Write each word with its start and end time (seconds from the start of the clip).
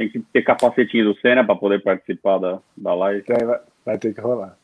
Tem 0.00 0.08
que 0.08 0.18
ter 0.18 0.40
capacetinho 0.40 1.12
do 1.12 1.20
Senna 1.20 1.44
para 1.44 1.54
poder 1.54 1.82
participar 1.82 2.38
da, 2.38 2.58
da 2.74 2.94
live. 2.94 3.22
Vai, 3.28 3.60
vai 3.84 3.98
ter 3.98 4.14
que 4.14 4.20
rolar. 4.22 4.56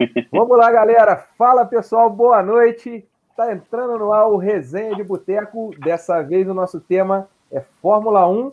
Vamos 0.32 0.56
lá, 0.56 0.72
galera. 0.72 1.18
Fala, 1.36 1.66
pessoal. 1.66 2.08
Boa 2.08 2.42
noite. 2.42 3.06
Está 3.28 3.52
entrando 3.52 3.98
no 3.98 4.10
ar 4.10 4.26
o 4.26 4.38
Resenha 4.38 4.96
de 4.96 5.04
Boteco. 5.04 5.74
Dessa 5.80 6.22
vez 6.22 6.48
o 6.48 6.54
nosso 6.54 6.80
tema 6.80 7.28
é 7.52 7.60
Fórmula 7.82 8.26
1. 8.26 8.52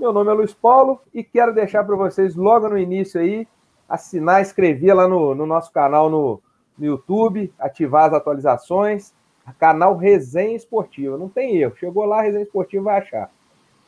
Meu 0.00 0.12
nome 0.12 0.32
é 0.32 0.34
Luiz 0.34 0.52
Paulo 0.52 1.00
e 1.14 1.22
quero 1.22 1.54
deixar 1.54 1.84
para 1.84 1.94
vocês 1.94 2.34
logo 2.34 2.68
no 2.68 2.76
início 2.76 3.20
aí 3.20 3.46
assinar, 3.88 4.42
escrever 4.42 4.94
lá 4.94 5.06
no, 5.06 5.32
no 5.32 5.46
nosso 5.46 5.72
canal 5.72 6.10
no, 6.10 6.42
no 6.76 6.86
YouTube, 6.86 7.54
ativar 7.56 8.06
as 8.06 8.14
atualizações. 8.14 9.14
Canal 9.60 9.96
Resenha 9.96 10.56
Esportiva. 10.56 11.16
Não 11.16 11.28
tem 11.28 11.58
erro. 11.58 11.76
Chegou 11.76 12.04
lá, 12.04 12.20
Resenha 12.20 12.42
Esportiva 12.42 12.82
vai 12.82 12.98
achar. 12.98 13.30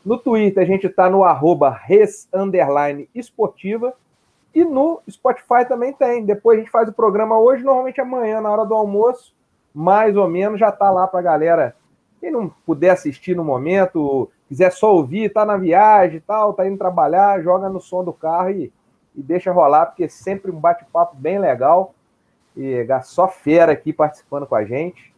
No 0.05 0.19
Twitter 0.19 0.63
a 0.63 0.67
gente 0.67 0.87
está 0.87 1.09
no 1.09 1.25
arroba 1.25 1.71
res 1.71 2.29
esportiva. 3.15 3.95
E 4.55 4.65
no 4.65 5.03
Spotify 5.11 5.67
também 5.67 5.93
tem. 5.93 6.25
Depois 6.25 6.59
a 6.59 6.61
gente 6.61 6.71
faz 6.71 6.89
o 6.89 6.93
programa 6.93 7.39
hoje, 7.39 7.65
normalmente 7.65 8.01
amanhã, 8.01 8.41
na 8.41 8.51
hora 8.51 8.65
do 8.65 8.75
almoço, 8.75 9.35
mais 9.75 10.17
ou 10.17 10.29
menos, 10.29 10.61
já 10.61 10.69
está 10.69 10.91
lá 10.91 11.09
para 11.09 11.19
a 11.19 11.23
galera. 11.23 11.77
Quem 12.21 12.31
não 12.31 12.49
puder 12.65 12.91
assistir 12.91 13.35
no 13.35 13.45
momento, 13.45 14.31
quiser 14.49 14.71
só 14.71 14.95
ouvir, 14.95 15.33
tá 15.33 15.45
na 15.45 15.57
viagem 15.57 16.19
e 16.19 16.21
tal, 16.21 16.55
tá 16.55 16.67
indo 16.67 16.79
trabalhar, 16.79 17.43
joga 17.43 17.69
no 17.69 17.81
som 17.81 18.05
do 18.05 18.13
carro 18.13 18.51
e, 18.51 18.73
e 19.15 19.23
deixa 19.23 19.51
rolar, 19.51 19.87
porque 19.87 20.05
é 20.05 20.09
sempre 20.09 20.53
um 20.53 20.61
bate-papo 20.61 21.17
bem 21.17 21.39
legal. 21.39 21.93
E 22.57 22.87
só 23.03 23.27
fera 23.27 23.73
aqui 23.73 23.93
participando 23.93 24.47
com 24.47 24.55
a 24.55 24.65
gente. 24.65 25.14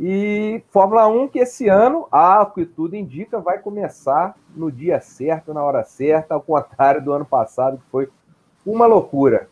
E 0.00 0.62
Fórmula 0.70 1.08
1 1.08 1.26
que 1.26 1.40
esse 1.40 1.68
ano, 1.68 2.06
ah, 2.12 2.42
o 2.42 2.52
que 2.52 2.64
tudo 2.64 2.94
indica, 2.94 3.40
vai 3.40 3.58
começar 3.58 4.36
no 4.54 4.70
dia 4.70 5.00
certo, 5.00 5.52
na 5.52 5.62
hora 5.62 5.82
certa, 5.82 6.34
ao 6.34 6.40
contrário 6.40 7.02
do 7.02 7.12
ano 7.12 7.24
passado, 7.24 7.78
que 7.78 7.90
foi 7.90 8.08
uma 8.64 8.86
loucura. 8.86 9.48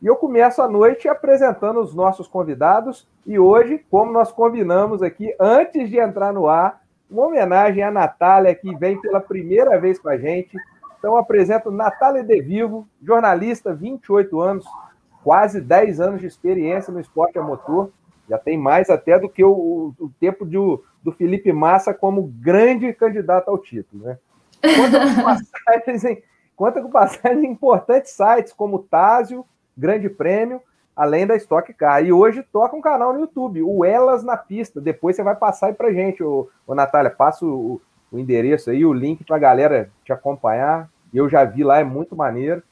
E 0.00 0.06
eu 0.06 0.16
começo 0.16 0.60
a 0.60 0.68
noite 0.68 1.08
apresentando 1.08 1.80
os 1.80 1.94
nossos 1.94 2.26
convidados. 2.26 3.06
E 3.24 3.38
hoje, 3.38 3.84
como 3.88 4.10
nós 4.10 4.32
combinamos 4.32 5.00
aqui, 5.00 5.32
antes 5.38 5.88
de 5.88 5.96
entrar 5.96 6.32
no 6.32 6.48
ar, 6.48 6.82
uma 7.08 7.26
homenagem 7.26 7.84
à 7.84 7.90
Natália, 7.90 8.54
que 8.56 8.74
vem 8.74 9.00
pela 9.00 9.20
primeira 9.20 9.78
vez 9.78 9.96
com 9.96 10.08
a 10.08 10.16
gente. 10.16 10.56
Então, 10.98 11.16
apresento 11.16 11.70
Natália 11.70 12.24
De 12.24 12.40
Vivo, 12.42 12.88
jornalista, 13.00 13.72
28 13.72 14.40
anos, 14.40 14.64
quase 15.22 15.60
10 15.60 16.00
anos 16.00 16.20
de 16.20 16.26
experiência 16.26 16.92
no 16.92 16.98
esporte 16.98 17.38
a 17.38 17.42
motor 17.42 17.92
já 18.28 18.38
tem 18.38 18.56
mais 18.56 18.88
até 18.90 19.18
do 19.18 19.28
que 19.28 19.44
o, 19.44 19.94
o 19.98 20.10
tempo 20.20 20.46
de, 20.46 20.56
do 21.02 21.12
Felipe 21.12 21.52
Massa 21.52 21.92
como 21.92 22.22
grande 22.22 22.92
candidato 22.92 23.48
ao 23.48 23.58
título. 23.58 24.04
Né? 24.04 24.18
Conta 24.62 25.00
com 25.00 25.22
passagens 25.22 26.04
em, 26.04 26.22
conta 26.56 26.82
com 26.82 26.90
passagens 26.90 27.44
em 27.44 27.50
importantes 27.50 28.12
sites 28.12 28.52
como 28.52 28.78
Tásio, 28.78 29.44
Grande 29.76 30.08
Prêmio, 30.08 30.60
além 30.94 31.26
da 31.26 31.36
Stock 31.36 31.72
Car. 31.74 32.04
E 32.04 32.12
hoje 32.12 32.42
toca 32.52 32.76
um 32.76 32.80
canal 32.80 33.12
no 33.12 33.20
YouTube, 33.20 33.62
o 33.62 33.84
Elas 33.84 34.22
na 34.22 34.36
Pista. 34.36 34.80
Depois 34.80 35.16
você 35.16 35.22
vai 35.22 35.34
passar 35.34 35.68
aí 35.68 35.74
pra 35.74 35.92
gente, 35.92 36.22
o, 36.22 36.48
Natália. 36.68 37.10
Passa 37.10 37.44
o, 37.44 37.80
o 38.10 38.18
endereço 38.18 38.70
aí, 38.70 38.84
o 38.84 38.92
link 38.92 39.24
pra 39.24 39.38
galera 39.38 39.90
te 40.04 40.12
acompanhar. 40.12 40.88
Eu 41.12 41.28
já 41.28 41.44
vi 41.44 41.64
lá, 41.64 41.80
é 41.80 41.84
muito 41.84 42.16
maneiro 42.16 42.62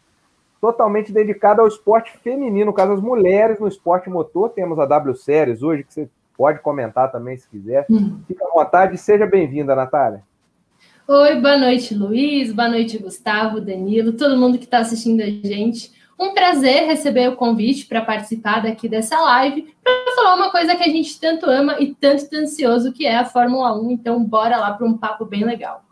totalmente 0.60 1.12
dedicada 1.12 1.62
ao 1.62 1.68
esporte 1.68 2.16
feminino, 2.18 2.66
no 2.66 2.72
caso, 2.72 2.92
as 2.92 3.00
mulheres 3.00 3.58
no 3.58 3.66
esporte 3.66 4.10
motor. 4.10 4.50
Temos 4.50 4.78
a 4.78 4.86
W 4.86 5.14
Series 5.14 5.62
hoje, 5.62 5.84
que 5.84 5.94
você 5.94 6.08
pode 6.36 6.60
comentar 6.60 7.10
também 7.10 7.36
se 7.36 7.48
quiser. 7.48 7.86
Uhum. 7.88 8.20
Fica 8.28 8.44
à 8.44 8.50
vontade, 8.50 8.98
seja 8.98 9.26
bem-vinda, 9.26 9.74
Natália. 9.74 10.22
Oi, 11.08 11.40
boa 11.40 11.58
noite, 11.58 11.94
Luiz, 11.94 12.52
boa 12.52 12.68
noite, 12.68 12.98
Gustavo, 12.98 13.60
Danilo, 13.60 14.12
todo 14.12 14.38
mundo 14.38 14.58
que 14.58 14.64
está 14.64 14.78
assistindo 14.78 15.22
a 15.22 15.26
gente. 15.26 15.90
Um 16.18 16.34
prazer 16.34 16.84
receber 16.84 17.28
o 17.30 17.36
convite 17.36 17.86
para 17.86 18.02
participar 18.02 18.62
daqui 18.62 18.88
dessa 18.88 19.18
live, 19.18 19.74
para 19.82 20.14
falar 20.14 20.34
uma 20.34 20.50
coisa 20.50 20.76
que 20.76 20.82
a 20.82 20.88
gente 20.88 21.18
tanto 21.18 21.46
ama 21.46 21.80
e 21.80 21.94
tanto 21.94 22.22
está 22.22 22.36
ansioso, 22.36 22.92
que 22.92 23.06
é 23.06 23.16
a 23.16 23.24
Fórmula 23.24 23.74
1. 23.80 23.90
Então, 23.90 24.22
bora 24.22 24.58
lá 24.58 24.74
para 24.74 24.86
um 24.86 24.96
papo 24.96 25.24
bem 25.24 25.44
legal. 25.44 25.82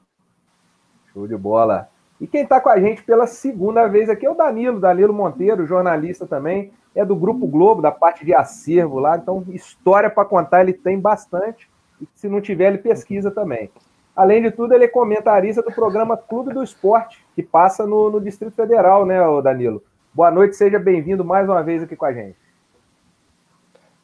Show 1.12 1.26
de 1.26 1.36
bola. 1.36 1.88
E 2.20 2.26
quem 2.26 2.42
está 2.42 2.60
com 2.60 2.68
a 2.68 2.80
gente 2.80 3.02
pela 3.02 3.26
segunda 3.26 3.86
vez 3.86 4.08
aqui 4.10 4.26
é 4.26 4.30
o 4.30 4.34
Danilo, 4.34 4.80
Danilo 4.80 5.12
Monteiro, 5.12 5.66
jornalista 5.66 6.26
também, 6.26 6.72
é 6.94 7.04
do 7.04 7.14
Grupo 7.14 7.46
Globo, 7.46 7.80
da 7.80 7.92
parte 7.92 8.24
de 8.24 8.34
acervo 8.34 8.98
lá, 8.98 9.16
então 9.16 9.44
história 9.50 10.10
para 10.10 10.24
contar 10.24 10.62
ele 10.62 10.72
tem 10.72 10.98
bastante, 10.98 11.68
e 12.00 12.08
se 12.14 12.28
não 12.28 12.40
tiver, 12.40 12.68
ele 12.68 12.78
pesquisa 12.78 13.30
também. 13.30 13.70
Além 14.16 14.42
de 14.42 14.50
tudo, 14.50 14.74
ele 14.74 14.84
é 14.84 14.88
comentarista 14.88 15.62
do 15.62 15.70
programa 15.70 16.16
Clube 16.16 16.52
do 16.52 16.62
Esporte, 16.62 17.24
que 17.36 17.42
passa 17.42 17.86
no, 17.86 18.10
no 18.10 18.20
Distrito 18.20 18.54
Federal, 18.54 19.06
né, 19.06 19.18
Danilo? 19.42 19.80
Boa 20.12 20.30
noite, 20.30 20.56
seja 20.56 20.76
bem-vindo 20.76 21.24
mais 21.24 21.48
uma 21.48 21.62
vez 21.62 21.84
aqui 21.84 21.94
com 21.94 22.04
a 22.04 22.12
gente. 22.12 22.36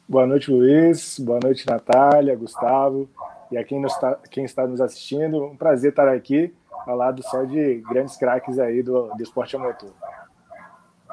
Boa 0.07 0.25
noite, 0.25 0.51
Luiz. 0.51 1.19
Boa 1.19 1.39
noite, 1.43 1.67
Natália, 1.67 2.35
Gustavo. 2.35 3.09
E 3.51 3.57
a 3.57 3.63
quem, 3.63 3.83
está, 3.83 4.17
quem 4.29 4.45
está 4.45 4.65
nos 4.65 4.79
assistindo, 4.79 5.43
um 5.43 5.57
prazer 5.57 5.89
estar 5.89 6.07
aqui 6.07 6.53
ao 6.85 6.95
lado 6.95 7.23
só 7.23 7.43
de 7.43 7.83
grandes 7.89 8.17
craques 8.17 8.59
aí 8.59 8.83
do, 8.83 9.07
do 9.15 9.23
esporte 9.23 9.55
a 9.55 9.59
motor. 9.59 9.91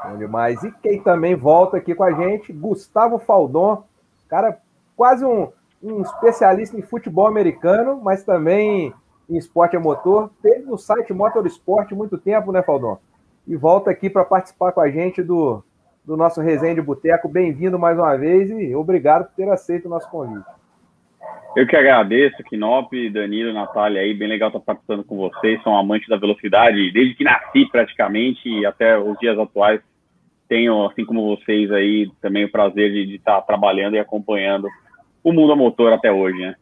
Bom 0.04 0.16
demais. 0.16 0.62
E 0.62 0.72
quem 0.82 1.00
também 1.00 1.34
volta 1.34 1.76
aqui 1.76 1.94
com 1.94 2.02
a 2.02 2.12
gente, 2.12 2.52
Gustavo 2.52 3.18
Faldon, 3.18 3.84
cara, 4.28 4.58
quase 4.96 5.24
um, 5.24 5.48
um 5.82 6.02
especialista 6.02 6.76
em 6.76 6.82
futebol 6.82 7.26
americano, 7.26 8.00
mas 8.02 8.24
também 8.24 8.92
em 9.28 9.36
esporte 9.36 9.76
a 9.76 9.80
motor. 9.80 10.30
Teve 10.42 10.64
no 10.64 10.76
site 10.76 11.12
Motorsport 11.12 11.92
muito 11.92 12.18
tempo, 12.18 12.52
né, 12.52 12.62
Faldon? 12.62 12.98
E 13.46 13.56
volta 13.56 13.90
aqui 13.90 14.10
para 14.10 14.24
participar 14.24 14.72
com 14.72 14.80
a 14.80 14.90
gente 14.90 15.22
do, 15.22 15.62
do 16.04 16.16
nosso 16.16 16.40
resenha 16.40 16.74
de 16.74 16.82
boteco. 16.82 17.28
Bem-vindo 17.28 17.78
mais 17.78 17.98
uma 17.98 18.16
vez 18.16 18.50
e 18.50 18.74
obrigado 18.74 19.26
por 19.26 19.34
ter 19.34 19.50
aceito 19.50 19.86
o 19.86 19.88
nosso 19.88 20.08
convite. 20.10 20.46
Eu 21.54 21.66
que 21.66 21.76
agradeço, 21.76 22.42
Kinop, 22.44 23.10
Danilo, 23.10 23.52
Natália 23.52 24.00
aí, 24.00 24.14
bem 24.14 24.28
legal 24.28 24.48
estar 24.48 24.60
participando 24.60 25.04
com 25.04 25.16
vocês, 25.16 25.62
sou 25.62 25.72
um 25.72 25.78
amante 25.78 26.08
da 26.08 26.16
velocidade, 26.16 26.90
desde 26.92 27.14
que 27.14 27.24
nasci 27.24 27.68
praticamente 27.70 28.48
e 28.48 28.64
até 28.64 28.98
os 28.98 29.18
dias 29.18 29.38
atuais 29.38 29.80
tenho, 30.48 30.86
assim 30.86 31.04
como 31.04 31.36
vocês 31.36 31.70
aí, 31.70 32.10
também 32.20 32.44
o 32.44 32.50
prazer 32.50 32.90
de, 32.90 33.06
de 33.06 33.16
estar 33.16 33.40
trabalhando 33.42 33.96
e 33.96 33.98
acompanhando 33.98 34.66
o 35.22 35.32
mundo 35.32 35.52
a 35.52 35.56
motor 35.56 35.92
até 35.92 36.10
hoje, 36.10 36.38
né? 36.38 36.54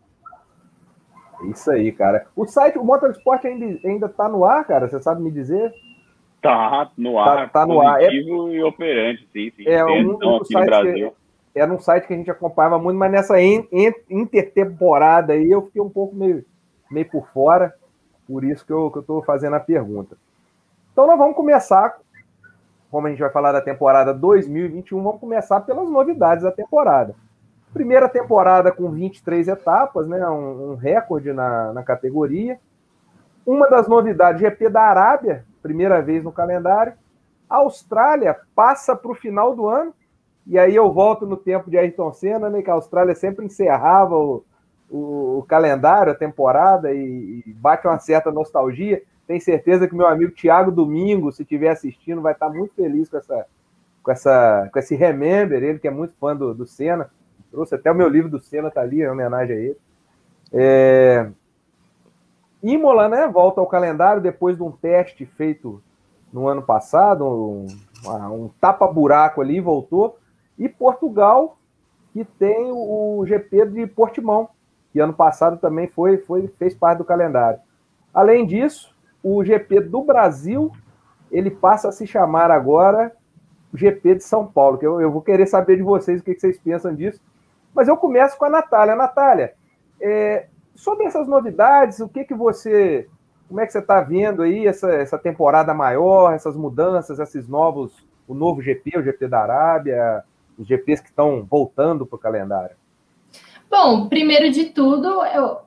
Isso 1.50 1.70
aí, 1.70 1.90
cara. 1.92 2.26
O 2.36 2.46
site, 2.46 2.78
o 2.78 2.84
Motorsport 2.84 3.44
ainda, 3.44 3.80
ainda 3.84 4.08
tá 4.08 4.28
no 4.28 4.44
ar, 4.44 4.64
cara? 4.66 4.88
Você 4.88 5.00
sabe 5.00 5.22
me 5.22 5.30
dizer? 5.30 5.72
Tá 6.42 6.90
no 6.96 7.14
tá, 7.14 7.22
ar, 7.22 7.36
tá, 7.50 7.60
tá 7.60 7.66
no 7.66 7.80
ar. 7.80 8.02
É, 8.02 8.12
e 8.12 8.62
operante, 8.62 9.26
sim, 9.32 9.50
sim. 9.56 9.66
É 9.66 9.84
um, 9.84 10.16
um 10.16 10.18
no 10.18 10.64
Brasil. 10.64 11.10
Que 11.10 11.19
era 11.54 11.72
um 11.72 11.78
site 11.78 12.06
que 12.06 12.14
a 12.14 12.16
gente 12.16 12.30
acompanhava 12.30 12.78
muito, 12.78 12.98
mas 12.98 13.10
nessa 13.10 13.36
intertemporada 13.40 15.32
aí 15.32 15.50
eu 15.50 15.62
fiquei 15.66 15.82
um 15.82 15.90
pouco 15.90 16.14
meio, 16.14 16.44
meio 16.90 17.08
por 17.10 17.26
fora, 17.28 17.74
por 18.26 18.44
isso 18.44 18.64
que 18.64 18.72
eu 18.72 18.92
estou 18.94 19.22
fazendo 19.22 19.56
a 19.56 19.60
pergunta. 19.60 20.16
Então 20.92 21.06
nós 21.06 21.18
vamos 21.18 21.34
começar, 21.34 21.98
como 22.90 23.06
a 23.06 23.10
gente 23.10 23.20
vai 23.20 23.30
falar 23.30 23.52
da 23.52 23.60
temporada 23.60 24.14
2021, 24.14 25.02
vamos 25.02 25.20
começar 25.20 25.60
pelas 25.60 25.88
novidades 25.88 26.44
da 26.44 26.52
temporada. 26.52 27.14
Primeira 27.72 28.08
temporada 28.08 28.72
com 28.72 28.90
23 28.90 29.48
etapas, 29.48 30.08
né, 30.08 30.26
um, 30.28 30.72
um 30.72 30.74
recorde 30.74 31.32
na, 31.32 31.72
na 31.72 31.82
categoria. 31.82 32.58
Uma 33.46 33.68
das 33.68 33.88
novidades, 33.88 34.40
GP 34.40 34.68
da 34.68 34.82
Arábia, 34.82 35.44
primeira 35.62 36.02
vez 36.02 36.22
no 36.22 36.32
calendário. 36.32 36.92
A 37.48 37.56
Austrália 37.56 38.36
passa 38.54 38.94
para 38.94 39.10
o 39.10 39.14
final 39.14 39.54
do 39.54 39.68
ano, 39.68 39.94
e 40.46 40.58
aí 40.58 40.74
eu 40.74 40.92
volto 40.92 41.26
no 41.26 41.36
tempo 41.36 41.70
de 41.70 41.78
Ayrton 41.78 42.12
Senna, 42.12 42.48
né, 42.48 42.62
que 42.62 42.70
a 42.70 42.74
Austrália 42.74 43.14
sempre 43.14 43.44
encerrava 43.44 44.16
o, 44.16 44.44
o, 44.88 45.38
o 45.38 45.42
calendário, 45.44 46.12
a 46.12 46.16
temporada, 46.16 46.92
e, 46.92 47.44
e, 47.46 47.52
bate 47.52 47.86
uma 47.86 47.98
certa 47.98 48.30
nostalgia. 48.30 49.02
Tenho 49.26 49.40
certeza 49.40 49.86
que 49.86 49.94
meu 49.94 50.06
amigo 50.06 50.32
Tiago 50.32 50.72
Domingo, 50.72 51.30
se 51.30 51.42
estiver 51.42 51.70
assistindo, 51.70 52.20
vai 52.20 52.32
estar 52.32 52.48
muito 52.48 52.74
feliz 52.74 53.08
com, 53.08 53.16
essa, 53.16 53.46
com, 54.02 54.10
essa, 54.10 54.68
com 54.72 54.78
esse 54.78 54.96
Remember, 54.96 55.62
ele 55.62 55.78
que 55.78 55.86
é 55.86 55.90
muito 55.90 56.14
fã 56.18 56.34
do, 56.34 56.52
do 56.52 56.66
Senna. 56.66 57.10
Trouxe 57.50 57.74
até 57.74 57.90
o 57.90 57.94
meu 57.94 58.08
livro 58.08 58.30
do 58.30 58.40
Senna, 58.40 58.70
tá 58.70 58.80
ali, 58.80 59.02
em 59.02 59.08
homenagem 59.08 59.56
a 59.56 59.60
ele. 59.60 59.76
É... 60.52 61.28
Imola, 62.62 63.08
né, 63.08 63.28
volta 63.28 63.60
ao 63.60 63.66
calendário 63.66 64.20
depois 64.20 64.56
de 64.56 64.62
um 64.62 64.70
teste 64.70 65.24
feito 65.24 65.82
no 66.32 66.46
ano 66.46 66.62
passado, 66.62 67.24
um, 67.24 67.66
um 68.06 68.50
tapa-buraco 68.60 69.40
ali, 69.40 69.60
voltou. 69.60 70.19
E 70.60 70.68
Portugal, 70.68 71.56
que 72.12 72.22
tem 72.22 72.70
o 72.70 73.24
GP 73.26 73.64
de 73.66 73.86
Portimão, 73.86 74.50
que 74.92 75.00
ano 75.00 75.14
passado 75.14 75.56
também 75.56 75.88
foi, 75.88 76.18
foi 76.18 76.48
fez 76.58 76.74
parte 76.74 76.98
do 76.98 77.04
calendário. 77.04 77.58
Além 78.12 78.46
disso, 78.46 78.94
o 79.22 79.42
GP 79.42 79.80
do 79.80 80.02
Brasil, 80.02 80.70
ele 81.32 81.50
passa 81.50 81.88
a 81.88 81.92
se 81.92 82.06
chamar 82.06 82.50
agora 82.50 83.10
GP 83.72 84.16
de 84.16 84.24
São 84.24 84.46
Paulo, 84.46 84.76
que 84.76 84.86
eu, 84.86 85.00
eu 85.00 85.10
vou 85.10 85.22
querer 85.22 85.46
saber 85.46 85.76
de 85.76 85.82
vocês 85.82 86.20
o 86.20 86.24
que, 86.24 86.34
que 86.34 86.40
vocês 86.40 86.58
pensam 86.58 86.94
disso. 86.94 87.22
Mas 87.74 87.88
eu 87.88 87.96
começo 87.96 88.36
com 88.36 88.44
a 88.44 88.50
Natália. 88.50 88.94
Natália, 88.94 89.54
é, 89.98 90.48
sobre 90.74 91.06
essas 91.06 91.26
novidades, 91.26 92.00
o 92.00 92.08
que, 92.08 92.24
que 92.24 92.34
você 92.34 93.08
Como 93.48 93.60
é 93.60 93.66
que 93.66 93.72
você 93.72 93.78
está 93.78 94.02
vendo 94.02 94.42
aí 94.42 94.66
essa, 94.66 94.90
essa 94.90 95.16
temporada 95.16 95.72
maior, 95.72 96.34
essas 96.34 96.54
mudanças, 96.54 97.18
esses 97.18 97.48
novos, 97.48 98.06
o 98.28 98.34
novo 98.34 98.60
GP, 98.60 98.98
o 98.98 99.02
GP 99.02 99.28
da 99.28 99.40
Arábia, 99.40 100.24
os 100.60 100.68
GPs 100.68 101.02
que 101.02 101.08
estão 101.08 101.44
voltando 101.48 102.04
para 102.04 102.16
o 102.16 102.18
calendário? 102.18 102.76
Bom, 103.70 104.08
primeiro 104.08 104.50
de 104.50 104.66
tudo, 104.66 105.24
eu, 105.24 105.58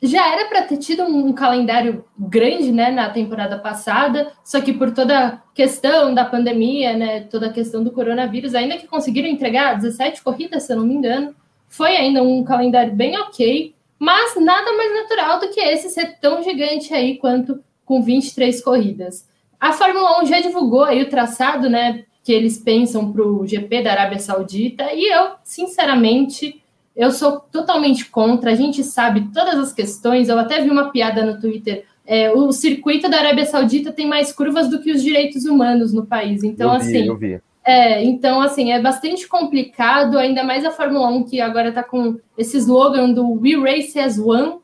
já 0.00 0.32
era 0.32 0.48
para 0.48 0.62
ter 0.62 0.78
tido 0.78 1.02
um 1.02 1.32
calendário 1.32 2.04
grande, 2.16 2.72
né, 2.72 2.90
na 2.90 3.10
temporada 3.10 3.58
passada, 3.58 4.32
só 4.44 4.60
que 4.60 4.72
por 4.72 4.92
toda 4.92 5.26
a 5.26 5.36
questão 5.52 6.14
da 6.14 6.24
pandemia, 6.24 6.96
né, 6.96 7.20
toda 7.22 7.48
a 7.48 7.52
questão 7.52 7.82
do 7.82 7.90
coronavírus, 7.90 8.54
ainda 8.54 8.78
que 8.78 8.86
conseguiram 8.86 9.28
entregar 9.28 9.74
17 9.74 10.22
corridas, 10.22 10.62
se 10.62 10.72
eu 10.72 10.78
não 10.78 10.86
me 10.86 10.94
engano, 10.94 11.34
foi 11.68 11.96
ainda 11.96 12.22
um 12.22 12.42
calendário 12.44 12.94
bem 12.94 13.18
ok, 13.18 13.74
mas 13.98 14.34
nada 14.36 14.72
mais 14.76 14.94
natural 14.94 15.40
do 15.40 15.50
que 15.50 15.60
esse 15.60 15.90
ser 15.90 16.18
tão 16.20 16.42
gigante 16.42 16.94
aí 16.94 17.18
quanto 17.18 17.62
com 17.84 18.00
23 18.00 18.62
corridas. 18.62 19.28
A 19.60 19.72
Fórmula 19.72 20.22
1 20.22 20.26
já 20.26 20.40
divulgou 20.40 20.84
aí 20.84 21.02
o 21.02 21.10
traçado, 21.10 21.68
né, 21.68 22.04
que 22.28 22.32
eles 22.34 22.58
pensam 22.58 23.10
para 23.10 23.26
o 23.26 23.46
GP 23.46 23.82
da 23.82 23.90
Arábia 23.90 24.18
Saudita, 24.18 24.92
e 24.92 25.10
eu, 25.10 25.30
sinceramente, 25.42 26.60
eu 26.94 27.10
sou 27.10 27.40
totalmente 27.40 28.04
contra, 28.10 28.50
a 28.50 28.54
gente 28.54 28.84
sabe 28.84 29.30
todas 29.32 29.54
as 29.54 29.72
questões. 29.72 30.28
Eu 30.28 30.38
até 30.38 30.60
vi 30.60 30.68
uma 30.68 30.90
piada 30.90 31.24
no 31.24 31.40
Twitter. 31.40 31.86
É, 32.06 32.30
o 32.30 32.52
circuito 32.52 33.08
da 33.08 33.16
Arábia 33.16 33.46
Saudita 33.46 33.90
tem 33.92 34.06
mais 34.06 34.30
curvas 34.30 34.68
do 34.68 34.78
que 34.82 34.92
os 34.92 35.02
direitos 35.02 35.46
humanos 35.46 35.94
no 35.94 36.04
país. 36.04 36.44
Então, 36.44 36.74
eu 36.74 36.80
vi, 36.80 36.86
assim. 36.86 37.06
Eu 37.06 37.16
vi. 37.16 37.40
É, 37.64 38.04
então, 38.04 38.42
assim, 38.42 38.72
é 38.72 38.78
bastante 38.78 39.26
complicado, 39.26 40.18
ainda 40.18 40.44
mais 40.44 40.66
a 40.66 40.70
Fórmula 40.70 41.08
1, 41.08 41.24
que 41.24 41.40
agora 41.40 41.70
está 41.70 41.82
com 41.82 42.18
esse 42.36 42.58
slogan 42.58 43.10
do 43.10 43.40
We 43.40 43.54
Race 43.54 43.98
as 43.98 44.18
One. 44.18 44.56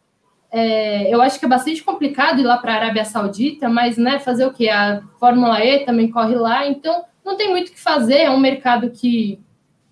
É, 0.52 1.10
eu 1.10 1.22
acho 1.22 1.38
que 1.38 1.46
é 1.46 1.48
bastante 1.48 1.82
complicado 1.82 2.40
ir 2.40 2.44
lá 2.44 2.58
para 2.58 2.74
a 2.74 2.76
Arábia 2.76 3.06
Saudita, 3.06 3.70
mas 3.70 3.96
né, 3.96 4.18
fazer 4.18 4.44
o 4.44 4.52
quê? 4.52 4.68
A 4.68 5.00
Fórmula 5.18 5.64
E 5.64 5.78
também 5.86 6.10
corre 6.10 6.34
lá, 6.34 6.68
então 6.68 7.04
não 7.24 7.36
tem 7.36 7.50
muito 7.50 7.68
o 7.68 7.72
que 7.72 7.80
fazer. 7.80 8.18
É 8.18 8.30
um 8.30 8.38
mercado 8.38 8.90
que 8.90 9.40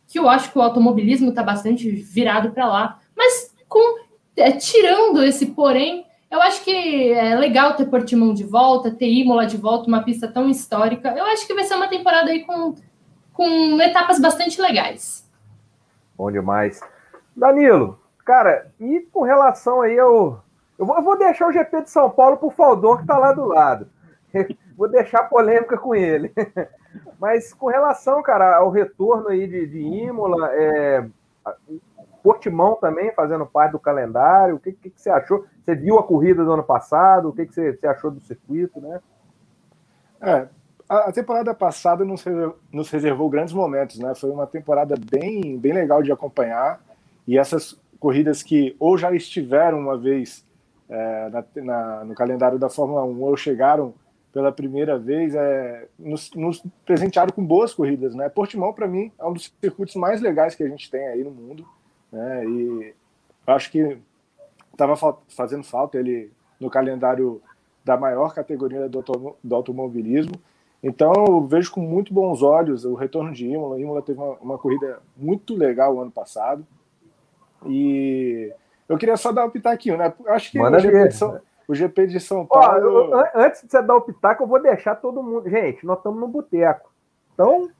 que 0.06 0.18
eu 0.18 0.28
acho 0.28 0.52
que 0.52 0.58
o 0.58 0.60
automobilismo 0.60 1.30
está 1.30 1.42
bastante 1.42 1.90
virado 1.90 2.50
para 2.50 2.66
lá. 2.66 3.00
Mas 3.16 3.54
com 3.66 3.98
é, 4.36 4.52
tirando 4.52 5.22
esse 5.22 5.46
porém, 5.46 6.06
eu 6.30 6.40
acho 6.42 6.62
que 6.62 7.12
é 7.12 7.34
legal 7.34 7.74
ter 7.76 7.86
Portimão 7.86 8.34
de 8.34 8.44
volta, 8.44 8.90
ter 8.90 9.06
Imola 9.06 9.46
de 9.46 9.56
volta, 9.56 9.88
uma 9.88 10.02
pista 10.02 10.28
tão 10.28 10.50
histórica. 10.50 11.14
Eu 11.16 11.24
acho 11.26 11.46
que 11.46 11.54
vai 11.54 11.64
ser 11.64 11.76
uma 11.76 11.88
temporada 11.88 12.30
aí 12.30 12.44
com, 12.44 12.74
com 13.32 13.80
etapas 13.80 14.20
bastante 14.20 14.60
legais. 14.60 15.26
Bom 16.16 16.30
demais. 16.30 16.80
Danilo, 17.34 17.98
cara, 18.24 18.70
e 18.78 19.00
com 19.12 19.22
relação 19.22 19.80
aí 19.80 19.98
ao. 19.98 20.44
Eu 20.78 20.84
vou, 20.84 21.02
vou 21.02 21.18
deixar 21.18 21.48
o 21.48 21.52
GP 21.52 21.82
de 21.82 21.90
São 21.90 22.10
Paulo 22.10 22.36
para 22.36 22.48
o 22.48 22.50
Faldor, 22.50 22.96
que 22.96 23.02
está 23.02 23.16
lá 23.16 23.32
do 23.32 23.46
lado. 23.46 23.88
vou 24.76 24.88
deixar 24.88 25.24
polêmica 25.24 25.78
com 25.78 25.94
ele. 25.94 26.32
Mas 27.18 27.52
com 27.52 27.66
relação, 27.66 28.22
cara, 28.22 28.56
ao 28.56 28.70
retorno 28.70 29.28
aí 29.28 29.46
de, 29.46 29.66
de 29.66 29.78
Imola, 29.78 30.50
é, 30.52 31.06
Portimão 32.22 32.76
também 32.76 33.12
fazendo 33.12 33.44
parte 33.44 33.72
do 33.72 33.80
calendário, 33.80 34.54
o 34.54 34.58
que, 34.60 34.72
que, 34.72 34.90
que, 34.90 35.00
você 35.00 35.10
achou? 35.10 35.44
Você 35.64 35.74
viu 35.74 35.98
a 35.98 36.04
corrida 36.04 36.44
do 36.44 36.52
ano 36.52 36.62
passado? 36.62 37.28
O 37.28 37.32
que, 37.32 37.46
que 37.46 37.54
você, 37.54 37.72
você 37.72 37.86
achou 37.86 38.10
do 38.10 38.20
circuito, 38.20 38.80
né? 38.80 39.00
É, 40.20 40.46
a, 40.88 41.10
temporada 41.10 41.52
passada 41.52 42.04
nos 42.04 42.22
reservou, 42.22 42.58
nos 42.72 42.90
reservou 42.90 43.28
grandes 43.28 43.52
momentos, 43.52 43.98
né? 43.98 44.14
Foi 44.14 44.30
uma 44.30 44.46
temporada 44.46 44.94
bem, 45.10 45.58
bem 45.58 45.72
legal 45.72 46.00
de 46.00 46.12
acompanhar 46.12 46.80
e 47.26 47.36
essas 47.36 47.76
corridas 47.98 48.42
que 48.42 48.76
ou 48.78 48.96
já 48.96 49.12
estiveram 49.12 49.80
uma 49.80 49.98
vez 49.98 50.46
é, 50.88 51.28
na, 51.28 51.44
na, 51.56 52.04
no 52.04 52.14
calendário 52.14 52.58
da 52.58 52.68
Fórmula 52.68 53.04
1 53.04 53.20
ou 53.20 53.36
chegaram 53.36 53.94
pela 54.32 54.50
primeira 54.50 54.98
vez, 54.98 55.34
é, 55.34 55.86
nos, 55.98 56.30
nos 56.32 56.62
presentearam 56.86 57.32
com 57.32 57.44
boas 57.44 57.74
corridas. 57.74 58.14
Né? 58.14 58.28
Portimão, 58.28 58.72
para 58.72 58.88
mim, 58.88 59.12
é 59.18 59.24
um 59.24 59.32
dos 59.32 59.52
circuitos 59.60 59.94
mais 59.94 60.20
legais 60.20 60.54
que 60.54 60.62
a 60.62 60.68
gente 60.68 60.90
tem 60.90 61.06
aí 61.06 61.22
no 61.22 61.30
mundo. 61.30 61.66
Né? 62.10 62.44
E 62.46 62.94
acho 63.46 63.70
que 63.70 63.98
estava 64.72 64.96
fazendo 65.28 65.62
falta 65.62 65.98
ele 65.98 66.32
no 66.58 66.70
calendário 66.70 67.42
da 67.84 67.96
maior 67.96 68.34
categoria 68.34 68.88
do, 68.88 68.98
autom 68.98 69.36
do 69.42 69.54
automobilismo. 69.54 70.34
Então, 70.82 71.12
eu 71.12 71.46
vejo 71.46 71.70
com 71.70 71.80
muito 71.80 72.12
bons 72.12 72.42
olhos 72.42 72.84
o 72.84 72.94
retorno 72.94 73.32
de 73.32 73.46
Imola. 73.46 73.78
Imola 73.78 74.02
teve 74.02 74.18
uma, 74.18 74.34
uma 74.40 74.58
corrida 74.58 75.00
muito 75.16 75.54
legal 75.54 75.94
o 75.94 76.00
ano 76.00 76.10
passado. 76.10 76.66
E 77.66 78.50
eu 78.88 78.96
queria 78.96 79.16
só 79.16 79.30
dar 79.30 79.44
um 79.44 79.50
pitaquinho, 79.50 79.96
né? 79.96 80.12
Acho 80.28 80.50
que 80.50 80.58
Manda 80.58 80.78
o 81.72 81.74
GP 81.74 82.06
de 82.06 82.20
São 82.20 82.44
Paulo. 82.44 83.10
Ó, 83.10 83.16
eu, 83.16 83.30
antes 83.34 83.62
de 83.62 83.70
você 83.70 83.82
dar 83.82 83.96
o 83.96 84.02
pitaco, 84.02 84.42
eu 84.42 84.46
vou 84.46 84.60
deixar 84.60 84.94
todo 84.94 85.22
mundo. 85.22 85.48
Gente, 85.48 85.86
nós 85.86 85.96
estamos 85.96 86.20
no 86.20 86.28
boteco. 86.28 86.92
Então, 87.32 87.70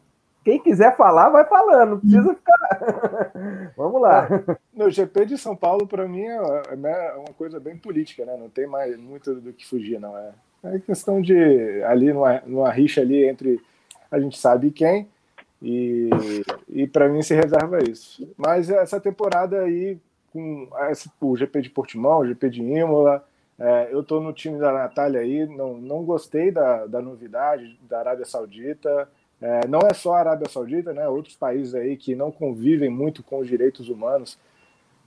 quem 0.42 0.58
quiser 0.58 0.96
falar, 0.96 1.28
vai 1.28 1.44
falando. 1.44 1.90
Não 1.90 2.00
precisa 2.00 2.34
ficar. 2.34 3.32
Vamos 3.76 4.00
lá. 4.00 4.28
No 4.74 4.90
GP 4.90 5.26
de 5.26 5.36
São 5.36 5.54
Paulo, 5.54 5.86
para 5.86 6.08
mim, 6.08 6.22
é, 6.22 6.36
é 6.36 7.14
uma 7.16 7.34
coisa 7.36 7.60
bem 7.60 7.76
política, 7.76 8.24
né? 8.24 8.34
Não 8.36 8.48
tem 8.48 8.66
mais 8.66 8.96
muito 8.98 9.34
do 9.34 9.52
que 9.52 9.66
fugir, 9.66 10.00
não. 10.00 10.16
É, 10.16 10.32
é 10.64 10.78
questão 10.78 11.20
de 11.20 11.82
ali 11.84 12.12
numa, 12.12 12.40
numa 12.46 12.70
rixa 12.70 13.02
ali 13.02 13.28
entre 13.28 13.60
a 14.10 14.18
gente 14.18 14.38
sabe 14.38 14.70
quem. 14.70 15.06
E, 15.60 16.08
e 16.66 16.86
para 16.86 17.10
mim 17.10 17.22
se 17.22 17.34
reserva 17.34 17.78
isso. 17.82 18.26
Mas 18.38 18.70
essa 18.70 18.98
temporada 18.98 19.60
aí, 19.60 19.98
com 20.32 20.66
esse, 20.90 21.10
o 21.20 21.36
GP 21.36 21.60
de 21.60 21.70
Portimão, 21.70 22.20
o 22.20 22.26
GP 22.26 22.48
de 22.48 22.62
Imola, 22.62 23.22
é, 23.62 23.90
eu 23.92 24.00
estou 24.00 24.20
no 24.20 24.32
time 24.32 24.58
da 24.58 24.72
Natália 24.72 25.20
aí, 25.20 25.46
não, 25.46 25.76
não 25.76 26.02
gostei 26.02 26.50
da, 26.50 26.84
da 26.84 27.00
novidade 27.00 27.78
da 27.88 28.00
Arábia 28.00 28.24
Saudita. 28.24 29.08
É, 29.40 29.68
não 29.68 29.78
é 29.88 29.94
só 29.94 30.14
a 30.14 30.18
Arábia 30.18 30.48
Saudita, 30.48 30.92
né? 30.92 31.06
Outros 31.06 31.36
países 31.36 31.72
aí 31.72 31.96
que 31.96 32.16
não 32.16 32.32
convivem 32.32 32.90
muito 32.90 33.22
com 33.22 33.38
os 33.38 33.46
direitos 33.46 33.88
humanos, 33.88 34.36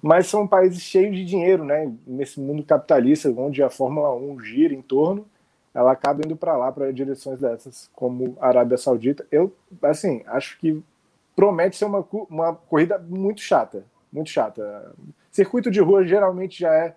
mas 0.01 0.27
são 0.27 0.47
países 0.47 0.81
cheios 0.81 1.13
de 1.17 1.25
dinheiro, 1.25 1.65
né? 1.65 1.91
Nesse 2.07 2.39
mundo 2.39 2.63
capitalista, 2.63 3.29
onde 3.29 3.61
a 3.61 3.69
Fórmula 3.69 4.15
1 4.15 4.39
gira 4.39 4.73
em 4.73 4.81
torno, 4.81 5.27
ela 5.73 5.91
acaba 5.91 6.21
indo 6.25 6.37
para 6.37 6.55
lá, 6.55 6.71
para 6.71 6.93
direções 6.93 7.41
dessas, 7.41 7.89
como 7.93 8.37
a 8.39 8.47
Arábia 8.47 8.77
Saudita. 8.77 9.27
Eu, 9.29 9.53
assim, 9.83 10.23
acho 10.27 10.57
que 10.59 10.81
promete 11.35 11.75
ser 11.75 11.85
uma, 11.85 12.07
uma 12.29 12.55
corrida 12.55 12.97
muito 12.97 13.41
chata, 13.41 13.83
muito 14.13 14.29
chata. 14.29 14.93
Circuito 15.29 15.69
de 15.69 15.81
rua 15.81 16.05
geralmente 16.05 16.61
já 16.61 16.73
é 16.73 16.95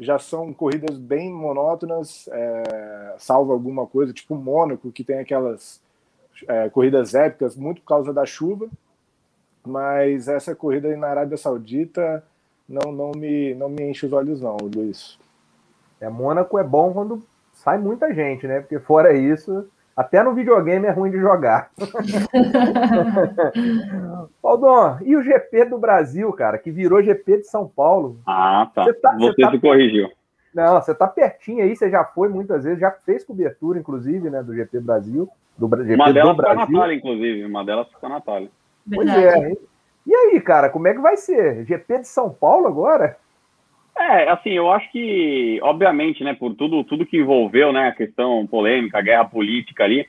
já 0.00 0.18
são 0.18 0.50
corridas 0.52 0.96
bem 0.96 1.30
monótonas, 1.30 2.26
é, 2.32 3.14
salvo 3.18 3.52
alguma 3.52 3.86
coisa, 3.86 4.14
tipo 4.14 4.34
Mônaco, 4.34 4.90
que 4.90 5.04
tem 5.04 5.18
aquelas 5.18 5.78
é, 6.48 6.70
corridas 6.70 7.14
épicas, 7.14 7.54
muito 7.54 7.82
por 7.82 7.88
causa 7.88 8.12
da 8.12 8.24
chuva. 8.24 8.66
Mas 9.64 10.26
essa 10.26 10.54
corrida 10.54 10.96
na 10.96 11.08
Arábia 11.08 11.36
Saudita 11.36 12.24
não, 12.66 12.90
não, 12.90 13.12
me, 13.12 13.54
não 13.54 13.68
me 13.68 13.82
enche 13.90 14.06
os 14.06 14.12
olhos, 14.12 14.40
não, 14.40 14.56
Luiz. 14.56 15.18
É, 16.00 16.08
Mônaco 16.08 16.58
é 16.58 16.64
bom 16.64 16.94
quando 16.94 17.22
sai 17.52 17.76
muita 17.76 18.14
gente, 18.14 18.46
né? 18.46 18.60
Porque 18.60 18.78
fora 18.78 19.12
isso, 19.12 19.68
até 19.96 20.22
no 20.22 20.34
videogame 20.34 20.86
é 20.86 20.90
ruim 20.90 21.10
de 21.10 21.18
jogar. 21.18 21.70
Aldon, 24.42 24.98
e 25.02 25.16
o 25.16 25.22
GP 25.22 25.66
do 25.66 25.78
Brasil, 25.78 26.32
cara, 26.32 26.58
que 26.58 26.70
virou 26.70 27.02
GP 27.02 27.38
de 27.38 27.44
São 27.44 27.68
Paulo? 27.68 28.18
Ah, 28.26 28.70
tá. 28.74 28.84
Você, 28.84 28.92
tá, 28.94 29.12
você, 29.12 29.26
você 29.26 29.42
tá... 29.42 29.50
se 29.50 29.58
corrigiu. 29.58 30.10
Não, 30.54 30.80
você 30.80 30.94
tá 30.94 31.06
pertinho 31.06 31.62
aí, 31.62 31.76
você 31.76 31.88
já 31.88 32.04
foi 32.04 32.28
muitas 32.28 32.64
vezes, 32.64 32.80
já 32.80 32.90
fez 32.90 33.24
cobertura, 33.24 33.78
inclusive, 33.78 34.28
né, 34.28 34.42
do 34.42 34.54
GP 34.54 34.80
Brasil. 34.80 35.28
Do 35.56 35.68
GP 35.68 35.94
uma 35.94 36.12
delas 36.12 36.36
ficou 36.36 36.50
a 36.50 36.54
Natália, 36.54 36.96
inclusive. 36.96 37.44
Uma 37.44 37.64
delas 37.64 37.88
ficou 37.88 38.06
a 38.08 38.12
Natália. 38.12 38.50
Pois 38.92 39.08
é. 39.08 39.52
E 40.06 40.14
aí, 40.14 40.40
cara, 40.40 40.68
como 40.70 40.88
é 40.88 40.94
que 40.94 41.00
vai 41.00 41.16
ser? 41.16 41.64
GP 41.66 42.00
de 42.00 42.08
São 42.08 42.30
Paulo 42.30 42.66
agora? 42.66 43.16
É, 43.96 44.30
assim, 44.30 44.50
eu 44.50 44.70
acho 44.70 44.90
que, 44.90 45.58
obviamente, 45.62 46.24
né, 46.24 46.34
por 46.34 46.54
tudo, 46.54 46.82
tudo 46.84 47.06
que 47.06 47.18
envolveu, 47.18 47.72
né, 47.72 47.88
a 47.88 47.92
questão 47.92 48.46
polêmica, 48.46 48.98
a 48.98 49.02
guerra 49.02 49.24
política 49.24 49.84
ali, 49.84 50.06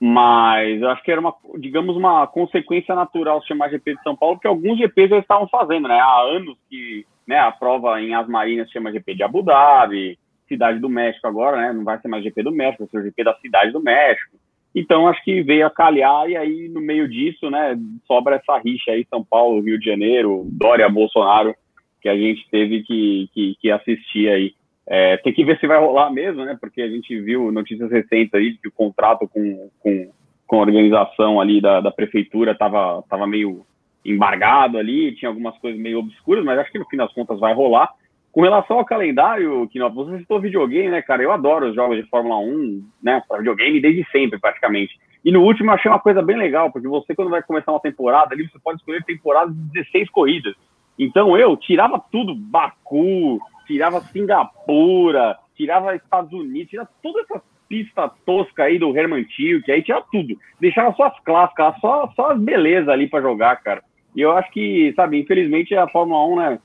mas 0.00 0.80
eu 0.80 0.88
acho 0.90 1.02
que 1.02 1.10
era 1.10 1.20
uma, 1.20 1.34
digamos, 1.58 1.96
uma 1.96 2.26
consequência 2.26 2.94
natural 2.94 3.42
chamar 3.44 3.70
GP 3.70 3.94
de 3.94 4.02
São 4.02 4.16
Paulo, 4.16 4.36
porque 4.36 4.48
alguns 4.48 4.78
GPs 4.78 5.10
já 5.10 5.18
estavam 5.18 5.48
fazendo, 5.48 5.88
né, 5.88 5.98
há 5.98 6.20
anos 6.22 6.56
que, 6.68 7.06
né, 7.26 7.38
a 7.38 7.52
prova 7.52 8.00
em 8.00 8.14
Asmarinas 8.14 8.68
se 8.68 8.72
chama 8.72 8.92
GP 8.92 9.14
de 9.14 9.22
Abu 9.22 9.42
Dhabi, 9.42 10.18
Cidade 10.48 10.78
do 10.78 10.88
México 10.88 11.26
agora, 11.26 11.56
né, 11.58 11.72
não 11.72 11.84
vai 11.84 12.00
ser 12.00 12.08
mais 12.08 12.24
GP 12.24 12.42
do 12.42 12.52
México, 12.52 12.84
vai 12.84 12.88
ser 12.90 12.98
o 12.98 13.02
GP 13.02 13.24
da 13.24 13.34
Cidade 13.34 13.70
do 13.70 13.80
México, 13.80 14.36
então 14.74 15.08
acho 15.08 15.22
que 15.22 15.42
veio 15.42 15.66
a 15.66 15.70
calhar 15.70 16.28
e 16.28 16.36
aí 16.36 16.68
no 16.68 16.80
meio 16.80 17.08
disso, 17.08 17.50
né, 17.50 17.76
sobra 18.06 18.36
essa 18.36 18.58
rixa 18.58 18.92
aí, 18.92 19.06
São 19.08 19.24
Paulo, 19.24 19.60
Rio 19.60 19.78
de 19.78 19.86
Janeiro, 19.86 20.46
Dória, 20.52 20.88
Bolsonaro, 20.88 21.54
que 22.00 22.08
a 22.08 22.16
gente 22.16 22.48
teve 22.50 22.82
que, 22.82 23.28
que, 23.32 23.56
que 23.60 23.70
assistir 23.70 24.28
aí. 24.28 24.54
É, 24.86 25.16
tem 25.18 25.32
que 25.32 25.44
ver 25.44 25.58
se 25.58 25.66
vai 25.66 25.78
rolar 25.78 26.10
mesmo, 26.10 26.44
né? 26.44 26.56
Porque 26.58 26.80
a 26.80 26.88
gente 26.88 27.20
viu 27.20 27.52
notícias 27.52 27.90
recentes 27.90 28.32
aí 28.34 28.52
de 28.52 28.58
que 28.58 28.68
o 28.68 28.72
contrato 28.72 29.28
com, 29.28 29.70
com, 29.80 30.10
com 30.46 30.56
a 30.56 30.60
organização 30.60 31.40
ali 31.40 31.60
da, 31.60 31.80
da 31.80 31.90
prefeitura 31.90 32.52
estava 32.52 33.02
tava 33.08 33.26
meio 33.26 33.66
embargado 34.04 34.78
ali, 34.78 35.14
tinha 35.14 35.28
algumas 35.28 35.56
coisas 35.58 35.78
meio 35.78 35.98
obscuras, 35.98 36.44
mas 36.44 36.58
acho 36.58 36.72
que 36.72 36.78
no 36.78 36.88
fim 36.88 36.96
das 36.96 37.12
contas 37.12 37.38
vai 37.38 37.52
rolar. 37.52 37.90
Com 38.32 38.42
relação 38.42 38.78
ao 38.78 38.84
calendário, 38.84 39.68
que 39.68 39.78
você 39.78 40.18
citou 40.18 40.40
videogame, 40.40 40.88
né, 40.88 41.02
cara? 41.02 41.22
Eu 41.22 41.32
adoro 41.32 41.68
os 41.68 41.74
jogos 41.74 41.96
de 41.96 42.08
Fórmula 42.08 42.38
1, 42.38 42.84
né, 43.02 43.22
videogame 43.38 43.80
desde 43.80 44.06
sempre, 44.10 44.38
praticamente. 44.38 44.98
E 45.24 45.32
no 45.32 45.42
último 45.42 45.70
eu 45.70 45.74
achei 45.74 45.90
uma 45.90 45.98
coisa 45.98 46.22
bem 46.22 46.36
legal, 46.36 46.70
porque 46.70 46.86
você, 46.86 47.14
quando 47.14 47.30
vai 47.30 47.42
começar 47.42 47.72
uma 47.72 47.80
temporada 47.80 48.34
ali, 48.34 48.48
você 48.48 48.58
pode 48.58 48.78
escolher 48.78 49.02
temporada 49.04 49.50
de 49.50 49.58
16 49.72 50.08
corridas. 50.10 50.54
Então 50.98 51.36
eu 51.36 51.56
tirava 51.56 52.02
tudo, 52.10 52.34
Baku, 52.34 53.38
tirava 53.66 54.00
Singapura, 54.00 55.36
tirava 55.54 55.94
Estados 55.94 56.32
Unidos, 56.32 56.70
tirava 56.70 56.88
toda 57.02 57.20
essa 57.20 57.42
pista 57.68 58.10
tosca 58.24 58.64
aí 58.64 58.78
do 58.78 58.96
Herman 58.96 59.24
Tilke, 59.24 59.70
aí 59.70 59.82
tinha 59.82 60.02
tudo. 60.10 60.36
Deixava 60.60 60.92
só 60.94 61.04
as 61.04 61.20
clássicas, 61.20 61.78
só, 61.80 62.10
só 62.16 62.32
as 62.32 62.40
belezas 62.40 62.88
ali 62.88 63.06
para 63.06 63.22
jogar, 63.22 63.56
cara. 63.56 63.82
E 64.16 64.20
eu 64.20 64.32
acho 64.32 64.50
que, 64.50 64.92
sabe, 64.96 65.20
infelizmente 65.20 65.74
a 65.74 65.86
Fórmula 65.86 66.26
1, 66.26 66.36
né, 66.36 66.58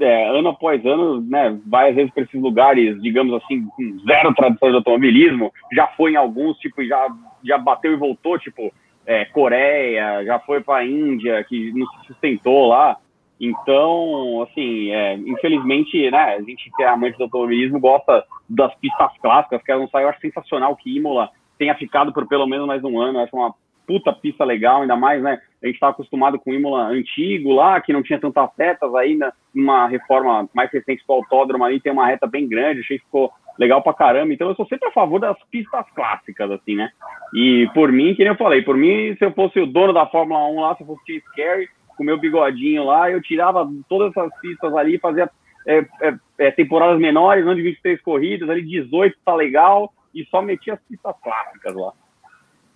é, 0.00 0.28
ano 0.38 0.48
após 0.48 0.84
ano, 0.84 1.20
né, 1.22 1.58
vai 1.66 1.90
às 1.90 1.96
vezes 1.96 2.12
para 2.12 2.24
esses 2.24 2.40
lugares, 2.40 3.00
digamos 3.00 3.32
assim, 3.34 3.64
com 3.64 3.98
zero 4.00 4.34
tradição 4.34 4.68
de 4.68 4.76
automobilismo, 4.76 5.52
já 5.72 5.86
foi 5.88 6.12
em 6.12 6.16
alguns, 6.16 6.58
tipo, 6.58 6.84
já, 6.84 7.06
já 7.42 7.56
bateu 7.56 7.92
e 7.92 7.96
voltou, 7.96 8.38
tipo, 8.38 8.72
é, 9.06 9.24
Coreia, 9.26 10.24
já 10.24 10.38
foi 10.40 10.60
para 10.60 10.80
a 10.80 10.86
Índia, 10.86 11.42
que 11.44 11.72
não 11.72 11.86
se 11.86 12.06
sustentou 12.08 12.68
lá. 12.68 12.96
Então, 13.44 14.40
assim, 14.42 14.92
é, 14.92 15.14
infelizmente, 15.14 16.08
né, 16.12 16.36
a 16.36 16.40
gente 16.42 16.70
que 16.76 16.82
é 16.84 16.86
amante 16.86 17.18
do 17.18 17.24
automobilismo 17.24 17.80
gosta 17.80 18.24
das 18.48 18.72
pistas 18.76 19.10
clássicas, 19.20 19.60
que 19.60 19.66
saem. 19.88 20.04
Eu 20.04 20.08
acho 20.10 20.20
sensacional 20.20 20.76
que 20.76 20.96
Imola 20.96 21.28
tenha 21.58 21.74
ficado 21.74 22.12
por 22.12 22.28
pelo 22.28 22.46
menos 22.46 22.68
mais 22.68 22.84
um 22.84 23.00
ano. 23.00 23.18
Acho 23.18 23.34
uma 23.34 23.52
puta 23.84 24.12
pista 24.12 24.44
legal, 24.44 24.82
ainda 24.82 24.94
mais, 24.94 25.20
né? 25.20 25.40
A 25.60 25.66
gente 25.66 25.74
estava 25.74 25.90
acostumado 25.90 26.38
com 26.38 26.52
o 26.52 26.54
Imola 26.54 26.84
antigo 26.84 27.52
lá, 27.52 27.80
que 27.80 27.92
não 27.92 28.00
tinha 28.00 28.20
tantas 28.20 28.48
retas 28.56 28.94
ainda, 28.94 29.32
numa 29.52 29.88
reforma 29.88 30.48
mais 30.54 30.70
recente 30.70 31.02
do 31.04 31.12
autódromo 31.12 31.64
ali, 31.64 31.80
tem 31.80 31.90
uma 31.90 32.06
reta 32.06 32.28
bem 32.28 32.48
grande, 32.48 32.78
achei 32.78 33.00
que 33.00 33.04
ficou 33.04 33.32
legal 33.58 33.82
pra 33.82 33.92
caramba. 33.92 34.32
Então 34.32 34.48
eu 34.48 34.54
sou 34.54 34.66
sempre 34.66 34.88
a 34.88 34.92
favor 34.92 35.18
das 35.18 35.36
pistas 35.50 35.84
clássicas, 35.96 36.48
assim, 36.48 36.76
né? 36.76 36.90
E 37.34 37.68
por 37.74 37.90
mim, 37.90 38.14
que 38.14 38.22
nem 38.22 38.32
eu 38.32 38.38
falei, 38.38 38.62
por 38.62 38.76
mim, 38.76 39.16
se 39.16 39.24
eu 39.24 39.32
fosse 39.32 39.58
o 39.58 39.66
dono 39.66 39.92
da 39.92 40.06
Fórmula 40.06 40.46
1 40.46 40.60
lá, 40.60 40.76
se 40.76 40.84
eu 40.84 40.86
fosse 40.86 41.02
Chase 41.06 41.36
Carey, 41.36 41.68
com 42.02 42.04
meu 42.04 42.18
bigodinho 42.18 42.84
lá, 42.84 43.10
eu 43.10 43.22
tirava 43.22 43.70
todas 43.88 44.10
essas 44.10 44.36
pistas 44.40 44.74
ali, 44.74 44.98
fazia 44.98 45.30
é, 45.64 45.78
é, 46.00 46.14
é, 46.38 46.50
temporadas 46.50 46.98
menores, 46.98 47.46
não 47.46 47.54
de 47.54 47.62
23 47.62 48.02
corridas, 48.02 48.50
ali 48.50 48.62
18 48.62 49.16
tá 49.24 49.34
legal, 49.34 49.92
e 50.12 50.24
só 50.24 50.42
metia 50.42 50.74
as 50.74 50.80
pistas 50.80 51.14
clássicas 51.22 51.74
lá. 51.74 51.92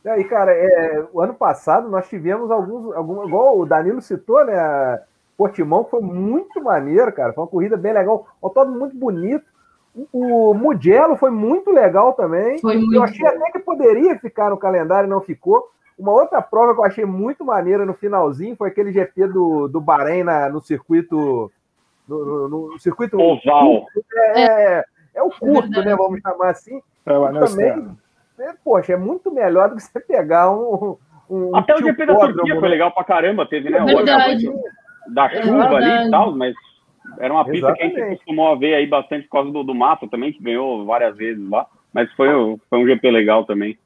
E 0.05 0.09
aí, 0.09 0.25
cara, 0.25 0.53
é, 0.53 1.05
o 1.13 1.21
ano 1.21 1.35
passado 1.35 1.89
nós 1.89 2.09
tivemos 2.09 2.49
alguns, 2.51 2.95
algum, 2.95 3.27
igual 3.27 3.59
o 3.59 3.67
Danilo 3.67 4.01
citou, 4.01 4.45
né? 4.45 5.03
Portimão 5.37 5.85
foi 5.85 6.01
muito 6.01 6.63
maneiro, 6.63 7.13
cara. 7.13 7.33
Foi 7.33 7.43
uma 7.43 7.51
corrida 7.51 7.77
bem 7.77 7.93
legal, 7.93 8.27
um 8.43 8.49
todo 8.49 8.71
muito 8.71 8.97
bonito. 8.97 9.45
O 10.13 10.55
Mugello 10.55 11.17
foi 11.17 11.31
muito 11.31 11.71
legal 11.71 12.13
também. 12.13 12.59
Foi 12.61 12.77
muito 12.77 12.95
eu 12.95 13.03
achei 13.03 13.25
bom. 13.25 13.29
até 13.29 13.51
que 13.51 13.59
poderia 13.59 14.17
ficar 14.19 14.51
no 14.51 14.57
calendário 14.57 15.07
e 15.07 15.11
não 15.11 15.21
ficou. 15.21 15.69
Uma 15.99 16.13
outra 16.13 16.43
prova 16.43 16.75
que 16.75 16.81
eu 16.81 16.85
achei 16.85 17.05
muito 17.05 17.45
maneira 17.45 17.87
no 17.87 17.95
finalzinho 17.95 18.57
foi 18.57 18.69
aquele 18.69 18.93
GP 18.93 19.29
do, 19.29 19.69
do 19.69 19.81
Bahrein 19.81 20.25
na, 20.25 20.49
no 20.49 20.61
circuito. 20.61 21.51
No, 22.07 22.49
no, 22.49 22.71
no 22.71 22.79
circuito. 22.79 23.19
Oval. 23.19 23.87
É, 24.15 24.43
é, 24.43 24.85
é, 25.15 25.23
o 25.23 25.31
curto, 25.31 25.83
né? 25.83 25.97
Vamos 25.97 26.21
chamar 26.21 26.51
assim. 26.51 26.81
É, 27.05 27.47
também, 27.47 27.97
é, 28.39 28.53
poxa, 28.63 28.93
é 28.93 28.97
muito 28.97 29.33
melhor 29.33 29.71
do 29.71 29.77
que 29.77 29.83
você 29.83 29.99
pegar 29.99 30.51
um. 30.51 30.97
um 31.29 31.57
Até 31.57 31.75
o 31.75 31.79
GP 31.79 32.07
da 32.07 32.15
Turquia 32.15 32.55
né? 32.55 32.61
foi 32.61 32.69
legal 32.69 32.93
pra 32.93 33.03
caramba, 33.03 33.47
teve, 33.47 33.71
né? 33.71 33.83
Verdade. 33.83 34.49
O 34.49 34.61
da 35.09 35.29
chuva 35.31 35.77
ali 35.77 36.09
e 36.09 36.11
tal, 36.11 36.37
mas 36.37 36.55
era 37.19 37.33
uma 37.33 37.45
pista 37.45 37.69
Exatamente. 37.69 37.95
que 37.95 38.01
a 38.01 38.09
gente 38.09 38.19
costumou 38.19 38.59
ver 38.59 38.75
aí 38.75 38.87
bastante 38.87 39.25
por 39.25 39.33
causa 39.33 39.51
do, 39.51 39.63
do 39.63 39.75
mato 39.75 40.09
também, 40.09 40.33
que 40.33 40.43
ganhou 40.43 40.85
várias 40.85 41.17
vezes 41.17 41.49
lá. 41.49 41.67
Mas 41.93 42.13
foi, 42.13 42.29
foi 42.69 42.79
um 42.79 42.87
GP 42.87 43.11
legal 43.11 43.45
também. 43.45 43.79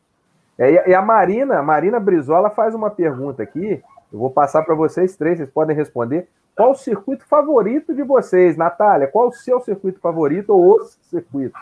É, 0.61 0.91
e 0.91 0.95
a 0.95 1.01
Marina, 1.01 1.63
Marina 1.63 1.99
Brizola 1.99 2.51
faz 2.51 2.75
uma 2.75 2.91
pergunta 2.91 3.43
aqui. 3.43 3.83
Eu 4.13 4.19
vou 4.19 4.29
passar 4.29 4.63
para 4.63 4.75
vocês 4.75 5.17
três, 5.17 5.39
vocês 5.39 5.49
podem 5.49 5.75
responder. 5.75 6.29
Qual 6.55 6.73
o 6.73 6.75
circuito 6.75 7.25
favorito 7.27 7.95
de 7.95 8.03
vocês, 8.03 8.59
Natália? 8.59 9.07
Qual 9.07 9.29
o 9.29 9.33
seu 9.33 9.59
circuito 9.61 9.99
favorito 10.01 10.51
ou 10.51 10.77
os 10.77 10.99
circuitos? 11.09 11.59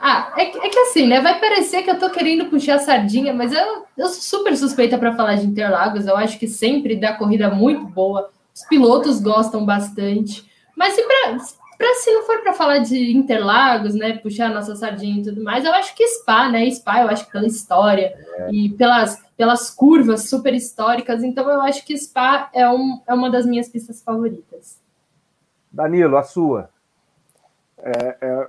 Ah, 0.00 0.32
é 0.38 0.46
que, 0.46 0.58
é 0.58 0.68
que, 0.70 0.78
assim, 0.78 1.06
né? 1.06 1.20
Vai 1.20 1.38
parecer 1.38 1.82
que 1.82 1.90
eu 1.90 1.98
tô 1.98 2.08
querendo 2.08 2.46
puxar 2.46 2.76
a 2.76 2.78
sardinha, 2.78 3.34
mas 3.34 3.52
eu, 3.52 3.84
eu 3.98 4.08
sou 4.08 4.40
super 4.40 4.56
suspeita 4.56 4.96
para 4.96 5.14
falar 5.14 5.34
de 5.34 5.46
Interlagos. 5.46 6.06
Eu 6.06 6.16
acho 6.16 6.38
que 6.38 6.46
sempre 6.46 6.96
dá 6.96 7.12
corrida 7.12 7.50
muito 7.50 7.84
boa. 7.86 8.30
Os 8.54 8.64
pilotos 8.66 9.20
gostam 9.20 9.66
bastante. 9.66 10.50
Mas 10.74 10.94
se 10.94 11.02
pra, 11.02 11.36
para 11.76 11.94
se 11.94 12.12
não 12.12 12.24
for 12.24 12.40
para 12.42 12.52
falar 12.52 12.78
de 12.78 13.12
Interlagos, 13.12 13.94
né, 13.94 14.18
puxar 14.18 14.50
a 14.50 14.54
nossa 14.54 14.74
sardinha 14.76 15.20
e 15.20 15.24
tudo 15.24 15.42
mais, 15.42 15.64
eu 15.64 15.72
acho 15.72 15.94
que 15.94 16.06
Spa, 16.06 16.48
né, 16.48 16.68
Spa, 16.70 17.02
eu 17.02 17.08
acho 17.08 17.26
que 17.26 17.32
pela 17.32 17.46
história 17.46 18.14
é. 18.36 18.50
e 18.50 18.70
pelas, 18.70 19.22
pelas 19.36 19.70
curvas 19.70 20.28
super 20.28 20.54
históricas, 20.54 21.22
então 21.22 21.48
eu 21.50 21.60
acho 21.60 21.84
que 21.84 21.96
Spa 21.96 22.50
é, 22.52 22.68
um, 22.68 23.00
é 23.06 23.14
uma 23.14 23.30
das 23.30 23.46
minhas 23.46 23.68
pistas 23.68 24.02
favoritas. 24.02 24.80
Danilo, 25.72 26.16
a 26.16 26.22
sua? 26.22 26.70
É, 27.78 28.16
é, 28.20 28.48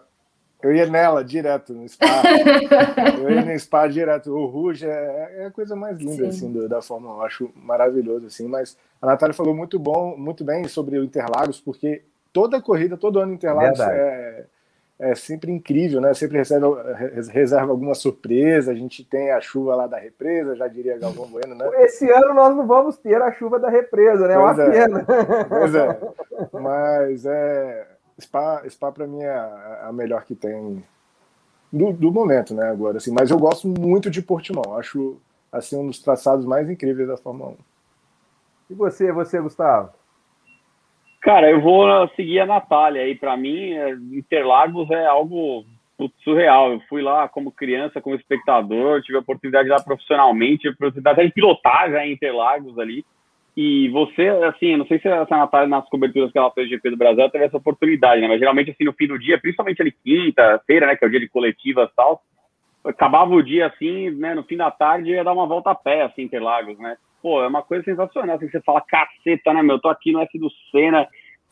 eu 0.62 0.74
ia 0.74 0.88
nela 0.88 1.24
direto 1.24 1.74
no 1.74 1.88
Spa. 1.88 2.06
eu 3.22 3.30
ia 3.32 3.46
no 3.46 3.60
Spa 3.60 3.88
direto. 3.88 4.32
O 4.32 4.46
Rouge 4.48 4.88
é, 4.88 5.36
é 5.40 5.46
a 5.46 5.52
coisa 5.52 5.76
mais 5.76 5.98
linda 5.98 6.28
assim 6.28 6.52
do, 6.52 6.70
da 6.70 6.82
Fórmula 6.82 7.16
1. 7.16 7.18
Eu 7.18 7.24
acho 7.24 7.52
maravilhoso 7.56 8.28
assim. 8.28 8.48
Mas 8.48 8.78
a 9.02 9.06
Natália 9.06 9.34
falou 9.34 9.54
muito 9.54 9.78
bom, 9.78 10.16
muito 10.18 10.44
bem 10.44 10.68
sobre 10.68 10.98
o 10.98 11.04
Interlagos, 11.04 11.60
porque 11.60 12.04
toda 12.36 12.62
corrida, 12.62 12.98
todo 12.98 13.18
ano 13.18 13.34
Interlagos 13.34 13.80
é, 13.80 14.46
é, 15.00 15.16
sempre 15.16 15.54
incrível, 15.54 16.02
né? 16.02 16.14
Sempre 16.14 16.38
recebe, 16.38 16.66
reserva 17.32 17.72
alguma 17.72 17.96
surpresa. 17.96 18.74
A 18.74 18.76
gente 18.76 19.06
tem 19.06 19.32
a 19.32 19.40
chuva 19.40 19.74
lá 19.74 19.88
da 19.88 19.98
represa, 19.98 20.54
já 20.54 20.68
diria 20.68 20.98
Galvão 20.98 21.28
Bueno, 21.28 21.56
né? 21.56 21.66
Esse 21.86 22.12
ano 22.12 22.34
nós 22.34 22.54
não 22.54 22.68
vamos 22.68 22.98
ter 22.98 23.22
a 23.22 23.32
chuva 23.32 23.58
da 23.58 23.70
represa, 23.70 24.28
né? 24.28 24.36
Pois 24.36 24.58
Uma 24.58 24.64
é. 24.64 24.70
pena. 24.70 25.06
Pois 25.48 25.76
é. 25.76 26.00
Mas 26.52 27.26
é, 27.26 27.88
Spa, 28.20 28.62
Spa 28.70 28.92
para 28.92 29.08
mim 29.08 29.22
é 29.22 29.32
a, 29.32 29.86
a, 29.88 29.94
melhor 29.94 30.26
que 30.26 30.36
tem 30.36 30.84
do, 31.72 31.94
do, 31.94 32.12
momento, 32.12 32.54
né? 32.54 32.68
Agora, 32.68 32.98
assim. 32.98 33.14
Mas 33.14 33.32
eu 33.32 33.40
gosto 33.40 33.66
muito 33.66 34.12
de 34.12 34.22
Portimão. 34.22 34.78
Acho 34.78 35.16
assim 35.54 35.78
um 35.78 35.88
dos 35.88 36.00
traçados 36.00 36.46
mais 36.46 36.70
incríveis 36.70 37.08
da 37.08 37.16
Fórmula 37.16 37.52
1. 37.52 37.56
E 38.72 38.74
você, 38.74 39.10
você, 39.10 39.40
Gustavo? 39.40 39.92
Cara, 41.26 41.50
eu 41.50 41.60
vou 41.60 42.08
seguir 42.10 42.40
a 42.40 42.46
Natália 42.46 43.02
aí. 43.02 43.16
Para 43.16 43.36
mim, 43.36 43.74
é, 43.74 43.90
Interlagos 44.14 44.92
é 44.92 45.08
algo 45.08 45.66
surreal. 46.24 46.74
Eu 46.74 46.80
fui 46.82 47.02
lá 47.02 47.28
como 47.28 47.52
criança, 47.52 48.00
como 48.00 48.16
espectador, 48.16 49.02
tive 49.02 49.18
a 49.18 49.22
oportunidade 49.22 49.66
de 49.66 49.72
ir 49.72 49.76
lá 49.76 49.84
profissionalmente, 49.84 50.60
tive 50.60 50.74
a 50.74 50.76
oportunidade 50.76 51.26
de 51.26 51.34
pilotar 51.34 51.90
já 51.90 52.06
em 52.06 52.12
Interlagos 52.12 52.78
ali. 52.78 53.04
E 53.58 53.90
você, 53.90 54.28
assim, 54.46 54.78
não 54.78 54.86
sei 54.86 55.00
se 55.00 55.08
a 55.08 55.26
Natália, 55.28 55.68
nas 55.68 55.90
coberturas 55.90 56.32
que 56.32 56.38
ela 56.38 56.52
fez 56.52 56.70
de 56.70 56.76
GP 56.76 56.92
do 56.92 56.98
Brasil, 56.98 57.28
teve 57.32 57.46
essa 57.46 57.58
oportunidade, 57.58 58.22
né? 58.22 58.28
Mas 58.28 58.38
geralmente, 58.38 58.70
assim, 58.70 58.84
no 58.84 58.94
fim 58.94 59.08
do 59.08 59.18
dia, 59.18 59.40
principalmente 59.40 59.82
ali 59.82 59.92
quinta-feira, 60.04 60.86
né, 60.86 60.96
que 60.96 61.04
é 61.04 61.08
o 61.08 61.10
dia 61.10 61.20
de 61.20 61.30
coletivas 61.30 61.90
e 61.90 61.96
tal, 61.96 62.22
acabava 62.86 63.34
o 63.34 63.42
dia 63.42 63.66
assim, 63.66 64.12
né, 64.12 64.36
no 64.36 64.44
fim 64.44 64.58
da 64.58 64.70
tarde, 64.70 65.10
ia 65.10 65.24
dar 65.24 65.34
uma 65.34 65.48
volta 65.48 65.72
a 65.72 65.76
pé, 65.76 66.04
assim, 66.04 66.22
Interlagos, 66.22 66.78
né? 66.78 66.98
Pô, 67.26 67.42
é 67.42 67.48
uma 67.48 67.64
coisa 67.64 67.84
sensacional. 67.84 68.36
Assim, 68.36 68.48
você 68.48 68.62
fala, 68.62 68.80
caceta, 68.82 69.52
né, 69.52 69.64
meu? 69.64 69.80
Tô 69.80 69.90
aqui 69.90 70.12
no 70.12 70.22
S 70.22 70.38
do 70.38 70.48
Senna, 70.70 71.08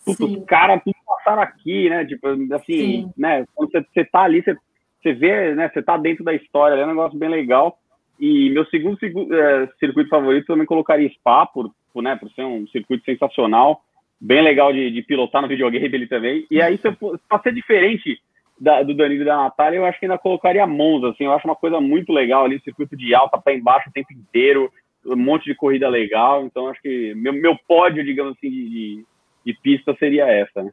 os 0.06 0.15
caras 0.46 0.80
tudo 0.84 0.96
passaram 1.03 1.42
aqui, 1.42 1.89
né? 1.89 2.06
Tipo, 2.06 2.27
assim, 2.53 2.77
Sim. 2.77 3.13
né? 3.18 3.44
Quando 3.56 3.72
você, 3.72 3.84
você 3.92 4.06
tá 4.06 4.22
ali, 4.22 4.44
você, 4.44 4.56
você 5.01 5.13
vê, 5.13 5.56
né? 5.56 5.72
Você 5.74 5.82
tá 5.82 5.98
dentro 5.98 6.24
da 6.24 6.32
história, 6.32 6.75
é 6.75 6.86
um 6.86 6.89
negócio 6.89 7.18
bem 7.18 7.27
legal. 7.27 7.80
E 8.20 8.51
meu 8.51 8.63
segundo 8.68 9.00
é, 9.34 9.68
circuito 9.80 10.12
favorito 10.12 10.46
também 10.46 10.68
colocaria 10.68 11.10
Spa, 11.10 11.48
por, 11.48 11.72
por, 11.92 12.03
né, 12.03 12.15
por 12.18 12.30
ser 12.34 12.44
um 12.44 12.68
circuito 12.68 13.03
sensacional, 13.03 13.82
bem 14.22 14.44
legal 14.44 14.72
de, 14.72 14.92
de 14.92 15.01
pilotar 15.01 15.42
no 15.42 15.48
videogame 15.48 15.84
ele 15.88 16.06
também. 16.06 16.46
E 16.51 16.62
aí, 16.62 16.77
se 16.77 16.92
para 17.27 17.42
ser 17.42 17.51
diferente 17.51 18.22
da, 18.62 18.84
do 18.84 18.94
Danilo 18.94 19.24
e 19.24 19.25
da 19.25 19.38
Natália, 19.38 19.77
eu 19.77 19.86
acho 19.86 20.00
que 20.00 20.06
ainda 20.06 20.20
colocaria 20.20 20.68
Monza, 20.68 21.10
assim, 21.10 21.24
eu 21.24 21.34
acho 21.34 21.48
uma 21.48 21.56
coisa 21.56 21.82
muito 21.82 22.13
legal 22.13 22.46
ali, 22.46 22.62
circuito 22.62 22.96
de 22.96 23.15
alta 23.15 23.39
para 23.39 23.56
embaixo 23.56 23.89
o 23.89 23.92
tempo 23.92 24.13
inteiro, 24.13 24.72
um 25.05 25.15
monte 25.15 25.45
de 25.45 25.55
corrida 25.55 25.88
legal, 25.89 26.43
então 26.43 26.67
acho 26.67 26.81
que 26.81 27.13
meu, 27.15 27.33
meu 27.33 27.57
pódio, 27.67 28.03
digamos 28.03 28.36
assim, 28.38 28.50
de, 28.50 29.05
de 29.45 29.53
pista 29.62 29.95
seria 29.98 30.25
essa, 30.25 30.63
né? 30.63 30.72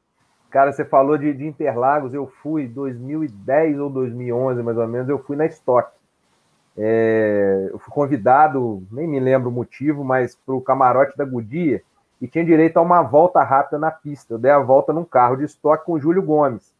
Cara, 0.50 0.72
você 0.72 0.84
falou 0.84 1.16
de, 1.16 1.32
de 1.32 1.46
Interlagos, 1.46 2.12
eu 2.12 2.26
fui 2.42 2.66
2010 2.66 3.78
ou 3.78 3.88
2011, 3.88 4.62
mais 4.62 4.76
ou 4.76 4.88
menos, 4.88 5.08
eu 5.08 5.18
fui 5.20 5.36
na 5.36 5.46
Stock. 5.46 5.92
É, 6.76 7.68
eu 7.70 7.78
fui 7.78 7.92
convidado, 7.92 8.82
nem 8.90 9.06
me 9.06 9.20
lembro 9.20 9.48
o 9.48 9.52
motivo, 9.52 10.02
mas 10.04 10.34
para 10.34 10.54
o 10.54 10.60
camarote 10.60 11.16
da 11.16 11.24
Goodyear 11.24 11.80
e 12.20 12.28
tinha 12.28 12.44
direito 12.44 12.76
a 12.76 12.82
uma 12.82 13.02
volta 13.02 13.42
rápida 13.42 13.78
na 13.78 13.90
pista. 13.90 14.34
Eu 14.34 14.38
dei 14.38 14.50
a 14.50 14.58
volta 14.58 14.92
num 14.92 15.04
carro 15.04 15.36
de 15.36 15.44
estoque 15.44 15.86
com 15.86 15.92
o 15.92 16.00
Júlio 16.00 16.22
Gomes. 16.22 16.74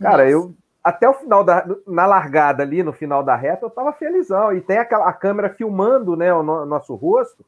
Cara, 0.00 0.24
Nossa. 0.24 0.30
eu 0.30 0.54
até 0.86 1.08
o 1.08 1.14
final 1.14 1.42
da 1.42 1.66
na 1.84 2.06
largada 2.06 2.62
ali, 2.62 2.80
no 2.80 2.92
final 2.92 3.20
da 3.20 3.34
reta, 3.34 3.66
eu 3.66 3.70
tava 3.70 3.92
felizão. 3.92 4.52
E 4.52 4.60
tem 4.60 4.78
aquela 4.78 5.08
a 5.08 5.12
câmera 5.12 5.50
filmando, 5.50 6.14
né, 6.14 6.32
o, 6.32 6.44
no, 6.44 6.64
nosso 6.64 6.94
rosto. 6.94 7.44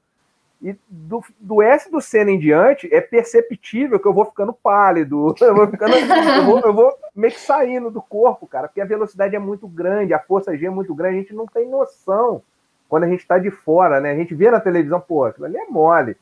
E 0.61 0.75
do, 0.89 1.23
do 1.39 1.63
S 1.63 1.89
do 1.89 2.01
Senna 2.01 2.33
em 2.33 2.39
diante, 2.39 2.93
é 2.93 3.01
perceptível 3.01 4.01
que 4.01 4.09
eu 4.09 4.13
vou 4.13 4.25
ficando 4.25 4.53
pálido, 4.53 5.33
eu 5.41 5.55
vou, 5.55 5.69
ficando, 5.69 5.95
eu, 5.95 6.45
vou, 6.45 6.61
eu 6.63 6.75
vou 6.75 6.93
meio 7.15 7.33
que 7.33 7.39
saindo 7.39 7.93
do 7.93 8.03
corpo, 8.03 8.45
cara, 8.45 8.67
porque 8.67 8.81
a 8.81 8.85
velocidade 8.85 9.37
é 9.37 9.39
muito 9.39 9.69
grande, 9.69 10.13
a 10.13 10.19
força 10.19 10.57
G 10.57 10.67
é 10.67 10.71
muito 10.71 10.93
grande, 10.93 11.19
a 11.19 11.21
gente 11.21 11.35
não 11.35 11.47
tem 11.47 11.69
noção 11.69 12.43
quando 12.89 13.05
a 13.05 13.09
gente 13.09 13.21
está 13.21 13.39
de 13.39 13.53
fora, 13.53 14.01
né? 14.01 14.11
A 14.11 14.17
gente 14.17 14.35
vê 14.35 14.51
na 14.51 14.59
televisão, 14.59 15.01
pô, 15.01 15.27
aquilo 15.27 15.47
ali 15.47 15.59
é 15.59 15.67
mole. 15.67 16.17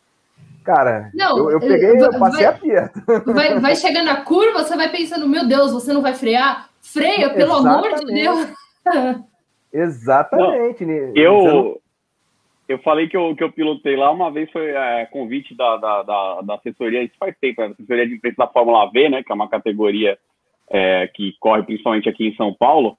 Cara, 0.62 1.10
não, 1.14 1.38
eu, 1.38 1.52
eu 1.52 1.60
peguei, 1.60 1.96
vai, 1.96 2.08
eu 2.08 2.18
passei 2.18 2.44
aperto. 2.44 3.00
Vai, 3.24 3.58
vai 3.58 3.74
chegando 3.74 4.04
na 4.04 4.20
curva, 4.20 4.64
você 4.64 4.76
vai 4.76 4.90
pensando, 4.90 5.26
meu 5.26 5.48
Deus, 5.48 5.72
você 5.72 5.94
não 5.94 6.02
vai 6.02 6.12
frear? 6.12 6.68
Freia, 6.96 7.30
pelo 7.34 7.58
Exatamente. 7.58 7.94
amor 7.94 8.04
de 8.04 8.14
Deus. 8.14 8.54
Exatamente. 9.72 10.84
Não, 10.84 11.12
eu, 11.14 11.80
eu 12.68 12.78
falei 12.78 13.08
que 13.08 13.16
eu, 13.16 13.34
que 13.36 13.44
eu 13.44 13.52
pilotei 13.52 13.96
lá 13.96 14.10
uma 14.10 14.30
vez, 14.30 14.50
foi 14.50 14.70
é, 14.70 15.06
convite 15.06 15.54
da, 15.54 15.76
da, 15.76 16.02
da, 16.02 16.40
da, 16.42 16.54
assessoria, 16.54 17.02
isso 17.02 17.14
faz 17.18 17.36
tempo, 17.38 17.60
né? 17.60 17.68
assessoria 17.68 18.06
de 18.06 18.14
imprensa 18.14 18.36
da 18.38 18.48
Fórmula 18.48 18.90
V, 18.90 19.08
né? 19.08 19.22
Que 19.22 19.30
é 19.30 19.34
uma 19.34 19.48
categoria 19.48 20.18
é, 20.70 21.06
que 21.08 21.34
corre 21.38 21.62
principalmente 21.62 22.08
aqui 22.08 22.28
em 22.28 22.36
São 22.36 22.54
Paulo. 22.54 22.96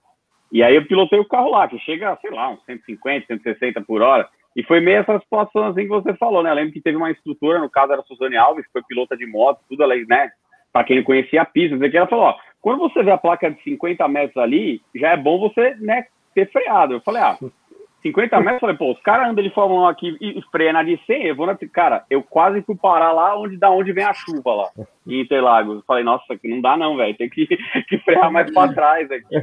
E 0.52 0.64
aí 0.64 0.76
eu 0.76 0.86
pilotei 0.86 1.20
o 1.20 1.28
carro 1.28 1.50
lá, 1.50 1.68
que 1.68 1.78
chega, 1.80 2.18
sei 2.22 2.32
lá, 2.32 2.50
uns 2.50 2.64
150, 2.66 3.28
160 3.28 3.82
por 3.82 4.02
hora. 4.02 4.30
E 4.56 4.64
foi 4.64 4.80
meio 4.80 5.00
essa 5.00 5.20
situação 5.20 5.66
assim 5.66 5.82
que 5.82 5.90
você 5.90 6.14
falou, 6.16 6.42
né? 6.42 6.50
Eu 6.50 6.56
lembro 6.56 6.74
que 6.74 6.82
teve 6.82 6.98
uma 6.98 7.12
instrutora, 7.12 7.60
no 7.60 7.70
caso 7.70 7.92
era 7.92 8.02
a 8.02 8.06
Suzane 8.06 8.38
Alves, 8.38 8.66
que 8.66 8.72
foi 8.72 8.82
pilota 8.84 9.18
de 9.18 9.26
moto, 9.26 9.60
tudo 9.70 9.84
ali, 9.84 10.06
né? 10.08 10.32
Para 10.72 10.84
quem 10.84 10.98
não 10.98 11.04
conhecia 11.04 11.42
a 11.42 11.46
pista, 11.46 11.78
que 11.90 11.98
ela 11.98 12.08
falou, 12.08 12.26
ó, 12.26 12.36
quando 12.62 12.80
você 12.80 13.04
vê 13.04 13.12
a 13.12 13.18
placa 13.18 13.50
de 13.50 13.62
50 13.64 14.08
metros 14.08 14.38
ali, 14.38 14.82
já 14.96 15.12
é 15.12 15.18
bom 15.18 15.40
você, 15.40 15.76
né, 15.80 16.06
ter 16.36 16.52
freado. 16.52 16.94
Eu 16.94 17.02
falei, 17.02 17.22
ah, 17.22 17.38
50 18.02 18.40
metros, 18.40 18.60
falei, 18.60 18.76
pô, 18.76 18.92
os 18.92 19.02
caras 19.02 19.30
andam 19.30 19.44
de 19.44 19.50
Fórmula 19.50 19.88
1 19.88 19.88
aqui 19.88 20.18
e 20.22 20.42
freia 20.52 20.72
na 20.72 20.84
de 20.84 21.00
100, 21.06 21.24
eu 21.26 21.36
vou 21.36 21.46
na... 21.46 21.58
Cara, 21.74 22.06
eu 22.10 22.22
quase 22.22 22.62
fui 22.62 22.76
parar 22.76 23.12
lá 23.12 23.38
onde, 23.38 23.58
da 23.58 23.70
onde 23.70 23.92
vem 23.92 24.04
a 24.04 24.14
chuva 24.14 24.54
lá, 24.54 24.70
em 25.06 25.22
Interlagos. 25.22 25.84
Falei, 25.86 26.04
nossa, 26.04 26.34
aqui 26.34 26.48
não 26.48 26.62
dá 26.62 26.78
não, 26.78 26.96
velho, 26.96 27.18
tem 27.18 27.30
que, 27.30 27.48
que 27.90 27.98
frear 28.00 28.32
mais 28.32 28.52
para 28.54 28.74
trás 28.74 29.10
aqui. 29.12 29.36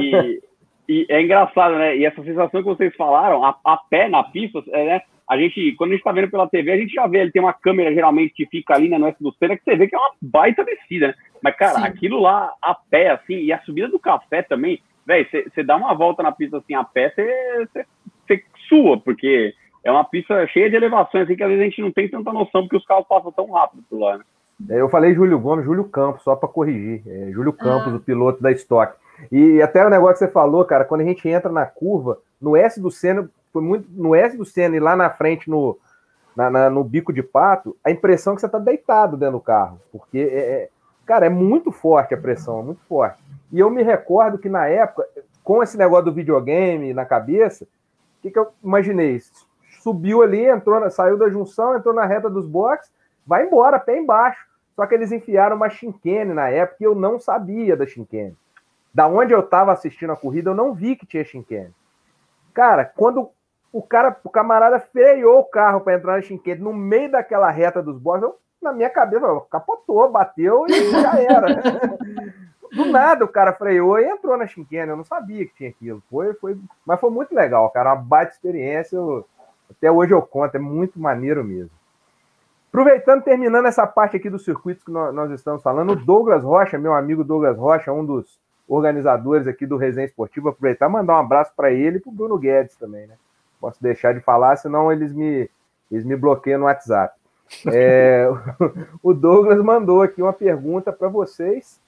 E, 0.00 0.42
e 0.88 1.06
é 1.08 1.22
engraçado, 1.22 1.76
né? 1.76 1.96
E 1.96 2.04
essa 2.04 2.22
sensação 2.22 2.62
que 2.62 2.68
vocês 2.68 2.94
falaram, 2.96 3.44
a, 3.44 3.56
a 3.64 3.76
pé 3.76 4.08
na 4.08 4.24
pista, 4.24 4.62
é, 4.72 4.84
né? 4.86 5.02
A 5.30 5.38
gente, 5.38 5.76
quando 5.76 5.90
a 5.90 5.94
gente 5.94 6.02
tá 6.02 6.10
vendo 6.10 6.28
pela 6.28 6.48
TV, 6.48 6.72
a 6.72 6.76
gente 6.76 6.92
já 6.92 7.06
vê, 7.06 7.18
ele 7.18 7.30
tem 7.30 7.40
uma 7.40 7.52
câmera 7.52 7.94
geralmente 7.94 8.34
que 8.34 8.46
fica 8.46 8.74
ali 8.74 8.88
né, 8.88 8.98
no 8.98 9.06
S 9.06 9.16
do 9.22 9.32
Senna, 9.34 9.56
que 9.56 9.62
você 9.62 9.76
vê 9.76 9.86
que 9.86 9.94
é 9.94 9.98
uma 9.98 10.10
baita 10.20 10.64
descida, 10.64 11.06
né? 11.06 11.14
Mas, 11.40 11.54
cara, 11.54 11.78
Sim. 11.78 11.84
aquilo 11.84 12.20
lá 12.20 12.52
a 12.60 12.74
pé, 12.74 13.10
assim, 13.10 13.34
e 13.34 13.52
a 13.52 13.60
subida 13.60 13.86
do 13.86 14.00
café 14.00 14.42
também, 14.42 14.82
velho, 15.06 15.24
você 15.30 15.62
dá 15.62 15.76
uma 15.76 15.94
volta 15.94 16.20
na 16.20 16.32
pista 16.32 16.58
assim 16.58 16.74
a 16.74 16.82
pé, 16.82 17.14
você 17.14 18.44
sua, 18.68 18.98
porque 18.98 19.54
é 19.84 19.90
uma 19.92 20.04
pista 20.04 20.46
cheia 20.48 20.68
de 20.68 20.74
elevações, 20.74 21.24
assim, 21.24 21.36
que 21.36 21.44
às 21.44 21.48
vezes 21.48 21.62
a 21.62 21.68
gente 21.68 21.80
não 21.80 21.92
tem 21.92 22.08
tanta 22.08 22.32
noção, 22.32 22.62
porque 22.62 22.76
os 22.76 22.84
carros 22.84 23.06
passam 23.08 23.30
tão 23.30 23.52
rápido 23.52 23.84
por 23.88 24.00
lá, 24.00 24.18
né? 24.18 24.24
É, 24.68 24.80
eu 24.80 24.88
falei 24.88 25.14
Júlio 25.14 25.38
Gomes, 25.38 25.64
Júlio 25.64 25.84
Campos, 25.84 26.22
só 26.22 26.36
para 26.36 26.48
corrigir. 26.48 27.02
É, 27.06 27.30
Júlio 27.30 27.52
Campos, 27.52 27.92
ah. 27.92 27.96
o 27.96 28.00
piloto 28.00 28.42
da 28.42 28.50
Stock. 28.52 28.94
E 29.30 29.62
até 29.62 29.84
o 29.86 29.90
negócio 29.90 30.14
que 30.14 30.26
você 30.26 30.28
falou, 30.28 30.64
cara, 30.64 30.84
quando 30.84 31.02
a 31.02 31.04
gente 31.04 31.26
entra 31.28 31.50
na 31.50 31.64
curva, 31.64 32.18
no 32.40 32.56
S 32.56 32.80
do 32.80 32.90
Senna, 32.90 33.28
foi 33.52 33.62
muito 33.62 33.88
no 33.90 34.14
S 34.14 34.36
do 34.36 34.44
Senna 34.44 34.76
e 34.76 34.80
lá 34.80 34.94
na 34.96 35.10
frente 35.10 35.48
no, 35.48 35.78
na, 36.36 36.50
na, 36.50 36.70
no 36.70 36.84
bico 36.84 37.12
de 37.12 37.22
pato, 37.22 37.76
a 37.84 37.90
impressão 37.90 38.32
é 38.32 38.36
que 38.36 38.40
você 38.40 38.48
tá 38.48 38.58
deitado 38.58 39.16
dentro 39.16 39.38
do 39.38 39.40
carro, 39.40 39.80
porque 39.92 40.18
é, 40.18 40.38
é, 40.38 40.68
cara, 41.06 41.26
é 41.26 41.28
muito 41.28 41.70
forte 41.72 42.14
a 42.14 42.18
pressão, 42.18 42.60
é 42.60 42.62
muito 42.62 42.80
forte. 42.88 43.22
E 43.52 43.58
eu 43.58 43.70
me 43.70 43.82
recordo 43.82 44.38
que 44.38 44.48
na 44.48 44.66
época, 44.66 45.06
com 45.42 45.62
esse 45.62 45.76
negócio 45.76 46.06
do 46.06 46.12
videogame 46.12 46.94
na 46.94 47.04
cabeça, 47.04 47.64
o 47.64 48.22
que, 48.22 48.30
que 48.30 48.38
eu 48.38 48.48
imaginei? 48.62 49.20
Subiu 49.82 50.22
ali, 50.22 50.46
entrou, 50.46 50.88
saiu 50.90 51.16
da 51.16 51.28
junção, 51.28 51.76
entrou 51.76 51.94
na 51.94 52.04
reta 52.04 52.28
dos 52.28 52.46
boxes, 52.46 52.92
vai 53.26 53.46
embora, 53.46 53.78
pé 53.78 53.98
embaixo. 53.98 54.46
Só 54.76 54.86
que 54.86 54.94
eles 54.94 55.10
enfiaram 55.10 55.56
uma 55.56 55.68
chinquene 55.68 56.32
na 56.32 56.48
época 56.48 56.76
e 56.80 56.84
eu 56.84 56.94
não 56.94 57.18
sabia 57.18 57.76
da 57.76 57.86
chinquene 57.86 58.36
da 58.92 59.06
onde 59.06 59.32
eu 59.32 59.40
estava 59.40 59.72
assistindo 59.72 60.12
a 60.12 60.16
corrida, 60.16 60.50
eu 60.50 60.54
não 60.54 60.74
vi 60.74 60.96
que 60.96 61.06
tinha 61.06 61.24
chinquene. 61.24 61.72
Cara, 62.52 62.84
quando 62.84 63.30
o 63.72 63.82
cara, 63.82 64.16
o 64.24 64.30
camarada 64.30 64.80
freou 64.80 65.40
o 65.40 65.44
carro 65.44 65.80
para 65.80 65.94
entrar 65.94 66.16
na 66.16 66.22
chinquene 66.22 66.60
no 66.60 66.72
meio 66.72 67.10
daquela 67.10 67.50
reta 67.50 67.82
dos 67.82 67.98
boxes, 67.98 68.24
eu, 68.24 68.38
na 68.60 68.72
minha 68.72 68.90
cabeça, 68.90 69.24
eu, 69.24 69.40
capotou, 69.42 70.10
bateu 70.10 70.66
e 70.68 70.90
já 70.90 71.20
era. 71.20 71.46
Do 72.72 72.84
nada 72.86 73.24
o 73.24 73.28
cara 73.28 73.52
freou 73.52 73.98
e 73.98 74.04
entrou 74.04 74.36
na 74.36 74.46
chinquene. 74.46 74.90
Eu 74.90 74.96
não 74.96 75.04
sabia 75.04 75.44
que 75.44 75.54
tinha 75.54 75.70
aquilo. 75.70 76.00
Foi, 76.08 76.32
foi, 76.34 76.56
mas 76.86 77.00
foi 77.00 77.10
muito 77.10 77.34
legal, 77.34 77.68
cara. 77.70 77.94
Uma 77.94 78.02
baita 78.02 78.32
experiência. 78.32 78.96
Eu, 78.96 79.26
até 79.68 79.90
hoje 79.90 80.12
eu 80.12 80.22
conto, 80.22 80.54
é 80.54 80.58
muito 80.58 81.00
maneiro 81.00 81.42
mesmo. 81.42 81.70
Aproveitando, 82.68 83.24
terminando 83.24 83.66
essa 83.66 83.84
parte 83.86 84.16
aqui 84.16 84.30
dos 84.30 84.44
circuitos 84.44 84.84
que 84.84 84.92
nós, 84.92 85.30
estamos 85.32 85.60
falando, 85.60 85.90
o 85.90 85.96
Douglas 85.96 86.44
Rocha, 86.44 86.78
meu 86.78 86.94
amigo 86.94 87.24
Douglas 87.24 87.58
Rocha, 87.58 87.92
um 87.92 88.04
dos 88.04 88.38
organizadores 88.68 89.48
aqui 89.48 89.66
do 89.66 89.76
Resenha 89.76 90.06
Esportivo, 90.06 90.50
aproveitar 90.50 90.88
e 90.88 90.92
mandar 90.92 91.14
um 91.14 91.20
abraço 91.20 91.52
para 91.56 91.72
ele 91.72 91.96
e 91.96 92.00
para 92.00 92.10
o 92.10 92.14
Bruno 92.14 92.38
Guedes 92.38 92.76
também, 92.76 93.08
né? 93.08 93.14
Posso 93.60 93.82
deixar 93.82 94.14
de 94.14 94.20
falar, 94.20 94.56
senão 94.56 94.90
eles 94.90 95.12
me, 95.12 95.48
eles 95.90 96.04
me 96.04 96.16
bloqueiam 96.16 96.60
no 96.60 96.66
WhatsApp. 96.66 97.14
É, 97.66 98.26
o 99.02 99.12
Douglas 99.12 99.62
mandou 99.62 100.02
aqui 100.02 100.22
uma 100.22 100.32
pergunta 100.32 100.92
para 100.92 101.08
vocês 101.08 101.80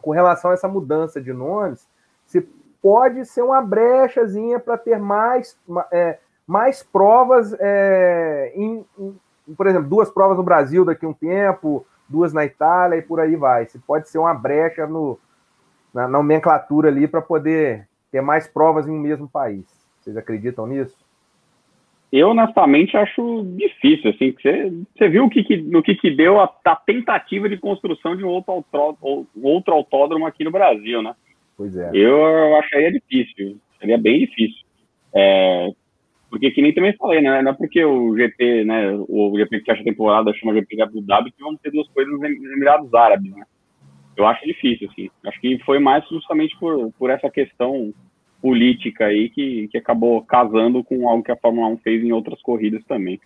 com 0.00 0.10
relação 0.12 0.50
a 0.50 0.54
essa 0.54 0.68
mudança 0.68 1.20
de 1.20 1.32
nomes, 1.32 1.86
se 2.24 2.40
pode 2.80 3.24
ser 3.26 3.42
uma 3.42 3.60
brechazinha 3.60 4.60
para 4.60 4.78
ter 4.78 4.98
mais, 4.98 5.58
é, 5.92 6.18
mais 6.46 6.82
provas, 6.82 7.54
é, 7.58 8.52
em, 8.54 8.86
em, 8.98 9.54
por 9.56 9.66
exemplo, 9.66 9.88
duas 9.88 10.10
provas 10.10 10.36
no 10.36 10.42
Brasil 10.42 10.84
daqui 10.84 11.04
a 11.04 11.08
um 11.08 11.14
tempo, 11.14 11.84
duas 12.08 12.32
na 12.32 12.44
Itália 12.44 12.96
e 12.96 13.02
por 13.02 13.20
aí 13.20 13.36
vai. 13.36 13.66
Se 13.66 13.78
pode 13.78 14.08
ser 14.08 14.18
uma 14.18 14.34
brecha 14.34 14.86
no, 14.86 15.18
na 15.92 16.06
nomenclatura 16.06 16.88
ali 16.88 17.08
para 17.08 17.20
poder 17.20 17.88
ter 18.10 18.20
mais 18.20 18.46
provas 18.46 18.86
em 18.86 18.92
um 18.92 18.98
mesmo 18.98 19.28
país. 19.28 19.66
Vocês 20.00 20.16
acreditam 20.16 20.66
nisso? 20.66 20.96
Eu, 22.10 22.30
honestamente, 22.30 22.96
acho 22.96 23.44
difícil, 23.56 24.10
assim, 24.10 24.32
que 24.32 24.42
você, 24.42 24.72
você 24.96 25.08
viu 25.08 25.26
o 25.26 25.30
que, 25.30 25.44
que, 25.44 25.58
no 25.58 25.82
que, 25.82 25.94
que 25.94 26.10
deu 26.10 26.40
a, 26.40 26.50
a, 26.64 26.76
tentativa 26.76 27.48
de 27.48 27.58
construção 27.58 28.16
de 28.16 28.24
um 28.24 28.28
outro, 28.28 28.52
autó, 28.52 28.96
outro 29.42 29.74
autódromo 29.74 30.26
aqui 30.26 30.42
no 30.42 30.50
Brasil, 30.50 31.02
né? 31.02 31.14
Pois 31.56 31.76
é. 31.76 31.90
Eu 31.92 32.56
acharia 32.56 32.92
difícil, 32.92 33.58
seria 33.78 33.98
bem 33.98 34.20
difícil. 34.20 34.64
É, 35.14 35.68
porque 36.30 36.50
que 36.50 36.62
nem 36.62 36.74
também 36.74 36.96
falei, 36.96 37.20
né? 37.20 37.42
Não 37.42 37.50
é 37.50 37.54
porque 37.54 37.84
o 37.84 38.16
GP, 38.16 38.64
né, 38.64 38.90
o 39.08 39.36
GP 39.36 39.60
que 39.60 39.66
fecha 39.66 39.82
a 39.82 39.84
temporada 39.84 40.32
chama 40.34 40.54
GP 40.54 40.76
de 40.76 40.82
Abu 40.82 41.02
Dhabi 41.02 41.30
que 41.30 41.42
vamos 41.42 41.60
ter 41.60 41.70
duas 41.70 41.88
coisas 41.88 42.12
nos 42.12 42.22
Emirados 42.22 42.92
Árabes, 42.94 43.30
né? 43.32 43.44
eu 44.18 44.26
acho 44.26 44.44
difícil, 44.44 44.88
assim. 44.90 45.08
Acho 45.24 45.40
que 45.40 45.58
foi 45.64 45.78
mais 45.78 46.06
justamente 46.08 46.58
por, 46.58 46.92
por 46.98 47.08
essa 47.08 47.30
questão 47.30 47.94
política 48.40 49.06
aí 49.06 49.28
que, 49.28 49.68
que 49.68 49.78
acabou 49.78 50.22
casando 50.22 50.82
com 50.84 51.08
algo 51.08 51.22
que 51.22 51.32
a 51.32 51.36
Fórmula 51.36 51.68
1 51.68 51.78
fez 51.78 52.02
em 52.02 52.12
outras 52.12 52.40
corridas 52.40 52.84
também. 52.84 53.20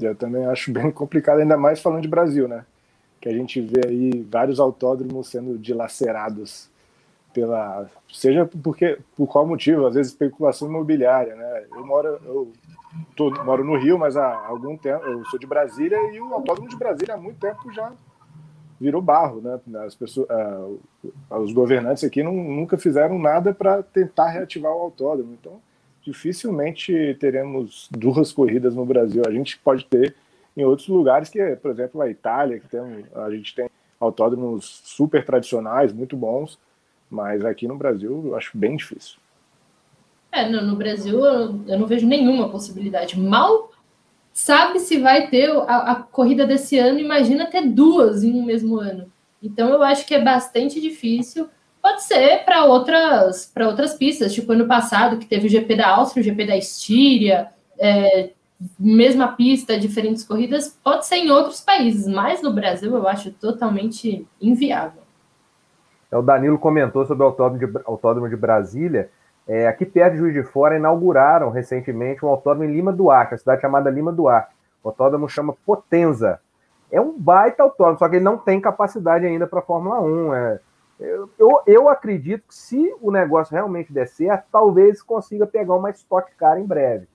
Eu 0.00 0.14
também 0.14 0.46
acho 0.46 0.72
bem 0.72 0.90
complicado, 0.90 1.40
ainda 1.40 1.56
mais 1.56 1.80
falando 1.80 2.02
de 2.02 2.08
Brasil, 2.08 2.48
né? 2.48 2.64
Que 3.20 3.28
a 3.28 3.32
gente 3.32 3.60
vê 3.60 3.80
aí 3.86 4.26
vários 4.30 4.60
autódromos 4.60 5.28
sendo 5.28 5.58
dilacerados 5.58 6.70
pela. 7.34 7.90
Seja 8.12 8.48
porque 8.62 8.98
por 9.16 9.26
qual 9.26 9.46
motivo, 9.46 9.86
às 9.86 9.94
vezes 9.94 10.12
especulação 10.12 10.68
imobiliária, 10.68 11.34
né? 11.34 11.64
Eu 11.72 11.84
moro, 11.84 12.08
eu 12.24 12.52
tô, 13.16 13.30
moro 13.44 13.64
no 13.64 13.76
Rio, 13.76 13.98
mas 13.98 14.16
há 14.16 14.46
algum 14.46 14.76
tempo, 14.76 15.04
eu 15.04 15.24
sou 15.26 15.38
de 15.38 15.46
Brasília 15.46 15.98
e 16.12 16.20
o 16.20 16.32
autódromo 16.32 16.68
de 16.68 16.76
Brasília 16.76 17.14
há 17.14 17.18
muito 17.18 17.38
tempo 17.40 17.72
já 17.72 17.92
virou 18.80 19.02
barro, 19.02 19.40
né? 19.40 19.58
As 19.84 19.94
pessoas, 19.94 20.28
uh, 20.30 20.80
os 21.30 21.52
governantes 21.52 22.04
aqui 22.04 22.22
não, 22.22 22.32
nunca 22.32 22.78
fizeram 22.78 23.18
nada 23.18 23.52
para 23.52 23.82
tentar 23.82 24.28
reativar 24.28 24.72
o 24.72 24.80
autódromo. 24.80 25.36
Então, 25.40 25.60
dificilmente 26.02 27.16
teremos 27.20 27.88
duas 27.90 28.32
corridas 28.32 28.74
no 28.74 28.86
Brasil. 28.86 29.22
A 29.26 29.32
gente 29.32 29.58
pode 29.58 29.84
ter 29.84 30.14
em 30.56 30.64
outros 30.64 30.88
lugares, 30.88 31.28
que, 31.28 31.56
por 31.56 31.70
exemplo, 31.70 32.00
a 32.00 32.10
Itália, 32.10 32.58
que 32.58 32.68
tem, 32.68 32.80
a 33.14 33.30
gente 33.30 33.54
tem 33.54 33.70
autódromos 34.00 34.80
super 34.84 35.24
tradicionais, 35.24 35.92
muito 35.92 36.16
bons, 36.16 36.58
mas 37.10 37.44
aqui 37.44 37.66
no 37.68 37.76
Brasil 37.76 38.22
eu 38.26 38.36
acho 38.36 38.56
bem 38.56 38.76
difícil. 38.76 39.18
É, 40.30 40.48
no, 40.48 40.62
no 40.62 40.76
Brasil 40.76 41.24
eu, 41.24 41.60
eu 41.66 41.78
não 41.78 41.86
vejo 41.86 42.06
nenhuma 42.06 42.48
possibilidade. 42.48 43.18
Mal 43.18 43.70
sabe 44.38 44.78
se 44.78 45.00
vai 45.00 45.26
ter 45.26 45.50
a, 45.50 45.92
a, 45.92 45.94
corrida 45.96 46.46
desse 46.46 46.78
ano, 46.78 47.00
imagina 47.00 47.50
ter 47.50 47.66
duas 47.66 48.22
em 48.22 48.40
um 48.40 48.44
mesmo 48.44 48.78
ano. 48.78 49.10
Então 49.42 49.68
eu 49.70 49.82
acho 49.82 50.06
que 50.06 50.14
é 50.14 50.22
bastante 50.22 50.80
difícil. 50.80 51.48
Pode 51.82 52.04
ser 52.04 52.44
para 52.44 52.64
outras 52.64 53.50
para 53.52 53.66
outras 53.66 53.94
pistas, 53.94 54.32
tipo 54.32 54.52
ano 54.52 54.68
passado 54.68 55.18
que 55.18 55.26
teve 55.26 55.48
o 55.48 55.50
GP 55.50 55.74
da 55.74 55.88
Áustria, 55.88 56.20
o 56.20 56.24
GP 56.24 56.46
da 56.46 56.56
Estíria, 56.56 57.48
é, 57.80 58.30
mesma 58.78 59.32
pista, 59.32 59.76
diferentes 59.76 60.22
corridas, 60.22 60.68
pode 60.84 61.04
ser 61.06 61.16
em 61.16 61.30
outros 61.30 61.60
países, 61.60 62.06
mas 62.06 62.40
no 62.40 62.52
Brasil 62.52 62.94
eu 62.94 63.08
acho 63.08 63.32
totalmente 63.32 64.24
inviável. 64.40 65.02
É, 66.12 66.16
o 66.16 66.22
Danilo 66.22 66.58
comentou 66.58 67.04
sobre 67.04 67.24
o 67.24 67.26
autódromo 67.26 67.58
de, 67.58 67.80
autódromo 67.84 68.28
de 68.28 68.36
Brasília. 68.36 69.10
É, 69.48 69.66
aqui 69.66 69.86
perto 69.86 70.12
de 70.12 70.18
Juiz 70.18 70.34
de 70.34 70.42
Fora, 70.42 70.76
inauguraram 70.76 71.48
recentemente 71.48 72.22
um 72.22 72.28
autódromo 72.28 72.68
em 72.68 72.72
Lima 72.72 72.92
do 72.92 73.10
Acre, 73.10 73.36
a 73.36 73.38
cidade 73.38 73.62
chamada 73.62 73.88
Lima 73.88 74.12
do 74.12 74.28
Acre. 74.28 74.54
O 74.84 74.88
autódromo 74.88 75.26
chama 75.26 75.56
Potenza. 75.64 76.38
É 76.92 77.00
um 77.00 77.18
baita 77.18 77.62
autódromo, 77.62 77.98
só 77.98 78.08
que 78.08 78.16
ele 78.16 78.24
não 78.24 78.36
tem 78.36 78.60
capacidade 78.60 79.24
ainda 79.24 79.46
para 79.46 79.60
a 79.60 79.62
Fórmula 79.62 80.00
1. 80.00 80.34
É, 80.34 80.60
eu, 81.00 81.30
eu, 81.38 81.62
eu, 81.66 81.88
acredito 81.88 82.48
que 82.48 82.54
se 82.54 82.94
o 83.00 83.10
negócio 83.10 83.54
realmente 83.54 83.90
der 83.90 84.06
certo, 84.06 84.44
talvez 84.52 85.02
consiga 85.02 85.46
pegar 85.46 85.76
uma 85.76 85.90
Stock 85.90 86.30
Car 86.36 86.58
em 86.58 86.66
breve. 86.66 87.08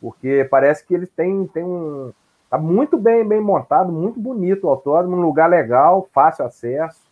Porque 0.00 0.46
parece 0.48 0.86
que 0.86 0.94
ele 0.94 1.06
tem, 1.06 1.46
tem 1.48 1.64
um. 1.64 2.12
Tá 2.48 2.56
muito 2.56 2.96
bem, 2.98 3.26
bem 3.26 3.40
montado, 3.40 3.92
muito 3.92 4.18
bonito 4.18 4.64
o 4.64 4.70
autódromo, 4.70 5.16
um 5.16 5.22
lugar 5.22 5.48
legal, 5.48 6.08
fácil 6.12 6.44
acesso. 6.44 7.09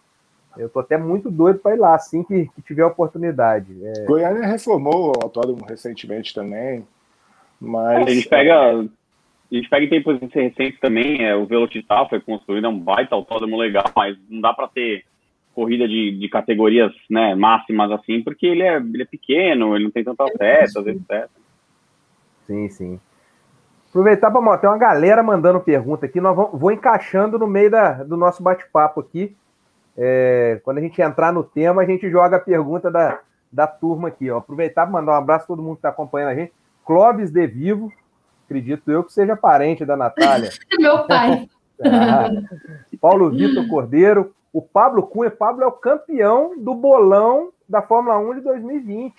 Eu 0.56 0.68
tô 0.68 0.80
até 0.80 0.96
muito 0.96 1.30
doido 1.30 1.58
para 1.60 1.74
ir 1.74 1.78
lá, 1.78 1.94
assim 1.94 2.22
que, 2.22 2.48
que 2.54 2.62
tiver 2.62 2.84
oportunidade. 2.84 3.76
É... 3.82 4.04
Goiânia 4.04 4.46
reformou 4.46 5.08
o 5.08 5.22
autódromo 5.22 5.64
recentemente 5.64 6.34
também, 6.34 6.86
mas... 7.60 8.06
A 8.06 8.10
gente 8.10 8.28
pega, 8.28 8.70
a 8.70 9.54
gente 9.54 9.68
pega 9.68 9.84
em 9.84 9.88
tempos 9.88 10.20
recentes 10.20 10.80
também, 10.80 11.24
é, 11.24 11.34
o 11.36 11.46
Velocitar 11.46 12.08
foi 12.08 12.20
construído, 12.20 12.66
é 12.66 12.70
um 12.70 12.78
baita 12.78 13.14
autódromo 13.14 13.56
legal, 13.56 13.90
mas 13.94 14.16
não 14.28 14.40
dá 14.40 14.52
para 14.52 14.68
ter 14.68 15.04
corrida 15.54 15.88
de, 15.88 16.16
de 16.18 16.28
categorias 16.28 16.92
né, 17.10 17.34
máximas 17.34 17.90
assim, 17.90 18.22
porque 18.22 18.46
ele 18.46 18.62
é, 18.62 18.76
ele 18.76 19.02
é 19.02 19.06
pequeno, 19.06 19.74
ele 19.74 19.84
não 19.84 19.90
tem 19.90 20.04
tanto 20.04 20.22
acesso, 20.22 20.78
às 20.78 20.84
vezes, 20.84 21.02
etc. 21.02 21.28
Sim, 22.46 22.68
sim. 22.68 23.00
Aproveitar 23.88 24.30
para 24.30 24.58
ter 24.58 24.66
uma 24.66 24.78
galera 24.78 25.22
mandando 25.22 25.60
pergunta 25.60 26.06
aqui, 26.06 26.20
nós 26.20 26.36
vamos, 26.36 26.60
vou 26.60 26.70
encaixando 26.70 27.38
no 27.38 27.46
meio 27.46 27.70
da, 27.70 28.04
do 28.04 28.16
nosso 28.16 28.42
bate-papo 28.42 29.00
aqui. 29.00 29.34
É, 30.00 30.60
quando 30.62 30.78
a 30.78 30.80
gente 30.80 31.02
entrar 31.02 31.32
no 31.32 31.42
tema, 31.42 31.82
a 31.82 31.84
gente 31.84 32.08
joga 32.08 32.36
a 32.36 32.40
pergunta 32.40 32.88
da, 32.88 33.20
da 33.52 33.66
turma 33.66 34.08
aqui. 34.08 34.30
Ó. 34.30 34.38
Aproveitar 34.38 34.82
para 34.82 34.92
mandar 34.92 35.12
um 35.12 35.16
abraço 35.16 35.44
a 35.44 35.48
todo 35.48 35.62
mundo 35.62 35.74
que 35.74 35.78
está 35.80 35.88
acompanhando 35.88 36.30
a 36.30 36.34
gente. 36.36 36.52
Clóvis 36.86 37.32
De 37.32 37.44
Vivo, 37.48 37.92
acredito 38.44 38.90
eu 38.92 39.02
que 39.02 39.12
seja 39.12 39.36
parente 39.36 39.84
da 39.84 39.96
Natália. 39.96 40.50
Meu 40.78 41.04
pai. 41.04 41.48
ah, 41.84 42.30
Paulo 43.00 43.30
Vitor 43.30 43.68
Cordeiro. 43.68 44.32
O 44.52 44.62
Pablo 44.62 45.02
Cunha. 45.02 45.30
Pablo 45.30 45.64
é 45.64 45.66
o 45.66 45.72
campeão 45.72 46.54
do 46.56 46.74
bolão 46.74 47.50
da 47.68 47.82
Fórmula 47.82 48.18
1 48.18 48.36
de 48.36 48.40
2020. 48.42 49.14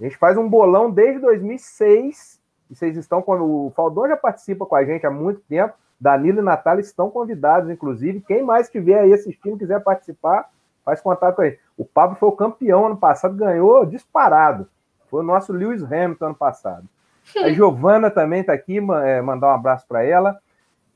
A 0.00 0.04
gente 0.04 0.16
faz 0.16 0.38
um 0.38 0.48
bolão 0.48 0.90
desde 0.90 1.20
2006. 1.20 2.40
E 2.70 2.74
vocês 2.74 2.96
estão 2.96 3.20
quando 3.20 3.44
o 3.44 3.72
Faldão 3.76 4.08
já 4.08 4.16
participa 4.16 4.64
com 4.64 4.74
a 4.74 4.84
gente 4.84 5.06
há 5.06 5.10
muito 5.10 5.40
tempo. 5.42 5.74
Danilo 6.00 6.40
e 6.40 6.42
Natália 6.42 6.80
estão 6.80 7.10
convidados, 7.10 7.70
inclusive. 7.70 8.20
Quem 8.20 8.42
mais 8.42 8.66
estiver 8.66 9.00
aí 9.00 9.12
assistindo, 9.12 9.58
quiser 9.58 9.82
participar, 9.82 10.48
faz 10.84 11.00
contato 11.00 11.36
com 11.36 11.42
ele. 11.42 11.58
O 11.76 11.84
Pablo 11.84 12.16
foi 12.16 12.28
o 12.28 12.36
campeão 12.36 12.86
ano 12.86 12.96
passado, 12.96 13.34
ganhou 13.34 13.84
disparado. 13.84 14.68
Foi 15.10 15.20
o 15.20 15.26
nosso 15.26 15.52
Lewis 15.52 15.82
Hamilton 15.82 16.26
ano 16.26 16.34
passado. 16.34 16.88
A 17.42 17.50
Giovana 17.50 18.10
também 18.10 18.40
está 18.40 18.52
aqui, 18.52 18.78
é, 18.78 19.20
mandar 19.20 19.48
um 19.48 19.54
abraço 19.54 19.86
para 19.86 20.02
ela. 20.02 20.38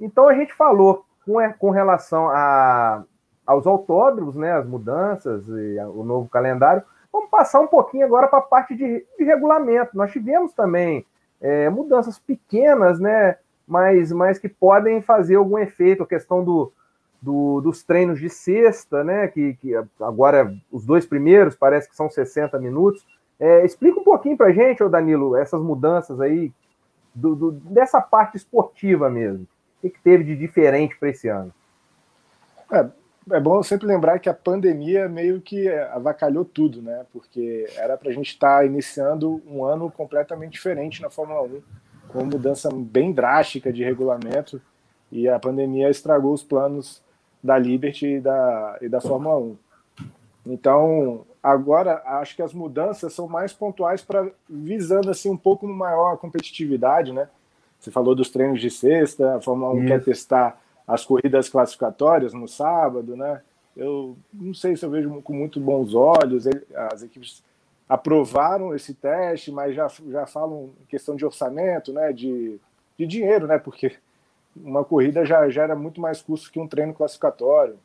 Então 0.00 0.28
a 0.28 0.34
gente 0.34 0.52
falou 0.54 1.04
com, 1.24 1.40
é, 1.40 1.52
com 1.52 1.70
relação 1.70 2.28
a, 2.28 3.04
aos 3.46 3.66
autódromos, 3.66 4.36
né, 4.36 4.52
as 4.52 4.66
mudanças 4.66 5.46
e 5.48 5.78
o 5.94 6.02
novo 6.04 6.28
calendário. 6.28 6.82
Vamos 7.12 7.28
passar 7.28 7.60
um 7.60 7.66
pouquinho 7.66 8.06
agora 8.06 8.26
para 8.26 8.38
a 8.38 8.42
parte 8.42 8.74
de, 8.74 9.04
de, 9.18 9.24
regulamento. 9.24 9.96
Nós 9.96 10.10
tivemos 10.10 10.52
também 10.54 11.04
é, 11.40 11.68
mudanças 11.68 12.18
pequenas, 12.18 12.98
né? 12.98 13.36
Mas, 13.66 14.12
mas 14.12 14.38
que 14.38 14.48
podem 14.48 15.00
fazer 15.00 15.36
algum 15.36 15.58
efeito. 15.58 16.02
A 16.02 16.06
questão 16.06 16.44
do, 16.44 16.72
do, 17.20 17.60
dos 17.60 17.82
treinos 17.82 18.18
de 18.18 18.28
sexta, 18.28 19.04
né? 19.04 19.28
Que, 19.28 19.54
que 19.54 19.72
agora 20.00 20.54
os 20.70 20.84
dois 20.84 21.06
primeiros 21.06 21.54
parece 21.54 21.88
que 21.88 21.96
são 21.96 22.10
60 22.10 22.58
minutos. 22.58 23.06
É, 23.38 23.64
explica 23.64 23.98
um 23.98 24.04
pouquinho 24.04 24.36
para 24.36 24.48
a 24.48 24.52
gente, 24.52 24.82
ô 24.82 24.88
Danilo, 24.88 25.36
essas 25.36 25.60
mudanças 25.60 26.20
aí 26.20 26.52
do, 27.14 27.34
do, 27.34 27.52
dessa 27.52 28.00
parte 28.00 28.36
esportiva 28.36 29.10
mesmo. 29.10 29.44
O 29.78 29.80
que, 29.82 29.90
que 29.90 30.00
teve 30.00 30.24
de 30.24 30.36
diferente 30.36 30.96
para 30.96 31.08
esse 31.08 31.28
ano? 31.28 31.52
É, 32.70 32.88
é 33.32 33.40
bom 33.40 33.62
sempre 33.62 33.86
lembrar 33.86 34.18
que 34.18 34.28
a 34.28 34.34
pandemia 34.34 35.08
meio 35.08 35.40
que 35.40 35.68
avacalhou 35.68 36.44
tudo, 36.44 36.80
né? 36.82 37.04
Porque 37.12 37.66
era 37.76 37.96
para 37.96 38.10
a 38.10 38.12
gente 38.12 38.28
estar 38.28 38.58
tá 38.58 38.64
iniciando 38.64 39.42
um 39.46 39.64
ano 39.64 39.90
completamente 39.90 40.52
diferente 40.52 41.02
na 41.02 41.10
Fórmula 41.10 41.42
1 41.42 41.62
com 42.12 42.20
uma 42.20 42.30
mudança 42.30 42.68
bem 42.72 43.12
drástica 43.12 43.72
de 43.72 43.82
regulamento 43.82 44.60
e 45.10 45.28
a 45.28 45.38
pandemia 45.38 45.90
estragou 45.90 46.32
os 46.32 46.42
planos 46.42 47.02
da 47.42 47.58
Liberty 47.58 48.06
e 48.06 48.20
da, 48.20 48.78
e 48.80 48.88
da 48.88 49.00
Fórmula 49.00 49.38
1. 49.38 49.56
Então, 50.46 51.24
agora 51.42 52.02
acho 52.04 52.36
que 52.36 52.42
as 52.42 52.52
mudanças 52.52 53.12
são 53.12 53.26
mais 53.26 53.52
pontuais 53.52 54.02
para 54.02 54.30
visando 54.48 55.10
assim 55.10 55.30
um 55.30 55.36
pouco 55.36 55.66
maior 55.66 56.16
competitividade, 56.16 57.12
né? 57.12 57.28
Você 57.80 57.90
falou 57.90 58.14
dos 58.14 58.30
treinos 58.30 58.60
de 58.60 58.70
sexta, 58.70 59.36
a 59.36 59.40
Fórmula 59.40 59.72
1 59.72 59.78
Isso. 59.78 59.86
quer 59.86 60.04
testar 60.04 60.60
as 60.86 61.04
corridas 61.04 61.48
classificatórias 61.48 62.32
no 62.32 62.46
sábado, 62.46 63.16
né? 63.16 63.40
Eu 63.76 64.16
não 64.32 64.52
sei 64.52 64.76
se 64.76 64.84
eu 64.84 64.90
vejo 64.90 65.22
com 65.22 65.32
muito 65.32 65.58
bons 65.58 65.94
olhos 65.94 66.46
as 66.92 67.02
equipes 67.02 67.42
aprovaram 67.88 68.74
esse 68.74 68.94
teste, 68.94 69.50
mas 69.50 69.74
já, 69.74 69.88
já 70.08 70.26
falam 70.26 70.70
questão 70.88 71.14
de 71.14 71.24
orçamento, 71.24 71.92
né, 71.92 72.12
de, 72.12 72.58
de 72.98 73.06
dinheiro, 73.06 73.46
né, 73.46 73.58
porque 73.58 73.96
uma 74.56 74.84
corrida 74.84 75.24
já 75.24 75.48
gera 75.48 75.74
muito 75.74 76.00
mais 76.00 76.20
custo 76.20 76.50
que 76.50 76.60
um 76.60 76.68
treino 76.68 76.94
classificatório. 76.94 77.78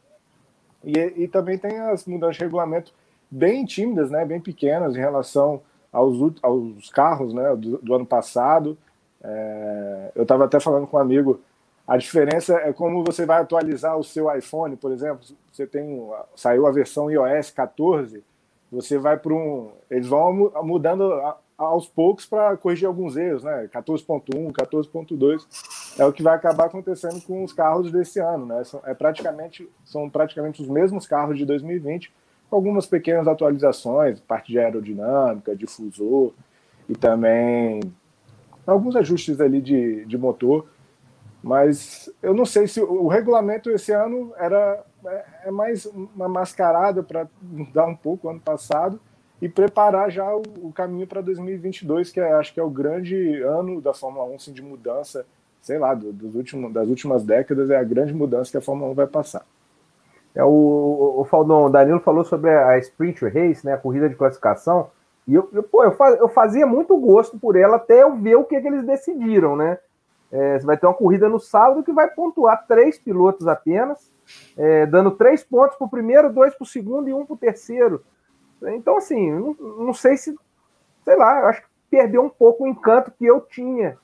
E, 0.84 0.94
e 1.24 1.28
também 1.28 1.58
tem 1.58 1.80
as 1.80 2.06
mudanças 2.06 2.38
de 2.38 2.44
regulamento 2.44 2.94
bem 3.30 3.66
tímidas, 3.66 4.10
né, 4.10 4.26
bem 4.26 4.40
pequenas 4.40 4.96
em 4.96 5.00
relação 5.00 5.62
aos, 5.92 6.18
aos 6.42 6.90
carros 6.90 7.34
né, 7.34 7.56
do, 7.56 7.78
do 7.80 7.94
ano 7.94 8.06
passado. 8.06 8.78
É, 9.24 10.12
eu 10.16 10.24
estava 10.24 10.46
até 10.46 10.60
falando 10.60 10.88
com 10.88 10.98
um 10.98 11.00
amigo, 11.00 11.42
a 11.88 11.98
diferença 11.98 12.56
é 12.56 12.74
como 12.74 13.04
você 13.04 13.26
vai 13.26 13.42
atualizar 13.42 13.98
o 13.98 14.04
seu 14.04 14.34
iPhone, 14.36 14.76
por 14.76 14.92
exemplo. 14.92 15.26
Você 15.52 15.66
tem 15.66 16.06
saiu 16.36 16.68
a 16.68 16.72
versão 16.72 17.10
iOS 17.10 17.50
14, 17.52 18.24
você 18.72 18.98
vai 18.98 19.18
para 19.18 19.34
um. 19.34 19.72
Eles 19.90 20.08
vão 20.08 20.52
mudando 20.64 21.12
aos 21.58 21.88
poucos 21.88 22.26
para 22.26 22.56
corrigir 22.56 22.88
alguns 22.88 23.18
erros, 23.18 23.44
né? 23.44 23.68
14.1, 23.74 24.52
14.2 24.52 25.96
é 25.98 26.06
o 26.06 26.14
que 26.14 26.22
vai 26.22 26.36
acabar 26.36 26.66
acontecendo 26.66 27.20
com 27.22 27.44
os 27.44 27.52
carros 27.52 27.92
desse 27.92 28.20
ano, 28.20 28.46
né? 28.46 28.64
São, 28.64 28.82
é 28.86 28.94
praticamente, 28.94 29.68
são 29.84 30.10
praticamente 30.10 30.62
os 30.62 30.68
mesmos 30.68 31.08
carros 31.08 31.38
de 31.38 31.46
2020, 31.46 32.14
com 32.50 32.56
algumas 32.56 32.86
pequenas 32.86 33.28
atualizações, 33.28 34.20
parte 34.20 34.52
de 34.52 34.60
aerodinâmica, 34.60 35.56
difusor 35.56 36.34
e 36.88 36.96
também 36.96 37.82
alguns 38.66 38.96
ajustes 38.96 39.42
ali 39.42 39.62
de, 39.62 40.06
de 40.06 40.18
motor. 40.18 40.68
Mas 41.42 42.10
eu 42.22 42.34
não 42.34 42.46
sei 42.46 42.68
se 42.68 42.82
o 42.82 43.08
regulamento 43.08 43.70
esse 43.72 43.92
ano 43.92 44.34
era 44.38 44.84
é, 45.08 45.26
é 45.46 45.52
mais 45.52 45.86
uma 45.86 46.28
mascarada 46.28 47.02
para 47.02 47.28
mudar 47.42 47.86
um 47.86 47.96
pouco 47.96 48.28
o 48.28 48.30
ano 48.30 48.40
passado 48.40 49.00
e 49.42 49.48
preparar 49.48 50.10
já 50.10 50.36
o, 50.36 50.42
o 50.64 50.74
caminho 50.74 51.08
para 51.08 51.22
2022, 51.22 52.12
que 52.12 52.20
é, 52.20 52.34
acho 52.34 52.54
que 52.54 52.60
é 52.60 52.64
o 52.64 52.70
grande 52.70 53.42
ano 53.42 53.82
da 53.82 53.94
Fórmula 53.94 54.26
1 54.26 54.36
assim, 54.36 54.54
de 54.54 54.62
mudança, 54.62 55.26
sei 55.62 55.78
lá, 55.78 55.94
do, 55.94 56.12
dos 56.12 56.36
últimos, 56.36 56.74
das 56.74 56.88
últimas 56.88 57.24
décadas, 57.24 57.70
é 57.70 57.78
a 57.78 57.84
grande 57.84 58.14
mudança 58.14 58.52
que 58.52 58.58
a 58.58 58.62
Fórmula 58.62 58.92
1 58.92 58.96
vai 58.96 59.08
passar. 59.08 59.46
É, 60.34 60.44
o, 60.44 61.16
o 61.20 61.26
Faldon, 61.26 61.66
o 61.66 61.70
Danilo 61.70 62.00
falou 62.00 62.24
sobre 62.24 62.52
a 62.52 62.78
Sprint 62.80 63.26
Race, 63.26 63.66
né, 63.66 63.74
a 63.74 63.78
corrida 63.78 64.10
de 64.10 64.16
classificação, 64.16 64.90
e 65.28 65.36
eu, 65.36 65.50
eu, 65.52 65.62
pô, 65.62 65.84
eu, 65.84 65.92
faz, 65.92 66.18
eu 66.20 66.30
fazia 66.30 66.66
muito 66.66 66.96
gosto 66.98 67.38
por 67.38 67.56
ela 67.56 67.76
até 67.76 68.04
eu 68.04 68.16
ver 68.16 68.36
o 68.36 68.46
que, 68.46 68.60
que 68.62 68.68
eles 68.68 68.86
decidiram, 68.86 69.58
né? 69.58 69.78
É, 70.32 70.58
você 70.58 70.66
vai 70.66 70.78
ter 70.78 70.88
uma 70.88 70.94
corrida 70.94 71.28
no 71.28 71.40
sábado 71.40 71.84
que 71.84 71.92
vai 71.92 72.10
pontuar 72.10 72.66
três 72.66 72.98
pilotos 72.98 73.48
apenas, 73.48 74.12
é, 74.58 74.86
dando 74.86 75.12
três 75.12 75.44
pontos 75.44 75.78
para 75.78 75.86
o 75.86 75.90
primeiro, 75.90 76.32
dois 76.32 76.54
para 76.56 76.64
o 76.64 76.68
segundo 76.68 77.10
e 77.10 77.14
um 77.14 77.26
para 77.26 77.34
o 77.34 77.38
terceiro. 77.38 78.04
Então, 78.68 78.98
assim, 78.98 79.32
não, 79.32 79.54
não, 79.54 79.94
sei 79.94 80.18
se, 80.18 80.36
sei 81.04 81.16
lá, 81.16 81.42
eu 81.42 81.48
acho 81.48 81.62
que 81.62 81.68
perdeu 81.90 82.24
um 82.24 82.30
pouco 82.30 82.64
o 82.64 82.68
encanto 82.68 83.12
que 83.12 83.26
eu 83.26 83.42
tinha, 83.42 83.98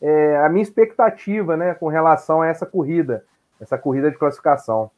é, 0.00 0.36
a 0.38 0.48
minha 0.48 0.62
expectativa, 0.62 1.56
né, 1.56 1.74
com 1.74 1.88
relação 1.88 2.40
a 2.40 2.46
essa 2.46 2.64
corrida, 2.64 3.24
essa 3.60 3.76
corrida 3.76 4.10
de 4.10 4.16
classificação. 4.16 4.90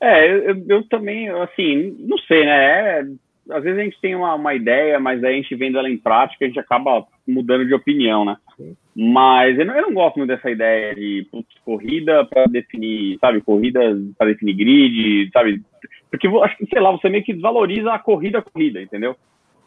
É, 0.00 0.50
eu, 0.50 0.64
eu 0.68 0.88
também, 0.88 1.28
assim, 1.30 1.96
não 2.00 2.18
sei, 2.18 2.44
né? 2.44 3.00
É, 3.00 3.06
às 3.50 3.62
vezes 3.62 3.78
a 3.78 3.84
gente 3.84 4.00
tem 4.00 4.14
uma, 4.14 4.34
uma 4.34 4.54
ideia, 4.54 4.98
mas 4.98 5.22
aí 5.22 5.34
a 5.34 5.36
gente 5.36 5.54
vendo 5.54 5.78
ela 5.78 5.88
em 5.88 5.98
prática, 5.98 6.44
a 6.44 6.48
gente 6.48 6.58
acaba 6.60 7.06
mudando 7.26 7.66
de 7.66 7.74
opinião, 7.74 8.24
né? 8.24 8.36
Sim. 8.56 8.76
Mas 8.96 9.58
eu 9.58 9.66
não, 9.66 9.74
eu 9.74 9.82
não, 9.82 9.92
gosto 9.92 10.16
muito 10.16 10.28
dessa 10.28 10.48
ideia 10.48 10.94
de 10.94 11.26
putz, 11.30 11.48
corrida 11.64 12.24
para 12.26 12.46
definir, 12.46 13.18
sabe, 13.18 13.40
corrida 13.40 13.80
para 14.16 14.28
definir 14.28 14.54
grid, 14.54 15.30
sabe? 15.32 15.62
Porque 16.08 16.28
acho 16.28 16.56
que, 16.56 16.66
sei 16.66 16.80
lá, 16.80 16.92
você 16.92 17.08
meio 17.08 17.24
que 17.24 17.32
desvaloriza 17.32 17.92
a 17.92 17.98
corrida 17.98 18.38
a 18.38 18.42
corrida, 18.42 18.80
entendeu? 18.80 19.16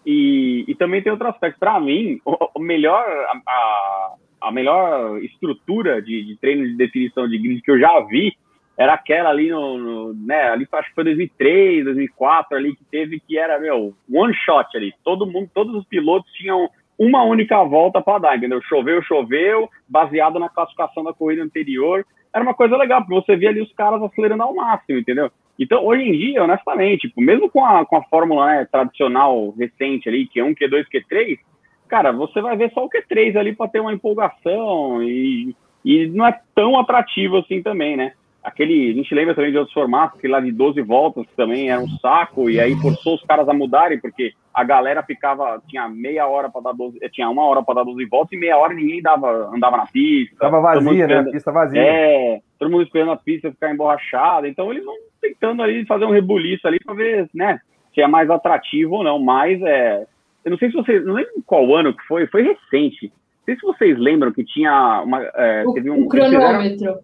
E, 0.05 0.63
e 0.65 0.75
também 0.75 1.01
tem 1.01 1.11
outro 1.11 1.27
aspecto. 1.27 1.59
Para 1.59 1.77
mim, 1.77 2.21
o, 2.23 2.37
o, 2.55 2.59
melhor, 2.61 3.03
a, 3.45 4.13
a 4.39 4.51
melhor 4.51 5.21
estrutura 5.21 6.01
de, 6.01 6.23
de 6.23 6.37
treino 6.37 6.65
de 6.65 6.77
definição 6.77 7.27
de 7.27 7.37
grid 7.37 7.61
que 7.61 7.71
eu 7.71 7.79
já 7.79 7.99
vi 8.01 8.33
era 8.77 8.93
aquela 8.93 9.29
ali 9.31 9.49
no, 9.49 9.77
no, 9.77 10.13
né, 10.13 10.49
ali 10.49 10.67
acho 10.71 10.89
que 10.89 10.95
foi 10.95 11.03
2003, 11.03 11.83
2004 11.83 12.55
ali 12.55 12.75
que 12.75 12.85
teve 12.85 13.19
que 13.19 13.37
era, 13.37 13.59
meu, 13.59 13.93
one 14.13 14.33
shot 14.45 14.77
ali. 14.77 14.93
Todo 15.03 15.25
mundo, 15.25 15.49
todos 15.53 15.75
os 15.75 15.85
pilotos 15.85 16.31
tinham 16.33 16.69
uma 16.97 17.23
única 17.23 17.63
volta 17.63 18.01
para 18.01 18.19
dar, 18.19 18.38
entendeu? 18.38 18.62
Choveu, 18.63 19.01
choveu, 19.03 19.69
baseado 19.88 20.39
na 20.39 20.49
classificação 20.49 21.03
da 21.03 21.13
corrida 21.13 21.43
anterior. 21.43 22.05
Era 22.33 22.43
uma 22.43 22.53
coisa 22.53 22.75
legal, 22.75 23.01
porque 23.03 23.15
você 23.15 23.36
via 23.36 23.49
ali 23.49 23.62
os 23.62 23.73
caras 23.73 24.01
acelerando 24.01 24.43
ao 24.43 24.55
máximo, 24.55 24.99
entendeu? 24.99 25.31
Então, 25.60 25.83
hoje 25.83 26.03
em 26.03 26.12
dia, 26.12 26.43
honestamente, 26.43 27.07
tipo, 27.07 27.21
mesmo 27.21 27.49
com 27.49 27.65
a, 27.65 27.86
com 27.86 27.97
a 27.97 28.03
fórmula 28.03 28.47
né, 28.47 28.67
tradicional 28.71 29.49
recente 29.57 30.07
ali, 30.07 30.27
Q1, 30.27 30.55
Q2, 30.55 30.86
Q3, 30.93 31.39
cara, 31.88 32.12
você 32.12 32.41
vai 32.41 32.55
ver 32.55 32.71
só 32.73 32.86
o 32.86 32.89
Q3 32.89 33.36
ali 33.36 33.55
para 33.55 33.69
ter 33.69 33.79
uma 33.79 33.93
empolgação 33.93 35.01
e, 35.01 35.55
e 35.83 36.07
não 36.07 36.27
é 36.27 36.39
tão 36.53 36.79
atrativo 36.79 37.38
assim 37.38 37.63
também, 37.63 37.97
né? 37.97 38.13
Aquele, 38.47 38.91
a 38.91 38.93
gente 38.93 39.13
lembra 39.13 39.36
também 39.36 39.51
de 39.51 39.57
outros 39.57 39.73
formatos, 39.73 40.19
que 40.21 40.27
lá 40.27 40.39
de 40.39 40.53
12 40.53 40.81
voltas 40.81 41.25
também 41.36 41.69
era 41.69 41.81
um 41.81 41.89
saco, 41.99 42.49
e 42.49 42.60
aí 42.62 42.73
forçou 42.77 43.15
os 43.15 43.23
caras 43.23 43.47
a 43.49 43.53
mudarem, 43.53 43.99
porque 43.99 44.31
a 44.53 44.63
galera 44.63 45.03
ficava, 45.03 45.62
tinha 45.67 45.88
meia 45.89 46.25
hora 46.27 46.49
para 46.49 46.62
dar 46.62 46.71
12, 46.71 46.97
eh, 47.01 47.10
tinha 47.10 47.29
uma 47.29 47.43
hora 47.43 47.62
para 47.62 47.75
dar 47.75 47.83
12 47.83 48.05
voltas, 48.05 48.31
e 48.31 48.38
meia 48.38 48.57
hora 48.57 48.73
ninguém 48.73 49.01
dava, 49.01 49.51
andava 49.53 49.75
na 49.75 49.86
pista. 49.86 50.38
Tava 50.39 50.62
vazia, 50.62 51.07
né? 51.07 51.19
A 51.19 51.23
pista 51.25 51.51
vazia. 51.51 51.81
É, 51.81 52.39
todo 52.57 52.71
mundo 52.71 52.83
esperando 52.83 53.12
a 53.12 53.17
pista 53.17 53.51
ficar 53.51 53.73
emborrachada, 53.73 54.47
então 54.47 54.71
eles 54.71 54.86
vão 54.86 54.95
tentando 55.21 55.62
ali 55.62 55.86
fazer 55.86 56.05
um 56.05 56.12
rebuliço 56.12 56.65
ali 56.67 56.79
para 56.79 56.95
ver, 56.95 57.29
né, 57.36 57.60
se 57.93 58.01
é 58.01 58.07
mais 58.07 58.29
atrativo 58.29 58.95
ou 58.95 59.03
não, 59.03 59.19
mas 59.19 59.62
é, 59.62 60.07
eu 60.45 60.51
não 60.51 60.57
sei 60.57 60.69
se 60.69 60.77
vocês, 60.77 61.05
não 61.05 61.15
lembro 61.15 61.33
qual 61.45 61.75
ano 61.75 61.93
que 61.93 62.03
foi, 62.07 62.25
foi 62.27 62.43
recente, 62.43 63.12
não 63.12 63.45
sei 63.45 63.55
se 63.55 63.62
vocês 63.62 63.99
lembram 63.99 64.31
que 64.31 64.45
tinha 64.45 65.01
uma, 65.03 65.21
é, 65.21 65.63
o, 65.65 65.73
teve 65.73 65.89
um... 65.89 66.05
O 66.05 66.07
cronômetro. 66.07 66.99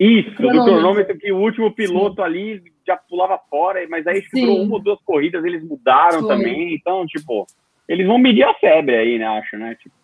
Isso, 0.00 0.34
cronômetro. 0.34 0.64
do 0.64 0.70
cronômetro 0.70 1.18
que 1.18 1.30
o 1.30 1.36
último 1.36 1.70
piloto 1.74 2.16
Sim. 2.16 2.22
ali 2.22 2.72
já 2.86 2.96
pulava 2.96 3.38
fora, 3.50 3.86
mas 3.86 4.06
aí 4.06 4.24
durou 4.32 4.62
uma 4.62 4.76
ou 4.76 4.82
duas 4.82 4.98
corridas, 5.02 5.44
eles 5.44 5.62
mudaram 5.62 6.20
Foi. 6.20 6.28
também, 6.28 6.74
então, 6.74 7.06
tipo, 7.06 7.46
eles 7.86 8.06
vão 8.06 8.16
medir 8.16 8.44
a 8.44 8.54
febre 8.54 8.96
aí, 8.96 9.18
né, 9.18 9.26
acho, 9.26 9.58
né? 9.58 9.74
Tipo. 9.74 9.94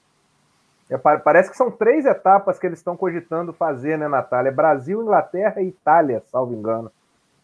É, 0.91 0.99
parece 0.99 1.51
que 1.51 1.57
são 1.57 1.71
três 1.71 2.05
etapas 2.05 2.59
que 2.59 2.67
eles 2.67 2.79
estão 2.79 2.95
cogitando 2.95 3.55
fazer, 3.55 3.97
né, 3.99 4.07
Natália? 4.07 4.53
Brasil, 4.53 5.01
Inglaterra 5.03 5.63
e 5.63 5.69
Itália, 5.69 6.23
salvo 6.27 6.55
engano. 6.55 6.93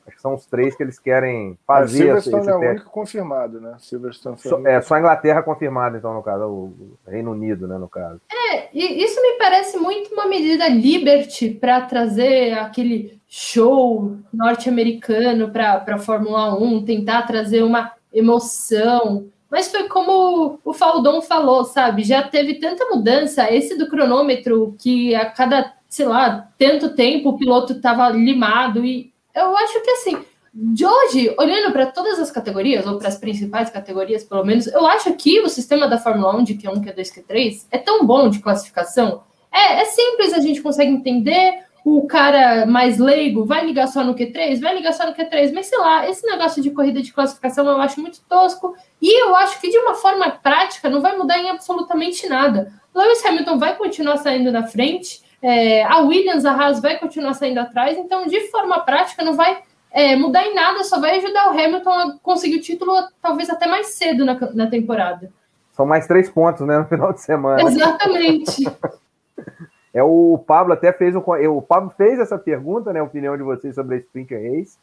Acho 0.07 0.17
que 0.17 0.23
são 0.23 0.35
os 0.35 0.47
três 0.47 0.77
que 0.77 0.83
eles 0.83 0.99
querem 0.99 1.57
fazer. 1.67 2.09
É, 2.09 2.21
Silverstone 2.21 2.49
é 2.49 2.55
o 2.55 2.71
único 2.71 2.91
confirmado, 2.91 3.61
né? 3.61 3.77
Silverstone 3.79 4.37
so, 4.39 4.67
é 4.67 4.81
só 4.81 4.95
a 4.95 4.99
Inglaterra 4.99 5.43
confirmada, 5.43 5.97
então, 5.97 6.13
no 6.13 6.23
caso, 6.23 6.45
o 6.45 6.99
Reino 7.07 7.31
Unido, 7.31 7.69
né, 7.69 7.79
no 7.79 7.89
caso. 7.89 8.21
É, 8.31 8.69
e 8.73 9.05
isso 9.05 9.21
me 9.23 9.39
parece 9.39 9.79
muito 9.79 10.13
uma 10.13 10.27
medida 10.27 10.69
Liberty 10.69 11.51
para 11.51 11.83
trazer 11.83 12.55
aquele 12.55 13.21
show 13.29 14.17
norte-americano 14.33 15.51
para 15.51 15.85
a 15.87 15.99
Fórmula 15.99 16.55
1, 16.59 16.85
tentar 16.85 17.23
trazer 17.23 17.63
uma 17.63 17.93
emoção. 18.13 19.27
Mas 19.51 19.71
foi 19.71 19.89
como 19.89 20.59
o 20.65 20.73
Faldon 20.73 21.23
falou, 21.23 21.65
sabe? 21.65 22.03
Já 22.03 22.23
teve 22.23 22.55
tanta 22.55 22.87
mudança. 22.87 23.53
Esse 23.53 23.77
do 23.77 23.89
cronômetro, 23.89 24.75
que 24.79 25.15
a 25.15 25.27
cada, 25.27 25.75
sei 25.89 26.07
lá, 26.07 26.49
tanto 26.59 26.95
tempo 26.95 27.31
o 27.31 27.39
piloto 27.39 27.75
estava 27.75 28.09
limado 28.09 28.85
e 28.85 29.12
eu 29.35 29.57
acho 29.57 29.81
que 29.83 29.91
assim, 29.91 30.25
de 30.55 30.85
hoje, 30.85 31.35
olhando 31.39 31.73
para 31.73 31.87
todas 31.87 32.19
as 32.19 32.31
categorias, 32.31 32.87
ou 32.87 32.99
para 32.99 33.09
as 33.09 33.17
principais 33.17 33.71
categorias, 33.71 34.23
pelo 34.23 34.45
menos, 34.45 34.67
eu 34.67 34.87
acho 34.87 35.13
que 35.15 35.41
o 35.41 35.49
sistema 35.49 35.89
da 35.89 35.99
Fórmula 35.99 36.37
1 36.37 36.45
de 36.45 36.55
Q1, 36.55 36.85
Q2, 36.85 37.25
Q3 37.25 37.67
é 37.71 37.79
tão 37.79 38.05
bom 38.05 38.29
de 38.29 38.41
classificação. 38.41 39.23
É, 39.51 39.81
é 39.81 39.85
simples, 39.87 40.35
a 40.35 40.41
gente 40.41 40.61
consegue 40.61 40.91
entender. 40.91 41.65
O 41.85 42.07
cara 42.07 42.65
mais 42.67 42.99
leigo 42.99 43.45
vai 43.45 43.65
ligar 43.65 43.89
só 43.89 44.05
no 44.05 44.15
Q3, 44.15 44.61
vai 44.61 44.77
ligar 44.77 44.93
só 44.93 45.07
no 45.07 45.15
Q3, 45.15 45.53
mas 45.53 45.67
sei 45.67 45.79
lá, 45.79 46.09
esse 46.09 46.25
negócio 46.27 46.63
de 46.63 46.71
corrida 46.71 47.03
de 47.03 47.13
classificação 47.13 47.67
eu 47.67 47.81
acho 47.81 48.01
muito 48.01 48.21
tosco. 48.29 48.77
E 49.01 49.23
eu 49.25 49.35
acho 49.35 49.59
que 49.61 49.71
de 49.71 49.79
uma 49.79 49.95
forma 49.95 50.31
prática 50.31 50.89
não 50.89 51.01
vai 51.01 51.17
mudar 51.17 51.39
em 51.39 51.51
absolutamente 51.51 52.29
nada. 52.29 52.73
Lewis 52.95 53.25
Hamilton 53.25 53.59
vai 53.59 53.75
continuar 53.77 54.19
saindo 54.19 54.53
na 54.53 54.65
frente. 54.65 55.22
É, 55.43 55.83
a 55.83 55.99
Williams, 55.99 56.45
a 56.45 56.53
Haas 56.53 56.81
vai 56.81 56.99
continuar 56.99 57.35
saindo 57.35 57.59
atrás, 57.59 57.99
então 57.99 58.27
de 58.27 58.49
forma 58.49 58.79
prática 58.81 59.25
não 59.25 59.35
vai 59.35 59.61
é, 59.91 60.15
mudar 60.15 60.47
em 60.47 60.55
nada, 60.55 60.85
só 60.85 61.01
vai 61.01 61.19
ajudar 61.19 61.49
o 61.49 61.51
Hamilton 61.51 61.91
a 61.91 62.19
conseguir 62.23 62.57
o 62.57 62.63
título 62.63 62.93
talvez 63.21 63.51
até 63.51 63.67
mais 63.67 63.89
cedo 63.89 64.25
na, 64.25 64.39
na 64.55 64.67
temporada. 64.69 65.31
São 65.73 65.85
mais 65.85 66.07
três 66.07 66.31
pontos, 66.31 66.67
né, 66.67 66.79
no 66.79 66.85
final 66.87 67.13
de 67.13 67.21
semana. 67.21 67.63
Exatamente. 67.63 68.65
é 69.93 70.03
o 70.03 70.39
Pablo 70.47 70.75
até 70.75 70.93
fez 70.93 71.17
um, 71.17 71.23
o 71.51 71.63
Pablo 71.63 71.93
fez 71.97 72.21
essa 72.21 72.39
pergunta, 72.39 72.93
né, 72.93 73.01
a 73.01 73.05
opinião 73.05 73.37
de 73.37 73.43
vocês 73.43 73.75
sobre 73.75 73.97
a 73.97 73.99
Sprint 73.99 74.33
Race, 74.35 74.79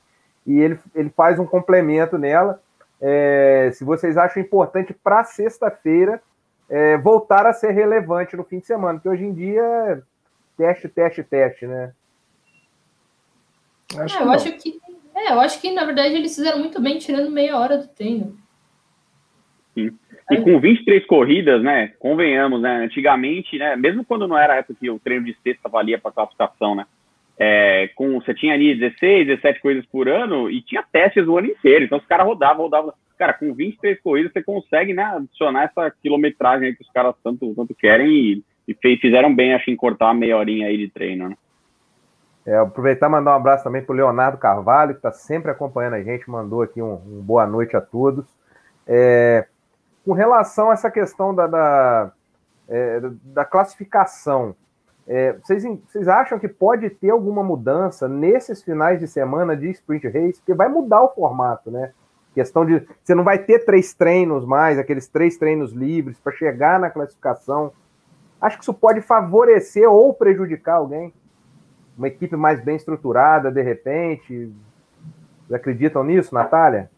e 0.45 0.59
ele, 0.59 0.77
ele 0.93 1.09
faz 1.09 1.39
um 1.39 1.45
complemento 1.45 2.17
nela. 2.17 2.61
É, 3.01 3.71
se 3.73 3.85
vocês 3.85 4.17
acham 4.17 4.43
importante 4.43 4.93
para 4.93 5.23
sexta-feira 5.23 6.21
é, 6.69 6.97
voltar 6.97 7.45
a 7.45 7.53
ser 7.53 7.71
relevante 7.71 8.35
no 8.35 8.43
fim 8.43 8.59
de 8.59 8.65
semana, 8.65 8.95
porque 8.95 9.09
hoje 9.09 9.25
em 9.25 9.33
dia 9.33 10.03
teste, 10.59 10.89
teste, 10.89 11.23
teste, 11.23 11.65
né? 11.65 11.93
Acho 13.97 14.19
é, 14.19 14.23
eu 14.23 14.31
acho 14.31 14.51
que. 14.57 14.77
É, 15.15 15.31
eu 15.31 15.39
acho 15.39 15.61
que, 15.61 15.71
na 15.71 15.85
verdade, 15.85 16.15
eles 16.15 16.35
fizeram 16.35 16.59
muito 16.59 16.81
bem 16.81 16.97
tirando 16.97 17.31
meia 17.31 17.57
hora 17.57 17.77
do 17.77 17.87
treino. 17.87 18.37
Sim. 19.73 19.97
E 20.29 20.37
com 20.41 20.59
23 20.59 21.05
corridas, 21.05 21.63
né? 21.63 21.93
Convenhamos, 21.97 22.61
né? 22.61 22.83
Antigamente, 22.83 23.57
né? 23.57 23.75
Mesmo 23.75 24.05
quando 24.05 24.27
não 24.27 24.37
era 24.37 24.53
a 24.53 24.57
época 24.57 24.77
que 24.79 24.89
o 24.89 24.99
treino 24.99 25.25
de 25.25 25.35
sexta 25.41 25.69
valia 25.69 25.97
para 25.97 26.11
classificação, 26.11 26.75
né? 26.75 26.85
É, 27.37 27.89
com, 27.95 28.19
você 28.19 28.33
tinha 28.33 28.53
ali 28.53 28.75
16, 28.75 29.27
17 29.27 29.61
corridas 29.61 29.85
por 29.85 30.09
ano 30.09 30.51
e 30.51 30.61
tinha 30.61 30.83
testes 30.83 31.25
o 31.25 31.37
ano 31.37 31.47
inteiro. 31.47 31.85
Então 31.85 31.97
os 31.97 32.05
caras 32.05 32.27
rodavam, 32.27 32.63
rodavam. 32.63 32.93
Cara, 33.17 33.33
com 33.33 33.53
23 33.53 33.99
corridas 34.01 34.31
você 34.31 34.43
consegue 34.43 34.93
né, 34.93 35.03
adicionar 35.03 35.63
essa 35.63 35.91
quilometragem 36.01 36.75
que 36.75 36.83
os 36.83 36.91
caras 36.91 37.15
tanto, 37.23 37.53
tanto 37.55 37.73
querem 37.73 38.07
e 38.07 38.43
e 38.83 38.97
fizeram 38.97 39.33
bem, 39.33 39.53
acho, 39.53 39.69
em 39.69 39.75
cortar 39.75 40.13
meia 40.13 40.37
horinha 40.37 40.67
aí 40.67 40.77
de 40.77 40.89
treino, 40.89 41.29
né? 41.29 41.37
É, 42.45 42.57
aproveitar 42.57 43.07
e 43.07 43.11
mandar 43.11 43.33
um 43.33 43.35
abraço 43.35 43.63
também 43.63 43.83
para 43.83 43.93
o 43.93 43.95
Leonardo 43.95 44.37
Carvalho, 44.37 44.93
que 44.93 44.99
está 44.99 45.11
sempre 45.11 45.51
acompanhando 45.51 45.95
a 45.95 46.03
gente, 46.03 46.29
mandou 46.29 46.61
aqui 46.61 46.81
um, 46.81 46.93
um 46.93 47.21
boa 47.21 47.45
noite 47.45 47.75
a 47.75 47.81
todos. 47.81 48.25
É, 48.87 49.45
com 50.05 50.13
relação 50.13 50.71
a 50.71 50.73
essa 50.73 50.89
questão 50.89 51.35
da, 51.35 51.45
da, 51.45 52.11
é, 52.67 53.01
da 53.25 53.45
classificação, 53.45 54.55
é, 55.07 55.33
vocês, 55.33 55.63
vocês 55.63 56.07
acham 56.07 56.37
que 56.37 56.47
pode 56.47 56.89
ter 56.89 57.09
alguma 57.09 57.43
mudança 57.43 58.07
nesses 58.07 58.63
finais 58.63 58.99
de 58.99 59.07
semana 59.07 59.57
de 59.57 59.69
sprint 59.71 60.07
race? 60.07 60.39
Porque 60.39 60.53
vai 60.53 60.69
mudar 60.69 61.01
o 61.01 61.09
formato, 61.09 61.71
né? 61.71 61.91
Questão 62.33 62.63
de 62.63 62.85
você 63.03 63.15
não 63.15 63.23
vai 63.23 63.39
ter 63.39 63.65
três 63.65 63.93
treinos 63.93 64.45
mais, 64.45 64.77
aqueles 64.77 65.07
três 65.07 65.35
treinos 65.35 65.73
livres 65.73 66.19
para 66.19 66.31
chegar 66.33 66.79
na 66.79 66.89
classificação. 66.89 67.71
Acho 68.41 68.57
que 68.57 68.63
isso 68.63 68.73
pode 68.73 69.01
favorecer 69.01 69.89
ou 69.89 70.13
prejudicar 70.13 70.75
alguém. 70.75 71.13
Uma 71.97 72.07
equipe 72.07 72.35
mais 72.35 72.63
bem 72.63 72.75
estruturada, 72.75 73.51
de 73.51 73.61
repente. 73.61 74.49
Vocês 75.47 75.53
acreditam 75.53 76.03
nisso, 76.03 76.33
Natália? 76.33 76.89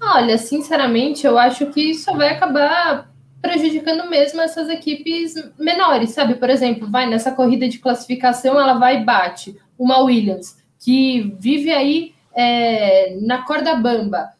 Olha, 0.00 0.38
sinceramente, 0.38 1.26
eu 1.26 1.38
acho 1.38 1.66
que 1.66 1.90
isso 1.90 2.14
vai 2.16 2.28
acabar 2.28 3.10
prejudicando 3.40 4.08
mesmo 4.08 4.40
essas 4.40 4.68
equipes 4.68 5.34
menores, 5.58 6.10
sabe? 6.10 6.34
Por 6.34 6.50
exemplo, 6.50 6.90
vai 6.90 7.08
nessa 7.08 7.32
corrida 7.32 7.68
de 7.68 7.78
classificação, 7.78 8.60
ela 8.60 8.74
vai 8.74 9.00
e 9.00 9.04
bate 9.04 9.58
uma 9.78 10.00
Williams, 10.00 10.56
que 10.78 11.34
vive 11.38 11.72
aí 11.72 12.14
é, 12.34 13.16
na 13.20 13.42
corda 13.42 13.74
bamba 13.76 14.35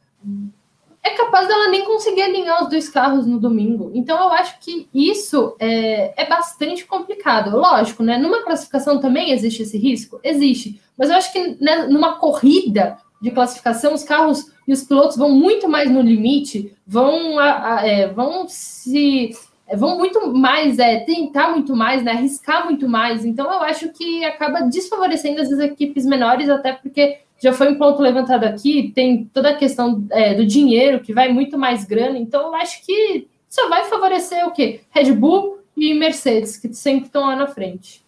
é 1.06 1.10
capaz 1.10 1.46
dela 1.46 1.68
nem 1.68 1.84
conseguir 1.84 2.22
alinhar 2.22 2.62
os 2.64 2.68
dois 2.68 2.88
carros 2.88 3.26
no 3.26 3.38
domingo. 3.38 3.90
Então 3.94 4.18
eu 4.18 4.28
acho 4.32 4.58
que 4.58 4.88
isso 4.92 5.54
é, 5.58 6.20
é 6.20 6.26
bastante 6.26 6.84
complicado. 6.84 7.56
Lógico, 7.56 8.02
né? 8.02 8.18
Numa 8.18 8.42
classificação 8.42 8.98
também 8.98 9.30
existe 9.30 9.62
esse 9.62 9.78
risco? 9.78 10.18
Existe. 10.22 10.80
Mas 10.98 11.10
eu 11.10 11.16
acho 11.16 11.32
que 11.32 11.56
né, 11.60 11.86
numa 11.86 12.18
corrida 12.18 12.98
de 13.20 13.30
classificação, 13.30 13.94
os 13.94 14.02
carros 14.02 14.50
e 14.66 14.72
os 14.72 14.82
pilotos 14.82 15.16
vão 15.16 15.30
muito 15.30 15.68
mais 15.68 15.90
no 15.90 16.00
limite, 16.00 16.74
vão, 16.86 17.38
a, 17.38 17.76
a, 17.76 17.86
é, 17.86 18.08
vão 18.08 18.46
se. 18.48 19.30
É, 19.68 19.76
vão 19.76 19.98
muito 19.98 20.32
mais, 20.32 20.78
é, 20.78 21.00
tentar 21.00 21.50
muito 21.50 21.74
mais, 21.74 22.02
né, 22.02 22.12
arriscar 22.12 22.64
muito 22.66 22.88
mais. 22.88 23.24
Então, 23.24 23.46
eu 23.52 23.62
acho 23.62 23.88
que 23.88 24.24
acaba 24.24 24.60
desfavorecendo 24.60 25.40
as 25.40 25.50
equipes 25.58 26.06
menores, 26.06 26.48
até 26.48 26.72
porque 26.72 27.18
já 27.38 27.52
foi 27.52 27.70
um 27.70 27.78
ponto 27.78 28.00
levantado 28.00 28.44
aqui, 28.44 28.90
tem 28.94 29.24
toda 29.26 29.50
a 29.50 29.56
questão 29.56 30.06
é, 30.10 30.34
do 30.34 30.46
dinheiro, 30.46 31.00
que 31.00 31.12
vai 31.12 31.32
muito 31.32 31.58
mais 31.58 31.84
grana, 31.84 32.18
então 32.18 32.46
eu 32.46 32.54
acho 32.54 32.84
que 32.84 33.28
só 33.48 33.68
vai 33.68 33.84
favorecer 33.84 34.46
o 34.46 34.52
quê? 34.52 34.80
Red 34.90 35.12
Bull 35.12 35.58
e 35.76 35.94
Mercedes, 35.94 36.56
que 36.56 36.72
sempre 36.72 37.06
estão 37.06 37.26
lá 37.26 37.36
na 37.36 37.46
frente. 37.46 38.04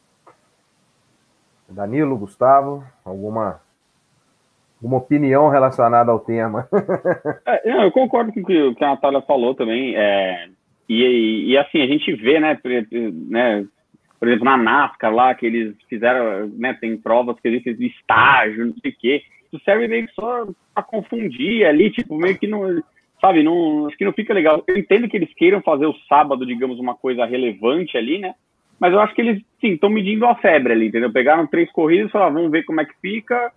Danilo, 1.68 2.16
Gustavo, 2.16 2.82
alguma, 3.04 3.60
alguma 4.76 4.98
opinião 4.98 5.50
relacionada 5.50 6.10
ao 6.10 6.18
tema? 6.18 6.66
é, 7.46 7.84
eu 7.84 7.92
concordo 7.92 8.32
com 8.32 8.40
o 8.40 8.74
que 8.74 8.84
a 8.84 8.88
Natália 8.88 9.20
falou 9.20 9.54
também, 9.54 9.94
é, 9.94 10.48
e, 10.88 11.52
e, 11.52 11.58
assim, 11.58 11.82
a 11.82 11.86
gente 11.86 12.14
vê, 12.14 12.40
né, 12.40 12.58
né 13.28 13.66
por 14.18 14.28
exemplo, 14.28 14.44
na 14.44 14.56
NASCAR 14.56 15.14
lá, 15.14 15.34
que 15.34 15.46
eles 15.46 15.76
fizeram, 15.88 16.48
né, 16.56 16.76
tem 16.80 16.96
provas 16.96 17.38
que 17.40 17.46
eles 17.46 17.62
fazem 17.62 17.86
estágio, 17.86 18.66
não 18.66 18.74
sei 18.82 18.90
o 18.90 18.96
quê. 18.98 19.22
Isso 19.52 19.62
serve 19.64 19.88
meio 19.88 20.06
que 20.06 20.14
só 20.14 20.46
para 20.74 20.82
confundir 20.82 21.64
ali, 21.64 21.90
tipo, 21.90 22.16
meio 22.16 22.36
que 22.36 22.46
não, 22.46 22.82
sabe, 23.20 23.42
não, 23.42 23.86
acho 23.86 23.96
que 23.96 24.04
não 24.04 24.12
fica 24.12 24.34
legal. 24.34 24.62
Eu 24.66 24.76
entendo 24.76 25.08
que 25.08 25.16
eles 25.16 25.32
queiram 25.34 25.62
fazer 25.62 25.86
o 25.86 25.94
sábado, 26.08 26.44
digamos, 26.44 26.78
uma 26.78 26.94
coisa 26.94 27.24
relevante 27.24 27.96
ali, 27.96 28.18
né? 28.18 28.34
Mas 28.78 28.92
eu 28.92 29.00
acho 29.00 29.14
que 29.14 29.20
eles, 29.20 29.42
sim, 29.60 29.72
estão 29.72 29.90
medindo 29.90 30.26
a 30.26 30.34
febre 30.36 30.72
ali, 30.72 30.86
entendeu? 30.88 31.12
Pegaram 31.12 31.46
três 31.46 31.70
corridas 31.72 32.08
e 32.08 32.12
falaram, 32.12 32.34
vamos 32.34 32.50
ver 32.50 32.64
como 32.64 32.80
é 32.80 32.84
que 32.84 32.94
fica. 33.00 33.52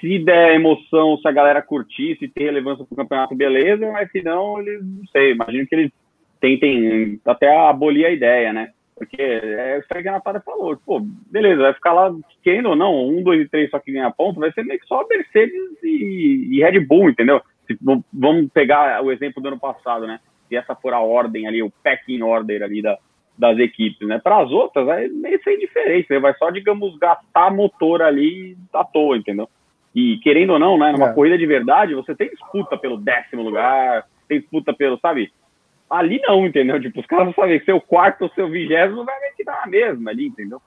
Se 0.00 0.18
der 0.18 0.54
emoção, 0.54 1.16
se 1.16 1.26
a 1.26 1.32
galera 1.32 1.62
curtir, 1.62 2.16
se 2.18 2.28
tem 2.28 2.44
relevância 2.46 2.84
para 2.84 2.94
o 2.94 2.96
campeonato, 2.96 3.34
beleza. 3.34 3.90
Mas 3.90 4.10
se 4.10 4.22
não, 4.22 4.60
eles, 4.60 4.84
não 4.84 5.06
sei, 5.06 5.32
imagino 5.32 5.66
que 5.66 5.74
eles 5.74 5.92
tentem 6.40 7.18
até 7.24 7.56
abolir 7.56 8.04
a 8.04 8.10
ideia, 8.10 8.52
né? 8.52 8.70
Porque 8.98 9.22
é 9.22 9.78
isso 9.78 9.88
que 9.88 10.08
a 10.08 10.12
Natália 10.12 10.40
falou. 10.40 10.76
Pô, 10.84 11.00
beleza, 11.00 11.62
vai 11.62 11.72
ficar 11.72 11.92
lá, 11.92 12.12
querendo 12.42 12.70
ou 12.70 12.76
não, 12.76 13.08
um, 13.08 13.22
dois 13.22 13.40
e 13.40 13.48
três 13.48 13.70
só 13.70 13.78
que 13.78 13.92
ganha 13.92 14.10
ponto, 14.10 14.40
vai 14.40 14.52
ser 14.52 14.64
meio 14.64 14.80
que 14.80 14.86
só 14.86 15.06
Mercedes 15.08 15.82
e, 15.82 16.48
e 16.50 16.60
Red 16.60 16.80
Bull, 16.80 17.10
entendeu? 17.10 17.40
Vamos 18.12 18.50
pegar 18.52 19.02
o 19.02 19.12
exemplo 19.12 19.40
do 19.40 19.48
ano 19.48 19.58
passado, 19.58 20.06
né? 20.06 20.18
Se 20.48 20.56
essa 20.56 20.74
for 20.74 20.92
a 20.92 21.00
ordem 21.00 21.46
ali, 21.46 21.62
o 21.62 21.72
packing 21.84 22.22
order 22.22 22.62
ali 22.62 22.82
da, 22.82 22.98
das 23.38 23.58
equipes, 23.58 24.06
né? 24.08 24.18
Para 24.18 24.42
as 24.42 24.50
outras, 24.50 24.84
vai 24.84 25.06
meio 25.08 25.40
sem 25.44 25.58
diferença, 25.58 26.06
né? 26.10 26.18
vai 26.18 26.34
só, 26.34 26.50
digamos, 26.50 26.98
gastar 26.98 27.54
motor 27.54 28.02
ali 28.02 28.56
à 28.72 28.82
toa, 28.82 29.16
entendeu? 29.16 29.48
E 29.94 30.18
querendo 30.18 30.54
ou 30.54 30.58
não, 30.58 30.76
né? 30.76 30.90
Numa 30.92 31.10
é. 31.10 31.12
corrida 31.12 31.38
de 31.38 31.46
verdade, 31.46 31.94
você 31.94 32.14
tem 32.14 32.30
disputa 32.30 32.76
pelo 32.76 32.96
décimo 32.96 33.42
lugar, 33.42 34.06
tem 34.28 34.40
disputa 34.40 34.72
pelo, 34.72 34.98
sabe? 34.98 35.32
Ali 35.88 36.20
não, 36.20 36.46
entendeu? 36.46 36.80
Tipo, 36.80 37.00
os 37.00 37.06
caras 37.06 37.34
sabem 37.34 37.58
que 37.58 37.64
seu 37.64 37.80
quarto 37.80 38.22
ou 38.22 38.30
seu 38.30 38.48
vigésimo 38.50 39.04
vai 39.04 39.18
meio 39.20 39.34
que 39.34 39.44
dar 39.44 39.62
a 39.62 39.66
mesma 39.66 40.10
ali, 40.10 40.26
entendeu? 40.26 40.60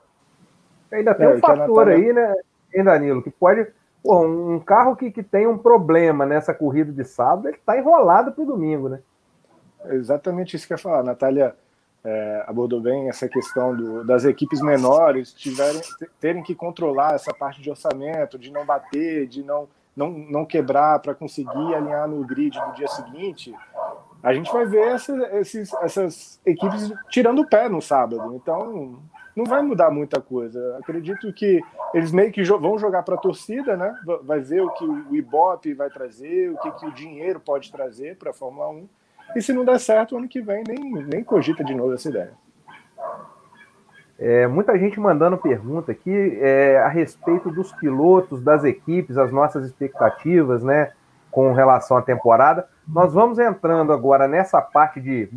Ainda 0.90 1.14
tem 1.14 1.26
é, 1.26 1.34
um 1.34 1.38
fator 1.38 1.88
aí, 1.88 2.12
né, 2.12 2.34
hein, 2.74 2.84
Danilo, 2.84 3.22
que 3.22 3.30
pode. 3.30 3.66
Pô, 4.02 4.26
um 4.26 4.58
carro 4.58 4.96
que, 4.96 5.12
que 5.12 5.22
tem 5.22 5.46
um 5.46 5.56
problema 5.56 6.26
nessa 6.26 6.52
corrida 6.52 6.90
de 6.90 7.04
sábado, 7.04 7.48
ele 7.48 7.58
tá 7.64 7.78
enrolado 7.78 8.32
pro 8.32 8.44
domingo, 8.44 8.88
né? 8.88 8.98
exatamente 9.86 10.56
isso 10.56 10.66
que 10.66 10.72
eu 10.72 10.76
ia 10.76 10.82
falar. 10.82 11.00
A 11.00 11.04
Natália 11.04 11.54
é, 12.04 12.44
abordou 12.46 12.80
bem 12.80 13.08
essa 13.08 13.28
questão 13.28 13.74
do, 13.74 14.04
das 14.04 14.24
equipes 14.24 14.60
menores 14.60 15.32
tiverem, 15.32 15.80
terem 16.20 16.42
que 16.42 16.54
controlar 16.54 17.14
essa 17.14 17.32
parte 17.32 17.60
de 17.60 17.70
orçamento, 17.70 18.38
de 18.38 18.50
não 18.50 18.64
bater, 18.64 19.26
de 19.26 19.42
não, 19.42 19.68
não, 19.96 20.10
não 20.10 20.44
quebrar 20.44 20.98
para 21.00 21.14
conseguir 21.14 21.74
alinhar 21.74 22.08
no 22.08 22.24
grid 22.24 22.58
do 22.58 22.72
dia 22.74 22.88
seguinte. 22.88 23.54
A 24.22 24.32
gente 24.32 24.52
vai 24.52 24.64
ver 24.66 24.88
essa, 24.88 25.12
esses, 25.38 25.72
essas 25.74 26.40
equipes 26.46 26.92
tirando 27.10 27.40
o 27.40 27.46
pé 27.46 27.68
no 27.68 27.82
sábado. 27.82 28.34
Então, 28.36 29.00
não 29.34 29.44
vai 29.44 29.62
mudar 29.62 29.90
muita 29.90 30.20
coisa. 30.20 30.78
Acredito 30.78 31.32
que 31.32 31.60
eles 31.92 32.12
meio 32.12 32.30
que 32.30 32.42
vão 32.44 32.78
jogar 32.78 33.02
para 33.02 33.16
a 33.16 33.18
torcida, 33.18 33.76
né? 33.76 33.94
Vai 34.22 34.40
ver 34.40 34.62
o 34.62 34.70
que 34.70 34.84
o 34.84 35.14
Ibope 35.14 35.74
vai 35.74 35.90
trazer, 35.90 36.50
o 36.50 36.58
que, 36.58 36.70
que 36.70 36.86
o 36.86 36.92
dinheiro 36.92 37.40
pode 37.40 37.72
trazer 37.72 38.16
para 38.16 38.30
a 38.30 38.34
Fórmula 38.34 38.68
1 38.68 38.88
e 39.34 39.40
se 39.40 39.52
não 39.52 39.64
der 39.64 39.80
certo, 39.80 40.16
ano 40.16 40.28
que 40.28 40.40
vem 40.40 40.62
nem, 40.66 41.04
nem 41.04 41.24
cogita 41.24 41.64
de 41.64 41.74
novo 41.74 41.94
essa 41.94 42.08
ideia. 42.08 42.32
É, 44.18 44.46
muita 44.46 44.78
gente 44.78 45.00
mandando 45.00 45.36
pergunta 45.36 45.90
aqui 45.90 46.38
é, 46.40 46.78
a 46.78 46.88
respeito 46.88 47.50
dos 47.50 47.72
pilotos, 47.72 48.42
das 48.42 48.62
equipes, 48.62 49.16
as 49.16 49.32
nossas 49.32 49.64
expectativas, 49.64 50.62
né, 50.62 50.92
com 51.30 51.52
relação 51.52 51.96
à 51.96 52.02
temporada. 52.02 52.68
Nós 52.86 53.12
vamos 53.12 53.38
entrando 53.38 53.92
agora 53.92 54.26
nessa 54.26 54.60
parte 54.60 55.00
de 55.00 55.30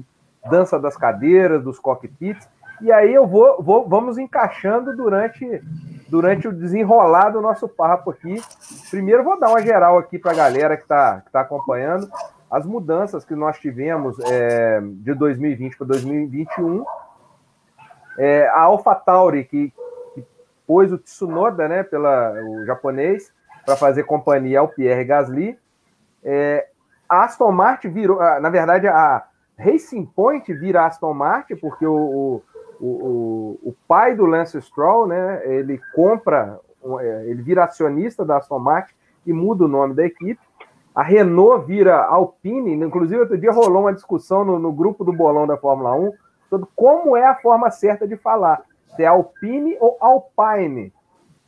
dança 0.50 0.80
das 0.80 0.96
cadeiras, 0.96 1.64
dos 1.64 1.80
cockpits, 1.80 2.48
e 2.82 2.92
aí 2.92 3.14
eu 3.14 3.26
vou, 3.26 3.62
vou 3.62 3.88
vamos 3.88 4.18
encaixando 4.18 4.96
durante, 4.96 5.62
durante 6.10 6.48
o 6.48 6.54
desenrolar 6.54 7.30
do 7.30 7.42
nosso 7.42 7.68
papo 7.68 8.12
aqui. 8.12 8.42
Primeiro 8.90 9.24
vou 9.24 9.40
dar 9.40 9.50
uma 9.50 9.62
geral 9.62 9.98
aqui 9.98 10.20
para 10.20 10.32
a 10.32 10.36
galera 10.36 10.76
que 10.76 10.84
está 10.84 11.22
que 11.22 11.32
tá 11.32 11.42
acompanhando 11.42 12.08
as 12.50 12.66
mudanças 12.66 13.26
que 13.26 13.36
nós 13.36 13.60
tivemos 13.60 14.18
é, 14.20 14.80
de 14.82 15.14
2020 15.14 15.78
para 15.78 15.88
2021, 15.88 16.86
é, 18.18 18.48
a 18.48 18.62
AlphaTauri, 18.62 19.44
que, 19.44 19.74
que 20.14 20.26
pôs 20.66 20.92
o 20.92 20.98
Tsunoda, 20.98 21.68
né, 21.68 21.84
pela, 21.84 22.34
o 22.44 22.66
japonês, 22.66 23.34
para 23.66 23.76
fazer 23.76 24.04
companhia 24.04 24.60
ao 24.60 24.70
Pierre 24.70 25.04
Gasly, 25.04 25.60
é, 26.24 26.68
a 27.08 27.24
Aston 27.24 27.52
Martin 27.52 27.90
virou, 27.90 28.20
na 28.20 28.50
verdade, 28.50 28.88
a 28.88 29.26
Racing 29.58 30.06
Point 30.06 30.52
vira 30.54 30.86
Aston 30.86 31.14
Martin, 31.14 31.56
porque 31.56 31.86
o, 31.86 31.96
o, 31.96 32.44
o, 32.80 33.60
o 33.64 33.76
pai 33.88 34.16
do 34.16 34.26
Lance 34.26 34.62
Stroll, 34.62 35.08
né, 35.08 35.42
ele 35.46 35.80
compra, 35.94 36.60
é, 37.00 37.26
ele 37.28 37.42
vira 37.42 37.64
acionista 37.64 38.26
da 38.26 38.38
Aston 38.38 38.60
Martin 38.60 38.94
e 39.26 39.34
muda 39.34 39.66
o 39.66 39.70
nome 39.70 39.94
da 39.94 40.06
equipe, 40.06 40.40
a 40.94 41.04
Renault 41.04 41.66
vira 41.66 42.06
Alpine, 42.06 42.74
inclusive 42.74 43.20
outro 43.20 43.38
dia 43.38 43.52
rolou 43.52 43.82
uma 43.82 43.94
discussão 43.94 44.46
no, 44.46 44.58
no 44.58 44.72
grupo 44.72 45.04
do 45.04 45.12
bolão 45.12 45.46
da 45.46 45.58
Fórmula 45.58 45.94
1 45.94 46.14
sobre 46.50 46.68
como 46.76 47.18
é 47.18 47.26
a 47.26 47.36
forma 47.36 47.70
certa 47.70 48.08
de 48.08 48.16
falar, 48.16 48.62
se 48.96 49.04
é 49.04 49.08
Alpine 49.08 49.76
ou 49.82 49.98
Alpine. 50.00 50.94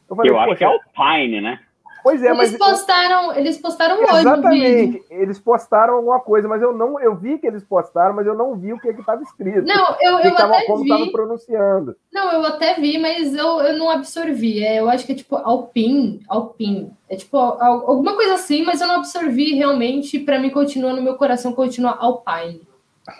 Eu, 0.09 0.15
falei, 0.15 0.31
eu 0.31 0.39
acho 0.39 0.55
que 0.55 0.63
é 0.63 0.67
Alpine, 0.67 1.39
né? 1.39 1.59
Pois 2.07 2.23
é, 2.23 2.27
eles 2.27 2.37
mas 2.37 2.57
postaram, 2.57 3.35
eles 3.35 3.57
postaram 3.57 4.01
hoje 4.01 4.19
Exatamente. 4.19 5.03
Eles 5.09 5.37
postaram 5.37 5.95
alguma 5.95 6.21
coisa, 6.21 6.47
mas 6.47 6.61
eu 6.61 6.71
não, 6.71 6.97
eu 7.01 7.13
vi 7.17 7.37
que 7.37 7.45
eles 7.45 7.65
postaram, 7.65 8.15
mas 8.15 8.25
eu 8.25 8.33
não 8.33 8.55
vi 8.55 8.71
o 8.71 8.79
que 8.79 8.87
é 8.87 8.91
estava 8.91 9.21
escrito. 9.21 9.67
Não, 9.67 9.97
eu, 9.99 10.19
eu 10.19 10.33
tava, 10.33 10.55
até 10.55 10.67
como 10.67 10.83
vi. 10.83 10.89
Como 10.89 11.11
pronunciando. 11.11 11.97
Não, 12.13 12.31
eu 12.31 12.45
até 12.45 12.75
vi, 12.75 12.97
mas 12.97 13.35
eu, 13.35 13.59
eu 13.59 13.77
não 13.77 13.89
absorvi. 13.89 14.63
É, 14.63 14.79
eu 14.79 14.89
acho 14.89 15.05
que 15.05 15.11
é 15.11 15.15
tipo 15.15 15.35
Alpin, 15.35 16.21
Alpin. 16.29 16.93
É 17.09 17.17
tipo 17.17 17.37
alguma 17.37 18.15
coisa 18.15 18.35
assim, 18.35 18.63
mas 18.63 18.79
eu 18.79 18.87
não 18.87 18.95
absorvi 18.95 19.55
realmente. 19.55 20.17
Para 20.17 20.39
mim 20.39 20.49
continua 20.49 20.93
no 20.93 21.01
meu 21.01 21.15
coração 21.15 21.51
continua 21.51 21.97
Alpine. 21.99 22.61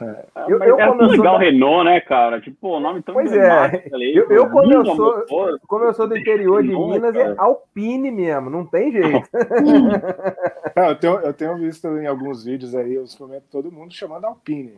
É, 0.02 0.26
eu, 0.50 0.62
eu, 0.62 0.80
é 0.80 0.86
tão 0.86 0.98
legal 0.98 1.38
da... 1.38 1.46
Renault, 1.46 1.86
né, 1.86 2.02
cara? 2.02 2.42
Tipo, 2.42 2.76
o 2.76 2.80
nome 2.80 3.02
tão 3.02 3.14
Pois 3.14 3.32
é. 3.32 3.88
Ali, 3.94 4.16
eu, 4.16 4.30
eu 4.30 4.50
quando 4.50 4.74
eu 4.74 4.86
sou, 4.86 5.26
como 5.66 5.86
eu 5.86 5.94
sou 5.94 6.08
do 6.08 6.18
interior 6.18 6.62
de 6.62 6.76
Minas, 6.76 7.16
é 7.16 7.34
Alpine 7.38 8.12
mesmo, 8.12 8.50
não 8.50 8.66
tem 8.66 8.92
jeito. 8.92 9.30
eu, 10.76 11.00
tenho, 11.00 11.20
eu 11.20 11.34
tenho 11.34 11.58
visto 11.58 11.88
em 11.98 12.06
alguns 12.06 12.44
vídeos 12.44 12.76
aí, 12.76 12.98
os 12.98 13.16
comentários, 13.16 13.50
todo 13.50 13.72
mundo 13.72 13.94
chamando 13.94 14.26
Alpine. 14.26 14.78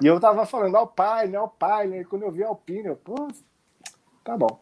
E 0.00 0.06
eu 0.06 0.18
tava 0.18 0.46
falando 0.46 0.76
Alpine, 0.76 1.36
Alpine, 1.36 2.00
e 2.00 2.04
quando 2.04 2.22
eu 2.22 2.30
vi 2.30 2.42
Alpine, 2.42 2.86
eu, 2.86 2.96
pô, 2.96 3.28
tá 4.24 4.34
bom. 4.34 4.60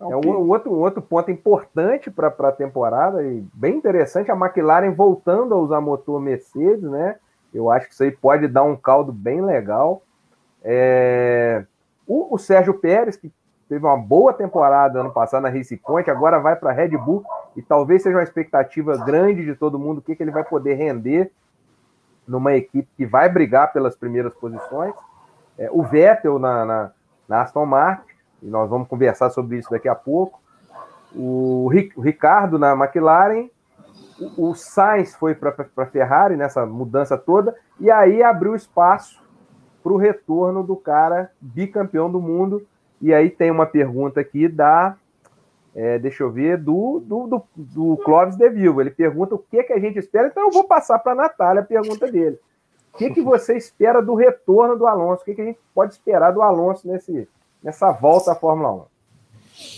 É 0.00 0.16
um, 0.16 0.20
um, 0.20 0.50
outro, 0.50 0.72
um 0.72 0.80
outro 0.80 1.00
ponto 1.00 1.30
importante 1.30 2.10
para 2.10 2.26
a 2.26 2.52
temporada 2.52 3.22
e 3.22 3.40
bem 3.54 3.76
interessante, 3.76 4.32
a 4.32 4.36
McLaren 4.36 4.92
voltando 4.92 5.54
a 5.54 5.58
usar 5.58 5.80
motor 5.80 6.20
Mercedes, 6.20 6.82
né? 6.82 7.16
Eu 7.52 7.70
acho 7.70 7.86
que 7.86 7.94
isso 7.94 8.02
aí 8.02 8.10
pode 8.10 8.48
dar 8.48 8.62
um 8.62 8.76
caldo 8.76 9.12
bem 9.12 9.42
legal. 9.42 10.02
É... 10.62 11.64
O, 12.06 12.34
o, 12.34 12.38
Sérgio 12.38 12.74
Pérez, 12.74 13.16
que 13.16 13.30
teve 13.68 13.84
uma 13.84 13.96
boa 13.96 14.32
temporada 14.32 15.00
ano 15.00 15.12
passado 15.12 15.42
na 15.42 15.48
Race 15.48 15.76
Point, 15.76 16.10
agora 16.10 16.38
vai 16.40 16.56
para 16.56 16.70
a 16.70 16.72
Red 16.72 16.96
Bull 16.96 17.24
e 17.56 17.62
talvez 17.62 18.02
seja 18.02 18.16
uma 18.16 18.22
expectativa 18.22 18.96
grande 18.96 19.44
de 19.44 19.54
todo 19.54 19.78
mundo 19.78 19.98
o 19.98 20.02
que, 20.02 20.16
que 20.16 20.22
ele 20.22 20.30
vai 20.30 20.44
poder 20.44 20.74
render 20.74 21.30
numa 22.26 22.54
equipe 22.54 22.88
que 22.96 23.06
vai 23.06 23.28
brigar 23.28 23.72
pelas 23.72 23.96
primeiras 23.96 24.32
posições. 24.34 24.94
É, 25.58 25.68
o 25.70 25.82
Vettel 25.82 26.38
na, 26.38 26.64
na, 26.64 26.90
na, 27.28 27.42
Aston 27.42 27.66
Martin, 27.66 28.14
e 28.42 28.46
nós 28.46 28.68
vamos 28.68 28.88
conversar 28.88 29.30
sobre 29.30 29.58
isso 29.58 29.70
daqui 29.70 29.88
a 29.88 29.94
pouco. 29.94 30.40
O, 31.14 31.70
o 31.96 32.00
Ricardo 32.00 32.58
na 32.58 32.72
McLaren 32.72 33.48
o 34.36 34.54
Sainz 34.54 35.14
foi 35.14 35.34
para 35.34 35.54
a 35.76 35.86
Ferrari 35.86 36.36
nessa 36.36 36.66
mudança 36.66 37.16
toda, 37.16 37.54
e 37.80 37.90
aí 37.90 38.22
abriu 38.22 38.54
espaço 38.54 39.22
para 39.82 39.92
o 39.92 39.96
retorno 39.96 40.62
do 40.62 40.76
cara 40.76 41.30
bicampeão 41.40 42.10
do 42.10 42.20
mundo. 42.20 42.66
E 43.00 43.12
aí 43.12 43.28
tem 43.30 43.50
uma 43.50 43.66
pergunta 43.66 44.20
aqui 44.20 44.48
da. 44.48 44.96
É, 45.74 45.98
deixa 45.98 46.22
eu 46.22 46.30
ver, 46.30 46.58
do, 46.58 47.00
do, 47.00 47.26
do, 47.26 47.42
do 47.56 47.96
Clóvis 48.04 48.36
De 48.36 48.48
Vivo. 48.50 48.80
Ele 48.80 48.90
pergunta 48.90 49.34
o 49.34 49.38
que, 49.38 49.62
que 49.62 49.72
a 49.72 49.78
gente 49.78 49.98
espera, 49.98 50.28
então 50.28 50.44
eu 50.44 50.50
vou 50.50 50.64
passar 50.64 50.98
para 50.98 51.12
a 51.12 51.16
Natália 51.16 51.62
a 51.62 51.64
pergunta 51.64 52.10
dele. 52.10 52.38
O 52.92 52.98
que, 52.98 53.10
que 53.10 53.22
você 53.22 53.56
espera 53.56 54.02
do 54.02 54.14
retorno 54.14 54.76
do 54.76 54.86
Alonso? 54.86 55.22
O 55.22 55.24
que, 55.24 55.34
que 55.34 55.40
a 55.40 55.46
gente 55.46 55.58
pode 55.74 55.94
esperar 55.94 56.30
do 56.30 56.42
Alonso 56.42 56.86
nesse, 56.86 57.26
nessa 57.62 57.90
volta 57.90 58.32
à 58.32 58.34
Fórmula 58.34 58.70
1? 58.70 58.91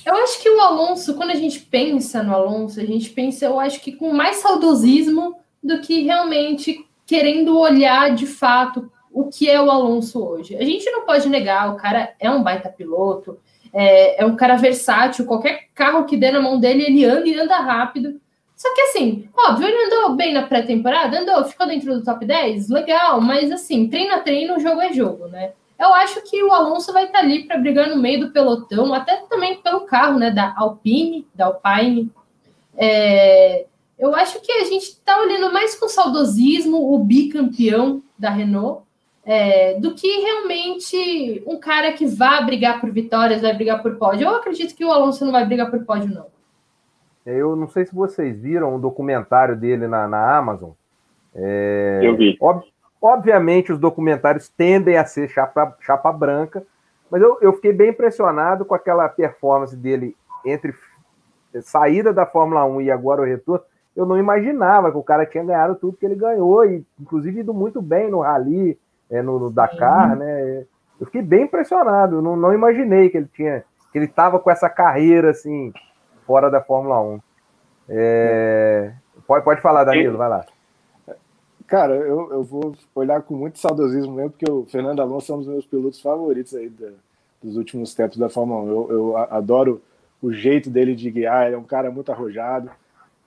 Eu 0.04 0.14
acho 0.16 0.40
que 0.40 0.48
o 0.48 0.60
Alonso, 0.60 1.14
quando 1.14 1.30
a 1.30 1.36
gente 1.36 1.60
pensa 1.60 2.22
no 2.22 2.34
Alonso, 2.34 2.80
a 2.80 2.84
gente 2.84 3.10
pensa, 3.10 3.44
eu 3.44 3.58
acho 3.58 3.80
que 3.80 3.92
com 3.92 4.12
mais 4.12 4.36
saudosismo 4.36 5.36
do 5.62 5.80
que 5.80 6.02
realmente 6.02 6.84
querendo 7.06 7.58
olhar 7.58 8.14
de 8.14 8.26
fato 8.26 8.90
o 9.12 9.28
que 9.28 9.48
é 9.48 9.60
o 9.60 9.70
Alonso 9.70 10.24
hoje. 10.24 10.56
A 10.56 10.64
gente 10.64 10.90
não 10.90 11.06
pode 11.06 11.28
negar, 11.28 11.72
o 11.72 11.76
cara 11.76 12.14
é 12.18 12.30
um 12.30 12.42
baita 12.42 12.68
piloto, 12.68 13.38
é, 13.72 14.22
é 14.22 14.26
um 14.26 14.36
cara 14.36 14.56
versátil, 14.56 15.24
qualquer 15.24 15.68
carro 15.74 16.04
que 16.04 16.16
dê 16.16 16.30
na 16.30 16.40
mão 16.40 16.58
dele, 16.58 16.84
ele 16.84 17.04
anda 17.04 17.28
e 17.28 17.38
anda 17.38 17.56
rápido. 17.58 18.20
Só 18.56 18.72
que 18.74 18.80
assim, 18.82 19.28
óbvio, 19.36 19.66
ele 19.66 19.86
andou 19.86 20.14
bem 20.14 20.32
na 20.32 20.46
pré-temporada, 20.46 21.20
andou, 21.20 21.44
ficou 21.44 21.66
dentro 21.66 21.94
do 21.94 22.04
top 22.04 22.24
10, 22.24 22.68
legal, 22.68 23.20
mas 23.20 23.50
assim, 23.50 23.88
treino 23.88 24.14
a 24.14 24.20
treino, 24.20 24.60
jogo 24.60 24.80
é 24.80 24.92
jogo, 24.92 25.26
né? 25.28 25.52
Eu 25.84 25.94
acho 25.94 26.22
que 26.22 26.42
o 26.42 26.52
Alonso 26.52 26.92
vai 26.92 27.04
estar 27.04 27.18
ali 27.18 27.46
para 27.46 27.58
brigar 27.58 27.88
no 27.88 27.96
meio 27.96 28.20
do 28.20 28.32
pelotão, 28.32 28.92
até 28.92 29.16
também 29.28 29.60
pelo 29.62 29.82
carro, 29.82 30.18
né, 30.18 30.30
da 30.30 30.54
Alpine, 30.56 31.26
da 31.34 31.46
Alpine. 31.46 32.10
É, 32.76 33.66
eu 33.98 34.14
acho 34.14 34.40
que 34.40 34.50
a 34.50 34.64
gente 34.64 34.84
está 34.84 35.20
olhando 35.20 35.52
mais 35.52 35.78
com 35.78 35.88
saudosismo 35.88 36.92
o 36.92 36.98
bicampeão 36.98 38.02
da 38.18 38.30
Renault 38.30 38.82
é, 39.24 39.78
do 39.80 39.94
que 39.94 40.06
realmente 40.06 41.42
um 41.46 41.58
cara 41.58 41.92
que 41.92 42.06
vá 42.06 42.40
brigar 42.42 42.80
por 42.80 42.90
vitórias, 42.90 43.42
vai 43.42 43.54
brigar 43.54 43.82
por 43.82 43.96
pódio. 43.96 44.26
Eu 44.26 44.36
acredito 44.36 44.74
que 44.74 44.84
o 44.84 44.92
Alonso 44.92 45.24
não 45.24 45.32
vai 45.32 45.46
brigar 45.46 45.70
por 45.70 45.84
pódio, 45.84 46.12
não. 46.12 46.26
Eu 47.24 47.56
não 47.56 47.66
sei 47.68 47.86
se 47.86 47.94
vocês 47.94 48.38
viram 48.38 48.72
o 48.72 48.76
um 48.76 48.80
documentário 48.80 49.56
dele 49.56 49.88
na, 49.88 50.06
na 50.06 50.36
Amazon. 50.36 50.70
É, 51.34 52.00
eu 52.02 52.16
vi. 52.16 52.36
Ob, 52.38 52.62
obviamente, 53.04 53.70
os 53.70 53.78
documentários 53.78 54.48
tendem 54.48 54.96
a 54.96 55.04
ser 55.04 55.28
chapa, 55.28 55.76
chapa 55.80 56.10
branca, 56.10 56.64
mas 57.10 57.20
eu, 57.20 57.36
eu 57.42 57.52
fiquei 57.52 57.70
bem 57.70 57.90
impressionado 57.90 58.64
com 58.64 58.74
aquela 58.74 59.06
performance 59.10 59.76
dele 59.76 60.16
entre 60.42 60.74
saída 61.60 62.14
da 62.14 62.24
Fórmula 62.24 62.64
1 62.64 62.80
e 62.80 62.90
agora 62.90 63.20
o 63.20 63.26
retorno. 63.26 63.62
Eu 63.94 64.06
não 64.06 64.16
imaginava 64.16 64.90
que 64.90 64.96
o 64.96 65.02
cara 65.02 65.26
tinha 65.26 65.44
ganhado 65.44 65.74
tudo 65.74 65.98
que 65.98 66.06
ele 66.06 66.14
ganhou, 66.14 66.64
e 66.64 66.82
inclusive 66.98 67.40
ido 67.40 67.52
muito 67.52 67.82
bem 67.82 68.10
no 68.10 68.20
Rally, 68.20 68.78
é, 69.10 69.20
no, 69.20 69.38
no, 69.38 69.50
Dakar, 69.50 70.12
uhum. 70.12 70.16
né? 70.16 70.64
Eu 70.98 71.04
fiquei 71.04 71.20
bem 71.20 71.42
impressionado, 71.44 72.22
não, 72.22 72.34
não 72.34 72.54
imaginei 72.54 73.10
que 73.10 73.18
ele 73.18 73.28
tinha, 73.34 73.64
que 73.92 73.98
ele 73.98 74.06
estava 74.06 74.38
com 74.38 74.50
essa 74.50 74.70
carreira 74.70 75.30
assim, 75.30 75.74
fora 76.26 76.50
da 76.50 76.62
Fórmula 76.62 77.00
1. 77.02 77.20
É... 77.90 78.92
Pode, 79.26 79.44
pode 79.44 79.60
falar, 79.60 79.84
Danilo, 79.84 80.16
vai 80.16 80.28
lá. 80.30 80.44
Cara, 81.66 81.94
eu, 81.94 82.30
eu 82.30 82.44
vou 82.44 82.76
olhar 82.94 83.22
com 83.22 83.34
muito 83.34 83.58
saudosismo 83.58 84.12
mesmo, 84.12 84.30
porque 84.30 84.50
o 84.50 84.64
Fernando 84.66 85.00
Alonso 85.00 85.32
é 85.32 85.34
um 85.34 85.38
dos 85.38 85.48
meus 85.48 85.66
pilotos 85.66 86.00
favoritos 86.00 86.54
aí 86.54 86.68
da, 86.68 86.90
dos 87.42 87.56
últimos 87.56 87.94
tempos 87.94 88.18
da 88.18 88.28
Fórmula 88.28 88.62
1. 88.62 88.68
Eu, 88.68 88.90
eu 88.90 89.16
adoro 89.16 89.82
o 90.20 90.32
jeito 90.32 90.70
dele 90.70 90.94
de 90.94 91.10
guiar, 91.10 91.46
ele 91.46 91.54
é 91.54 91.58
um 91.58 91.64
cara 91.64 91.90
muito 91.90 92.12
arrojado. 92.12 92.70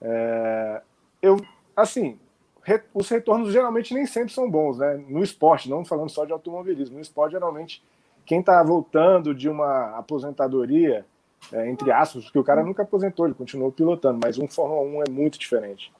É, 0.00 0.82
eu, 1.20 1.36
assim, 1.76 2.18
re, 2.62 2.80
os 2.94 3.08
retornos 3.08 3.52
geralmente 3.52 3.92
nem 3.92 4.06
sempre 4.06 4.32
são 4.32 4.48
bons, 4.48 4.78
né? 4.78 5.02
No 5.08 5.22
esporte, 5.22 5.68
não 5.68 5.84
falando 5.84 6.10
só 6.10 6.24
de 6.24 6.32
automobilismo, 6.32 6.96
no 6.96 7.02
esporte 7.02 7.32
geralmente 7.32 7.82
quem 8.24 8.40
está 8.40 8.62
voltando 8.62 9.34
de 9.34 9.48
uma 9.48 9.96
aposentadoria, 9.96 11.06
é, 11.50 11.70
entre 11.70 11.90
aspas, 11.90 12.24
porque 12.24 12.38
o 12.38 12.44
cara 12.44 12.62
nunca 12.62 12.82
aposentou, 12.82 13.24
ele 13.24 13.34
continuou 13.34 13.72
pilotando, 13.72 14.20
mas 14.22 14.38
um 14.38 14.46
Fórmula 14.46 14.82
1 14.82 15.02
é 15.08 15.10
muito 15.10 15.38
diferente. 15.38 15.90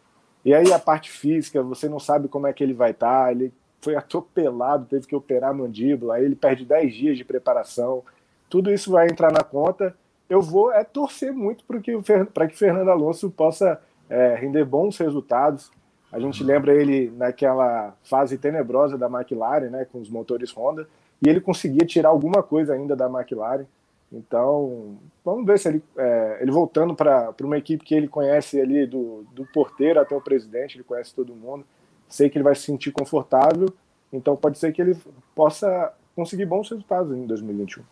E 0.44 0.54
aí 0.54 0.72
a 0.72 0.78
parte 0.78 1.10
física, 1.10 1.62
você 1.62 1.88
não 1.88 1.98
sabe 1.98 2.28
como 2.28 2.46
é 2.46 2.52
que 2.52 2.62
ele 2.62 2.74
vai 2.74 2.92
estar, 2.92 3.24
tá, 3.26 3.32
ele 3.32 3.52
foi 3.80 3.94
atropelado, 3.96 4.86
teve 4.86 5.06
que 5.06 5.16
operar 5.16 5.50
a 5.50 5.54
mandíbula, 5.54 6.16
aí 6.16 6.24
ele 6.24 6.36
perde 6.36 6.64
10 6.64 6.94
dias 6.94 7.16
de 7.16 7.24
preparação, 7.24 8.02
tudo 8.48 8.72
isso 8.72 8.90
vai 8.90 9.06
entrar 9.08 9.32
na 9.32 9.42
conta. 9.42 9.94
Eu 10.28 10.42
vou 10.42 10.72
é 10.72 10.84
torcer 10.84 11.32
muito 11.32 11.64
para 11.64 11.80
que, 11.80 11.92
que 12.02 12.56
Fernando 12.56 12.90
Alonso 12.90 13.30
possa 13.30 13.80
é, 14.08 14.34
render 14.34 14.64
bons 14.64 14.96
resultados. 14.98 15.70
A 16.10 16.18
gente 16.18 16.42
lembra 16.42 16.74
ele 16.74 17.12
naquela 17.16 17.94
fase 18.02 18.38
tenebrosa 18.38 18.96
da 18.96 19.06
McLaren, 19.06 19.68
né, 19.68 19.86
com 19.90 20.00
os 20.00 20.08
motores 20.08 20.50
Honda, 20.52 20.88
e 21.24 21.28
ele 21.28 21.40
conseguia 21.40 21.86
tirar 21.86 22.08
alguma 22.08 22.42
coisa 22.42 22.72
ainda 22.72 22.96
da 22.96 23.06
McLaren. 23.06 23.66
Então, 24.12 24.98
vamos 25.24 25.44
ver 25.44 25.58
se 25.58 25.68
ele, 25.68 25.82
é, 25.96 26.38
ele 26.40 26.50
voltando 26.50 26.94
para 26.94 27.34
uma 27.42 27.58
equipe 27.58 27.84
que 27.84 27.94
ele 27.94 28.08
conhece 28.08 28.60
ali, 28.60 28.86
do, 28.86 29.26
do 29.32 29.44
porteiro 29.46 30.00
até 30.00 30.16
o 30.16 30.20
presidente, 30.20 30.76
ele 30.76 30.84
conhece 30.84 31.14
todo 31.14 31.34
mundo. 31.34 31.64
Sei 32.08 32.30
que 32.30 32.38
ele 32.38 32.44
vai 32.44 32.54
se 32.54 32.62
sentir 32.62 32.90
confortável, 32.90 33.68
então 34.12 34.34
pode 34.34 34.58
ser 34.58 34.72
que 34.72 34.80
ele 34.80 34.96
possa 35.34 35.92
conseguir 36.16 36.46
bons 36.46 36.70
resultados 36.70 37.14
em 37.16 37.26
2021. 37.26 37.84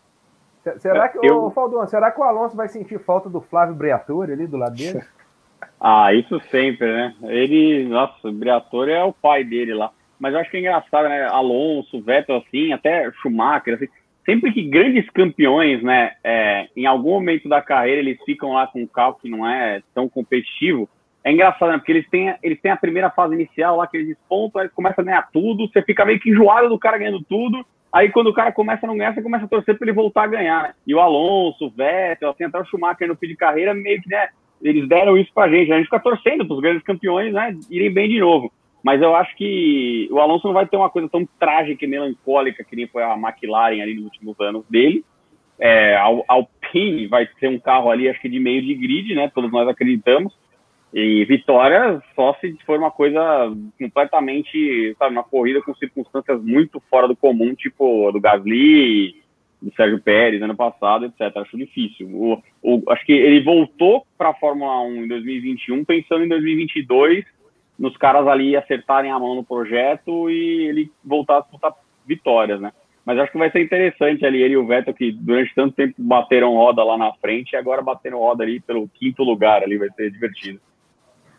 Será 0.79 1.07
que, 1.07 1.19
eu... 1.25 1.45
ô, 1.45 1.51
Faldon, 1.51 1.85
será 1.87 2.11
que 2.11 2.19
o 2.19 2.23
Alonso 2.23 2.55
vai 2.55 2.67
sentir 2.67 2.99
falta 2.99 3.29
do 3.29 3.39
Flávio 3.39 3.75
Briatore 3.75 4.33
ali 4.33 4.47
do 4.47 4.57
lado 4.57 4.75
dele? 4.75 5.01
Ah, 5.79 6.13
isso 6.13 6.39
sempre, 6.51 6.91
né? 6.91 7.15
Ele, 7.23 7.87
nossa, 7.87 8.27
o 8.27 8.31
Briatore 8.31 8.91
é 8.91 9.03
o 9.03 9.13
pai 9.13 9.43
dele 9.43 9.73
lá. 9.73 9.91
Mas 10.19 10.33
eu 10.33 10.39
acho 10.39 10.49
que 10.49 10.57
é 10.57 10.59
engraçado, 10.59 11.07
né? 11.07 11.25
Alonso, 11.25 12.01
Vettel, 12.01 12.37
assim, 12.37 12.73
até 12.73 13.11
Schumacher, 13.11 13.75
assim, 13.75 13.87
sempre 14.27 14.51
que 14.51 14.61
grandes 14.61 15.09
campeões, 15.11 15.81
né, 15.81 16.11
é, 16.21 16.67
em 16.75 16.85
algum 16.85 17.11
momento 17.11 17.47
da 17.47 17.61
carreira 17.61 18.01
eles 18.01 18.21
ficam 18.25 18.51
lá 18.51 18.67
com 18.67 18.81
um 18.81 18.87
carro 18.87 19.17
que 19.21 19.29
não 19.29 19.47
é 19.47 19.81
tão 19.95 20.09
competitivo, 20.09 20.89
é 21.23 21.31
engraçado, 21.31 21.71
né? 21.71 21.77
Porque 21.77 21.91
eles 21.91 22.09
têm, 22.09 22.33
eles 22.43 22.59
têm 22.61 22.71
a 22.71 22.77
primeira 22.77 23.09
fase 23.09 23.33
inicial 23.33 23.77
lá 23.77 23.87
que 23.87 23.97
eles 23.97 24.09
despontam, 24.09 24.61
aí 24.61 24.69
começa 24.69 25.01
a 25.01 25.03
ganhar 25.03 25.29
tudo, 25.31 25.67
você 25.67 25.81
fica 25.81 26.05
meio 26.05 26.19
que 26.19 26.29
enjoado 26.29 26.69
do 26.69 26.79
cara 26.79 26.97
ganhando 26.97 27.21
tudo, 27.23 27.65
aí 27.91 28.09
quando 28.09 28.27
o 28.27 28.33
cara 28.33 28.51
começa 28.51 28.85
a 28.85 28.87
não 28.87 28.97
ganhar, 28.97 29.13
você 29.13 29.21
começa 29.21 29.45
a 29.45 29.47
torcer 29.47 29.77
para 29.77 29.85
ele 29.85 29.95
voltar 29.95 30.23
a 30.23 30.27
ganhar, 30.27 30.63
né? 30.63 30.73
E 30.85 30.93
o 30.93 30.99
Alonso, 30.99 31.65
o 31.65 31.69
Vettel, 31.69 32.29
assim, 32.29 32.43
até 32.43 32.59
o 32.59 32.65
Schumacher 32.65 33.07
no 33.07 33.15
fim 33.15 33.27
de 33.27 33.35
carreira, 33.35 33.73
meio 33.73 34.01
que, 34.01 34.09
né, 34.09 34.29
eles 34.61 34.87
deram 34.87 35.17
isso 35.17 35.31
pra 35.33 35.49
gente. 35.49 35.71
A 35.71 35.75
gente 35.75 35.85
fica 35.85 35.99
torcendo 35.99 36.45
para 36.45 36.53
os 36.53 36.61
grandes 36.61 36.83
campeões, 36.83 37.33
né, 37.33 37.55
irem 37.69 37.91
bem 37.91 38.09
de 38.09 38.19
novo. 38.19 38.51
Mas 38.87 39.01
eu 39.01 39.13
acho 39.17 39.35
que 39.35 40.07
o 40.09 40.17
Alonso 40.21 40.47
não 40.47 40.53
vai 40.53 40.65
ter 40.65 40.77
uma 40.77 40.89
coisa 40.89 41.09
tão 41.09 41.27
trágica 41.37 41.83
e 41.83 41.87
melancólica 41.89 42.63
que 42.63 42.73
nem 42.73 42.87
foi 42.87 43.03
a 43.03 43.17
McLaren 43.17 43.81
ali 43.81 43.95
nos 43.95 44.05
últimos 44.05 44.39
anos 44.39 44.63
dele. 44.69 45.03
É, 45.59 45.97
a 45.97 46.05
Alpine 46.25 47.05
vai 47.05 47.27
ter 47.37 47.49
um 47.49 47.59
carro 47.59 47.91
ali, 47.91 48.07
acho 48.07 48.21
que 48.21 48.29
de 48.29 48.39
meio 48.39 48.61
de 48.61 48.73
grid, 48.75 49.13
né? 49.13 49.29
Todos 49.35 49.51
nós 49.51 49.67
acreditamos. 49.67 50.33
E 50.93 51.25
vitória 51.25 52.01
só 52.15 52.33
se 52.35 52.57
for 52.65 52.79
uma 52.79 52.89
coisa 52.89 53.19
completamente, 53.77 54.95
sabe, 54.97 55.11
uma 55.11 55.23
corrida 55.23 55.61
com 55.61 55.75
circunstâncias 55.75 56.41
muito 56.41 56.81
fora 56.89 57.09
do 57.09 57.15
comum, 57.15 57.53
tipo 57.55 58.09
do 58.13 58.21
Gasly, 58.21 59.21
do 59.61 59.69
Sérgio 59.75 59.99
Pérez 59.99 60.41
ano 60.41 60.55
passado, 60.55 61.07
etc. 61.07 61.35
Acho 61.35 61.57
difícil. 61.57 62.07
O, 62.13 62.41
o, 62.63 62.83
acho 62.89 63.05
que 63.05 63.11
ele 63.11 63.43
voltou 63.43 64.07
para 64.17 64.29
a 64.29 64.35
Fórmula 64.35 64.79
1 64.83 65.03
em 65.03 65.07
2021 65.09 65.83
pensando 65.83 66.23
em 66.23 66.29
2022 66.29 67.25
nos 67.77 67.95
caras 67.97 68.27
ali 68.27 68.55
acertarem 68.55 69.11
a 69.11 69.19
mão 69.19 69.35
no 69.35 69.43
projeto 69.43 70.29
e 70.29 70.67
ele 70.67 70.91
voltar 71.03 71.37
a 71.37 71.41
disputar 71.41 71.73
vitórias, 72.05 72.59
né? 72.59 72.71
Mas 73.05 73.19
acho 73.19 73.31
que 73.31 73.37
vai 73.37 73.49
ser 73.51 73.61
interessante 73.61 74.25
ali 74.25 74.41
ele 74.41 74.55
e 74.55 74.57
o 74.57 74.67
Vettel 74.67 74.93
que 74.93 75.11
durante 75.11 75.55
tanto 75.55 75.75
tempo 75.75 75.93
bateram 75.97 76.55
roda 76.55 76.83
lá 76.83 76.97
na 76.97 77.13
frente 77.13 77.53
e 77.53 77.55
agora 77.55 77.81
bateram 77.81 78.19
roda 78.19 78.43
ali 78.43 78.59
pelo 78.59 78.87
quinto 78.89 79.23
lugar 79.23 79.63
ali, 79.63 79.77
vai 79.77 79.89
ser 79.91 80.11
divertido. 80.11 80.59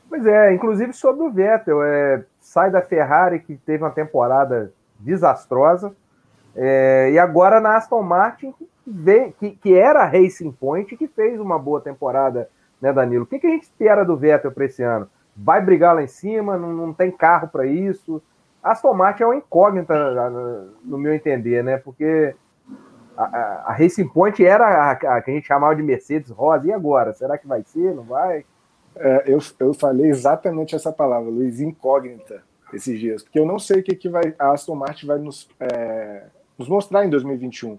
Pois 0.08 0.24
é, 0.24 0.54
inclusive 0.54 0.94
sobre 0.94 1.26
o 1.26 1.30
Vettel, 1.30 1.82
é, 1.82 2.24
sai 2.40 2.70
da 2.70 2.80
Ferrari 2.80 3.40
que 3.40 3.56
teve 3.56 3.84
uma 3.84 3.90
temporada 3.90 4.72
desastrosa, 4.98 5.94
é, 6.56 7.10
e 7.12 7.18
agora 7.18 7.60
na 7.60 7.76
Aston 7.76 8.02
Martin, 8.02 8.52
que, 8.52 9.32
que, 9.38 9.50
que, 9.50 9.74
era 9.74 10.00
a 10.00 10.06
Racing 10.06 10.50
Point, 10.52 10.96
que 10.96 11.06
fez 11.06 11.38
uma 11.38 11.58
boa 11.58 11.80
temporada, 11.80 12.48
né, 12.80 12.92
Danilo? 12.92 13.24
O 13.24 13.26
que, 13.26 13.38
que 13.38 13.46
a 13.46 13.50
gente 13.50 13.64
espera 13.64 14.04
do 14.04 14.16
Vettel 14.16 14.50
para 14.50 14.64
esse 14.64 14.82
ano? 14.82 15.08
Vai 15.40 15.60
brigar 15.60 15.94
lá 15.94 16.02
em 16.02 16.08
cima? 16.08 16.56
Não, 16.56 16.72
não 16.72 16.92
tem 16.92 17.10
carro 17.10 17.48
para 17.48 17.64
isso? 17.64 18.20
Aston 18.62 18.92
Martin 18.92 19.22
é 19.22 19.26
uma 19.26 19.36
incógnita, 19.36 19.94
no 20.84 20.98
meu 20.98 21.14
entender, 21.14 21.62
né? 21.62 21.76
Porque 21.76 22.34
a, 23.16 23.24
a, 23.24 23.54
a 23.68 23.72
Racing 23.72 24.08
Point 24.08 24.44
era 24.44 24.66
a, 24.66 24.90
a, 24.90 25.22
que 25.22 25.30
a 25.30 25.34
gente 25.34 25.46
chamava 25.46 25.76
de 25.76 25.82
Mercedes 25.82 26.30
Rosa, 26.30 26.66
e 26.66 26.72
agora? 26.72 27.14
Será 27.14 27.38
que 27.38 27.46
vai 27.46 27.62
ser? 27.62 27.94
Não 27.94 28.02
vai? 28.02 28.44
É, 28.96 29.24
eu, 29.26 29.38
eu 29.60 29.72
falei 29.72 30.10
exatamente 30.10 30.74
essa 30.74 30.92
palavra, 30.92 31.30
Luiz, 31.30 31.60
incógnita, 31.60 32.42
esses 32.72 32.98
dias, 32.98 33.22
porque 33.22 33.38
eu 33.38 33.46
não 33.46 33.58
sei 33.58 33.80
o 33.80 33.82
que, 33.82 33.94
que 33.94 34.08
vai, 34.08 34.34
a 34.38 34.50
Aston 34.50 34.74
Martin 34.74 35.06
vai 35.06 35.18
nos, 35.18 35.48
é, 35.60 36.24
nos 36.58 36.68
mostrar 36.68 37.04
em 37.04 37.10
2021. 37.10 37.78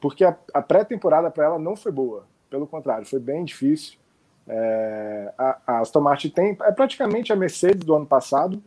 Porque 0.00 0.24
a, 0.24 0.36
a 0.52 0.62
pré-temporada 0.62 1.30
para 1.30 1.44
ela 1.44 1.58
não 1.58 1.74
foi 1.74 1.90
boa. 1.90 2.24
Pelo 2.50 2.66
contrário, 2.66 3.06
foi 3.06 3.18
bem 3.18 3.44
difícil. 3.44 3.98
É, 4.46 5.32
a, 5.38 5.58
a 5.66 5.78
Aston 5.80 6.00
Martin 6.00 6.30
tem. 6.30 6.56
É 6.62 6.72
praticamente 6.72 7.32
a 7.32 7.36
Mercedes 7.36 7.84
do 7.84 7.94
ano 7.94 8.06
passado. 8.06 8.62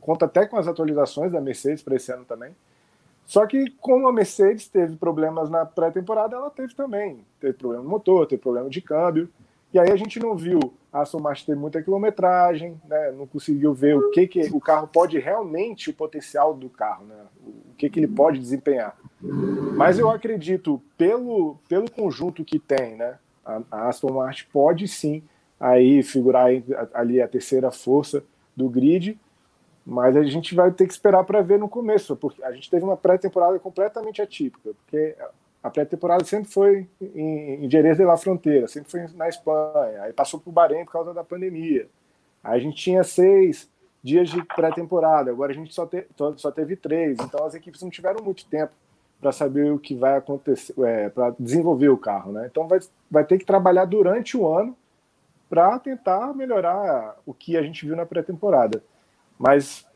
Conta 0.00 0.24
até 0.24 0.46
com 0.46 0.56
as 0.56 0.66
atualizações 0.66 1.32
da 1.32 1.40
Mercedes 1.40 1.82
para 1.82 1.96
esse 1.96 2.12
ano 2.12 2.24
também. 2.24 2.54
Só 3.26 3.46
que, 3.46 3.70
como 3.80 4.08
a 4.08 4.12
Mercedes 4.12 4.66
teve 4.66 4.96
problemas 4.96 5.48
na 5.48 5.64
pré-temporada, 5.64 6.34
ela 6.34 6.50
teve 6.50 6.74
também. 6.74 7.24
Teve 7.38 7.52
problema 7.52 7.84
no 7.84 7.88
motor, 7.88 8.26
teve 8.26 8.42
problema 8.42 8.68
de 8.68 8.80
câmbio. 8.80 9.28
E 9.72 9.78
aí 9.78 9.90
a 9.90 9.96
gente 9.96 10.18
não 10.18 10.36
viu 10.36 10.58
a 10.92 11.02
Aston 11.02 11.20
Martin 11.20 11.46
ter 11.46 11.56
muita 11.56 11.80
quilometragem, 11.80 12.80
né? 12.88 13.12
não 13.12 13.26
conseguiu 13.26 13.72
ver 13.72 13.96
o 13.96 14.10
que, 14.10 14.26
que 14.26 14.40
o 14.52 14.58
carro 14.58 14.88
pode 14.88 15.16
realmente, 15.20 15.90
o 15.90 15.94
potencial 15.94 16.52
do 16.52 16.68
carro, 16.68 17.04
né? 17.04 17.14
o 17.46 17.74
que, 17.76 17.88
que 17.88 18.00
ele 18.00 18.08
pode 18.08 18.40
desempenhar. 18.40 18.96
Mas 19.76 19.96
eu 19.98 20.10
acredito, 20.10 20.82
pelo, 20.98 21.56
pelo 21.68 21.88
conjunto 21.88 22.44
que 22.44 22.58
tem, 22.58 22.96
né? 22.96 23.16
A, 23.44 23.60
a 23.70 23.88
Aston 23.88 24.12
Martin 24.12 24.44
pode 24.52 24.88
sim 24.88 25.22
aí 25.58 26.02
figurar 26.02 26.48
ali 26.94 27.20
a 27.20 27.28
terceira 27.28 27.70
força 27.70 28.22
do 28.56 28.68
grid, 28.68 29.18
mas 29.84 30.16
a 30.16 30.22
gente 30.22 30.54
vai 30.54 30.70
ter 30.70 30.86
que 30.86 30.92
esperar 30.92 31.24
para 31.24 31.42
ver 31.42 31.58
no 31.58 31.68
começo, 31.68 32.16
porque 32.16 32.42
a 32.42 32.52
gente 32.52 32.70
teve 32.70 32.84
uma 32.84 32.96
pré-temporada 32.96 33.58
completamente 33.58 34.22
atípica, 34.22 34.70
porque 34.74 35.14
a 35.62 35.70
pré-temporada 35.70 36.24
sempre 36.24 36.50
foi 36.50 36.88
em, 37.00 37.64
em 37.64 37.70
Jerez 37.70 37.98
de 37.98 38.04
la 38.04 38.16
Fronteira, 38.16 38.68
sempre 38.68 38.90
foi 38.90 39.06
na 39.14 39.28
Espanha, 39.28 40.02
aí 40.02 40.12
passou 40.12 40.40
para 40.40 40.50
o 40.50 40.52
Bahrein 40.52 40.84
por 40.84 40.92
causa 40.92 41.12
da 41.12 41.22
pandemia. 41.22 41.88
Aí 42.42 42.58
a 42.58 42.62
gente 42.62 42.76
tinha 42.76 43.04
seis 43.04 43.68
dias 44.02 44.30
de 44.30 44.42
pré-temporada, 44.42 45.30
agora 45.30 45.52
a 45.52 45.54
gente 45.54 45.74
só, 45.74 45.84
te, 45.84 46.06
só 46.36 46.50
teve 46.50 46.76
três, 46.76 47.18
então 47.20 47.44
as 47.44 47.54
equipes 47.54 47.82
não 47.82 47.90
tiveram 47.90 48.24
muito 48.24 48.46
tempo 48.46 48.72
para 49.20 49.32
saber 49.32 49.72
o 49.72 49.78
que 49.78 49.94
vai 49.94 50.16
acontecer, 50.16 50.74
é, 50.82 51.08
para 51.08 51.34
desenvolver 51.38 51.88
o 51.88 51.98
carro, 51.98 52.32
né? 52.32 52.48
Então 52.50 52.66
vai, 52.66 52.78
vai 53.10 53.24
ter 53.24 53.38
que 53.38 53.44
trabalhar 53.44 53.84
durante 53.84 54.36
o 54.36 54.48
ano 54.48 54.76
para 55.48 55.78
tentar 55.78 56.34
melhorar 56.34 57.16
o 57.26 57.34
que 57.34 57.56
a 57.56 57.62
gente 57.62 57.84
viu 57.84 57.96
na 57.96 58.06
pré-temporada. 58.06 58.82
Mas 59.38 59.86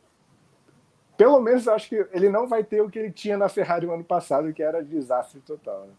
pelo 1.16 1.40
menos 1.40 1.68
acho 1.68 1.88
que 1.88 2.06
ele 2.12 2.28
não 2.28 2.46
vai 2.46 2.64
ter 2.64 2.82
o 2.82 2.90
que 2.90 2.98
ele 2.98 3.10
tinha 3.10 3.38
na 3.38 3.48
Ferrari 3.48 3.86
no 3.86 3.94
ano 3.94 4.04
passado, 4.04 4.52
que 4.52 4.62
era 4.62 4.82
desastre 4.82 5.40
total. 5.40 5.86
Né? 5.86 5.92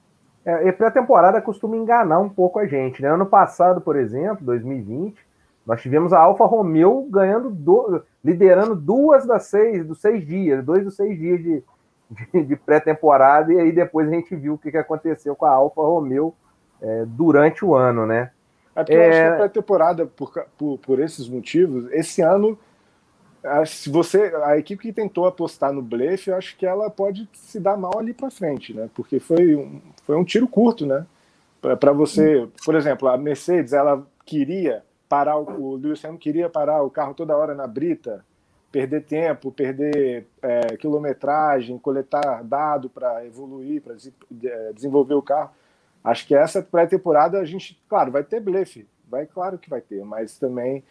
É, 0.46 0.68
e 0.68 0.72
pré-temporada 0.72 1.42
costuma 1.42 1.76
enganar 1.76 2.20
um 2.20 2.30
pouco 2.30 2.60
a 2.60 2.68
gente. 2.68 3.02
Né? 3.02 3.10
Ano 3.10 3.26
passado, 3.26 3.82
por 3.82 3.96
exemplo, 3.96 4.46
2020, 4.46 5.18
nós 5.66 5.82
tivemos 5.82 6.14
a 6.14 6.20
Alfa 6.20 6.46
Romeo 6.46 7.08
ganhando, 7.10 7.50
do, 7.50 8.04
liderando 8.24 8.76
duas 8.76 9.26
das 9.26 9.46
seis, 9.46 9.86
dos 9.86 10.00
seis 10.00 10.26
dias, 10.26 10.64
dois 10.64 10.84
dos 10.84 10.96
seis 10.96 11.18
dias 11.18 11.42
de, 11.42 11.64
de, 12.10 12.44
de 12.44 12.56
pré-temporada, 12.56 13.54
e 13.54 13.60
aí 13.60 13.72
depois 13.72 14.08
a 14.08 14.12
gente 14.12 14.36
viu 14.36 14.54
o 14.54 14.58
que, 14.58 14.72
que 14.72 14.78
aconteceu 14.78 15.36
com 15.36 15.46
a 15.46 15.52
Alfa 15.52 15.82
Romeo 15.82 16.34
é, 16.82 17.04
durante 17.06 17.64
o 17.64 17.76
ano, 17.76 18.06
né? 18.06 18.32
É 18.76 18.84
porque 18.84 18.94
é... 18.94 18.98
eu 18.98 19.10
acho 19.10 19.20
que 19.20 19.28
a 19.28 19.36
pré-temporada, 19.38 20.06
por, 20.06 20.32
por, 20.58 20.78
por 20.80 21.00
esses 21.00 21.28
motivos, 21.28 21.92
esse 21.92 22.22
ano 22.22 22.58
se 23.66 23.90
você 23.90 24.34
a 24.44 24.58
equipe 24.58 24.82
que 24.82 24.94
tentou 24.94 25.26
apostar 25.28 25.72
no 25.72 25.82
blefe, 25.82 26.30
eu 26.30 26.36
acho 26.36 26.58
que 26.58 26.66
ela 26.66 26.90
pode 26.90 27.30
se 27.34 27.60
dar 27.60 27.78
mal 27.78 27.98
ali 27.98 28.14
para 28.14 28.32
frente, 28.32 28.74
né? 28.74 28.90
Porque 28.96 29.20
foi 29.20 29.56
um, 29.56 29.82
foi 30.04 30.16
um 30.16 30.24
tiro 30.24 30.48
curto, 30.48 30.86
né? 30.86 31.06
Para 31.80 31.92
você, 31.92 32.48
por 32.64 32.76
exemplo, 32.76 33.08
a 33.08 33.18
Mercedes, 33.18 33.74
ela 33.74 34.06
queria 34.26 34.84
parar 35.08 35.38
o, 35.38 35.62
o 35.62 35.76
Lewis 35.76 36.04
Hamilton 36.04 36.22
queria 36.22 36.50
parar 36.50 36.82
o 36.82 36.90
carro 36.90 37.14
toda 37.14 37.38
hora 37.38 37.54
na 37.54 37.68
brita, 37.68 38.26
perder 38.76 39.06
tempo, 39.06 39.54
perder 39.54 40.28
é, 40.42 40.76
quilometragem, 40.76 41.80
coletar 41.80 42.44
dado 42.44 42.90
para 42.90 43.26
evoluir, 43.26 43.82
para 43.82 43.96
é, 44.44 44.74
desenvolver 44.74 45.14
o 45.14 45.22
carro. 45.22 45.52
Acho 46.04 46.28
que 46.28 46.36
essa 46.36 46.62
pré-temporada 46.62 47.40
a 47.40 47.46
gente, 47.46 47.82
claro, 47.88 48.12
vai 48.12 48.22
ter 48.22 48.42
blefe, 48.42 48.86
vai, 49.10 49.26
claro 49.26 49.58
que 49.58 49.70
vai 49.70 49.80
ter, 49.80 50.04
mas 50.04 50.38
também 50.38 50.84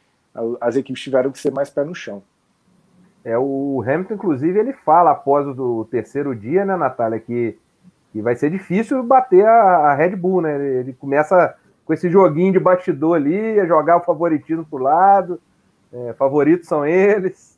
as 0.62 0.76
equipes 0.76 1.02
tiveram 1.02 1.30
que 1.30 1.38
ser 1.38 1.52
mais 1.52 1.68
pé 1.68 1.84
no 1.84 1.94
chão. 1.94 2.22
É, 3.22 3.36
o 3.36 3.84
Hamilton, 3.86 4.14
inclusive, 4.14 4.58
ele 4.58 4.72
fala 4.72 5.10
após 5.10 5.46
o 5.46 5.84
terceiro 5.90 6.34
dia, 6.34 6.64
né, 6.64 6.76
Natália, 6.76 7.20
que, 7.20 7.58
que 8.14 8.22
vai 8.22 8.34
ser 8.34 8.50
difícil 8.50 9.02
bater 9.02 9.44
a, 9.44 9.90
a 9.90 9.94
Red 9.94 10.16
Bull, 10.16 10.40
né? 10.40 10.54
Ele, 10.54 10.78
ele, 10.78 10.92
começa 10.94 11.54
com 11.84 11.92
esse 11.92 12.08
joguinho 12.08 12.54
de 12.54 12.58
bastidor 12.58 13.16
ali, 13.16 13.60
a 13.60 13.66
jogar 13.66 13.98
o 13.98 14.04
favoritismo 14.04 14.64
pro 14.64 14.78
lado, 14.78 15.38
é, 15.92 16.14
favoritos 16.14 16.66
são 16.66 16.86
eles. 16.86 17.53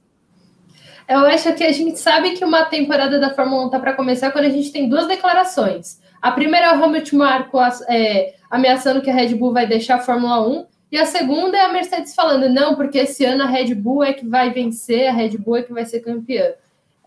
Eu 1.08 1.20
acho 1.20 1.52
que 1.54 1.62
a 1.62 1.72
gente 1.72 1.98
sabe 1.98 2.32
que 2.32 2.44
uma 2.44 2.64
temporada 2.64 3.18
da 3.20 3.32
Fórmula 3.32 3.66
1 3.66 3.70
tá 3.70 3.78
para 3.78 3.92
começar 3.92 4.32
quando 4.32 4.46
a 4.46 4.50
gente 4.50 4.72
tem 4.72 4.88
duas 4.88 5.06
declarações. 5.06 6.00
A 6.20 6.32
primeira 6.32 6.66
é 6.66 6.76
o 6.76 6.82
Hamilton 6.82 7.16
Marco 7.16 7.58
é, 7.88 8.34
ameaçando 8.50 9.00
que 9.00 9.10
a 9.10 9.14
Red 9.14 9.34
Bull 9.34 9.52
vai 9.52 9.66
deixar 9.66 9.96
a 9.96 10.00
Fórmula 10.00 10.46
1, 10.46 10.66
e 10.90 10.98
a 10.98 11.06
segunda 11.06 11.56
é 11.56 11.62
a 11.62 11.72
Mercedes 11.72 12.14
falando, 12.14 12.48
não, 12.48 12.74
porque 12.74 12.98
esse 12.98 13.24
ano 13.24 13.44
a 13.44 13.46
Red 13.46 13.74
Bull 13.74 14.02
é 14.02 14.12
que 14.12 14.26
vai 14.26 14.50
vencer, 14.52 15.08
a 15.08 15.12
Red 15.12 15.36
Bull 15.38 15.56
é 15.56 15.62
que 15.62 15.72
vai 15.72 15.84
ser 15.84 16.00
campeã. 16.00 16.52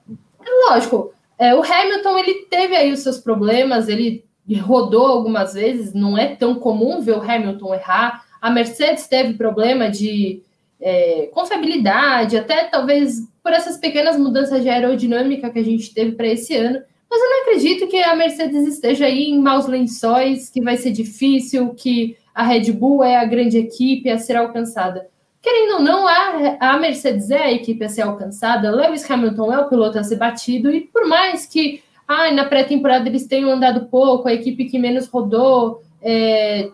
É 0.07 0.69
lógico, 0.69 1.13
é, 1.37 1.55
o 1.55 1.63
Hamilton 1.63 2.17
ele 2.17 2.45
teve 2.49 2.75
aí 2.75 2.91
os 2.91 2.99
seus 2.99 3.17
problemas, 3.17 3.87
ele 3.87 4.25
rodou 4.61 5.05
algumas 5.05 5.53
vezes, 5.53 5.93
não 5.93 6.17
é 6.17 6.35
tão 6.35 6.55
comum 6.55 7.01
ver 7.01 7.13
o 7.17 7.21
Hamilton 7.21 7.73
errar. 7.73 8.25
A 8.41 8.49
Mercedes 8.49 9.07
teve 9.07 9.33
problema 9.35 9.89
de 9.89 10.41
é, 10.81 11.29
confiabilidade, 11.33 12.37
até 12.37 12.65
talvez 12.65 13.27
por 13.49 13.55
essas 13.55 13.77
pequenas 13.77 14.15
mudanças 14.15 14.61
de 14.61 14.69
aerodinâmica 14.69 15.49
que 15.49 15.57
a 15.57 15.63
gente 15.63 15.91
teve 15.91 16.11
para 16.11 16.27
esse 16.27 16.55
ano. 16.55 16.79
Mas 17.09 17.19
eu 17.19 17.29
não 17.29 17.41
acredito 17.41 17.87
que 17.87 17.97
a 17.97 18.15
Mercedes 18.15 18.67
esteja 18.67 19.05
aí 19.05 19.23
em 19.23 19.39
maus 19.39 19.65
lençóis, 19.65 20.51
que 20.51 20.61
vai 20.61 20.77
ser 20.77 20.91
difícil, 20.91 21.73
que 21.73 22.15
a 22.35 22.43
Red 22.43 22.71
Bull 22.71 23.03
é 23.03 23.17
a 23.17 23.25
grande 23.25 23.57
equipe 23.57 24.07
a 24.07 24.19
ser 24.19 24.35
alcançada. 24.35 25.07
Querendo 25.41 25.77
ou 25.77 25.81
não, 25.81 26.07
a, 26.07 26.77
Mercedes 26.77 27.31
é 27.31 27.45
a 27.45 27.51
equipe 27.51 27.83
a 27.83 27.89
ser 27.89 28.03
alcançada, 28.03 28.69
Lewis 28.69 29.09
Hamilton 29.09 29.51
é 29.51 29.57
o 29.57 29.67
piloto 29.67 29.97
a 29.97 30.03
ser 30.03 30.17
batido, 30.17 30.69
e 30.69 30.81
por 30.81 31.07
mais 31.07 31.47
que 31.47 31.81
ah, 32.07 32.29
na 32.31 32.45
pré-temporada 32.45 33.09
eles 33.09 33.25
tenham 33.25 33.49
andado 33.49 33.87
pouco, 33.87 34.27
a 34.27 34.33
equipe 34.33 34.65
que 34.65 34.77
menos 34.77 35.07
rodou, 35.07 35.81
é, 36.03 36.69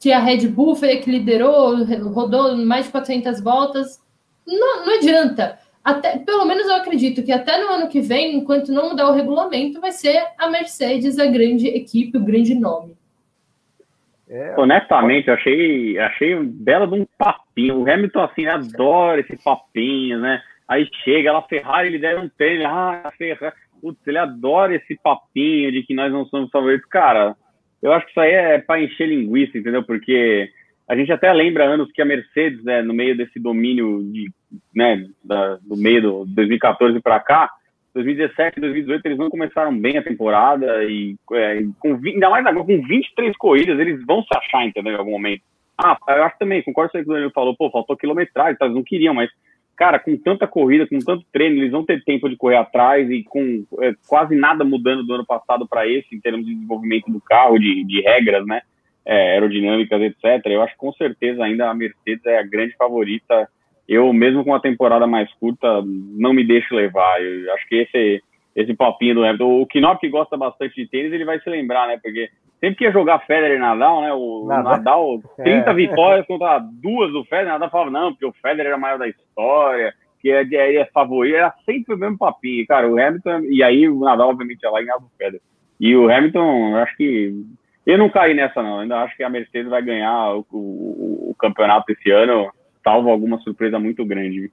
que 0.00 0.10
a 0.10 0.20
Red 0.20 0.48
Bull 0.48 0.74
foi 0.74 0.92
a 0.92 1.00
que 1.02 1.10
liderou, 1.10 1.84
rodou 2.14 2.56
mais 2.56 2.86
de 2.86 2.92
400 2.92 3.42
voltas, 3.42 4.00
não, 4.46 4.86
não 4.86 4.94
adianta. 4.96 5.58
Até, 5.84 6.16
pelo 6.18 6.46
menos 6.46 6.66
eu 6.66 6.76
acredito 6.76 7.22
que 7.22 7.30
até 7.30 7.62
no 7.62 7.68
ano 7.68 7.88
que 7.88 8.00
vem, 8.00 8.36
enquanto 8.36 8.72
não 8.72 8.90
mudar 8.90 9.10
o 9.10 9.12
regulamento, 9.12 9.80
vai 9.82 9.92
ser 9.92 10.24
a 10.38 10.48
Mercedes 10.48 11.18
a 11.18 11.26
grande 11.26 11.68
equipe, 11.68 12.16
o 12.16 12.24
grande 12.24 12.54
nome. 12.54 12.96
É, 14.26 14.54
Honestamente, 14.58 15.28
eu 15.28 15.34
achei, 15.34 15.98
achei 15.98 16.34
um 16.34 16.46
belo 16.46 16.86
de 16.86 17.00
um 17.00 17.06
papinho. 17.18 17.80
O 17.80 17.90
Hamilton, 17.90 18.22
assim, 18.22 18.46
adora 18.46 19.20
esse 19.20 19.36
papinho, 19.44 20.18
né? 20.18 20.42
Aí 20.66 20.88
chega 21.04 21.30
lá, 21.30 21.42
Ferrari, 21.42 21.88
ele 21.88 21.98
der 21.98 22.18
um 22.18 22.30
treino, 22.30 22.66
ah, 22.66 23.12
Ferrari. 23.18 23.54
Putz, 23.82 24.00
ele 24.06 24.16
adora 24.16 24.74
esse 24.74 24.98
papinho 25.02 25.70
de 25.70 25.82
que 25.82 25.92
nós 25.92 26.10
não 26.10 26.24
somos 26.24 26.50
favoritos. 26.50 26.88
Cara, 26.88 27.36
eu 27.82 27.92
acho 27.92 28.06
que 28.06 28.12
isso 28.12 28.20
aí 28.20 28.32
é 28.32 28.58
para 28.58 28.80
encher 28.80 29.06
linguiça, 29.06 29.58
entendeu? 29.58 29.82
Porque 29.82 30.50
a 30.88 30.96
gente 30.96 31.10
até 31.12 31.32
lembra 31.32 31.64
anos 31.64 31.90
que 31.92 32.02
a 32.02 32.04
Mercedes, 32.04 32.62
né, 32.62 32.82
no 32.82 32.92
meio 32.92 33.16
desse 33.16 33.40
domínio 33.40 34.02
de, 34.12 34.30
né, 34.74 35.06
da, 35.24 35.56
do 35.56 35.76
meio 35.76 36.02
do 36.02 36.24
2014 36.26 37.00
para 37.00 37.20
cá, 37.20 37.50
2017 37.94 38.60
2018 38.60 39.06
eles 39.06 39.18
não 39.18 39.30
começaram 39.30 39.76
bem 39.76 39.96
a 39.96 40.02
temporada 40.02 40.84
e 40.84 41.16
é, 41.32 41.62
com, 41.78 41.94
ainda 42.04 42.28
mais 42.28 42.44
agora 42.44 42.66
com 42.66 42.82
23 42.82 43.36
corridas 43.36 43.78
eles 43.78 44.04
vão 44.04 44.22
se 44.22 44.36
achar, 44.36 44.66
entendeu? 44.66 44.92
Em 44.92 44.96
algum 44.96 45.12
momento. 45.12 45.42
Ah, 45.78 45.96
eu 46.08 46.24
acho 46.24 46.38
também, 46.38 46.62
concordo 46.62 46.92
com 46.92 46.98
o 46.98 47.04
que 47.04 47.10
o 47.10 47.30
falou, 47.30 47.56
pô, 47.56 47.70
faltou 47.70 47.96
quilometragem, 47.96 48.56
tá, 48.56 48.66
eles 48.66 48.76
não 48.76 48.84
queriam, 48.84 49.14
mas, 49.14 49.30
cara, 49.76 49.98
com 49.98 50.16
tanta 50.16 50.46
corrida, 50.46 50.86
com 50.86 50.98
tanto 50.98 51.24
treino, 51.32 51.56
eles 51.56 51.72
vão 51.72 51.84
ter 51.84 52.02
tempo 52.04 52.28
de 52.28 52.36
correr 52.36 52.56
atrás 52.56 53.10
e 53.10 53.24
com 53.24 53.64
é, 53.80 53.92
quase 54.06 54.36
nada 54.36 54.64
mudando 54.64 55.04
do 55.04 55.14
ano 55.14 55.26
passado 55.26 55.66
para 55.66 55.86
esse, 55.88 56.14
em 56.14 56.20
termos 56.20 56.46
de 56.46 56.54
desenvolvimento 56.54 57.10
do 57.10 57.20
carro, 57.20 57.58
de, 57.58 57.84
de 57.84 58.00
regras, 58.02 58.46
né, 58.46 58.62
é, 59.06 59.32
aerodinâmicas, 59.32 60.00
etc. 60.00 60.46
Eu 60.46 60.62
acho 60.62 60.72
que 60.72 60.78
com 60.78 60.92
certeza 60.92 61.44
ainda 61.44 61.68
a 61.68 61.74
Mercedes 61.74 62.24
é 62.26 62.38
a 62.38 62.42
grande 62.42 62.74
favorita 62.76 63.48
eu, 63.88 64.12
mesmo 64.12 64.44
com 64.44 64.54
a 64.54 64.60
temporada 64.60 65.06
mais 65.06 65.32
curta, 65.34 65.82
não 65.84 66.32
me 66.32 66.44
deixo 66.44 66.74
levar. 66.74 67.22
Eu 67.22 67.52
acho 67.52 67.68
que 67.68 67.76
esse, 67.76 68.22
esse 68.56 68.74
papinho 68.74 69.16
do 69.16 69.24
Hamilton. 69.24 69.60
O 69.60 69.66
Knop, 69.66 70.00
que 70.00 70.08
gosta 70.08 70.36
bastante 70.36 70.74
de 70.74 70.88
tênis, 70.88 71.12
ele 71.12 71.24
vai 71.24 71.38
se 71.40 71.50
lembrar, 71.50 71.86
né? 71.86 71.98
Porque 72.02 72.30
sempre 72.60 72.76
que 72.76 72.84
ia 72.84 72.92
jogar 72.92 73.26
Federer 73.26 73.56
e 73.56 73.60
Nadal, 73.60 74.00
né? 74.00 74.12
O 74.12 74.46
Nadal, 74.48 74.72
Nadal 74.72 75.22
30 75.36 75.68
é. 75.70 75.74
vitórias 75.74 76.26
contra 76.26 76.58
duas 76.58 77.12
do 77.12 77.24
Federer, 77.24 77.52
Nadal 77.52 77.70
falava, 77.70 77.90
não, 77.90 78.12
porque 78.12 78.26
o 78.26 78.32
Federer 78.32 78.68
era 78.68 78.78
maior 78.78 78.98
da 78.98 79.08
história, 79.08 79.92
que 80.20 80.30
é, 80.30 80.42
é, 80.42 80.76
é 80.76 80.84
favorito. 80.86 81.36
Era 81.36 81.54
sempre 81.66 81.94
o 81.94 81.98
mesmo 81.98 82.16
papinho, 82.16 82.66
cara. 82.66 82.88
O 82.88 82.98
Hamilton, 82.98 83.40
e 83.50 83.62
aí 83.62 83.86
o 83.86 84.00
Nadal, 84.00 84.30
obviamente, 84.30 84.62
ia 84.62 84.70
lá 84.70 84.80
e 84.80 84.84
ganhava 84.86 85.04
o 85.04 85.18
Federer. 85.18 85.42
E 85.78 85.94
o 85.94 86.10
Hamilton, 86.10 86.70
eu 86.70 86.76
acho 86.78 86.96
que. 86.96 87.34
Eu 87.86 87.98
não 87.98 88.08
caí 88.08 88.34
nessa, 88.34 88.62
não. 88.62 88.76
Eu 88.76 88.80
ainda 88.80 88.98
acho 89.02 89.16
que 89.16 89.22
a 89.22 89.28
Mercedes 89.28 89.70
vai 89.70 89.82
ganhar 89.82 90.34
o, 90.34 90.46
o, 90.50 91.30
o 91.30 91.36
campeonato 91.38 91.92
esse 91.92 92.10
ano 92.10 92.50
salvo 92.82 93.10
alguma 93.10 93.38
surpresa 93.38 93.78
muito 93.78 94.04
grande. 94.04 94.52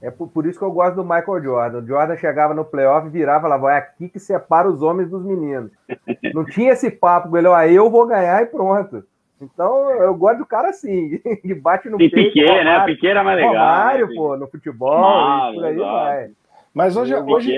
É 0.00 0.10
por, 0.10 0.28
por, 0.28 0.46
isso 0.46 0.58
que 0.58 0.64
eu 0.64 0.72
gosto 0.72 0.96
do 0.96 1.04
Michael 1.04 1.42
Jordan. 1.42 1.78
O 1.78 1.86
Jordan 1.86 2.16
chegava 2.16 2.54
no 2.54 2.64
playoff, 2.64 3.08
virava 3.08 3.38
e 3.38 3.42
falava: 3.42 3.72
é 3.72 3.78
aqui 3.78 4.08
que 4.08 4.18
separa 4.18 4.68
os 4.68 4.82
homens 4.82 5.08
dos 5.08 5.24
meninos. 5.24 5.70
Não 6.34 6.44
tinha 6.44 6.72
esse 6.72 6.90
papo, 6.90 7.36
ele, 7.36 7.46
ó, 7.46 7.62
eu 7.62 7.88
vou 7.88 8.06
ganhar 8.06 8.42
e 8.42 8.46
pronto. 8.46 9.04
Então 9.40 9.90
eu 9.90 10.14
gosto 10.14 10.38
do 10.38 10.46
cara 10.46 10.70
assim, 10.70 11.18
que 11.42 11.54
bate 11.54 11.88
no 11.88 12.00
e 12.00 12.10
peito. 12.10 12.32
Piquet, 12.32 12.64
né? 12.64 12.84
Piquet 12.84 13.08
era 13.08 13.22
mais 13.22 13.36
legal. 13.36 13.52
Romário, 13.52 14.08
né? 14.08 14.14
pô, 14.14 14.36
no 14.36 14.48
futebol, 14.48 15.04
ah, 15.04 15.50
por 15.54 15.64
aí 15.64 15.74
exato. 15.74 15.92
vai. 15.92 16.30
Mas 16.74 16.96
hoje, 16.96 17.14
hoje, 17.14 17.52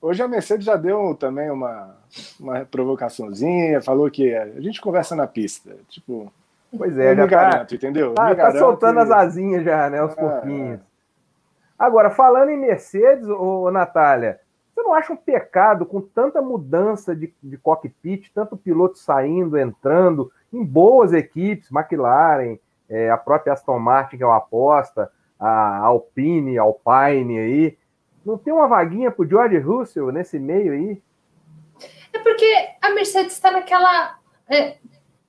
hoje 0.00 0.22
a 0.22 0.28
Mercedes 0.28 0.64
já 0.64 0.76
deu 0.76 1.14
também 1.14 1.50
uma, 1.50 1.96
uma 2.38 2.64
provocaçãozinha, 2.64 3.82
falou 3.82 4.10
que 4.10 4.34
a 4.34 4.60
gente 4.60 4.80
conversa 4.80 5.14
na 5.16 5.26
pista. 5.26 5.76
Tipo, 5.88 6.32
Pois 6.76 6.98
é, 6.98 7.14
já 7.14 7.22
tá, 7.22 7.26
garanto, 7.26 7.74
entendeu? 7.74 8.14
Tá, 8.14 8.34
tá 8.34 8.52
soltando 8.52 9.00
as 9.00 9.10
asinhas 9.10 9.64
já, 9.64 9.88
né? 9.88 10.02
Os 10.02 10.12
é, 10.12 10.14
pouquinhos. 10.16 10.80
Agora, 11.78 12.10
falando 12.10 12.50
em 12.50 12.58
Mercedes, 12.58 13.26
ô, 13.28 13.70
Natália, 13.70 14.40
você 14.74 14.82
não 14.82 14.92
acha 14.92 15.12
um 15.12 15.16
pecado 15.16 15.86
com 15.86 16.00
tanta 16.00 16.42
mudança 16.42 17.16
de, 17.16 17.32
de 17.42 17.56
cockpit, 17.56 18.30
tanto 18.34 18.56
piloto 18.56 18.98
saindo, 18.98 19.56
entrando, 19.56 20.30
em 20.52 20.62
boas 20.64 21.12
equipes, 21.12 21.70
McLaren, 21.70 22.58
é, 22.88 23.10
a 23.10 23.16
própria 23.16 23.52
Aston 23.52 23.78
Martin, 23.78 24.16
que 24.16 24.22
é 24.22 24.26
uma 24.26 24.36
aposta, 24.36 25.10
a 25.38 25.78
Alpine, 25.78 26.58
Alpine 26.58 27.38
aí. 27.38 27.78
Não 28.24 28.36
tem 28.36 28.52
uma 28.52 28.68
vaguinha 28.68 29.10
pro 29.10 29.28
George 29.28 29.58
Russell 29.58 30.12
nesse 30.12 30.38
meio 30.38 30.72
aí? 30.72 31.02
É 32.12 32.18
porque 32.18 32.68
a 32.80 32.90
Mercedes 32.90 33.32
está 33.32 33.50
naquela. 33.50 34.18
É, 34.48 34.76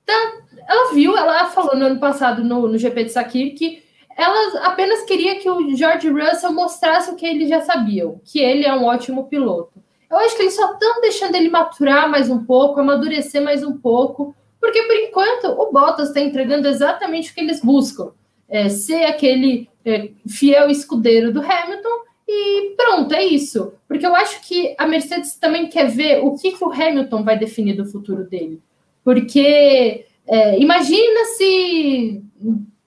tá, 0.04 0.32
ela 0.68 0.92
viu, 0.92 1.16
ela 1.16 1.46
falou 1.46 1.76
no 1.76 1.86
ano 1.86 2.00
passado 2.00 2.42
no, 2.42 2.68
no 2.68 2.78
GP 2.78 3.04
de 3.04 3.12
Sakir 3.12 3.54
que 3.54 3.82
ela 4.16 4.66
apenas 4.66 5.02
queria 5.02 5.38
que 5.38 5.48
o 5.48 5.74
George 5.74 6.08
Russell 6.08 6.52
mostrasse 6.52 7.10
o 7.10 7.16
que 7.16 7.24
eles 7.24 7.48
já 7.48 7.62
sabiam, 7.62 8.20
que 8.24 8.40
ele 8.40 8.66
é 8.66 8.74
um 8.74 8.84
ótimo 8.84 9.28
piloto. 9.28 9.82
Eu 10.10 10.18
acho 10.18 10.36
que 10.36 10.42
eles 10.42 10.56
só 10.56 10.72
estão 10.72 11.00
deixando 11.00 11.36
ele 11.36 11.48
maturar 11.48 12.10
mais 12.10 12.28
um 12.28 12.44
pouco, 12.44 12.80
amadurecer 12.80 13.42
mais 13.42 13.62
um 13.62 13.78
pouco, 13.78 14.34
porque 14.60 14.82
por 14.82 14.96
enquanto 14.96 15.44
o 15.46 15.72
Bottas 15.72 16.08
está 16.08 16.20
entregando 16.20 16.68
exatamente 16.68 17.30
o 17.30 17.34
que 17.34 17.40
eles 17.40 17.60
buscam: 17.60 18.12
é, 18.48 18.68
ser 18.68 19.04
aquele 19.04 19.70
é, 19.84 20.10
fiel 20.28 20.68
escudeiro 20.68 21.32
do 21.32 21.40
Hamilton 21.40 22.09
e 22.32 22.74
pronto, 22.76 23.12
é 23.12 23.24
isso. 23.24 23.72
Porque 23.88 24.06
eu 24.06 24.14
acho 24.14 24.40
que 24.42 24.74
a 24.78 24.86
Mercedes 24.86 25.34
também 25.34 25.68
quer 25.68 25.88
ver 25.88 26.24
o 26.24 26.36
que, 26.36 26.52
que 26.52 26.64
o 26.64 26.72
Hamilton 26.72 27.24
vai 27.24 27.36
definir 27.36 27.74
do 27.74 27.84
futuro 27.84 28.24
dele. 28.24 28.62
Porque 29.02 30.06
é, 30.28 30.60
imagina 30.60 31.24
se, 31.36 32.22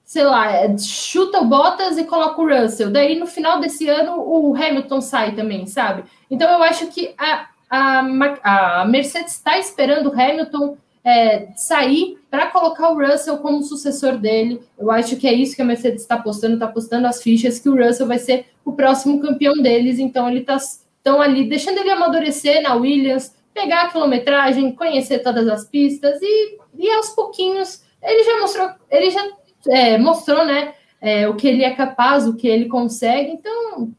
sei 0.02 0.24
lá, 0.24 0.76
chuta 0.78 1.40
o 1.40 1.44
Bottas 1.44 1.98
e 1.98 2.04
coloca 2.04 2.40
o 2.40 2.48
Russell. 2.48 2.90
Daí 2.90 3.18
no 3.18 3.26
final 3.26 3.60
desse 3.60 3.86
ano 3.86 4.18
o 4.18 4.54
Hamilton 4.54 5.00
sai 5.02 5.34
também, 5.34 5.66
sabe? 5.66 6.04
Então 6.30 6.50
eu 6.50 6.62
acho 6.62 6.86
que 6.86 7.14
a, 7.18 7.48
a, 7.68 8.80
a 8.80 8.84
Mercedes 8.86 9.34
está 9.34 9.58
esperando 9.58 10.08
o 10.08 10.18
Hamilton 10.18 10.78
é, 11.04 11.48
sair 11.54 12.18
para 12.30 12.46
colocar 12.46 12.88
o 12.88 12.98
Russell 12.98 13.36
como 13.38 13.62
sucessor 13.62 14.16
dele. 14.16 14.62
Eu 14.78 14.90
acho 14.90 15.16
que 15.16 15.28
é 15.28 15.32
isso 15.34 15.54
que 15.54 15.60
a 15.60 15.66
Mercedes 15.66 16.00
está 16.00 16.14
apostando, 16.14 16.54
está 16.54 16.64
apostando 16.64 17.06
as 17.06 17.22
fichas 17.22 17.58
que 17.58 17.68
o 17.68 17.76
Russell 17.76 18.06
vai 18.06 18.18
ser 18.18 18.46
o 18.64 18.72
próximo 18.72 19.20
campeão 19.20 19.54
deles. 19.54 19.98
Então 19.98 20.28
ele 20.28 20.40
está 20.40 20.56
tão 21.02 21.20
ali 21.20 21.48
deixando 21.48 21.78
ele 21.78 21.90
amadurecer 21.90 22.62
na 22.62 22.74
Williams, 22.74 23.34
pegar 23.52 23.82
a 23.82 23.88
quilometragem, 23.90 24.72
conhecer 24.72 25.20
todas 25.20 25.46
as 25.48 25.68
pistas 25.68 26.20
e, 26.22 26.58
e 26.78 26.90
aos 26.90 27.10
pouquinhos 27.10 27.84
ele 28.02 28.22
já 28.22 28.40
mostrou, 28.40 28.70
ele 28.90 29.10
já 29.10 29.20
é, 29.68 29.98
mostrou, 29.98 30.44
né, 30.44 30.74
é, 31.00 31.28
o 31.28 31.34
que 31.34 31.48
ele 31.48 31.64
é 31.64 31.70
capaz, 31.74 32.26
o 32.26 32.36
que 32.36 32.46
ele 32.46 32.66
consegue. 32.66 33.30
Então 33.30 33.90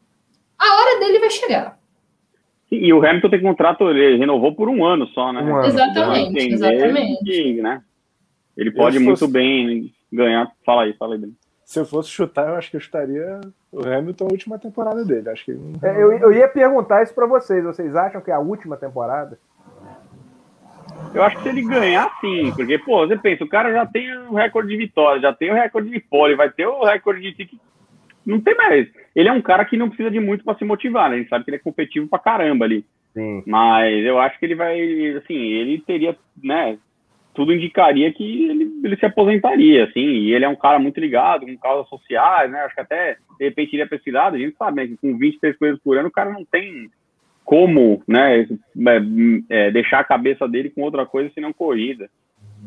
a 0.58 0.80
hora 0.80 1.00
dele 1.00 1.18
vai 1.18 1.30
chegar. 1.30 1.78
E 2.70 2.92
o 2.92 3.04
Hamilton 3.04 3.30
tem 3.30 3.40
contrato, 3.40 3.88
ele 3.88 4.16
renovou 4.16 4.52
por 4.52 4.68
um 4.68 4.84
ano 4.84 5.06
só, 5.08 5.32
né? 5.32 5.40
Um 5.40 5.56
ano. 5.56 5.66
Exatamente, 5.66 6.52
exatamente. 6.52 7.24
Que, 7.24 7.62
né? 7.62 7.80
Ele 8.56 8.72
pode 8.72 8.98
muito 8.98 9.20
fosse... 9.20 9.32
bem 9.32 9.92
ganhar. 10.12 10.50
Fala 10.64 10.82
aí, 10.82 10.92
fala 10.94 11.14
aí. 11.14 11.20
Se 11.64 11.78
eu 11.78 11.84
fosse 11.84 12.10
chutar, 12.10 12.48
eu 12.48 12.56
acho 12.56 12.70
que 12.70 12.76
eu 12.76 12.80
chutaria 12.80 13.40
o 13.76 13.86
Hamilton 13.86 14.26
a 14.26 14.32
última 14.32 14.58
temporada 14.58 15.04
dele. 15.04 15.28
Acho 15.28 15.44
que 15.44 15.52
é, 15.82 16.02
eu, 16.02 16.12
eu 16.12 16.32
ia 16.32 16.48
perguntar 16.48 17.02
isso 17.02 17.14
para 17.14 17.26
vocês. 17.26 17.62
Vocês 17.62 17.94
acham 17.94 18.20
que 18.20 18.30
é 18.30 18.34
a 18.34 18.40
última 18.40 18.76
temporada? 18.76 19.38
Eu 21.14 21.22
acho 21.22 21.36
que 21.36 21.42
se 21.42 21.48
ele 21.50 21.62
ganhar, 21.62 22.10
sim. 22.20 22.52
Porque, 22.56 22.78
pô, 22.78 23.06
você 23.06 23.16
pensa, 23.16 23.44
o 23.44 23.48
cara 23.48 23.70
já 23.72 23.86
tem 23.86 24.10
o 24.28 24.34
recorde 24.34 24.68
de 24.68 24.76
vitória, 24.76 25.20
já 25.20 25.32
tem 25.32 25.50
o 25.50 25.54
recorde 25.54 25.90
de 25.90 26.00
pole, 26.00 26.34
vai 26.34 26.50
ter 26.50 26.66
o 26.66 26.84
recorde 26.84 27.20
de 27.20 27.60
não 28.26 28.40
tem 28.40 28.56
mais. 28.56 28.88
Ele 29.14 29.28
é 29.28 29.32
um 29.32 29.40
cara 29.40 29.64
que 29.64 29.76
não 29.76 29.88
precisa 29.88 30.10
de 30.10 30.18
muito 30.18 30.42
para 30.42 30.58
se 30.58 30.64
motivar, 30.64 31.08
né? 31.08 31.14
A 31.14 31.18
gente 31.18 31.28
sabe 31.28 31.44
que 31.44 31.50
ele 31.50 31.58
é 31.58 31.60
competitivo 31.60 32.08
pra 32.08 32.18
caramba 32.18 32.64
ali. 32.64 32.84
Sim. 33.14 33.42
Mas 33.46 34.04
eu 34.04 34.18
acho 34.18 34.36
que 34.38 34.44
ele 34.44 34.56
vai, 34.56 34.78
assim, 35.16 35.36
ele 35.36 35.78
teria, 35.78 36.16
né? 36.42 36.76
Tudo 37.36 37.52
indicaria 37.52 38.12
que 38.12 38.48
ele, 38.48 38.80
ele 38.82 38.96
se 38.96 39.06
aposentaria, 39.06 39.84
assim. 39.84 40.00
E 40.00 40.34
ele 40.34 40.44
é 40.44 40.48
um 40.48 40.56
cara 40.56 40.78
muito 40.78 40.98
ligado 40.98 41.46
com 41.46 41.58
causas 41.58 41.88
sociais, 41.88 42.50
né? 42.50 42.60
Acho 42.60 42.74
que 42.74 42.80
até, 42.80 43.18
de 43.38 43.44
repente, 43.44 43.74
iria 43.74 43.86
para 43.86 43.98
esse 43.98 44.10
lado. 44.10 44.34
A 44.34 44.38
gente 44.38 44.56
sabe, 44.56 44.76
né? 44.76 44.86
Que 44.88 44.96
com 44.96 45.16
23 45.16 45.56
coisas 45.56 45.78
por 45.80 45.96
ano, 45.98 46.08
o 46.08 46.12
cara 46.12 46.32
não 46.32 46.44
tem 46.44 46.88
como, 47.44 48.02
né? 48.08 48.40
É, 48.40 49.66
é, 49.66 49.70
deixar 49.70 50.00
a 50.00 50.04
cabeça 50.04 50.48
dele 50.48 50.70
com 50.70 50.80
outra 50.80 51.04
coisa 51.04 51.30
senão 51.34 51.52
corrida. 51.52 52.08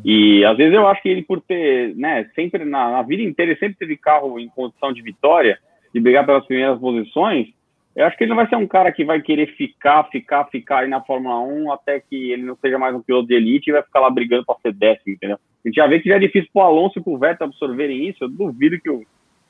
E 0.04 0.44
às 0.44 0.56
vezes 0.56 0.72
eu 0.72 0.86
acho 0.86 1.02
que 1.02 1.08
ele, 1.08 1.22
por 1.22 1.40
ter, 1.40 1.94
né, 1.96 2.30
sempre 2.34 2.64
na, 2.64 2.90
na, 2.90 3.02
vida 3.02 3.22
inteira, 3.22 3.56
sempre 3.58 3.76
teve 3.76 3.96
carro 3.96 4.38
em 4.38 4.48
condição 4.48 4.92
de 4.92 5.02
vitória, 5.02 5.58
de 5.92 6.00
brigar 6.00 6.24
pelas 6.24 6.46
primeiras 6.46 6.78
posições. 6.78 7.48
Eu 7.94 8.06
acho 8.06 8.16
que 8.16 8.24
ele 8.24 8.30
não 8.30 8.36
vai 8.36 8.48
ser 8.48 8.56
um 8.56 8.66
cara 8.66 8.92
que 8.92 9.04
vai 9.04 9.20
querer 9.20 9.48
ficar, 9.56 10.04
ficar, 10.04 10.44
ficar 10.46 10.80
aí 10.80 10.88
na 10.88 11.00
Fórmula 11.00 11.40
1 11.40 11.72
até 11.72 11.98
que 11.98 12.30
ele 12.32 12.42
não 12.42 12.56
seja 12.56 12.78
mais 12.78 12.94
um 12.94 13.02
piloto 13.02 13.26
de 13.26 13.34
elite 13.34 13.68
e 13.68 13.72
vai 13.72 13.82
ficar 13.82 14.00
lá 14.00 14.08
brigando 14.08 14.44
para 14.44 14.58
ser 14.62 14.72
décimo, 14.72 15.14
entendeu? 15.14 15.36
A 15.64 15.68
gente 15.68 15.74
já 15.74 15.86
vê 15.86 15.98
que 15.98 16.08
já 16.08 16.16
é 16.16 16.20
difícil 16.20 16.48
para 16.52 16.62
o 16.62 16.66
Alonso 16.66 16.98
e 16.98 17.02
para 17.02 17.12
o 17.12 17.18
Vettel 17.18 17.46
absorverem 17.48 18.08
isso. 18.08 18.24
Eu 18.24 18.28
duvido 18.28 18.80
que 18.80 18.88
o, 18.88 19.04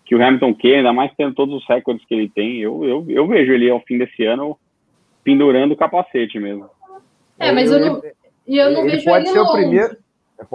que 0.04 0.14
o 0.16 0.22
Hamilton 0.24 0.54
queira, 0.54 0.78
ainda 0.78 0.92
mais 0.92 1.12
tendo 1.16 1.34
todos 1.34 1.54
os 1.54 1.68
recordes 1.68 2.04
que 2.06 2.14
ele 2.14 2.30
tem. 2.30 2.58
Eu, 2.58 2.82
eu, 2.84 3.06
eu 3.08 3.26
vejo 3.26 3.52
ele 3.52 3.70
ao 3.70 3.80
fim 3.80 3.98
desse 3.98 4.24
ano 4.24 4.58
pendurando 5.22 5.72
o 5.72 5.76
capacete 5.76 6.38
mesmo. 6.40 6.68
É, 7.38 7.52
mas 7.52 7.70
eu 7.70 7.78
não, 7.78 8.02
eu 8.46 8.70
não 8.70 8.80
ele 8.80 8.92
vejo 8.92 9.04
pode 9.04 9.26
ele 9.26 9.32
ser 9.32 9.40
longe. 9.40 9.50
o 9.50 9.54
primeiro 9.54 9.96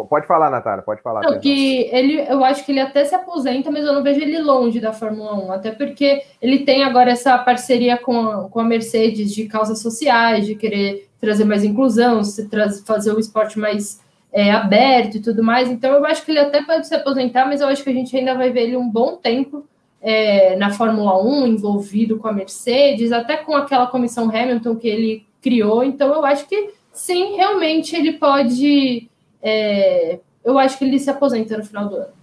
Pode 0.10 0.26
falar, 0.26 0.50
Natália, 0.50 0.84
pode 0.84 1.02
falar. 1.02 1.22
Não, 1.22 1.40
que 1.40 1.90
ele, 1.92 2.26
eu 2.30 2.44
acho 2.44 2.66
que 2.66 2.72
ele 2.72 2.80
até 2.80 3.06
se 3.06 3.14
aposenta, 3.14 3.70
mas 3.70 3.86
eu 3.86 3.94
não 3.94 4.02
vejo 4.02 4.22
ele 4.22 4.40
longe 4.40 4.80
da 4.80 4.92
Fórmula 4.92 5.34
1, 5.46 5.52
até 5.52 5.72
porque 5.72 6.24
ele 6.42 6.60
tem 6.60 6.84
agora 6.84 7.12
essa 7.12 7.38
parceria 7.38 7.98
com 7.98 8.20
a, 8.20 8.50
com 8.50 8.60
a 8.60 8.64
Mercedes 8.64 9.34
de 9.34 9.46
causas 9.46 9.80
sociais, 9.80 10.46
de 10.46 10.56
querer 10.56 11.08
trazer 11.20 11.46
mais 11.46 11.64
inclusão, 11.64 12.24
se 12.24 12.48
traz, 12.50 12.82
fazer 12.82 13.12
o 13.12 13.20
esporte 13.20 13.60
mais 13.60 14.02
é, 14.32 14.52
aberto 14.52 15.16
e 15.16 15.22
tudo 15.22 15.44
mais. 15.44 15.70
Então 15.70 15.94
eu 15.94 16.06
acho 16.06 16.24
que 16.26 16.32
ele 16.32 16.40
até 16.40 16.64
pode 16.64 16.88
se 16.88 16.96
aposentar, 16.96 17.46
mas 17.46 17.62
eu 17.62 17.68
acho 17.68 17.84
que 17.84 17.90
a 17.90 17.94
gente 17.94 18.16
ainda 18.16 18.36
vai 18.36 18.52
ver 18.52 18.64
ele 18.64 18.78
um 18.78 18.90
bom 18.90 19.16
tempo 19.18 19.66
é, 20.02 20.56
na 20.58 20.72
Fórmula 20.72 21.24
1, 21.24 21.48
envolvido 21.48 22.18
com 22.18 22.28
a 22.28 22.34
Mercedes, 22.34 23.12
até 23.12 23.38
com 23.38 23.56
aquela 23.56 23.88
comissão 23.88 24.30
Hamilton 24.30 24.76
que 24.76 24.88
ele 24.88 25.26
criou. 25.42 25.84
Então 25.84 26.14
eu 26.14 26.26
acho 26.26 26.48
que 26.48 26.74
sim, 26.92 27.36
realmente 27.36 27.96
ele 27.96 28.14
pode 28.14 29.10
é, 29.46 30.20
eu 30.44 30.58
acho 30.58 30.80
que 30.80 30.86
ele 30.86 30.98
se 30.98 31.10
aposenta 31.10 31.56
no 31.56 31.64
final 31.64 31.88
do 31.88 31.96
ano. 31.98 32.14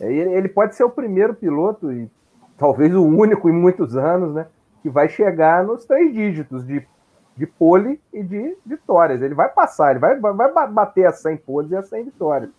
É, 0.00 0.12
ele 0.12 0.48
pode 0.48 0.76
ser 0.76 0.84
o 0.84 0.90
primeiro 0.90 1.34
piloto, 1.34 1.92
e 1.92 2.08
talvez 2.56 2.94
o 2.94 3.02
único 3.02 3.50
em 3.50 3.52
muitos 3.52 3.96
anos, 3.96 4.32
né? 4.32 4.46
Que 4.80 4.88
vai 4.88 5.08
chegar 5.08 5.64
nos 5.64 5.84
três 5.84 6.14
dígitos 6.14 6.64
de, 6.64 6.86
de 7.36 7.46
pole 7.46 8.00
e 8.12 8.22
de 8.22 8.56
vitórias. 8.64 9.20
Ele 9.20 9.34
vai 9.34 9.48
passar, 9.48 9.90
ele 9.90 9.98
vai, 9.98 10.16
vai 10.20 10.68
bater 10.70 11.06
a 11.06 11.12
100 11.12 11.36
poles 11.38 11.72
e 11.72 11.76
a 11.76 11.82
100 11.82 12.04
vitórias. 12.04 12.50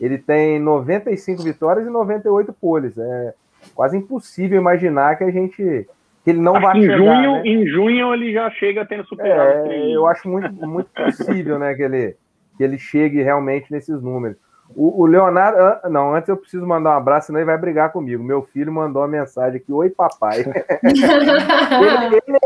Ele 0.00 0.18
tem 0.18 0.60
95 0.60 1.42
vitórias 1.42 1.84
e 1.84 1.90
98 1.90 2.52
poles. 2.52 2.96
É 2.96 3.34
quase 3.74 3.96
impossível 3.96 4.60
imaginar 4.60 5.16
que 5.16 5.24
a 5.24 5.30
gente 5.30 5.88
que 6.24 6.30
ele 6.30 6.40
não 6.40 6.60
vai 6.60 6.80
chegar. 6.80 6.96
Junho, 6.96 7.32
né? 7.32 7.42
Em 7.44 7.66
junho 7.66 8.14
ele 8.14 8.32
já 8.32 8.48
chega 8.50 8.86
tendo 8.86 9.04
superado. 9.04 9.68
É, 9.72 9.90
eu 9.90 10.06
acho 10.06 10.28
muito, 10.28 10.52
muito 10.52 10.88
possível, 10.90 11.58
né, 11.58 11.74
que 11.74 11.82
ele 11.82 12.16
que 12.62 12.64
ele 12.64 12.78
chegue 12.78 13.20
realmente 13.20 13.72
nesses 13.72 14.00
números. 14.00 14.36
O, 14.74 15.02
o, 15.02 15.06
Leonardo, 15.06 15.58
não, 15.90 16.14
antes 16.14 16.28
eu 16.28 16.36
preciso 16.36 16.64
mandar 16.64 16.90
um 16.90 16.96
abraço, 16.96 17.26
senão 17.26 17.40
ele 17.40 17.46
vai 17.46 17.58
brigar 17.58 17.90
comigo. 17.90 18.22
Meu 18.22 18.42
filho 18.42 18.72
mandou 18.72 19.02
uma 19.02 19.08
mensagem 19.08 19.60
aqui: 19.60 19.72
Oi, 19.72 19.90
papai. 19.90 20.40
ele, 20.82 22.22
ele 22.26 22.38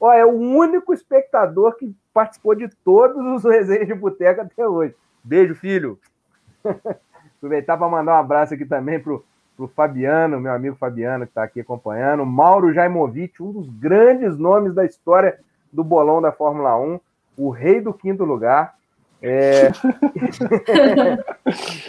ó, 0.00 0.12
é 0.12 0.26
o 0.26 0.32
único 0.32 0.92
espectador 0.92 1.76
que 1.76 1.94
participou 2.12 2.54
de 2.56 2.68
todos 2.84 3.24
os 3.24 3.44
resenhas 3.44 3.86
de 3.86 3.94
boteca 3.94 4.42
até 4.42 4.66
hoje. 4.66 4.94
Beijo, 5.22 5.54
filho. 5.54 5.98
Aproveitar 7.38 7.78
para 7.78 7.88
mandar 7.88 8.16
um 8.16 8.20
abraço 8.20 8.52
aqui 8.52 8.66
também 8.66 8.98
pro, 9.00 9.24
pro 9.56 9.68
Fabiano, 9.68 10.40
meu 10.40 10.52
amigo 10.52 10.76
Fabiano, 10.76 11.24
que 11.24 11.30
está 11.30 11.44
aqui 11.44 11.60
acompanhando. 11.60 12.26
Mauro 12.26 12.74
Jaimovic, 12.74 13.40
um 13.42 13.52
dos 13.52 13.70
grandes 13.70 14.36
nomes 14.36 14.74
da 14.74 14.84
história 14.84 15.38
do 15.72 15.84
bolão 15.84 16.20
da 16.20 16.32
Fórmula 16.32 16.76
1, 16.78 17.00
o 17.38 17.50
rei 17.50 17.80
do 17.80 17.94
quinto 17.94 18.24
lugar. 18.24 18.79
É... 19.22 19.70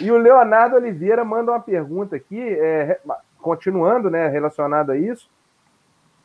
e 0.00 0.10
o 0.10 0.18
Leonardo 0.18 0.76
Oliveira 0.76 1.24
manda 1.24 1.52
uma 1.52 1.60
pergunta 1.60 2.16
aqui, 2.16 2.40
é, 2.40 3.00
continuando, 3.40 4.10
né, 4.10 4.28
relacionado 4.28 4.90
a 4.90 4.96
isso. 4.96 5.30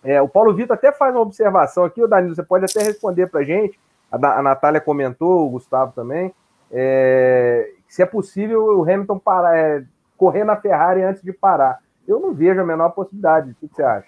É, 0.04 0.22
o 0.22 0.30
Paulo 0.30 0.54
Vitor 0.54 0.76
até 0.76 0.92
faz 0.92 1.14
uma 1.14 1.22
observação 1.22 1.84
aqui, 1.84 2.02
o 2.02 2.08
Danilo, 2.08 2.36
você 2.36 2.44
pode 2.44 2.66
até 2.66 2.82
responder 2.84 3.28
para 3.28 3.42
a 3.42 3.44
gente. 3.44 3.80
A, 4.12 4.42
Natália 4.42 4.80
comentou, 4.80 5.46
o 5.46 5.50
Gustavo 5.50 5.92
também. 5.94 6.34
É, 6.72 7.72
se 7.88 8.02
é 8.02 8.06
possível 8.06 8.80
o 8.80 8.84
Hamilton 8.84 9.20
parar, 9.20 9.58
é, 9.58 9.84
correr 10.16 10.44
na 10.44 10.56
Ferrari 10.56 11.04
antes 11.04 11.22
de 11.22 11.34
parar. 11.34 11.80
Eu 12.08 12.20
não 12.20 12.34
vejo 12.34 12.62
a 12.62 12.66
menor 12.66 12.90
possibilidade. 12.92 13.52
O 13.52 13.56
que 13.56 13.76
você 13.76 13.84
acha? 13.84 14.08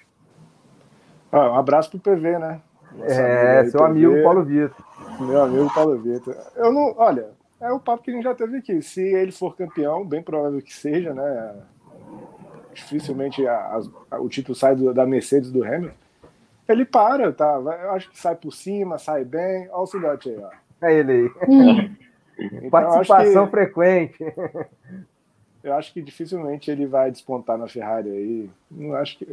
Ah, 1.31 1.51
um 1.51 1.55
abraço 1.55 1.89
para 1.89 1.97
o 1.97 2.15
PV, 2.15 2.39
né? 2.39 2.61
Nossa 2.91 3.13
é, 3.13 3.65
seu 3.69 3.83
amigo 3.83 4.23
Paulo 4.23 4.43
Vitor. 4.43 4.85
Meu 5.19 5.41
amigo 5.41 5.73
Paulo 5.73 5.97
Vitor. 5.99 6.35
Eu 6.55 6.71
não. 6.71 6.95
Olha, 6.97 7.29
é 7.59 7.71
o 7.71 7.79
papo 7.79 8.03
que 8.03 8.11
a 8.11 8.13
gente 8.13 8.23
já 8.23 8.33
teve 8.33 8.57
aqui. 8.57 8.81
Se 8.81 9.01
ele 9.01 9.31
for 9.31 9.55
campeão, 9.55 10.05
bem 10.05 10.23
provável 10.23 10.61
que 10.61 10.73
seja, 10.73 11.13
né? 11.13 11.55
Dificilmente 12.73 13.45
a, 13.45 13.79
a, 14.11 14.19
o 14.19 14.29
título 14.29 14.55
sai 14.55 14.75
do, 14.75 14.93
da 14.93 15.05
Mercedes 15.05 15.51
do 15.51 15.63
Hamilton. 15.63 15.95
Ele 16.67 16.85
para, 16.85 17.31
tá? 17.33 17.55
Eu 17.55 17.91
acho 17.91 18.11
que 18.11 18.19
sai 18.19 18.35
por 18.35 18.53
cima, 18.53 18.97
sai 18.97 19.25
bem. 19.25 19.67
Olha 19.71 19.81
o 19.81 19.87
filhote 19.87 20.29
aí, 20.29 20.37
ó. 20.37 20.85
É 20.85 20.93
ele 20.93 21.11
aí. 21.11 21.31
Hum. 21.47 21.95
Então, 22.41 22.69
Participação 22.69 23.45
que, 23.45 23.51
frequente. 23.51 24.17
Eu 25.61 25.73
acho 25.73 25.91
que 25.91 26.01
dificilmente 26.01 26.71
ele 26.71 26.85
vai 26.85 27.11
despontar 27.11 27.57
na 27.57 27.67
Ferrari 27.67 28.09
aí. 28.09 28.49
Não 28.71 28.95
acho 28.95 29.17
que. 29.17 29.27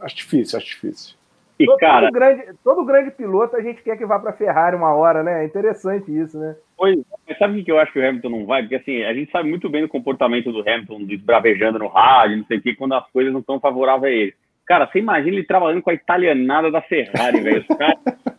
Acho 0.00 0.16
difícil, 0.16 0.58
acho 0.58 0.66
difícil. 0.66 1.16
E, 1.58 1.64
todo, 1.64 1.78
cara, 1.78 2.06
todo 2.06 2.12
grande, 2.12 2.44
todo 2.62 2.84
grande 2.84 3.10
piloto 3.12 3.56
a 3.56 3.62
gente 3.62 3.82
quer 3.82 3.96
que 3.96 4.04
vá 4.04 4.18
para 4.18 4.32
Ferrari 4.32 4.76
uma 4.76 4.94
hora, 4.94 5.22
né? 5.22 5.42
É 5.42 5.46
interessante 5.46 6.10
isso, 6.10 6.38
né? 6.38 6.54
Pois, 6.76 6.98
mas 7.26 7.38
sabe 7.38 7.60
o 7.60 7.64
que 7.64 7.72
eu 7.72 7.78
acho 7.78 7.92
que 7.92 7.98
o 7.98 8.06
Hamilton 8.06 8.28
não 8.28 8.46
vai? 8.46 8.62
Porque 8.62 8.76
assim, 8.76 9.02
a 9.04 9.14
gente 9.14 9.30
sabe 9.30 9.48
muito 9.48 9.68
bem 9.68 9.82
o 9.84 9.88
comportamento 9.88 10.52
do 10.52 10.60
Hamilton, 10.60 11.04
desbravejando 11.04 11.78
no 11.78 11.88
rádio, 11.88 12.36
não 12.38 12.44
sei 12.44 12.58
o 12.58 12.62
que, 12.62 12.74
quando 12.74 12.94
as 12.94 13.10
coisas 13.10 13.32
não 13.32 13.40
estão 13.40 13.58
favoráveis 13.58 14.12
a 14.12 14.16
ele. 14.16 14.34
Cara, 14.66 14.86
você 14.86 14.98
imagina 14.98 15.36
ele 15.36 15.46
trabalhando 15.46 15.80
com 15.80 15.90
a 15.90 15.94
italianada 15.94 16.70
da 16.70 16.82
Ferrari, 16.82 17.40
velho. 17.40 17.64
Cara, 17.78 17.96
é, 18.06 18.35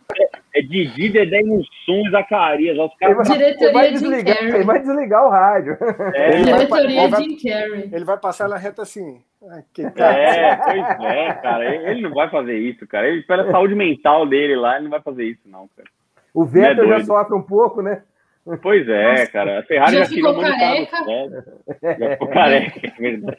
É 0.58 0.62
Didi, 0.62 1.08
Dedé 1.10 1.42
Mussum 1.42 2.06
e 2.06 2.10
Zacarias. 2.10 2.78
Os 2.78 2.94
caras... 2.96 3.28
Diretoria 3.28 3.72
vai 3.72 3.86
Jim 3.88 3.92
desligar, 3.94 4.36
Carrey. 4.36 4.54
ele 4.54 4.64
vai 4.64 4.80
desligar 4.80 5.26
o 5.26 5.30
rádio. 5.30 5.76
É, 6.14 6.34
Ele 6.34 6.50
vai- 6.50 6.66
Diretoria 6.66 7.08
vai- 7.08 7.22
Jim 7.22 7.36
Carrey. 7.36 7.90
Ele 7.92 8.04
vai 8.04 8.18
passar 8.18 8.48
na 8.48 8.56
reta 8.56 8.82
assim. 8.82 9.20
Ah, 9.50 9.62
que 9.72 9.88
cara. 9.90 10.18
É, 10.18 10.56
pois 10.56 11.10
é, 11.12 11.32
cara. 11.34 11.74
Ele 11.90 12.02
não 12.02 12.10
vai 12.12 12.28
fazer 12.28 12.58
isso, 12.58 12.86
cara. 12.86 13.08
Ele, 13.08 13.22
pela 13.22 13.50
saúde 13.50 13.74
mental 13.74 14.26
dele 14.26 14.56
lá, 14.56 14.74
ele 14.74 14.84
não 14.84 14.90
vai 14.90 15.00
fazer 15.00 15.24
isso, 15.24 15.42
não, 15.46 15.68
cara. 15.76 15.88
O 16.34 16.44
Vettel 16.44 16.86
Não 16.86 16.94
é 16.94 16.98
já 16.98 17.04
sofre 17.04 17.34
um 17.34 17.42
pouco, 17.42 17.80
né? 17.82 18.02
Pois 18.62 18.88
é, 18.88 19.26
cara. 19.26 19.60
A 19.60 19.62
Ferrari 19.62 19.92
Já 19.92 19.98
já, 20.04 20.06
ficou 20.06 20.40
careca. 20.40 20.96
Já 21.82 22.10
ficou 22.10 22.28
careca, 22.28 22.80
é 22.86 22.90
verdade. 23.00 23.38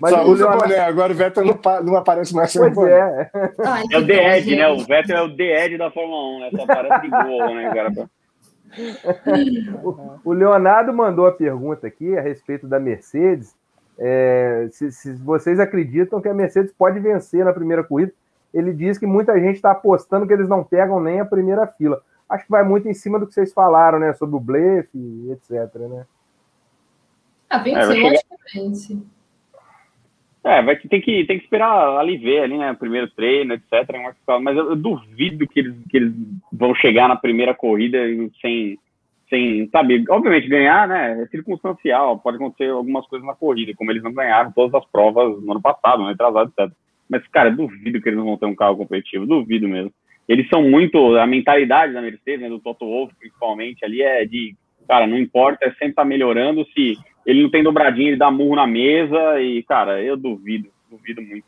Mas 0.00 0.10
Só 0.12 0.24
o 0.24 0.30
usa 0.30 0.44
Leonardo... 0.44 0.68
boné, 0.68 0.80
agora 0.80 1.12
o 1.12 1.16
Vettel 1.16 1.44
não, 1.44 1.82
não 1.82 1.96
aparece 1.96 2.34
mais 2.34 2.50
sem 2.50 2.60
Pois 2.60 2.74
boné. 2.74 2.90
é. 2.92 3.30
Ai, 3.64 3.82
É 3.92 3.98
o 3.98 4.06
The 4.06 4.38
Ed, 4.38 4.56
né? 4.56 4.68
O. 4.68 4.78
Vettel 4.78 5.16
é 5.16 5.22
o 5.22 5.36
The 5.36 5.64
Ed 5.64 5.78
da 5.78 5.90
Fórmula 5.90 6.36
1, 6.36 6.40
né? 6.40 6.50
Só 6.56 6.66
parece 6.66 7.02
de 7.02 7.10
gol, 7.10 7.54
né, 7.54 7.74
cara? 7.74 8.10
O 10.24 10.32
Leonardo 10.32 10.92
mandou 10.92 11.26
a 11.26 11.32
pergunta 11.32 11.86
aqui 11.86 12.16
a 12.16 12.20
respeito 12.20 12.66
da 12.66 12.78
Mercedes. 12.78 13.56
É, 13.98 14.68
se, 14.70 14.92
se 14.92 15.12
vocês 15.14 15.58
acreditam 15.58 16.20
que 16.20 16.28
a 16.28 16.34
Mercedes 16.34 16.72
pode 16.72 17.00
vencer 17.00 17.44
na 17.44 17.52
primeira 17.52 17.82
corrida, 17.82 18.12
ele 18.54 18.72
diz 18.72 18.96
que 18.96 19.06
muita 19.06 19.38
gente 19.40 19.56
está 19.56 19.72
apostando 19.72 20.26
que 20.26 20.32
eles 20.32 20.48
não 20.48 20.62
pegam 20.62 21.00
nem 21.00 21.20
a 21.20 21.24
primeira 21.24 21.66
fila. 21.66 22.00
Acho 22.28 22.44
que 22.44 22.50
vai 22.50 22.62
muito 22.62 22.88
em 22.88 22.94
cima 22.94 23.18
do 23.18 23.26
que 23.26 23.34
vocês 23.34 23.52
falaram, 23.52 23.98
né? 23.98 24.12
Sobre 24.12 24.36
o 24.36 24.40
blefe, 24.40 24.96
e 24.96 25.32
etc. 25.32 25.74
Né? 25.74 26.06
Ah, 27.50 27.58
É, 27.58 27.62
vencer, 27.62 27.86
vai 27.86 28.00
eu 28.02 28.08
acho 28.08 28.24
que 28.24 28.58
vence. 28.58 28.98
É, 30.44 30.62
vai 30.62 30.76
tem 30.76 31.00
que, 31.00 31.24
tem 31.24 31.38
que 31.38 31.44
esperar 31.44 31.98
ali 31.98 32.16
ver 32.16 32.42
ali, 32.42 32.56
né? 32.56 32.72
Primeiro 32.72 33.10
treino, 33.10 33.54
etc. 33.54 33.72
Mas 34.40 34.56
eu, 34.56 34.70
eu 34.70 34.76
duvido 34.76 35.46
que 35.46 35.60
eles, 35.60 35.74
que 35.90 35.96
eles 35.96 36.12
vão 36.52 36.74
chegar 36.74 37.08
na 37.08 37.16
primeira 37.16 37.52
corrida 37.54 37.98
sem, 38.40 38.78
sem, 39.28 39.68
sabe, 39.68 40.04
obviamente 40.08 40.48
ganhar, 40.48 40.86
né? 40.86 41.22
É 41.22 41.26
circunstancial, 41.26 42.18
pode 42.18 42.36
acontecer 42.36 42.70
algumas 42.70 43.06
coisas 43.06 43.26
na 43.26 43.34
corrida, 43.34 43.74
como 43.76 43.90
eles 43.90 44.02
não 44.02 44.12
ganharam 44.12 44.52
todas 44.52 44.74
as 44.74 44.90
provas 44.90 45.42
no 45.42 45.52
ano 45.52 45.60
passado, 45.60 46.02
no 46.02 46.08
atrasado, 46.08 46.52
etc. 46.56 46.72
Mas, 47.08 47.26
cara, 47.28 47.50
duvido 47.50 48.00
que 48.00 48.08
eles 48.08 48.18
não 48.18 48.26
vão 48.26 48.36
ter 48.36 48.46
um 48.46 48.54
carro 48.54 48.76
competitivo, 48.76 49.26
duvido 49.26 49.68
mesmo. 49.68 49.92
Eles 50.28 50.48
são 50.48 50.62
muito, 50.62 51.16
a 51.16 51.26
mentalidade 51.26 51.92
da 51.92 52.02
Mercedes, 52.02 52.40
né, 52.40 52.48
do 52.48 52.60
Toto 52.60 52.86
Wolff, 52.86 53.14
principalmente, 53.18 53.84
ali 53.84 54.02
é 54.02 54.24
de, 54.26 54.54
cara, 54.86 55.06
não 55.06 55.18
importa, 55.18 55.64
é 55.64 55.70
sempre 55.70 55.88
estar 55.88 56.04
melhorando, 56.04 56.66
se 56.74 56.98
ele 57.28 57.42
não 57.42 57.50
tem 57.50 57.62
dobradinha, 57.62 58.08
ele 58.08 58.16
dá 58.16 58.30
murro 58.30 58.56
na 58.56 58.66
mesa 58.66 59.38
e, 59.40 59.62
cara, 59.62 60.02
eu 60.02 60.16
duvido, 60.16 60.70
duvido 60.90 61.20
muito. 61.20 61.44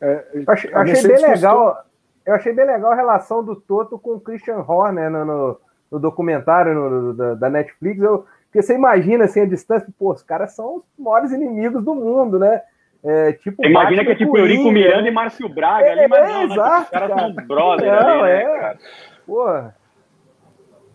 É, 0.00 0.24
Eu 0.34 0.44
achei, 0.46 0.70
eu 0.72 0.78
achei 0.78 1.02
bem 1.02 1.12
custou- 1.12 1.30
legal. 1.30 1.84
Eu 2.26 2.34
achei 2.34 2.52
bem 2.52 2.66
legal 2.66 2.92
a 2.92 2.94
relação 2.94 3.42
do 3.42 3.56
Toto 3.56 3.98
com 3.98 4.10
o 4.12 4.20
Christian 4.20 4.58
Horner 4.58 5.10
no, 5.10 5.24
no, 5.24 5.56
no 5.90 5.98
documentário 5.98 6.74
no- 6.74 7.14
da, 7.14 7.34
da 7.34 7.50
Netflix. 7.50 8.00
Eu, 8.00 8.26
porque 8.44 8.60
você 8.62 8.74
imagina 8.74 9.24
assim 9.24 9.40
a 9.40 9.46
distância, 9.46 9.88
pô, 9.98 10.12
os 10.12 10.22
caras 10.22 10.52
são 10.54 10.76
os 10.76 10.82
maiores 10.98 11.32
inimigos 11.32 11.82
do 11.82 11.94
mundo, 11.94 12.38
né? 12.38 12.60
É, 13.02 13.32
tipo, 13.32 13.64
imagina 13.64 14.04
que 14.04 14.10
é 14.12 14.14
tipo 14.14 14.36
Eurico 14.36 14.70
Miranda 14.70 15.02
né? 15.02 15.08
e 15.08 15.10
Márcio 15.10 15.48
Braga 15.48 15.86
É, 15.86 15.92
ali, 15.92 16.08
mas 16.08 16.28
não, 16.28 16.46
né? 16.48 16.54
exato, 16.54 16.82
Os 16.84 16.90
caras 16.90 17.08
cara. 17.08 17.20
são 17.22 17.46
brother 17.46 17.86
Não, 17.90 18.22
ali, 18.22 18.22
né, 18.24 18.42
é. 18.42 18.60
cara? 18.60 18.78
Pô. 19.26 19.46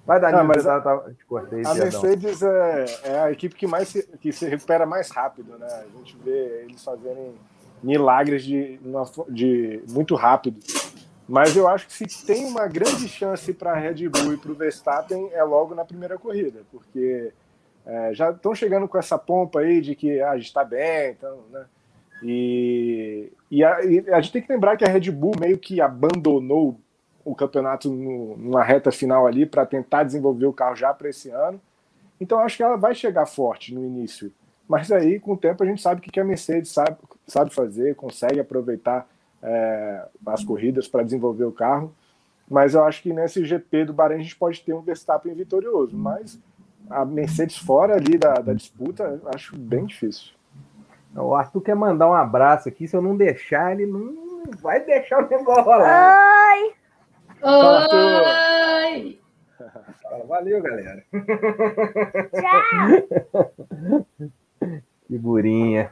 Vai, 0.06 0.20
Danilo, 0.20 0.40
Não, 0.42 0.48
mas 0.48 0.66
eu 0.66 0.84
tava- 0.84 1.14
te 1.14 1.26
cortei, 1.26 1.62
A 1.62 1.74
perdão. 1.74 2.02
Mercedes 2.02 2.44
é, 2.44 2.86
é 3.06 3.20
a 3.22 3.32
equipe 3.32 3.56
que 3.56 3.66
mais 3.66 3.88
se, 3.88 4.04
que 4.20 4.32
se 4.32 4.48
recupera 4.48 4.86
mais 4.86 5.10
rápido, 5.10 5.58
né? 5.58 5.68
A 5.68 5.98
gente 5.98 6.16
vê 6.24 6.64
eles 6.64 6.84
fazerem 6.84 7.34
milagres 7.82 8.44
de, 8.44 8.80
de 9.30 9.84
muito 9.90 10.14
rápido. 10.16 10.60
Mas 11.28 11.56
eu 11.56 11.68
acho 11.68 11.88
que 11.88 11.94
se 11.94 12.26
tem 12.26 12.46
uma 12.46 12.68
grande 12.68 13.08
chance 13.08 13.52
para 13.52 13.72
a 13.72 13.76
Red 13.76 14.08
Bull 14.10 14.34
e 14.34 14.38
para 14.38 14.52
o 14.52 14.56
Verstappen 14.56 15.30
é 15.34 15.44
logo 15.44 15.74
na 15.74 15.84
primeira 15.84 16.20
corrida, 16.20 16.62
porque 16.72 17.32
é, 17.84 18.14
já 18.14 18.30
estão 18.30 18.54
chegando 18.54 18.88
com 18.88 18.98
essa 19.00 19.18
pompa 19.18 19.62
aí 19.62 19.82
de 19.82 19.96
que 19.96 20.22
ah, 20.22 20.32
a 20.32 20.38
gente 20.38 20.46
está 20.48 20.64
bem, 20.64 21.12
então, 21.12 21.40
né? 21.52 21.66
E, 22.24 23.32
e, 23.52 23.64
a, 23.64 23.84
e 23.84 24.06
a 24.12 24.22
gente 24.22 24.34
tem 24.34 24.42
que 24.42 24.52
lembrar 24.54 24.78
que 24.78 24.86
a 24.86 24.88
Red 24.88 25.12
Bull 25.12 25.34
meio 25.40 25.58
que 25.58 25.82
abandonou 25.82 26.80
o 27.26 27.36
campeonato 27.36 27.90
no- 27.92 28.38
numa 28.38 28.64
reta 28.64 28.92
final 28.92 29.26
ali 29.28 29.46
para 29.46 29.66
tentar 29.66 30.04
desenvolver 30.04 30.46
o 30.46 30.54
carro 30.54 30.76
já 30.76 30.94
para 30.94 31.10
esse 31.10 31.30
ano. 31.32 31.60
Então 32.22 32.40
acho 32.40 32.56
que 32.56 32.64
ela 32.64 32.78
vai 32.78 32.94
chegar 32.96 33.26
forte 33.26 33.74
no 33.74 33.84
início. 33.84 34.32
Mas 34.68 34.92
aí, 34.92 35.20
com 35.20 35.34
o 35.34 35.38
tempo, 35.38 35.64
a 35.64 35.66
gente 35.66 35.82
sabe 35.82 36.00
o 36.00 36.04
que 36.04 36.20
a 36.20 36.24
Mercedes 36.24 36.72
sabe, 36.72 36.96
sabe 37.28 37.54
fazer, 37.54 37.96
consegue 37.96 38.40
aproveitar 38.40 39.08
é, 39.44 40.06
as 40.26 40.44
corridas 40.44 40.88
para 40.88 41.04
desenvolver 41.04 41.44
o 41.44 41.52
carro. 41.52 41.94
Mas 42.50 42.74
eu 42.74 42.84
acho 42.84 43.02
que 43.04 43.12
nesse 43.12 43.44
GP 43.44 43.86
do 43.86 43.94
Bahrein 43.94 44.20
a 44.20 44.24
gente 44.24 44.36
pode 44.36 44.62
ter 44.62 44.74
um 44.74 44.82
Verstappen 44.82 45.34
vitorioso. 45.34 45.96
Mas 45.98 46.40
a 46.90 47.04
Mercedes 47.04 47.58
fora 47.58 47.96
ali 47.96 48.18
da, 48.18 48.36
da 48.36 48.54
disputa, 48.54 49.20
eu 49.24 49.30
acho 49.34 49.56
bem 49.58 49.86
difícil. 49.86 50.32
O 51.16 51.34
Arthur 51.34 51.62
quer 51.62 51.76
mandar 51.76 52.08
um 52.10 52.14
abraço 52.14 52.68
aqui. 52.70 52.88
Se 52.88 52.96
eu 52.96 53.02
não 53.02 53.16
deixar, 53.16 53.72
ele 53.72 53.86
não 53.86 54.44
vai 54.62 54.80
deixar 54.84 55.24
o 55.24 55.30
negócio 55.30 55.64
rolar. 55.64 56.18
Oi! 56.54 56.74
Oi! 57.42 59.20
Fala, 60.04 60.26
Valeu, 60.28 60.62
galera. 60.62 61.04
Tchau! 62.32 64.06
Figurinha. 65.08 65.92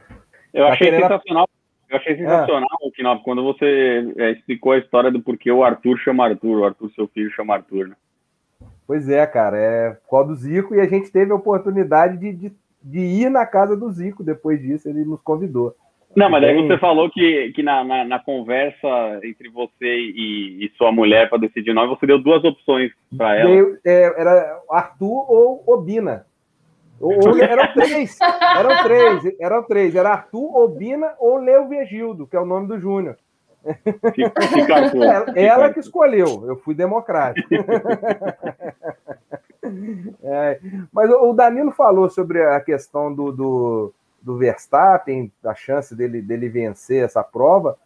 Eu 0.52 0.66
Tá 0.66 0.72
achei 0.72 0.86
querendo- 0.90 1.02
sensacional. 1.02 1.48
Eu 1.90 1.96
achei 1.98 2.16
sensacional, 2.16 2.68
Knop, 2.96 3.22
quando 3.22 3.44
você 3.44 4.12
é, 4.16 4.30
explicou 4.32 4.72
a 4.72 4.78
história 4.78 5.10
do 5.12 5.20
porquê 5.22 5.52
o 5.52 5.62
Arthur 5.62 5.96
chama 5.98 6.24
Arthur, 6.24 6.58
o 6.60 6.64
Arthur, 6.64 6.90
seu 6.90 7.06
filho, 7.06 7.30
chama 7.30 7.54
Arthur, 7.54 7.88
né? 7.88 7.96
Pois 8.86 9.08
é, 9.08 9.24
cara. 9.26 9.56
É 9.58 9.90
por 9.90 10.10
causa 10.10 10.28
do 10.28 10.34
Zico 10.34 10.74
e 10.74 10.80
a 10.80 10.86
gente 10.88 11.10
teve 11.12 11.30
a 11.30 11.36
oportunidade 11.36 12.16
de, 12.18 12.32
de, 12.32 12.52
de 12.82 12.98
ir 12.98 13.30
na 13.30 13.46
casa 13.46 13.76
do 13.76 13.88
Zico 13.92 14.24
depois 14.24 14.60
disso. 14.60 14.88
Ele 14.88 15.04
nos 15.04 15.20
convidou. 15.22 15.76
Não, 16.16 16.30
mas 16.30 16.42
daí 16.42 16.54
você 16.54 16.78
falou 16.78 17.10
que, 17.10 17.52
que 17.54 17.62
na, 17.62 17.82
na, 17.82 18.04
na 18.04 18.18
conversa 18.18 18.88
entre 19.24 19.48
você 19.48 19.84
e, 19.84 20.64
e 20.64 20.72
sua 20.76 20.92
mulher 20.92 21.28
para 21.28 21.38
decidir 21.38 21.70
o 21.70 21.74
nome, 21.74 21.88
você 21.88 22.06
deu 22.06 22.18
duas 22.22 22.44
opções 22.44 22.92
para 23.16 23.36
ela. 23.36 23.50
Veio, 23.50 23.78
é, 23.84 24.20
era 24.20 24.60
Arthur 24.70 25.30
ou 25.30 25.64
Obina. 25.66 26.26
Ou, 27.00 27.12
ou- 27.12 27.42
eram 27.42 27.72
três. 27.74 28.18
Eram 28.56 28.82
três. 28.84 29.36
Eram 29.40 29.62
três. 29.64 29.94
Era 29.94 30.10
Arthur, 30.10 30.56
Obina 30.56 31.14
ou 31.18 31.38
Leo 31.38 31.68
Virgildo, 31.68 32.26
que 32.26 32.36
é 32.36 32.40
o 32.40 32.46
nome 32.46 32.68
do 32.68 32.78
Júnior. 32.78 33.16
Fica, 34.14 34.42
fica. 34.42 34.74
Ela, 34.74 35.24
ela 35.34 35.72
que 35.72 35.80
escolheu. 35.80 36.44
Eu 36.46 36.56
fui 36.58 36.74
democrático. 36.74 37.48
É, 40.22 40.60
mas 40.92 41.10
o 41.10 41.30
o 41.30 41.32
Danilo 41.32 41.72
falou 41.72 42.10
sobre 42.10 42.42
a 42.42 42.60
questão 42.60 43.14
do, 43.14 43.32
do, 43.32 43.94
do 44.24 44.38
Verstappen, 44.38 45.30
a 45.44 45.54
chance 45.54 45.94
dele, 45.94 46.22
dele 46.22 46.48
vencer 46.48 47.04
essa 47.04 47.22
prova. 47.22 47.78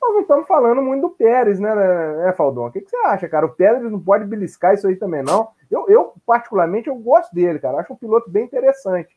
Nós 0.00 0.14
não 0.14 0.20
estamos 0.22 0.48
falando 0.48 0.82
muito 0.82 1.02
do 1.02 1.10
Pérez, 1.10 1.60
né, 1.60 1.74
né 1.74 2.32
Faldão? 2.32 2.66
O 2.66 2.72
que, 2.72 2.80
que 2.80 2.90
você 2.90 2.96
acha, 3.04 3.28
cara? 3.28 3.46
O 3.46 3.54
Pérez 3.54 3.82
não 3.82 4.00
pode 4.00 4.24
beliscar 4.24 4.74
isso 4.74 4.88
aí 4.88 4.96
também, 4.96 5.22
não. 5.22 5.50
Eu, 5.70 5.86
eu, 5.88 6.14
particularmente, 6.26 6.88
eu 6.88 6.96
gosto 6.96 7.32
dele, 7.32 7.58
cara. 7.58 7.78
Acho 7.78 7.92
um 7.92 7.96
piloto 7.96 8.28
bem 8.30 8.44
interessante. 8.44 9.14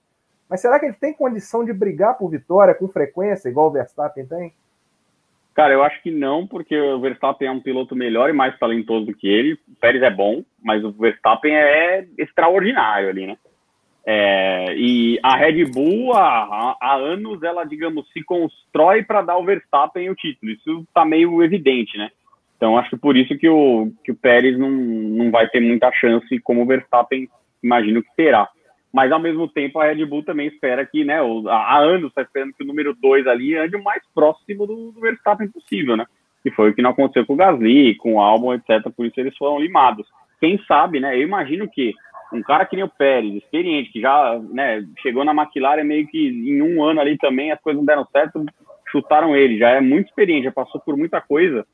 Mas 0.50 0.62
será 0.62 0.80
que 0.80 0.86
ele 0.86 0.94
tem 0.94 1.14
condição 1.14 1.64
de 1.66 1.74
brigar 1.74 2.18
por 2.18 2.30
vitória 2.30 2.76
com 2.76 2.88
frequência, 2.88 3.50
igual 3.50 3.68
o 3.68 3.72
Verstappen 3.72 4.26
tem? 4.26 4.54
Cara, 5.56 5.74
eu 5.74 5.82
acho 5.82 6.04
que 6.04 6.12
não, 6.12 6.46
porque 6.46 6.78
o 6.78 7.00
Verstappen 7.00 7.48
é 7.48 7.52
um 7.52 7.62
piloto 7.62 7.96
melhor 7.96 8.30
e 8.30 8.34
mais 8.34 8.60
talentoso 8.60 9.06
do 9.06 9.16
que 9.16 9.28
ele. 9.28 9.54
O 9.54 9.80
Pérez 9.80 10.04
é 10.04 10.12
bom, 10.12 10.44
mas 10.62 10.84
o 10.84 10.92
Verstappen 10.92 11.56
é 11.56 12.06
extraordinário 12.18 13.10
ali, 13.10 13.26
né? 13.26 13.38
É, 14.08 14.76
e 14.78 15.20
a 15.24 15.36
Red 15.36 15.66
Bull, 15.66 16.14
há, 16.14 16.78
há 16.80 16.96
anos, 16.96 17.42
ela, 17.42 17.64
digamos, 17.64 18.08
se 18.12 18.24
constrói 18.24 19.04
para 19.04 19.24
dar 19.24 19.38
o 19.38 19.44
Verstappen 19.44 20.10
o 20.10 20.16
título. 20.16 20.52
Isso 20.52 20.86
tá 20.94 21.04
meio 21.04 21.42
evidente, 21.42 21.98
né? 21.98 22.10
Então, 22.56 22.78
acho 22.78 22.92
que 22.92 22.98
por 22.98 23.18
isso 23.18 23.36
que 23.38 23.50
o, 23.50 23.92
que 24.04 24.12
o 24.12 24.16
Pérez 24.16 24.58
não, 24.58 24.70
não 24.70 25.32
vai 25.32 25.48
ter 25.50 25.60
muita 25.60 25.92
chance, 25.92 26.40
como 26.42 26.62
o 26.62 26.66
Verstappen 26.66 27.28
imagino 27.64 28.04
que 28.04 28.10
terá. 28.16 28.48
Mas, 28.94 29.12
ao 29.12 29.20
mesmo 29.20 29.48
tempo, 29.48 29.80
a 29.80 29.88
Red 29.88 30.06
Bull 30.06 30.24
também 30.24 30.48
espera 30.48 30.86
que, 30.86 31.04
né, 31.04 31.20
há 31.50 31.80
anos 31.80 32.10
está 32.10 32.22
esperando 32.22 32.54
que 32.54 32.64
o 32.64 32.68
número 32.68 32.96
2 33.02 33.28
ali 33.28 33.56
ande 33.56 33.76
o 33.76 33.84
mais 33.84 34.02
próximo 34.14 34.66
do, 34.68 34.92
do 34.92 35.02
Verstappen 35.02 35.50
possível, 35.50 35.98
né? 35.98 36.06
Que 36.42 36.52
foi 36.52 36.70
o 36.70 36.74
que 36.74 36.82
não 36.82 36.92
aconteceu 36.92 37.26
com 37.26 37.34
o 37.34 37.36
Gasly, 37.36 37.96
com 37.96 38.14
o 38.14 38.22
Albon, 38.22 38.54
etc. 38.54 38.90
Por 38.96 39.06
isso 39.06 39.20
eles 39.20 39.36
foram 39.36 39.60
limados. 39.60 40.08
Quem 40.40 40.58
sabe, 40.66 41.00
né? 41.00 41.18
Eu 41.18 41.24
imagino 41.24 41.68
que 41.70 41.94
um 42.34 42.42
cara 42.42 42.66
que 42.66 42.76
nem 42.76 42.86
o 42.86 42.90
Pérez, 42.90 43.36
experiente, 43.36 43.92
que 43.92 44.02
já 44.02 44.40
né, 44.52 44.86
chegou 45.02 45.24
na 45.24 45.32
McLaren 45.34 45.84
meio 45.84 46.08
que 46.08 46.28
em 46.28 46.62
um 46.62 46.84
ano 46.84 47.00
ali 47.00 47.18
também, 47.18 47.52
as 47.52 47.62
coisas 47.62 47.80
não 47.80 47.86
deram 47.86 48.06
certo, 48.12 48.44
chutaram 48.90 49.36
ele. 49.36 49.58
Já 49.58 49.70
é 49.70 49.82
muito 49.82 50.08
experiente, 50.08 50.46
já 50.46 50.52
passou 50.52 50.82
por 50.82 50.98
muita 50.98 51.22
coisa. 51.22 51.66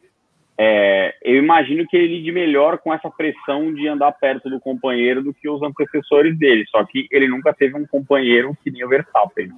É, 0.57 1.15
eu 1.23 1.37
imagino 1.37 1.87
que 1.87 1.97
ele 1.97 2.17
lide 2.17 2.31
melhor 2.31 2.77
com 2.77 2.93
essa 2.93 3.09
pressão 3.09 3.73
de 3.73 3.87
andar 3.87 4.11
perto 4.11 4.49
do 4.49 4.59
companheiro 4.59 5.23
do 5.23 5.33
que 5.33 5.49
os 5.49 5.61
antecessores 5.63 6.37
dele. 6.37 6.65
Só 6.69 6.83
que 6.85 7.07
ele 7.09 7.27
nunca 7.27 7.53
teve 7.53 7.75
um 7.75 7.87
companheiro 7.87 8.55
que 8.63 8.69
nem 8.69 8.83
o 8.85 8.89
Verstappen. 8.89 9.51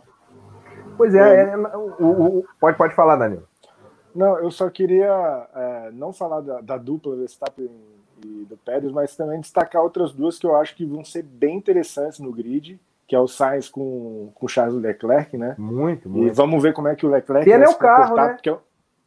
Pois 0.95 1.13
é, 1.13 1.49
é, 1.51 1.57
o- 1.57 1.95
o- 1.99 2.39
o- 2.39 2.45
pode, 2.59 2.77
pode 2.77 2.95
falar, 2.95 3.15
Danilo. 3.17 3.47
Não, 4.15 4.37
eu 4.37 4.51
só 4.51 4.69
queria 4.69 5.47
é, 5.55 5.89
não 5.91 6.13
falar 6.13 6.39
da, 6.41 6.61
da 6.61 6.77
dupla 6.77 7.15
Verstappen 7.15 7.67
e 8.23 8.45
do 8.45 8.57
Pérez, 8.57 8.91
mas 8.91 9.15
também 9.15 9.39
destacar 9.39 9.81
outras 9.81 10.13
duas 10.13 10.37
que 10.39 10.45
eu 10.45 10.55
acho 10.55 10.75
que 10.75 10.85
vão 10.85 11.03
ser 11.03 11.23
bem 11.23 11.57
interessantes 11.57 12.19
no 12.19 12.31
grid, 12.31 12.79
que 13.07 13.15
é 13.15 13.19
o 13.19 13.27
Sainz 13.27 13.69
com, 13.69 14.31
com 14.33 14.45
o 14.45 14.49
Charles 14.49 14.81
Leclerc, 14.81 15.37
né? 15.37 15.55
Muito, 15.57 16.09
muito. 16.09 16.27
E 16.27 16.31
vamos 16.31 16.61
ver 16.61 16.73
como 16.73 16.87
é 16.87 16.95
que 16.95 17.05
o 17.05 17.09
Leclerc 17.09 17.49
ele 17.49 17.63
é 17.63 17.69
o 17.69 17.75
carro, 17.75 18.15
né? 18.15 18.29
Porque, 18.29 18.55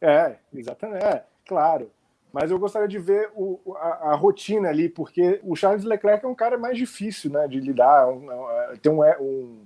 é, 0.01 0.35
exatamente, 0.53 1.03
é, 1.03 1.23
claro. 1.45 1.89
Mas 2.31 2.51
eu 2.51 2.59
gostaria 2.59 2.87
de 2.87 2.99
ver 2.99 3.31
o, 3.35 3.59
a, 3.77 4.11
a, 4.11 4.15
rotina 4.15 4.69
ali, 4.69 4.89
porque 4.89 5.39
o 5.43 5.55
Charles 5.55 5.83
Leclerc 5.83 6.23
é 6.23 6.27
um 6.27 6.35
cara 6.35 6.57
mais 6.57 6.77
difícil 6.77 7.31
né, 7.31 7.47
de 7.47 7.59
lidar, 7.59 8.07
um, 8.09 8.27
tem 8.81 8.91
um, 8.91 9.03
é, 9.03 9.17
um, 9.19 9.61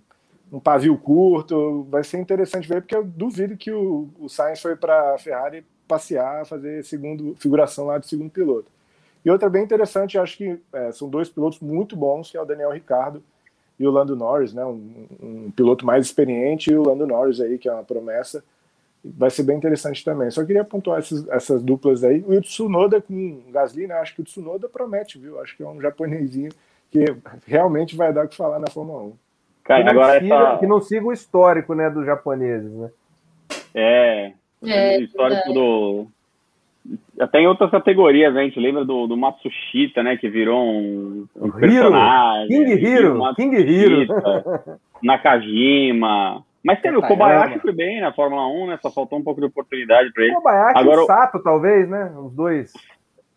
um, 0.54 0.60
pavio 0.60 0.98
curto, 0.98 1.86
vai 1.90 2.04
ser 2.04 2.20
interessante 2.20 2.68
ver, 2.68 2.82
porque 2.82 2.96
eu 2.96 3.04
duvido 3.04 3.58
que 3.58 3.72
o, 3.72 4.10
o 4.20 4.30
Sainz 4.30 4.62
foi 4.62 4.76
para 4.76 5.16
a 5.16 5.18
Ferrari 5.18 5.66
passear, 5.88 6.46
fazer 6.46 6.86
segundo 6.86 7.36
figuração 7.36 7.88
lá 7.88 7.98
de 7.98 8.08
segundo 8.08 8.30
piloto. 8.30 8.72
E 9.24 9.30
outra 9.30 9.50
bem 9.50 9.64
interessante, 9.64 10.18
acho 10.18 10.38
que 10.38 10.60
é, 10.74 10.92
são 10.92 11.10
dois 11.10 11.30
pilotos 11.30 11.60
muito 11.60 11.96
bons, 11.96 12.32
que 12.32 12.38
é 12.38 12.42
o 12.42 12.46
Daniel 12.46 12.72
Ricardo 12.72 13.24
e 13.80 13.88
o 13.88 13.92
Lando 13.92 14.16
Norris, 14.16 14.54
né, 14.54 14.64
um, 14.66 15.08
um 15.22 15.52
piloto 15.52 15.86
mais 15.86 16.06
experiente, 16.06 16.72
e 16.72 16.76
o 16.76 16.84
Lando 16.84 17.08
Norris 17.08 17.40
aí, 17.40 17.58
que 17.58 17.68
é 17.68 17.74
uma 17.74 17.84
promessa 17.84 18.44
vai 19.04 19.30
ser 19.30 19.44
bem 19.44 19.58
interessante 19.58 20.04
também. 20.04 20.30
Só 20.30 20.46
queria 20.46 20.64
pontuar 20.64 21.00
essas, 21.00 21.28
essas 21.30 21.62
duplas 21.62 22.04
aí. 22.04 22.24
O 22.28 22.40
Tsunoda 22.42 23.02
com 23.02 23.14
o 23.48 23.52
Gasly, 23.52 23.88
né? 23.88 23.96
Acho 23.96 24.16
que 24.16 24.22
o 24.22 24.24
Tsunoda 24.24 24.70
promete, 24.70 25.18
viu? 25.18 25.40
Acho 25.40 25.58
que 25.58 25.64
é 25.64 25.68
um 25.68 25.82
japonesinho 25.82 26.52
que 26.92 27.06
realmente 27.48 27.96
vai 27.96 28.14
dar 28.14 28.26
o 28.26 28.28
que 28.28 28.36
falar 28.36 28.60
na 28.60 28.70
Fórmula 28.70 29.04
1. 29.04 29.14
Cara, 29.64 29.80
que, 29.80 29.86
não 29.86 30.02
agora 30.02 30.20
siga, 30.20 30.36
essa... 30.36 30.58
que 30.58 30.68
não 30.68 30.82
siga 30.82 31.06
o 31.06 31.14
histórico, 31.14 31.74
né, 31.74 31.90
dos 31.90 32.06
japoneses, 32.06 32.72
né? 32.72 32.92
É, 33.74 34.34
é 34.64 34.98
o 34.98 35.02
histórico 35.02 35.50
é. 35.50 35.54
do... 35.54 36.08
Até 37.22 37.40
em 37.40 37.48
outras 37.48 37.70
categorias, 37.70 38.34
né? 38.34 38.42
a 38.42 38.44
gente 38.44 38.60
lembra 38.60 38.84
do, 38.84 39.08
do 39.08 39.16
Matsushita, 39.16 40.02
né? 40.02 40.18
Que 40.18 40.28
virou 40.28 40.60
um, 40.60 41.28
um 41.36 41.52
personagem. 41.52 42.48
King 42.48 42.74
Hiro, 42.74 43.36
King 43.36 43.56
Hiro. 43.58 44.08
Nakajima, 45.04 46.44
mas 46.64 46.80
teve, 46.80 46.96
o 46.96 47.02
Kobayashi 47.02 47.60
foi 47.60 47.74
bem 47.74 48.00
na 48.00 48.14
Fórmula 48.14 48.48
1, 48.48 48.68
né? 48.68 48.80
Só 48.82 48.92
faltou 48.92 49.18
um 49.18 49.24
pouco 49.24 49.42
de 49.42 49.48
oportunidade 49.48 50.12
para 50.14 50.24
ele. 50.24 50.34
O 50.34 50.36
Kobayashi 50.36 50.78
Agora, 50.78 51.02
e 51.02 51.04
o 51.04 51.06
Sato, 51.08 51.44
talvez, 51.44 51.90
né? 51.90 52.14
Os 52.16 52.34
dois. 52.34 52.72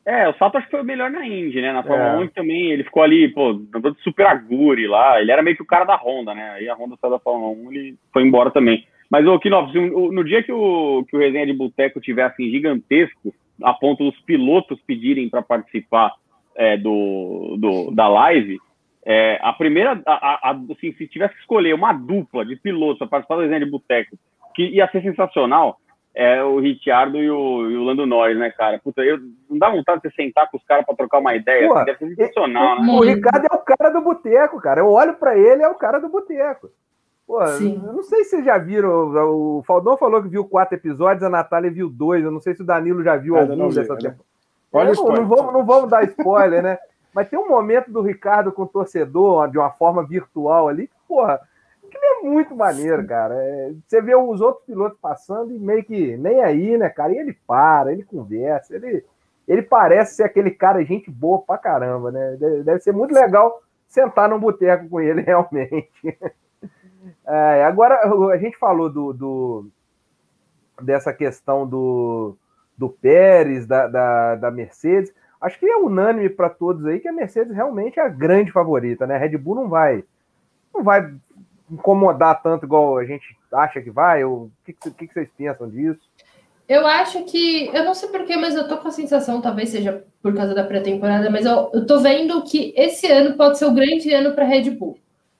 É, 0.06 0.28
o 0.28 0.34
Sato 0.34 0.58
acho 0.58 0.66
que 0.66 0.72
foi 0.72 0.82
o 0.82 0.84
melhor 0.84 1.10
na 1.10 1.26
Indy, 1.26 1.62
né? 1.62 1.72
Na 1.72 1.82
Fórmula 1.82 2.22
é. 2.22 2.24
1 2.24 2.28
também 2.28 2.70
ele 2.70 2.84
ficou 2.84 3.02
ali, 3.02 3.28
pô, 3.28 3.50
andando 3.74 3.94
de 3.94 4.02
super 4.02 4.26
aguri 4.26 4.86
lá. 4.86 5.20
Ele 5.20 5.32
era 5.32 5.42
meio 5.42 5.56
que 5.56 5.62
o 5.62 5.66
cara 5.66 5.86
da 5.86 5.96
Honda, 5.96 6.34
né? 6.34 6.50
Aí 6.50 6.68
a 6.68 6.74
Honda 6.74 6.96
saiu 7.00 7.12
da 7.12 7.18
Fórmula 7.18 7.52
1 7.52 7.72
ele 7.72 7.96
foi 8.12 8.22
embora 8.22 8.50
também. 8.50 8.86
Mas, 9.10 9.26
ô, 9.26 9.38
Kinoff, 9.38 9.72
no 9.74 10.24
dia 10.24 10.42
que 10.42 10.52
o, 10.52 11.04
que 11.08 11.16
o 11.16 11.20
resenha 11.20 11.46
de 11.46 11.54
boteco 11.54 12.00
tiver 12.00 12.24
assim 12.24 12.50
gigantesco, 12.50 13.34
a 13.62 13.72
ponto 13.72 14.04
dos 14.04 14.18
pilotos 14.20 14.80
pedirem 14.86 15.28
para 15.28 15.42
participar 15.42 16.12
é, 16.56 16.76
do, 16.76 17.56
do, 17.58 17.90
da 17.92 18.08
live, 18.08 18.58
é, 19.04 19.38
a 19.42 19.52
primeira, 19.52 20.00
a, 20.06 20.50
a, 20.50 20.60
assim, 20.72 20.92
se 20.94 21.06
tivesse 21.06 21.34
que 21.34 21.40
escolher 21.40 21.74
uma 21.74 21.92
dupla 21.92 22.44
de 22.44 22.56
pilotos 22.56 22.98
para 22.98 23.08
participar 23.08 23.36
do 23.36 23.42
desenho 23.42 23.64
de 23.64 23.70
boteco, 23.70 24.16
que 24.54 24.64
ia 24.68 24.88
ser 24.90 25.02
sensacional, 25.02 25.78
é 26.14 26.42
o 26.42 26.60
Ricciardo 26.60 27.18
e 27.18 27.28
o, 27.28 27.70
e 27.70 27.76
o 27.76 27.82
Lando 27.82 28.06
Norris, 28.06 28.38
né, 28.38 28.50
cara? 28.50 28.78
Puta, 28.78 29.02
eu, 29.02 29.18
não 29.50 29.58
dá 29.58 29.68
vontade 29.68 30.00
de 30.00 30.08
você 30.08 30.14
sentar 30.14 30.48
com 30.48 30.56
os 30.56 30.64
caras 30.64 30.86
para 30.86 30.94
trocar 30.94 31.18
uma 31.18 31.34
ideia, 31.34 31.66
Pô, 31.66 31.74
assim, 31.74 31.84
deve 31.86 31.98
ser 31.98 32.14
sensacional, 32.14 32.80
né? 32.80 32.92
O 32.92 33.00
Ricardo 33.00 33.46
é 33.50 33.54
o 33.54 33.58
cara 33.58 33.90
do 33.90 34.00
boteco, 34.00 34.60
cara. 34.60 34.80
Eu 34.80 34.90
olho 34.90 35.14
para 35.14 35.36
ele, 35.36 35.62
é 35.62 35.68
o 35.68 35.74
cara 35.74 35.98
do 35.98 36.08
boteco. 36.08 36.70
Pô, 37.26 37.44
Sim. 37.46 37.82
eu 37.84 37.92
não 37.92 38.02
sei 38.02 38.24
se 38.24 38.30
vocês 38.30 38.44
já 38.44 38.58
viram. 38.58 39.58
O 39.58 39.62
Faldão 39.66 39.96
falou 39.96 40.22
que 40.22 40.28
viu 40.28 40.44
quatro 40.44 40.76
episódios, 40.76 41.22
a 41.22 41.30
Natália 41.30 41.70
viu 41.70 41.88
dois. 41.88 42.22
Eu 42.22 42.30
não 42.30 42.40
sei 42.40 42.54
se 42.54 42.62
o 42.62 42.66
Danilo 42.66 43.02
já 43.02 43.16
viu 43.16 43.36
algum 43.36 43.68
dessa 43.68 43.96
temporada. 43.96 44.20
Olha 44.72 44.92
não, 44.92 45.04
não, 45.04 45.28
vamos, 45.28 45.52
não 45.52 45.64
vamos 45.64 45.90
dar 45.90 46.02
spoiler, 46.04 46.62
né? 46.62 46.78
Mas 47.14 47.28
tem 47.28 47.38
um 47.38 47.48
momento 47.48 47.92
do 47.92 48.02
Ricardo 48.02 48.50
com 48.50 48.62
o 48.62 48.68
torcedor, 48.68 49.48
de 49.48 49.56
uma 49.56 49.70
forma 49.70 50.04
virtual 50.04 50.68
ali, 50.68 50.88
que, 50.88 50.94
porra, 51.06 51.40
que 51.88 51.96
é 51.96 52.22
muito 52.28 52.56
maneiro, 52.56 53.06
cara. 53.06 53.34
É, 53.36 53.72
você 53.86 54.02
vê 54.02 54.16
os 54.16 54.40
outros 54.40 54.64
pilotos 54.66 54.98
passando 55.00 55.54
e 55.54 55.58
meio 55.60 55.84
que 55.84 56.16
nem 56.16 56.42
aí, 56.42 56.76
né, 56.76 56.88
cara? 56.88 57.12
E 57.12 57.18
ele 57.18 57.38
para, 57.46 57.92
ele 57.92 58.02
conversa, 58.02 58.74
ele, 58.74 59.04
ele 59.46 59.62
parece 59.62 60.16
ser 60.16 60.24
aquele 60.24 60.50
cara, 60.50 60.84
gente 60.84 61.08
boa 61.08 61.40
pra 61.40 61.56
caramba, 61.56 62.10
né? 62.10 62.36
Deve 62.64 62.80
ser 62.80 62.92
muito 62.92 63.14
legal 63.14 63.62
sentar 63.86 64.28
num 64.28 64.40
boteco 64.40 64.88
com 64.88 65.00
ele, 65.00 65.22
realmente. 65.22 66.18
É, 67.26 67.64
agora, 67.64 68.00
a 68.32 68.36
gente 68.36 68.58
falou 68.58 68.90
do, 68.90 69.12
do 69.12 69.66
dessa 70.82 71.12
questão 71.12 71.66
do, 71.66 72.36
do 72.76 72.88
Pérez, 72.88 73.66
da, 73.66 73.86
da, 73.86 74.34
da 74.36 74.50
Mercedes 74.50 75.12
acho 75.44 75.58
que 75.58 75.66
é 75.66 75.76
unânime 75.76 76.30
para 76.30 76.48
todos 76.48 76.86
aí 76.86 76.98
que 76.98 77.08
a 77.08 77.12
Mercedes 77.12 77.54
realmente 77.54 78.00
é 78.00 78.02
a 78.02 78.08
grande 78.08 78.50
favorita, 78.50 79.06
né? 79.06 79.16
A 79.16 79.18
Red 79.18 79.36
Bull 79.36 79.54
não 79.54 79.68
vai 79.68 80.02
não 80.72 80.82
vai 80.82 81.14
incomodar 81.70 82.42
tanto 82.42 82.64
igual 82.64 82.96
a 82.96 83.04
gente 83.04 83.36
acha 83.52 83.80
que 83.80 83.90
vai. 83.90 84.24
O 84.24 84.50
que, 84.64 84.72
que, 84.72 85.06
que 85.06 85.12
vocês 85.12 85.28
pensam 85.36 85.68
disso? 85.68 86.00
Eu 86.66 86.86
acho 86.86 87.22
que, 87.24 87.66
eu 87.74 87.84
não 87.84 87.94
sei 87.94 88.08
porquê, 88.08 88.38
mas 88.38 88.54
eu 88.54 88.66
tô 88.66 88.78
com 88.78 88.88
a 88.88 88.90
sensação, 88.90 89.42
talvez 89.42 89.68
seja 89.68 90.02
por 90.22 90.34
causa 90.34 90.54
da 90.54 90.64
pré-temporada, 90.64 91.28
mas 91.28 91.44
eu, 91.44 91.70
eu 91.74 91.86
tô 91.86 92.00
vendo 92.00 92.42
que 92.42 92.72
esse 92.74 93.06
ano 93.12 93.36
pode 93.36 93.58
ser 93.58 93.66
o 93.66 93.74
grande 93.74 94.12
ano 94.14 94.34
para 94.34 94.46
Red 94.46 94.70
Bull. 94.70 94.98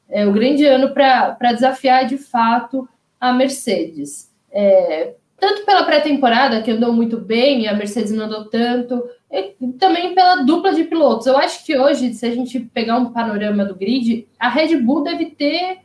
É 0.09 0.26
o 0.26 0.32
grande 0.32 0.64
ano 0.64 0.92
para 0.92 1.52
desafiar 1.52 2.07
de 2.07 2.18
fato 2.18 2.88
a 3.20 3.32
Mercedes. 3.32 4.30
É, 4.50 5.14
tanto 5.38 5.64
pela 5.64 5.84
pré-temporada, 5.84 6.62
que 6.62 6.70
andou 6.70 6.92
muito 6.92 7.18
bem, 7.18 7.62
e 7.62 7.68
a 7.68 7.74
Mercedes 7.74 8.12
não 8.12 8.26
andou 8.26 8.44
tanto, 8.46 9.02
e 9.30 9.55
também 9.78 10.14
pela 10.14 10.36
dupla 10.36 10.72
de 10.72 10.84
pilotos. 10.84 11.26
Eu 11.26 11.36
acho 11.36 11.64
que 11.64 11.76
hoje, 11.76 12.14
se 12.14 12.24
a 12.24 12.30
gente 12.30 12.61
pegar 12.61 12.96
um 12.96 13.12
panorama 13.12 13.64
do 13.64 13.74
grid, 13.74 14.26
a 14.38 14.48
Red 14.48 14.76
Bull 14.76 15.02
deve 15.02 15.26
ter 15.26 15.80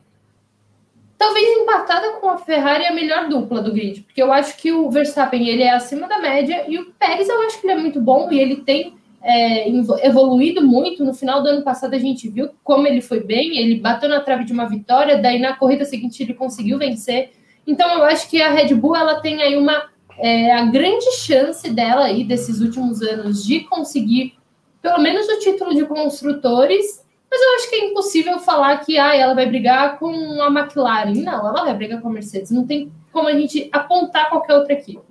talvez 1.17 1.45
empatada 1.57 2.11
com 2.13 2.29
a 2.29 2.37
Ferrari 2.37 2.85
a 2.85 2.93
melhor 2.93 3.27
dupla 3.27 3.61
do 3.61 3.73
grid, 3.73 4.01
porque 4.03 4.23
eu 4.23 4.31
acho 4.31 4.55
que 4.55 4.71
o 4.71 4.89
Verstappen 4.89 5.49
ele 5.49 5.63
é 5.63 5.71
acima 5.71 6.07
da 6.07 6.17
média 6.17 6.63
e 6.65 6.79
o 6.79 6.93
Pérez 6.93 7.27
eu 7.27 7.41
acho 7.41 7.59
que 7.59 7.67
ele 7.67 7.73
é 7.73 7.81
muito 7.81 7.99
bom 7.99 8.31
e 8.31 8.39
ele 8.39 8.57
tem 8.57 8.95
é, 9.21 9.69
evoluído 10.05 10.65
muito. 10.65 11.03
No 11.03 11.13
final 11.13 11.41
do 11.41 11.49
ano 11.49 11.63
passado 11.63 11.93
a 11.93 11.99
gente 11.99 12.29
viu 12.29 12.49
como 12.63 12.87
ele 12.87 13.01
foi 13.01 13.21
bem, 13.21 13.57
ele 13.57 13.79
bateu 13.79 14.09
na 14.09 14.21
trave 14.21 14.45
de 14.45 14.53
uma 14.53 14.67
vitória, 14.67 15.21
daí 15.21 15.39
na 15.39 15.55
corrida 15.55 15.85
seguinte 15.85 16.23
ele 16.23 16.33
conseguiu 16.33 16.77
vencer. 16.77 17.31
Então 17.65 17.89
eu 17.97 18.03
acho 18.03 18.29
que 18.29 18.41
a 18.41 18.51
Red 18.51 18.73
Bull 18.75 18.95
ela 18.95 19.19
tem 19.21 19.41
aí 19.41 19.55
uma 19.55 19.89
é, 20.17 20.51
a 20.51 20.65
grande 20.65 21.11
chance 21.17 21.69
dela 21.69 22.05
aí 22.05 22.23
desses 22.23 22.59
últimos 22.61 23.01
anos 23.01 23.45
de 23.45 23.61
conseguir 23.61 24.33
pelo 24.81 25.01
menos 25.01 25.27
o 25.27 25.39
título 25.39 25.73
de 25.73 25.85
construtores, 25.85 27.05
mas 27.29 27.41
eu 27.41 27.55
acho 27.55 27.69
que 27.69 27.75
é 27.75 27.85
impossível 27.85 28.39
falar 28.39 28.77
que 28.77 28.97
ah, 28.97 29.15
ela 29.15 29.35
vai 29.35 29.45
brigar 29.45 29.99
com 29.99 30.41
a 30.41 30.47
McLaren. 30.47 31.13
Não, 31.13 31.47
ela 31.47 31.63
vai 31.63 31.73
brigar 31.75 32.01
com 32.01 32.07
a 32.07 32.11
Mercedes. 32.11 32.49
Não 32.49 32.65
tem 32.65 32.91
como 33.11 33.27
a 33.27 33.33
gente 33.33 33.69
apontar 33.71 34.29
qualquer 34.29 34.55
outra 34.55 34.73
equipe. 34.73 35.01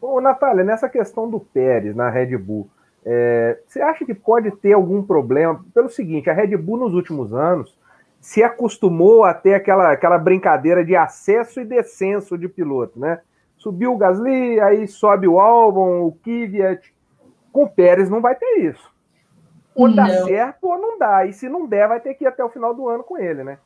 Ô, 0.00 0.20
Natália, 0.20 0.64
nessa 0.64 0.88
questão 0.88 1.30
do 1.30 1.38
Pérez 1.38 1.94
na 1.94 2.08
Red 2.08 2.36
Bull, 2.38 2.68
é, 3.04 3.58
você 3.66 3.80
acha 3.80 4.04
que 4.04 4.14
pode 4.14 4.50
ter 4.52 4.72
algum 4.72 5.02
problema? 5.02 5.64
Pelo 5.74 5.88
seguinte, 5.88 6.28
a 6.28 6.32
Red 6.32 6.56
Bull 6.56 6.78
nos 6.78 6.94
últimos 6.94 7.32
anos 7.32 7.78
se 8.20 8.42
acostumou 8.42 9.24
a 9.24 9.32
ter 9.32 9.54
aquela, 9.54 9.92
aquela 9.92 10.18
brincadeira 10.18 10.84
de 10.84 10.94
acesso 10.94 11.60
e 11.60 11.64
descenso 11.64 12.36
de 12.36 12.48
piloto, 12.48 12.98
né? 13.00 13.20
Subiu 13.56 13.92
o 13.92 13.96
Gasly, 13.96 14.60
aí 14.60 14.86
sobe 14.86 15.26
o 15.26 15.38
Albon, 15.38 16.02
o 16.06 16.12
Kvyat. 16.12 16.94
Com 17.52 17.64
o 17.64 17.68
Pérez 17.68 18.08
não 18.08 18.20
vai 18.20 18.34
ter 18.34 18.60
isso. 18.60 18.90
Ou 19.74 19.88
não. 19.88 19.96
dá 19.96 20.08
certo 20.24 20.64
ou 20.64 20.78
não 20.78 20.98
dá. 20.98 21.26
E 21.26 21.32
se 21.32 21.48
não 21.48 21.66
der, 21.66 21.88
vai 21.88 22.00
ter 22.00 22.14
que 22.14 22.24
ir 22.24 22.28
até 22.28 22.44
o 22.44 22.48
final 22.48 22.74
do 22.74 22.88
ano 22.88 23.02
com 23.02 23.18
ele, 23.18 23.42
né? 23.42 23.58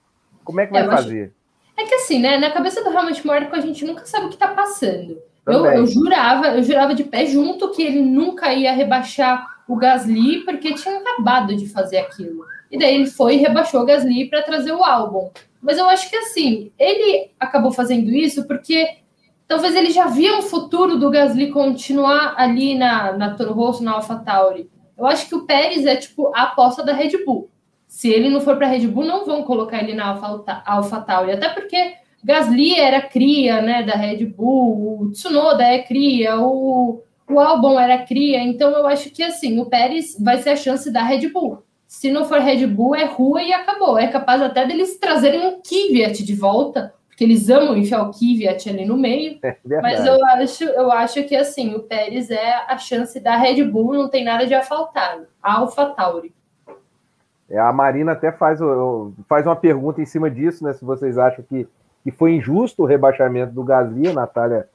Como 0.45 0.61
é 0.61 0.67
que 0.67 0.73
vai 0.73 0.87
fazer? 0.87 1.33
Acho... 1.77 1.85
É 1.85 1.89
que 1.89 1.95
assim, 1.95 2.21
né? 2.21 2.39
Na 2.39 2.53
cabeça 2.53 2.83
do 2.83 2.91
Helmut 2.91 3.27
Marko, 3.27 3.55
a 3.55 3.61
gente 3.61 3.85
nunca 3.85 4.07
sabe 4.07 4.27
o 4.27 4.31
que 4.31 4.37
tá 4.37 4.49
passando. 4.49 5.19
Eu, 5.47 5.67
eu, 5.67 5.87
jurava, 5.87 6.49
eu 6.49 6.63
jurava 6.63 6.95
de 6.95 7.05
pé 7.05 7.27
junto 7.27 7.71
que 7.71 7.83
ele 7.83 8.01
nunca 8.01 8.53
ia 8.53 8.73
rebaixar 8.73 9.47
o 9.69 9.77
Gasly, 9.77 10.41
porque 10.45 10.75
tinha 10.75 10.99
acabado 10.99 11.55
de 11.55 11.69
fazer 11.69 11.99
aquilo. 11.99 12.45
E 12.71 12.79
daí 12.79 12.95
ele 12.95 13.07
foi 13.07 13.35
e 13.35 13.39
rebaixou 13.39 13.83
o 13.83 13.85
Gasly 13.85 14.29
para 14.29 14.43
trazer 14.43 14.73
o 14.73 14.83
álbum. 14.83 15.31
Mas 15.61 15.79
eu 15.79 15.87
acho 15.87 16.09
que 16.11 16.17
assim, 16.17 16.73
ele 16.79 17.31
acabou 17.39 17.73
fazendo 17.73 18.11
isso 18.11 18.47
porque 18.47 18.99
talvez 19.47 19.75
ele 19.75 19.91
já 19.91 20.07
via 20.07 20.37
um 20.37 20.43
futuro 20.43 20.99
do 20.99 21.11
Gasly 21.11 21.51
continuar 21.51 22.35
ali 22.37 22.77
na, 22.77 23.13
na 23.13 23.35
Toro 23.35 23.53
Rosso, 23.53 23.83
na 23.83 23.93
AlphaTauri. 23.93 24.71
Eu 24.97 25.07
acho 25.07 25.29
que 25.29 25.35
o 25.35 25.47
Pérez 25.47 25.87
é 25.87 25.97
tipo 25.97 26.33
a 26.35 26.43
aposta 26.45 26.85
da 26.85 26.93
Red 26.93 27.25
Bull. 27.25 27.51
Se 27.87 28.09
ele 28.09 28.29
não 28.29 28.41
for 28.41 28.57
para 28.57 28.67
a 28.67 28.71
Red 28.71 28.87
Bull, 28.89 29.05
não 29.05 29.25
vão 29.25 29.43
colocar 29.43 29.83
ele 29.83 29.95
na 29.95 30.09
Alpha, 30.09 30.63
AlphaTauri, 30.67 31.33
até 31.33 31.49
porque 31.49 31.95
Gasly 32.25 32.75
era 32.75 33.03
cria, 33.03 33.61
né, 33.61 33.83
da 33.83 33.95
Red 33.95 34.25
Bull, 34.27 35.03
o 35.03 35.11
Tsunoda 35.11 35.63
é 35.63 35.83
cria, 35.83 36.41
o, 36.41 37.03
o 37.29 37.39
Albon 37.39 37.79
era 37.79 37.99
cria, 37.99 38.43
então 38.43 38.71
eu 38.71 38.87
acho 38.87 39.11
que 39.11 39.23
assim, 39.23 39.61
o 39.61 39.67
Pérez 39.67 40.17
vai 40.19 40.39
ser 40.39 40.51
a 40.51 40.57
chance 40.57 40.91
da 40.91 41.03
Red 41.03 41.29
Bull. 41.29 41.63
Se 41.87 42.11
não 42.11 42.25
for 42.25 42.41
Red 42.41 42.67
Bull, 42.67 42.97
é 42.97 43.05
rua 43.05 43.43
e 43.43 43.53
acabou. 43.53 43.97
É 43.97 44.09
capaz 44.09 44.43
até 44.43 44.67
deles 44.67 44.99
trazerem 44.99 45.47
um 45.47 45.61
Kvyat 45.61 46.25
de 46.25 46.35
volta, 46.35 46.93
porque 47.07 47.23
eles 47.23 47.49
amam 47.49 47.77
enfiar 47.77 48.03
o 48.03 48.11
Kvyat 48.11 48.69
ali 48.69 48.85
no 48.85 48.97
meio. 48.97 49.39
É 49.43 49.57
mas 49.81 50.05
eu 50.05 50.25
acho, 50.27 50.65
eu 50.65 50.91
acho 50.91 51.23
que 51.23 51.37
assim, 51.37 51.75
o 51.75 51.81
Pérez 51.81 52.31
é 52.31 52.55
a 52.67 52.77
chance 52.79 53.21
da 53.21 53.37
Red 53.37 53.63
Bull, 53.65 53.95
não 53.95 54.09
tem 54.09 54.25
nada 54.25 54.47
de 54.47 54.55
afaltado. 54.55 55.27
Alpha 55.41 55.87
Tauri. 55.87 56.35
É, 57.49 57.59
a 57.61 57.73
Marina 57.73 58.13
até 58.13 58.33
faz, 58.33 58.59
faz 59.29 59.47
uma 59.47 59.55
pergunta 59.55 60.03
em 60.03 60.07
cima 60.07 60.29
disso, 60.31 60.65
né? 60.65 60.73
Se 60.73 60.85
vocês 60.85 61.17
acham 61.17 61.45
que, 61.49 61.69
que 62.05 62.11
foi 62.11 62.35
injusto 62.35 62.83
o 62.83 62.87
rebaixamento 62.87 63.55
do 63.55 63.65
Gasly, 63.65 64.09
a 64.09 64.13
Natália 64.13 64.69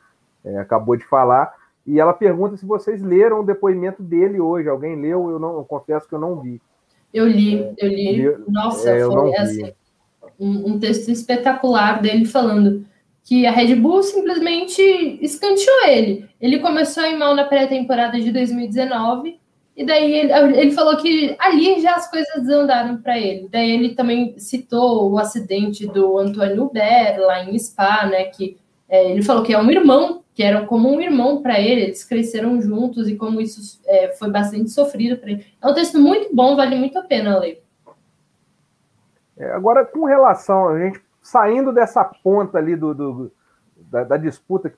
é, 0.43 0.57
acabou 0.57 0.97
de 0.97 1.05
falar. 1.05 1.53
E 1.85 1.99
ela 1.99 2.11
pergunta 2.11 2.57
se 2.57 2.65
vocês 2.65 3.01
leram 3.01 3.39
o 3.39 3.45
depoimento 3.45 4.01
dele 4.01 4.39
hoje. 4.39 4.67
Alguém 4.67 4.99
leu? 4.99 5.29
Eu 5.29 5.39
não 5.39 5.57
eu 5.57 5.63
confesso 5.63 6.07
que 6.07 6.15
eu 6.15 6.19
não 6.19 6.41
vi. 6.41 6.59
Eu 7.13 7.27
li, 7.27 7.71
eu 7.77 7.87
li. 7.87 8.35
Nossa, 8.47 8.89
é, 8.89 9.05
foi 9.05 9.35
assim, 9.37 9.71
um, 10.39 10.73
um, 10.73 10.79
texto 10.79 11.09
espetacular 11.09 12.01
dele 12.01 12.25
falando 12.25 12.85
que 13.23 13.45
a 13.45 13.51
Red 13.51 13.75
Bull 13.75 14.03
simplesmente 14.03 14.81
escanteou 15.21 15.85
ele. 15.87 16.27
Ele 16.41 16.59
começou 16.59 17.03
em 17.03 17.17
mal 17.17 17.35
na 17.35 17.45
pré-temporada 17.45 18.19
de 18.19 18.31
2019 18.31 19.38
e 19.79 19.85
daí 19.85 20.13
ele, 20.13 20.59
ele 20.59 20.71
falou 20.71 20.97
que 20.97 21.37
ali 21.39 21.79
já 21.79 21.95
as 21.95 22.11
coisas 22.11 22.33
desandaram 22.35 22.97
para 22.97 23.17
ele. 23.17 23.47
Daí 23.49 23.71
ele 23.71 23.95
também 23.95 24.37
citou 24.37 25.09
o 25.09 25.17
acidente 25.17 25.87
do 25.87 26.17
Antônio 26.17 26.65
Hubert 26.65 27.17
lá 27.17 27.45
em 27.45 27.57
Spa, 27.57 28.05
né? 28.05 28.25
Que 28.25 28.57
é, 28.89 29.09
ele 29.09 29.21
falou 29.21 29.41
que 29.41 29.53
é 29.53 29.57
um 29.57 29.71
irmão, 29.71 30.21
que 30.35 30.43
era 30.43 30.65
como 30.65 30.93
um 30.93 30.99
irmão 30.99 31.41
para 31.41 31.61
ele, 31.61 31.83
eles 31.83 32.03
cresceram 32.03 32.61
juntos 32.61 33.07
e 33.07 33.15
como 33.15 33.39
isso 33.39 33.79
é, 33.85 34.09
foi 34.09 34.29
bastante 34.29 34.69
sofrido 34.69 35.15
para 35.15 35.31
ele. 35.31 35.45
É 35.61 35.67
um 35.69 35.73
texto 35.73 35.97
muito 35.97 36.35
bom, 36.35 36.57
vale 36.57 36.75
muito 36.75 36.99
a 36.99 37.03
pena 37.03 37.39
ler. 37.39 37.63
É, 39.37 39.49
agora, 39.51 39.85
com 39.85 40.03
relação 40.03 40.67
a 40.67 40.77
gente 40.77 40.99
saindo 41.21 41.71
dessa 41.71 42.03
ponta 42.03 42.57
ali 42.57 42.75
do, 42.75 42.93
do 42.93 43.31
da, 43.89 44.03
da, 44.03 44.17
disputa, 44.17 44.69
que 44.69 44.77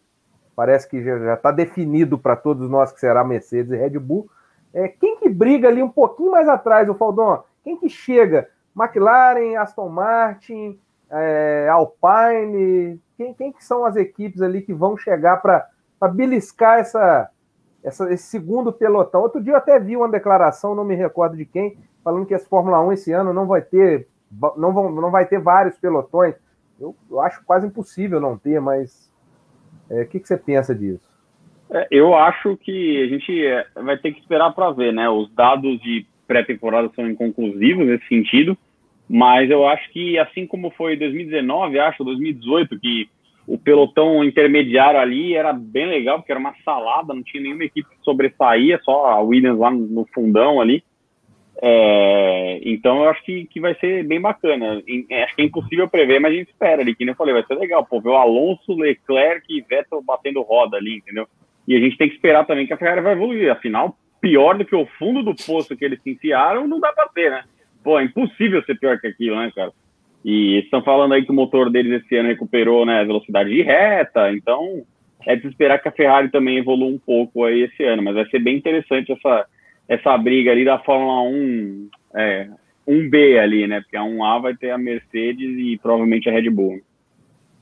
parece 0.55 0.87
que 0.87 1.03
já 1.03 1.33
está 1.33 1.51
definido 1.51 2.19
para 2.19 2.35
todos 2.35 2.69
nós 2.69 2.91
que 2.91 2.99
será 2.99 3.23
Mercedes 3.23 3.71
e 3.71 3.75
Red 3.75 3.97
Bull, 3.97 4.29
é, 4.73 4.87
quem 4.87 5.17
que 5.17 5.29
briga 5.29 5.67
ali 5.67 5.81
um 5.81 5.89
pouquinho 5.89 6.31
mais 6.31 6.47
atrás, 6.47 6.87
o 6.89 6.93
Faldon? 6.93 7.43
Quem 7.63 7.77
que 7.77 7.89
chega? 7.89 8.49
McLaren, 8.75 9.55
Aston 9.57 9.89
Martin, 9.89 10.79
é, 11.09 11.67
Alpine, 11.69 12.99
quem, 13.17 13.33
quem 13.33 13.51
que 13.51 13.63
são 13.63 13.85
as 13.85 13.95
equipes 13.95 14.41
ali 14.41 14.61
que 14.61 14.73
vão 14.73 14.95
chegar 14.95 15.41
para 15.41 15.67
beliscar 16.13 16.79
essa, 16.79 17.29
essa, 17.83 18.11
esse 18.11 18.23
segundo 18.23 18.71
pelotão? 18.71 19.21
Outro 19.21 19.43
dia 19.43 19.53
eu 19.53 19.57
até 19.57 19.77
vi 19.79 19.97
uma 19.97 20.09
declaração, 20.09 20.73
não 20.73 20.85
me 20.85 20.95
recordo 20.95 21.35
de 21.35 21.45
quem, 21.45 21.77
falando 22.03 22.25
que 22.25 22.33
essa 22.33 22.47
Fórmula 22.47 22.81
1 22.81 22.93
esse 22.93 23.11
ano 23.11 23.33
não 23.33 23.45
vai 23.45 23.61
ter 23.61 24.07
não, 24.55 24.73
vão, 24.73 24.89
não 24.91 25.11
vai 25.11 25.25
ter 25.25 25.39
vários 25.39 25.77
pelotões. 25.77 26.35
Eu, 26.79 26.95
eu 27.09 27.19
acho 27.19 27.43
quase 27.43 27.67
impossível 27.67 28.19
não 28.19 28.37
ter, 28.37 28.59
mas 28.59 29.11
é, 29.89 29.95
o 29.95 30.01
é, 30.01 30.05
que, 30.05 30.19
que 30.19 30.27
você 30.27 30.37
pensa 30.37 30.73
disso? 30.73 31.10
É, 31.71 31.87
eu 31.89 32.13
acho 32.13 32.57
que 32.57 33.01
a 33.01 33.07
gente 33.07 33.45
é, 33.45 33.65
vai 33.75 33.97
ter 33.97 34.11
que 34.11 34.19
esperar 34.19 34.51
para 34.53 34.71
ver, 34.71 34.91
né? 34.91 35.09
Os 35.09 35.31
dados 35.33 35.79
de 35.81 36.05
pré-temporada 36.27 36.91
são 36.95 37.09
inconclusivos 37.09 37.87
nesse 37.87 38.07
sentido, 38.07 38.57
mas 39.09 39.49
eu 39.49 39.67
acho 39.67 39.89
que 39.91 40.17
assim 40.19 40.45
como 40.45 40.69
foi 40.71 40.95
2019, 40.97 41.79
acho 41.79 42.03
2018 42.03 42.79
que 42.79 43.09
o 43.47 43.57
pelotão 43.57 44.23
intermediário 44.23 44.99
ali 44.99 45.35
era 45.35 45.51
bem 45.51 45.87
legal, 45.87 46.17
porque 46.19 46.31
era 46.31 46.39
uma 46.39 46.55
salada, 46.63 47.13
não 47.13 47.23
tinha 47.23 47.43
nenhuma 47.43 47.63
equipe 47.63 47.89
que 47.89 48.03
sobressaía, 48.03 48.79
só 48.83 49.07
a 49.07 49.21
Williams 49.21 49.59
lá 49.59 49.71
no 49.71 50.05
fundão 50.13 50.61
ali. 50.61 50.83
É, 51.63 52.59
então 52.63 53.03
eu 53.03 53.09
acho 53.09 53.23
que, 53.23 53.45
que 53.45 53.59
vai 53.59 53.75
ser 53.75 54.05
bem 54.05 54.19
bacana. 54.19 54.81
É, 55.09 55.23
acho 55.23 55.35
que 55.35 55.41
é 55.41 55.45
impossível 55.45 55.87
prever, 55.87 56.19
mas 56.19 56.33
a 56.33 56.35
gente 56.35 56.49
espera 56.49 56.81
ali, 56.81 56.95
que 56.95 57.03
nem 57.03 57.11
eu 57.11 57.17
falei, 57.17 57.33
vai 57.33 57.43
ser 57.43 57.55
legal, 57.55 57.85
pô, 57.85 57.99
ver 57.99 58.09
o 58.09 58.15
Alonso, 58.15 58.73
Leclerc 58.73 59.45
e 59.49 59.61
Vettel 59.61 60.01
batendo 60.01 60.41
roda 60.41 60.77
ali, 60.77 60.97
entendeu? 60.97 61.27
E 61.71 61.77
a 61.77 61.79
gente 61.79 61.95
tem 61.95 62.09
que 62.09 62.15
esperar 62.15 62.45
também 62.45 62.67
que 62.67 62.73
a 62.73 62.77
Ferrari 62.77 62.99
vai 62.99 63.13
evoluir, 63.13 63.49
afinal, 63.49 63.97
pior 64.19 64.57
do 64.57 64.65
que 64.65 64.75
o 64.75 64.85
fundo 64.99 65.23
do 65.23 65.33
poço 65.33 65.73
que 65.73 65.85
eles 65.85 66.01
se 66.03 66.11
enfiaram, 66.11 66.67
não 66.67 66.81
dá 66.81 66.91
pra 66.91 67.07
ter, 67.07 67.31
né? 67.31 67.45
Pô, 67.81 67.97
é 67.97 68.03
impossível 68.03 68.61
ser 68.65 68.77
pior 68.77 68.99
que 68.99 69.07
aquilo, 69.07 69.37
né, 69.37 69.49
cara? 69.55 69.71
E 70.25 70.59
estão 70.59 70.83
falando 70.83 71.13
aí 71.13 71.23
que 71.23 71.31
o 71.31 71.33
motor 71.33 71.71
deles 71.71 72.03
esse 72.03 72.13
ano 72.17 72.27
recuperou, 72.27 72.85
né, 72.85 72.99
a 72.99 73.05
velocidade 73.05 73.51
de 73.51 73.61
reta, 73.61 74.33
então 74.33 74.83
é 75.25 75.33
de 75.37 75.47
esperar 75.47 75.81
que 75.81 75.87
a 75.87 75.93
Ferrari 75.93 76.29
também 76.29 76.57
evolua 76.57 76.89
um 76.89 76.99
pouco 76.99 77.45
aí 77.45 77.61
esse 77.61 77.85
ano, 77.85 78.03
mas 78.03 78.15
vai 78.15 78.25
ser 78.25 78.39
bem 78.39 78.57
interessante 78.57 79.13
essa 79.13 79.45
essa 79.87 80.17
briga 80.17 80.51
ali 80.51 80.65
da 80.65 80.77
Fórmula 80.79 81.21
1, 81.21 81.89
é, 82.15 82.49
1B 82.85 83.39
ali, 83.39 83.65
né? 83.65 83.79
Porque 83.79 83.95
a 83.95 84.03
1A 84.03 84.41
vai 84.41 84.55
ter 84.55 84.71
a 84.71 84.77
Mercedes 84.77 85.57
e 85.57 85.79
provavelmente 85.81 86.29
a 86.29 86.33
Red 86.33 86.49
Bull. 86.49 86.81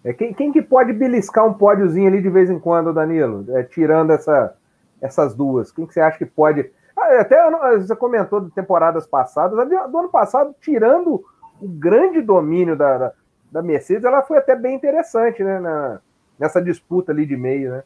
É, 0.03 0.13
quem, 0.13 0.33
quem 0.33 0.51
que 0.51 0.61
pode 0.61 0.93
beliscar 0.93 1.45
um 1.45 1.53
pódiozinho 1.53 2.07
ali 2.07 2.21
de 2.21 2.29
vez 2.29 2.49
em 2.49 2.59
quando, 2.59 2.93
Danilo? 2.93 3.45
É, 3.55 3.63
tirando 3.63 4.11
essa, 4.11 4.55
essas 5.01 5.35
duas. 5.35 5.71
Quem 5.71 5.85
que 5.85 5.93
você 5.93 6.01
acha 6.01 6.17
que 6.17 6.25
pode. 6.25 6.71
Ah, 6.95 7.21
até 7.21 7.37
você 7.77 7.95
comentou 7.95 8.41
de 8.41 8.51
temporadas 8.51 9.05
passadas. 9.05 9.67
Do 9.67 9.97
ano 9.97 10.09
passado, 10.09 10.55
tirando 10.61 11.23
o 11.61 11.67
grande 11.67 12.21
domínio 12.21 12.75
da, 12.75 12.97
da, 12.97 13.13
da 13.51 13.61
Mercedes, 13.61 14.05
ela 14.05 14.21
foi 14.21 14.37
até 14.37 14.55
bem 14.55 14.75
interessante, 14.75 15.43
né? 15.43 15.59
Na, 15.59 15.99
nessa 16.37 16.61
disputa 16.61 17.11
ali 17.11 17.25
de 17.25 17.35
meio, 17.35 17.71
né? 17.71 17.83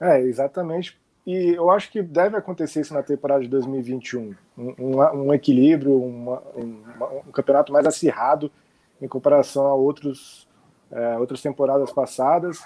É, 0.00 0.20
exatamente 0.20 0.98
e 1.28 1.54
eu 1.54 1.70
acho 1.70 1.92
que 1.92 2.00
deve 2.00 2.38
acontecer 2.38 2.80
isso 2.80 2.94
na 2.94 3.02
temporada 3.02 3.42
de 3.42 3.48
2021. 3.48 4.34
Um, 4.56 4.74
um, 4.78 5.00
um 5.26 5.34
equilíbrio, 5.34 6.02
uma, 6.02 6.42
um, 6.56 6.82
um, 7.26 7.30
campeonato 7.32 7.70
mais 7.70 7.84
acirrado 7.84 8.50
em 8.98 9.06
comparação 9.06 9.66
a 9.66 9.74
outros, 9.74 10.47
é, 10.90 11.18
outras 11.18 11.42
temporadas 11.42 11.92
passadas. 11.92 12.62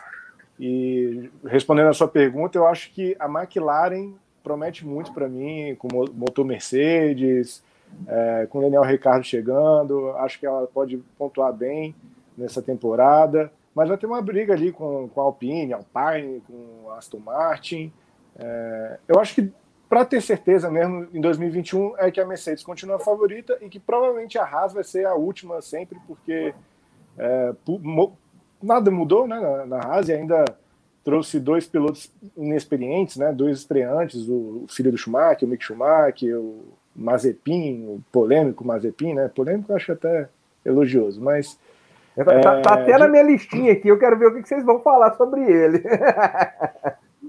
E 0.58 1.30
respondendo 1.44 1.88
a 1.88 1.92
sua 1.92 2.08
pergunta, 2.08 2.58
eu 2.58 2.66
acho 2.66 2.92
que 2.92 3.16
a 3.18 3.26
McLaren 3.26 4.14
promete 4.42 4.86
muito 4.86 5.12
para 5.12 5.28
mim, 5.28 5.74
com 5.76 5.88
motor 6.12 6.44
Mercedes, 6.44 7.62
é, 8.06 8.46
com 8.48 8.58
o 8.58 8.62
Daniel 8.62 8.82
Ricardo 8.82 9.24
chegando. 9.24 10.10
Acho 10.18 10.38
que 10.38 10.46
ela 10.46 10.66
pode 10.66 10.98
pontuar 11.18 11.52
bem 11.52 11.94
nessa 12.36 12.60
temporada. 12.60 13.50
Mas 13.74 13.88
vai 13.88 13.96
ter 13.96 14.06
uma 14.06 14.20
briga 14.20 14.52
ali 14.52 14.70
com, 14.70 15.08
com 15.08 15.20
a 15.20 15.24
Alpine, 15.24 15.72
Alpine, 15.72 16.42
com 16.46 16.90
Aston 16.90 17.20
Martin. 17.20 17.92
É, 18.38 18.98
eu 19.08 19.18
acho 19.18 19.34
que 19.34 19.52
para 19.88 20.04
ter 20.04 20.22
certeza 20.22 20.70
mesmo 20.70 21.06
em 21.12 21.20
2021 21.20 21.94
é 21.98 22.10
que 22.10 22.20
a 22.20 22.26
Mercedes 22.26 22.64
continua 22.64 22.98
favorita 22.98 23.58
e 23.60 23.68
que 23.68 23.78
provavelmente 23.78 24.38
a 24.38 24.44
Haas 24.44 24.72
vai 24.72 24.84
ser 24.84 25.06
a 25.06 25.14
última 25.14 25.60
sempre, 25.60 25.98
porque 26.06 26.54
é, 27.18 27.52
nada 28.62 28.90
mudou 28.90 29.26
né, 29.26 29.38
na, 29.38 29.66
na 29.66 29.78
Haas 29.78 30.08
e 30.08 30.12
ainda 30.12 30.44
trouxe 31.04 31.40
dois 31.40 31.66
pilotos 31.66 32.12
inexperientes, 32.36 33.16
né, 33.16 33.32
dois 33.32 33.58
estreantes, 33.58 34.28
o 34.28 34.66
filho 34.68 34.92
do 34.92 34.98
Schumacher, 34.98 35.46
o 35.46 35.50
Mick 35.50 35.64
Schumacher, 35.64 36.38
o 36.38 36.62
Mazepin, 36.94 37.86
o 37.86 38.00
polêmico 38.12 38.64
Mazepin, 38.64 39.14
né, 39.14 39.28
polêmico 39.28 39.72
eu 39.72 39.76
acho 39.76 39.92
até 39.92 40.28
elogioso, 40.64 41.20
mas... 41.20 41.58
Tá, 42.14 42.40
tá, 42.40 42.60
tá 42.60 42.74
até 42.74 42.92
de... 42.92 42.98
na 42.98 43.08
minha 43.08 43.22
listinha 43.22 43.72
aqui, 43.72 43.88
eu 43.88 43.98
quero 43.98 44.18
ver 44.18 44.26
o 44.26 44.34
que 44.34 44.46
vocês 44.46 44.64
vão 44.64 44.80
falar 44.80 45.14
sobre 45.16 45.40
ele. 45.42 45.82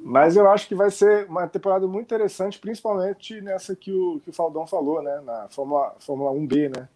Mas 0.06 0.36
eu 0.36 0.50
acho 0.50 0.68
que 0.68 0.76
vai 0.76 0.92
ser 0.92 1.26
uma 1.30 1.48
temporada 1.48 1.88
muito 1.88 2.06
interessante, 2.06 2.60
principalmente 2.60 3.40
nessa 3.40 3.74
que 3.74 3.92
o, 3.92 4.20
que 4.20 4.32
o 4.32 4.34
Faldão 4.34 4.68
falou, 4.68 5.02
né? 5.02 5.22
Na 5.24 5.48
Fórmula, 5.50 5.96
Fórmula 6.00 6.32
1B, 6.32 6.76
né? 6.76 6.90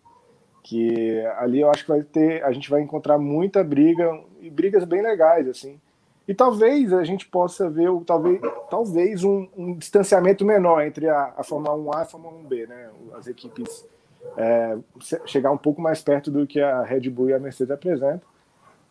Que 0.67 1.25
ali 1.37 1.61
eu 1.61 1.71
acho 1.71 1.83
que 1.83 1.91
vai 1.91 2.03
ter, 2.03 2.43
a 2.43 2.51
gente 2.51 2.69
vai 2.69 2.81
encontrar 2.81 3.17
muita 3.17 3.63
briga 3.63 4.19
e 4.41 4.49
brigas 4.49 4.83
bem 4.83 5.01
legais, 5.01 5.47
assim. 5.47 5.79
E 6.27 6.33
talvez 6.33 6.91
a 6.91 7.05
gente 7.05 7.25
possa 7.25 7.69
ver 7.69 7.89
talvez, 8.05 8.41
talvez 8.69 9.23
um, 9.23 9.47
um 9.55 9.77
distanciamento 9.77 10.43
menor 10.43 10.81
entre 10.85 11.07
a, 11.07 11.33
a, 11.37 11.43
Fórmula 11.43 11.77
1A 11.77 11.99
e 11.99 12.01
a 12.01 12.05
Fórmula 12.05 12.33
1B, 12.43 12.67
né? 12.67 12.89
As 13.13 13.27
equipes 13.27 13.87
é, 14.35 14.77
chegar 15.25 15.51
um 15.51 15.57
pouco 15.57 15.81
mais 15.81 16.01
perto 16.01 16.29
do 16.29 16.45
que 16.45 16.59
a 16.59 16.83
Red 16.83 17.09
Bull 17.09 17.29
e 17.29 17.33
a 17.33 17.39
Mercedes 17.39 17.71
apresentam. 17.71 18.27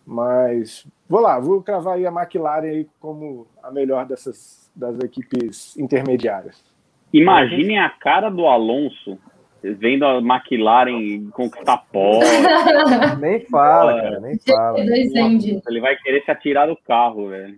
Mas 0.07 0.87
vou 1.07 1.21
lá, 1.21 1.39
vou 1.39 1.63
cravar 1.63 1.97
aí 1.97 2.07
a 2.07 2.11
McLaren 2.11 2.69
aí 2.69 2.89
como 2.99 3.47
a 3.63 3.71
melhor 3.71 4.07
dessas 4.07 4.71
das 4.75 4.99
equipes 5.01 5.77
intermediárias. 5.77 6.65
Imaginem 7.13 7.79
a 7.79 7.91
cara 7.91 8.31
do 8.31 8.47
Alonso 8.47 9.19
vendo 9.75 10.05
a 10.05 10.19
McLaren 10.19 11.31
conquistar 11.33 11.79
pó. 11.93 12.21
nem 13.21 13.41
fala, 13.47 14.01
cara, 14.01 14.21
nem 14.21 14.39
fala. 14.39 14.79
Ele 14.79 15.81
vai 15.81 15.97
querer 15.97 16.23
se 16.25 16.31
atirar 16.31 16.69
do 16.69 16.77
carro, 16.77 17.29
velho. 17.29 17.57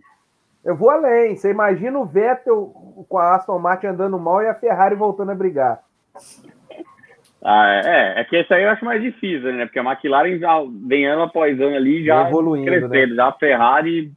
Eu 0.64 0.76
vou 0.76 0.90
além. 0.90 1.36
Você 1.36 1.50
imagina 1.50 1.98
o 1.98 2.04
Vettel 2.04 2.72
com 3.08 3.18
a 3.18 3.34
Aston 3.34 3.58
Martin 3.58 3.86
andando 3.88 4.18
mal 4.18 4.42
e 4.42 4.48
a 4.48 4.54
Ferrari 4.54 4.94
voltando 4.94 5.30
a 5.30 5.34
brigar. 5.34 5.80
Ah, 7.42 7.82
é, 7.84 8.20
é 8.20 8.24
que 8.24 8.36
esse 8.36 8.52
aí 8.52 8.64
eu 8.64 8.70
acho 8.70 8.84
mais 8.84 9.00
difícil, 9.00 9.52
né? 9.52 9.64
Porque 9.64 9.78
a 9.78 9.84
McLaren 9.84 10.38
já 10.38 10.56
vem 10.86 11.06
ano 11.06 11.22
após 11.22 11.60
ano 11.60 11.76
ali, 11.76 12.04
já 12.04 12.28
evoluindo, 12.28 12.66
crescendo. 12.66 13.10
Né? 13.10 13.14
Já 13.14 13.28
a 13.28 13.32
Ferrari, 13.32 14.12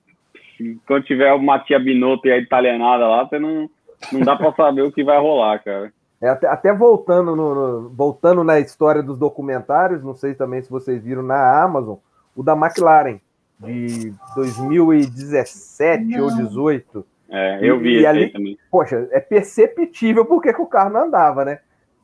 quando 0.88 1.06
tiver 1.06 1.32
o 1.32 1.42
Mattia 1.42 1.80
Binotto 1.80 2.28
e 2.28 2.32
a 2.32 2.38
italianada 2.38 3.08
lá, 3.08 3.24
você 3.24 3.38
não, 3.38 3.70
não 4.12 4.22
dá 4.22 4.36
para 4.36 4.52
saber 4.54 4.82
o 4.82 4.92
que 4.92 5.04
vai 5.04 5.20
rolar, 5.20 5.64
cara. 5.64 5.94
É, 6.22 6.30
até, 6.30 6.48
até 6.48 6.74
voltando, 6.74 7.36
no, 7.36 7.56
no, 7.56 7.90
voltando 7.90 8.44
na 8.44 8.60
história 8.60 9.02
dos 9.02 9.18
documentários, 9.18 10.04
não 10.04 10.14
sei 10.14 10.36
também 10.36 10.62
se 10.62 10.70
vocês 10.70 11.02
viram 11.04 11.24
na 11.24 11.64
Amazon, 11.64 11.96
o 12.36 12.44
da 12.44 12.54
McLaren, 12.54 13.20
de 13.60 14.14
2017 14.36 16.06
não. 16.06 16.26
ou 16.26 16.36
18. 16.36 17.06
É, 17.30 17.60
eu 17.62 17.80
vi 17.80 18.02
e, 18.02 18.06
ali, 18.06 18.30
também. 18.30 18.58
Poxa, 18.70 19.08
é 19.12 19.20
perceptível 19.20 20.26
porque 20.26 20.54
que 20.54 20.62
o 20.62 20.68
carro 20.68 20.92
não 20.92 21.06
andava, 21.06 21.44
né? 21.44 21.60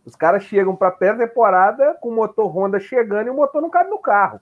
Os 0.05 0.15
caras 0.15 0.43
chegam 0.43 0.75
para 0.75 0.89
pré-temporada 0.89 1.95
com 1.99 2.09
o 2.09 2.15
motor 2.15 2.47
Honda 2.47 2.79
chegando 2.79 3.27
e 3.27 3.29
o 3.29 3.35
motor 3.35 3.61
não 3.61 3.69
cabe 3.69 3.89
no 3.89 3.99
carro. 3.99 4.39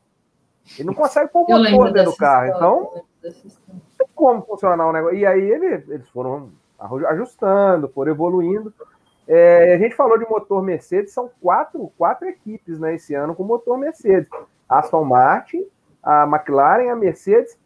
Ele 0.77 0.87
não 0.87 0.93
consegue 0.93 1.31
pôr 1.31 1.43
o 1.43 1.47
motor 1.57 1.91
dentro 1.91 2.11
do 2.11 2.17
carro. 2.17 2.47
Então, 2.47 3.03
não 3.23 3.81
tem 3.97 4.07
como 4.13 4.41
funcionar 4.43 4.87
o 4.87 4.93
negócio. 4.93 5.17
E 5.17 5.25
aí 5.25 5.41
ele, 5.41 5.83
eles 5.87 6.07
foram 6.09 6.51
ajustando, 7.09 7.89
foram 7.89 8.11
evoluindo. 8.11 8.71
É, 9.27 9.73
a 9.73 9.77
gente 9.77 9.95
falou 9.95 10.19
de 10.19 10.29
motor 10.29 10.61
Mercedes, 10.61 11.13
são 11.13 11.29
quatro, 11.41 11.91
quatro 11.97 12.27
equipes 12.27 12.79
né, 12.79 12.95
esse 12.95 13.13
ano 13.15 13.35
com 13.35 13.43
motor 13.43 13.77
Mercedes. 13.77 14.29
Aston 14.69 15.03
Martin, 15.03 15.65
a 16.01 16.23
McLaren, 16.23 16.89
a 16.89 16.95
Mercedes 16.95 17.57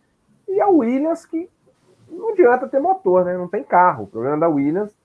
e 0.47 0.61
a 0.61 0.67
Williams, 0.67 1.25
que 1.25 1.49
não 2.09 2.29
adianta 2.29 2.67
ter 2.67 2.79
motor, 2.79 3.25
né? 3.25 3.37
Não 3.37 3.47
tem 3.47 3.63
carro. 3.63 4.05
O 4.05 4.07
problema 4.07 4.37
da 4.37 4.47
Williams. 4.47 4.95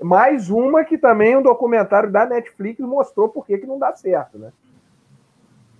Mais 0.00 0.50
uma 0.50 0.84
que 0.84 0.98
também 0.98 1.36
um 1.36 1.42
documentário 1.42 2.10
da 2.10 2.26
Netflix 2.26 2.80
mostrou 2.80 3.28
por 3.28 3.46
que, 3.46 3.58
que 3.58 3.66
não 3.66 3.78
dá 3.78 3.94
certo, 3.94 4.38
né? 4.38 4.52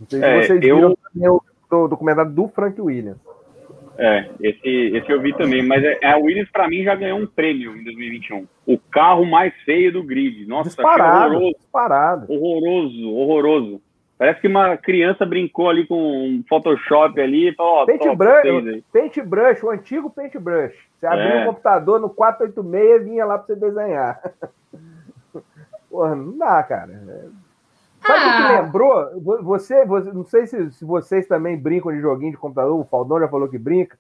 Não 0.01 0.07
sei 0.09 0.21
se 0.21 0.25
é, 0.25 0.43
vocês 0.43 0.61
viram 0.61 0.97
eu... 1.21 1.43
o 1.71 1.89
documentário 1.89 2.31
do 2.31 2.49
Frank 2.49 2.81
Williams. 2.81 3.19
É, 3.99 4.31
esse, 4.41 4.97
esse 4.97 5.11
eu 5.11 5.21
vi 5.21 5.37
também, 5.37 5.63
mas 5.63 5.83
é, 5.85 5.99
a 6.07 6.17
Williams 6.17 6.51
para 6.51 6.69
mim 6.69 6.83
já 6.83 6.95
ganhou 6.95 7.19
um 7.19 7.27
prêmio 7.27 7.77
em 7.77 7.85
2021. 7.85 8.47
O 8.67 8.79
carro 8.79 9.25
mais 9.25 9.53
feio 9.65 9.93
do 9.93 10.03
grid. 10.03 10.47
Nossa, 10.47 10.71
disparado, 10.71 11.35
horroroso. 11.35 11.57
Disparado. 11.59 12.27
Horroroso, 12.33 13.11
horroroso. 13.11 13.83
Parece 14.19 14.41
que 14.41 14.49
uma 14.49 14.77
criança 14.77 15.27
brincou 15.27 15.69
ali 15.69 15.87
com 15.87 15.97
um 15.97 16.45
Photoshop 16.49 17.21
ali 17.21 17.49
e 17.49 17.55
falou, 17.55 17.87
paintbrush, 17.87 18.85
paintbrush, 18.93 19.65
o 19.65 19.71
antigo 19.71 20.11
paintbrush. 20.11 20.75
Você 20.97 21.07
abria 21.07 21.35
é. 21.35 21.43
o 21.43 21.47
computador 21.47 22.01
no 22.01 22.09
486 22.09 23.01
e 23.01 23.05
vinha 23.05 23.25
lá 23.25 23.37
para 23.37 23.47
você 23.55 23.57
desenhar. 23.57 24.23
Porra, 25.91 26.15
não 26.15 26.39
dá, 26.39 26.63
cara. 26.63 26.93
Sabe 28.05 28.25
o 28.25 28.29
ah. 28.29 28.47
que 28.47 28.63
lembrou? 28.63 29.21
Você, 29.43 29.85
você, 29.85 30.13
não 30.13 30.25
sei 30.25 30.47
se, 30.47 30.73
se 30.73 30.85
vocês 30.85 31.27
também 31.27 31.57
brincam 31.57 31.93
de 31.93 32.01
joguinho 32.01 32.33
de 32.33 32.39
computador, 32.39 32.79
o 32.79 32.85
Faldão 32.85 33.21
já 33.21 33.29
falou 33.29 33.49
que 33.49 33.59
brinca, 33.59 33.97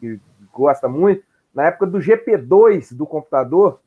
que 0.00 0.18
gosta 0.52 0.88
muito. 0.88 1.22
Na 1.54 1.66
época 1.66 1.86
do 1.86 1.98
GP2 1.98 2.94
do 2.94 3.06
computador, 3.06 3.80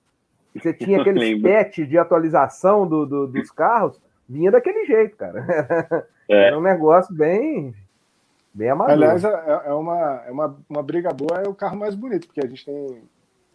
você 0.55 0.73
tinha 0.73 0.99
aqueles 1.01 1.41
patch 1.41 1.79
de 1.79 1.97
atualização 1.97 2.87
do, 2.87 3.05
do, 3.05 3.27
dos 3.27 3.51
carros, 3.51 3.99
vinha 4.27 4.51
daquele 4.51 4.85
jeito, 4.85 5.15
cara. 5.15 6.07
É. 6.29 6.47
Era 6.47 6.57
um 6.57 6.61
negócio 6.61 7.15
bem, 7.15 7.73
bem 8.53 8.69
amador. 8.69 8.93
Aliás, 8.93 9.23
é, 9.23 9.61
é, 9.65 9.73
uma, 9.73 10.23
é 10.27 10.31
uma, 10.31 10.57
uma 10.69 10.83
briga 10.83 11.09
boa, 11.13 11.41
é 11.41 11.47
o 11.47 11.53
carro 11.53 11.77
mais 11.77 11.95
bonito, 11.95 12.27
porque 12.27 12.41
a 12.45 12.47
gente 12.47 12.65
tem 12.65 13.01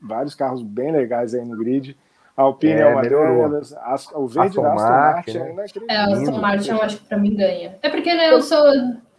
vários 0.00 0.34
carros 0.34 0.62
bem 0.62 0.90
legais 0.90 1.34
aí 1.34 1.44
no 1.44 1.56
grid. 1.56 1.96
A 2.36 2.42
Alpine 2.42 2.72
é, 2.72 2.80
é 2.80 2.86
uma 2.86 3.02
delas. 3.02 3.74
O 4.14 4.26
verde 4.26 4.48
Aston 4.48 4.62
da 4.62 4.72
Aston 4.72 4.82
Martin, 4.82 5.38
Martin 5.38 5.78
né? 5.80 5.84
é, 5.88 5.96
a 5.96 6.04
Aston 6.06 6.40
Martin 6.40 6.70
eu 6.70 6.82
acho 6.82 6.98
que 6.98 7.04
para 7.06 7.18
mim 7.18 7.36
ganha. 7.36 7.78
É 7.82 7.90
porque 7.90 8.14
né, 8.14 8.32
eu 8.32 8.40
sou 8.40 8.64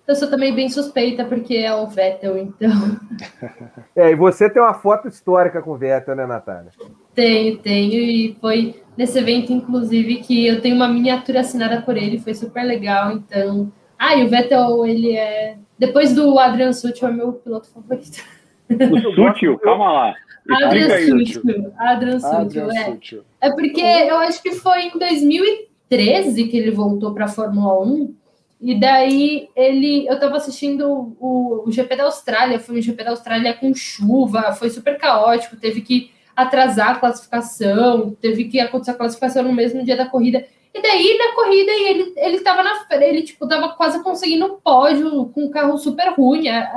eu 0.06 0.16
sou 0.16 0.30
também 0.30 0.54
bem 0.54 0.68
suspeita, 0.68 1.24
porque 1.24 1.56
é 1.56 1.74
o 1.74 1.88
Vettel, 1.88 2.38
então. 2.38 2.72
É, 3.96 4.10
e 4.10 4.16
você 4.16 4.50
tem 4.50 4.60
uma 4.60 4.74
foto 4.74 5.08
histórica 5.08 5.62
com 5.62 5.72
o 5.72 5.78
Vettel, 5.78 6.16
né, 6.16 6.26
Natália? 6.26 6.72
Tenho, 7.14 7.60
tenho, 7.60 7.94
e 7.94 8.36
foi 8.42 8.82
nesse 8.98 9.20
evento, 9.20 9.54
inclusive, 9.54 10.16
que 10.16 10.48
eu 10.48 10.62
tenho 10.62 10.76
uma 10.76 10.88
miniatura 10.88 11.42
assinada 11.42 11.80
por 11.84 11.96
ele, 11.96 12.20
foi 12.20 12.34
super 12.34 12.64
legal, 12.64 13.12
então. 13.12 13.72
Ah, 13.98 14.16
e 14.16 14.26
o 14.26 14.30
Vettel, 14.30 14.86
ele 14.88 15.16
é. 15.16 15.58
Depois 15.78 16.14
do 16.16 16.40
Adrian 16.40 16.74
Sutil, 16.74 17.08
é 17.08 17.12
meu 17.12 17.34
piloto 17.34 17.70
favorito. 17.70 18.24
O 18.70 19.12
Sutil, 19.14 19.58
calma 19.60 19.92
lá. 19.92 20.16
Adrian 20.50 20.90
Sutil. 20.90 21.74
Adrian 21.78 22.20
Sutil, 22.20 22.72
é. 22.72 23.48
É 23.48 23.52
porque 23.52 23.82
eu 23.82 24.18
acho 24.18 24.42
que 24.42 24.52
foi 24.52 24.88
em 24.88 25.00
2013 25.00 26.48
que 26.48 26.58
ele 26.58 26.72
voltou 26.72 27.14
para 27.14 27.26
a 27.26 27.30
Fórmula 27.30 27.82
1. 27.86 28.16
E 28.62 28.80
daí 28.80 29.50
ele, 29.56 30.08
eu 30.08 30.14
estava 30.14 30.38
assistindo 30.38 31.16
o, 31.20 31.64
o, 31.68 31.72
GP 31.72 31.98
da 31.98 32.06
Austrália, 32.06 32.60
foi 32.60 32.80
um 32.80 32.82
GP 32.82 33.04
da 33.04 33.10
Austrália 33.12 33.54
com 33.54 33.74
chuva, 33.76 34.54
foi 34.54 34.70
super 34.70 34.98
caótico, 34.98 35.58
teve 35.58 35.82
que 35.82 36.12
atrasar 36.34 36.92
a 36.92 36.96
classificação, 36.96 38.16
teve 38.22 38.46
que 38.46 38.62
acontecer 38.62 38.92
a 38.92 38.96
classificação 38.96 39.44
no 39.44 39.52
mesmo 39.52 39.84
dia 39.84 39.98
da 39.98 40.06
corrida. 40.06 40.46
E 40.74 40.82
daí 40.82 41.18
na 41.18 41.36
corrida 41.36 41.72
ele 41.72 42.14
ele 42.18 42.38
estava 42.38 42.64
na 42.64 42.86
ele 42.92 43.22
tipo 43.22 43.48
tava 43.48 43.70
quase 43.70 44.02
conseguindo 44.04 44.46
um 44.46 44.60
pódio 44.60 45.28
com 45.28 45.46
um 45.46 45.52
carro 45.52 45.78
super 45.78 46.14
ruim, 46.14 46.48
era 46.48 46.72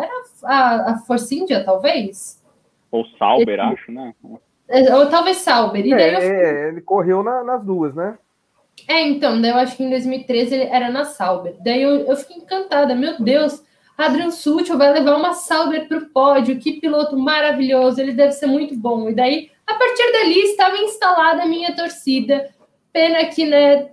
a, 0.45 0.93
a 0.93 0.99
Force 0.99 1.35
India 1.35 1.65
talvez. 1.65 2.43
Ou 2.91 3.05
Sauber, 3.19 3.55
ele, 3.55 3.63
acho, 3.63 3.91
né? 3.91 4.15
É, 4.69 4.95
ou 4.95 5.09
talvez 5.09 5.39
Sauber. 5.39 5.85
E 5.85 5.91
daí 5.91 6.15
é, 6.15 6.65
eu... 6.65 6.69
ele 6.69 6.81
correu 6.81 7.23
na, 7.23 7.43
nas 7.43 7.65
duas, 7.65 7.95
né? 7.95 8.19
É, 8.87 9.01
então, 9.03 9.41
daí 9.41 9.51
eu 9.51 9.57
acho 9.57 9.77
que 9.77 9.83
em 9.83 9.91
2013 9.91 10.55
ele 10.55 10.65
era 10.65 10.91
na 10.91 11.05
Sauber. 11.05 11.57
Daí 11.61 11.83
eu, 11.83 12.07
eu 12.07 12.17
fiquei 12.17 12.37
encantada, 12.37 12.95
meu 12.95 13.19
Deus, 13.19 13.63
Adrian 13.97 14.31
Sutil 14.31 14.77
vai 14.77 14.93
levar 14.93 15.17
uma 15.17 15.33
Sauber 15.33 15.89
para 15.89 15.99
o 15.99 16.07
pódio, 16.07 16.59
que 16.59 16.81
piloto 16.81 17.19
maravilhoso, 17.19 18.01
ele 18.01 18.13
deve 18.13 18.33
ser 18.33 18.47
muito 18.47 18.77
bom. 18.77 19.09
E 19.09 19.15
daí, 19.15 19.51
a 19.67 19.75
partir 19.75 20.13
dali, 20.13 20.39
estava 20.41 20.77
instalada 20.77 21.43
a 21.43 21.47
minha 21.47 21.75
torcida. 21.75 22.51
Pena 22.97 23.27
que, 23.27 23.45
né, 23.45 23.89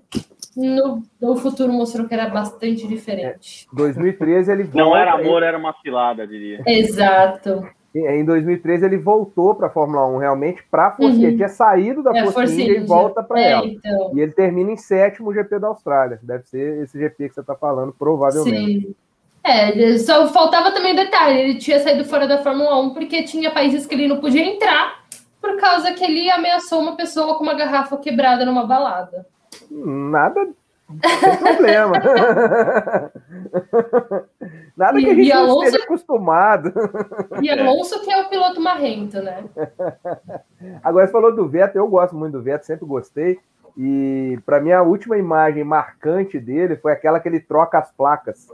no, 0.55 1.03
no 1.21 1.35
futuro 1.35 1.73
mostrou 1.73 2.07
que 2.07 2.13
era 2.13 2.29
bastante 2.29 2.87
diferente. 2.87 3.67
É, 3.69 3.75
2013 3.75 4.49
ele 4.49 4.63
volta, 4.63 4.77
Não 4.77 4.95
era 4.95 5.11
amor, 5.11 5.43
era 5.43 5.57
uma 5.57 5.75
cilada, 5.81 6.25
diria. 6.25 6.63
Exato. 6.65 7.67
Em 7.93 8.23
2013 8.23 8.85
ele 8.85 8.97
voltou 8.97 9.55
para 9.55 9.67
a 9.67 9.69
Fórmula 9.69 10.07
1 10.07 10.17
realmente 10.19 10.63
para 10.71 10.87
a 10.87 10.91
Force 10.91 11.17
uhum. 11.17 11.23
Ele 11.25 11.35
tinha 11.35 11.49
saído 11.49 12.01
da 12.01 12.15
é, 12.15 12.31
Force 12.31 12.53
India 12.53 12.77
e 12.77 12.85
volta 12.85 13.21
para 13.21 13.41
é, 13.41 13.51
ela. 13.51 13.65
Então. 13.65 14.11
E 14.15 14.21
ele 14.21 14.31
termina 14.31 14.71
em 14.71 14.77
sétimo 14.77 15.33
GP 15.33 15.59
da 15.59 15.67
Austrália. 15.67 16.17
Deve 16.23 16.47
ser 16.47 16.81
esse 16.81 16.97
GP 16.97 17.27
que 17.27 17.35
você 17.35 17.41
está 17.41 17.55
falando, 17.55 17.93
provavelmente. 17.99 18.87
Sim. 18.87 18.95
É, 19.43 19.97
só 19.97 20.29
faltava 20.29 20.71
também 20.71 20.95
detalhe, 20.95 21.41
ele 21.41 21.55
tinha 21.55 21.77
saído 21.79 22.05
fora 22.05 22.25
da 22.25 22.41
Fórmula 22.41 22.79
1 22.79 22.91
porque 22.91 23.23
tinha 23.23 23.51
países 23.51 23.85
que 23.85 23.93
ele 23.93 24.07
não 24.07 24.21
podia 24.21 24.45
entrar 24.45 25.02
por 25.43 25.57
causa 25.57 25.91
que 25.91 26.05
ele 26.05 26.31
ameaçou 26.31 26.79
uma 26.79 26.95
pessoa 26.95 27.37
com 27.37 27.43
uma 27.43 27.53
garrafa 27.53 27.97
quebrada 27.97 28.45
numa 28.45 28.65
balada. 28.65 29.27
Nada 29.69 30.47
sem 31.01 31.37
problema. 31.37 31.95
Nada 34.77 34.99
que 34.99 35.09
a 35.09 35.13
gente 35.13 35.31
Alonso, 35.33 35.55
não 35.55 35.63
esteja 35.65 35.83
acostumado. 35.83 36.73
E 37.41 37.49
Alonso 37.49 37.99
que 38.01 38.09
é 38.09 38.21
o 38.21 38.29
piloto 38.29 38.61
marrento, 38.61 39.21
né? 39.21 39.43
Agora 40.81 41.05
você 41.05 41.11
falou 41.11 41.35
do 41.35 41.45
Vettel, 41.45 41.83
eu 41.83 41.89
gosto 41.89 42.15
muito 42.15 42.37
do 42.37 42.41
Vettel, 42.41 42.65
sempre 42.65 42.85
gostei. 42.85 43.37
E 43.77 44.39
para 44.45 44.61
mim 44.61 44.71
a 44.71 44.81
última 44.81 45.17
imagem 45.17 45.65
marcante 45.65 46.39
dele 46.39 46.77
foi 46.77 46.93
aquela 46.93 47.19
que 47.19 47.27
ele 47.27 47.41
troca 47.41 47.79
as 47.79 47.91
placas 47.91 48.47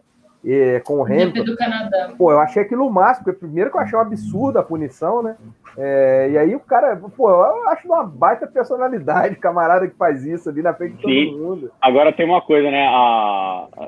e, 0.44 0.82
com 0.86 1.00
o 1.00 1.06
Hamilton. 1.06 1.44
do 1.44 1.58
Canadá. 1.58 2.14
Pô, 2.18 2.32
eu 2.32 2.40
achei 2.40 2.62
aquilo 2.62 2.90
máximo, 2.90 3.26
porque 3.26 3.40
primeiro 3.40 3.70
que 3.70 3.78
eu 3.78 3.82
achei 3.82 3.98
um 3.98 4.02
absurdo 4.02 4.60
a 4.60 4.64
punição, 4.64 5.22
né? 5.22 5.36
É, 5.78 6.30
e 6.32 6.38
aí 6.38 6.56
o 6.56 6.60
cara, 6.60 6.96
pô, 6.96 7.30
eu 7.30 7.68
acho 7.70 7.88
uma 7.88 8.04
baita 8.04 8.48
personalidade, 8.48 9.36
camarada 9.38 9.88
que 9.88 9.96
faz 9.96 10.26
isso 10.26 10.50
ali 10.50 10.62
na 10.62 10.74
frente 10.74 10.96
de 10.96 11.02
todo 11.02 11.38
mundo. 11.38 11.72
Agora 11.82 12.14
tem 12.14 12.26
uma 12.26 12.42
coisa, 12.42 12.72
né? 12.72 12.88
A, 12.88 13.68
a, 13.78 13.88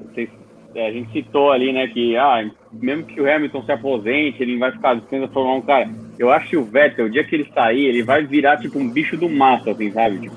a, 0.76 0.92
gente 0.92 1.12
citou 1.12 1.52
ali, 1.52 1.72
né, 1.72 1.88
que 1.88 2.16
ah, 2.18 2.50
mesmo 2.72 3.04
que 3.04 3.20
o 3.20 3.30
Hamilton 3.30 3.64
se 3.64 3.72
aposente, 3.72 4.42
ele 4.42 4.58
vai 4.58 4.72
ficar 4.72 4.98
a 4.98 5.28
formar 5.30 5.54
um 5.56 5.62
cara. 5.62 5.90
Eu 6.20 6.30
acho 6.32 6.50
que 6.50 6.58
o 6.58 6.64
Vettel, 6.64 7.06
o 7.06 7.10
dia 7.10 7.24
que 7.24 7.36
ele 7.36 7.52
sair, 7.54 7.86
ele 7.86 8.04
vai 8.04 8.24
virar 8.24 8.58
tipo 8.58 8.78
um 8.78 8.90
bicho 8.90 9.18
do 9.18 9.30
mato, 9.30 9.70
assim, 9.70 9.92
sabe? 9.92 10.20
Tipo, 10.20 10.36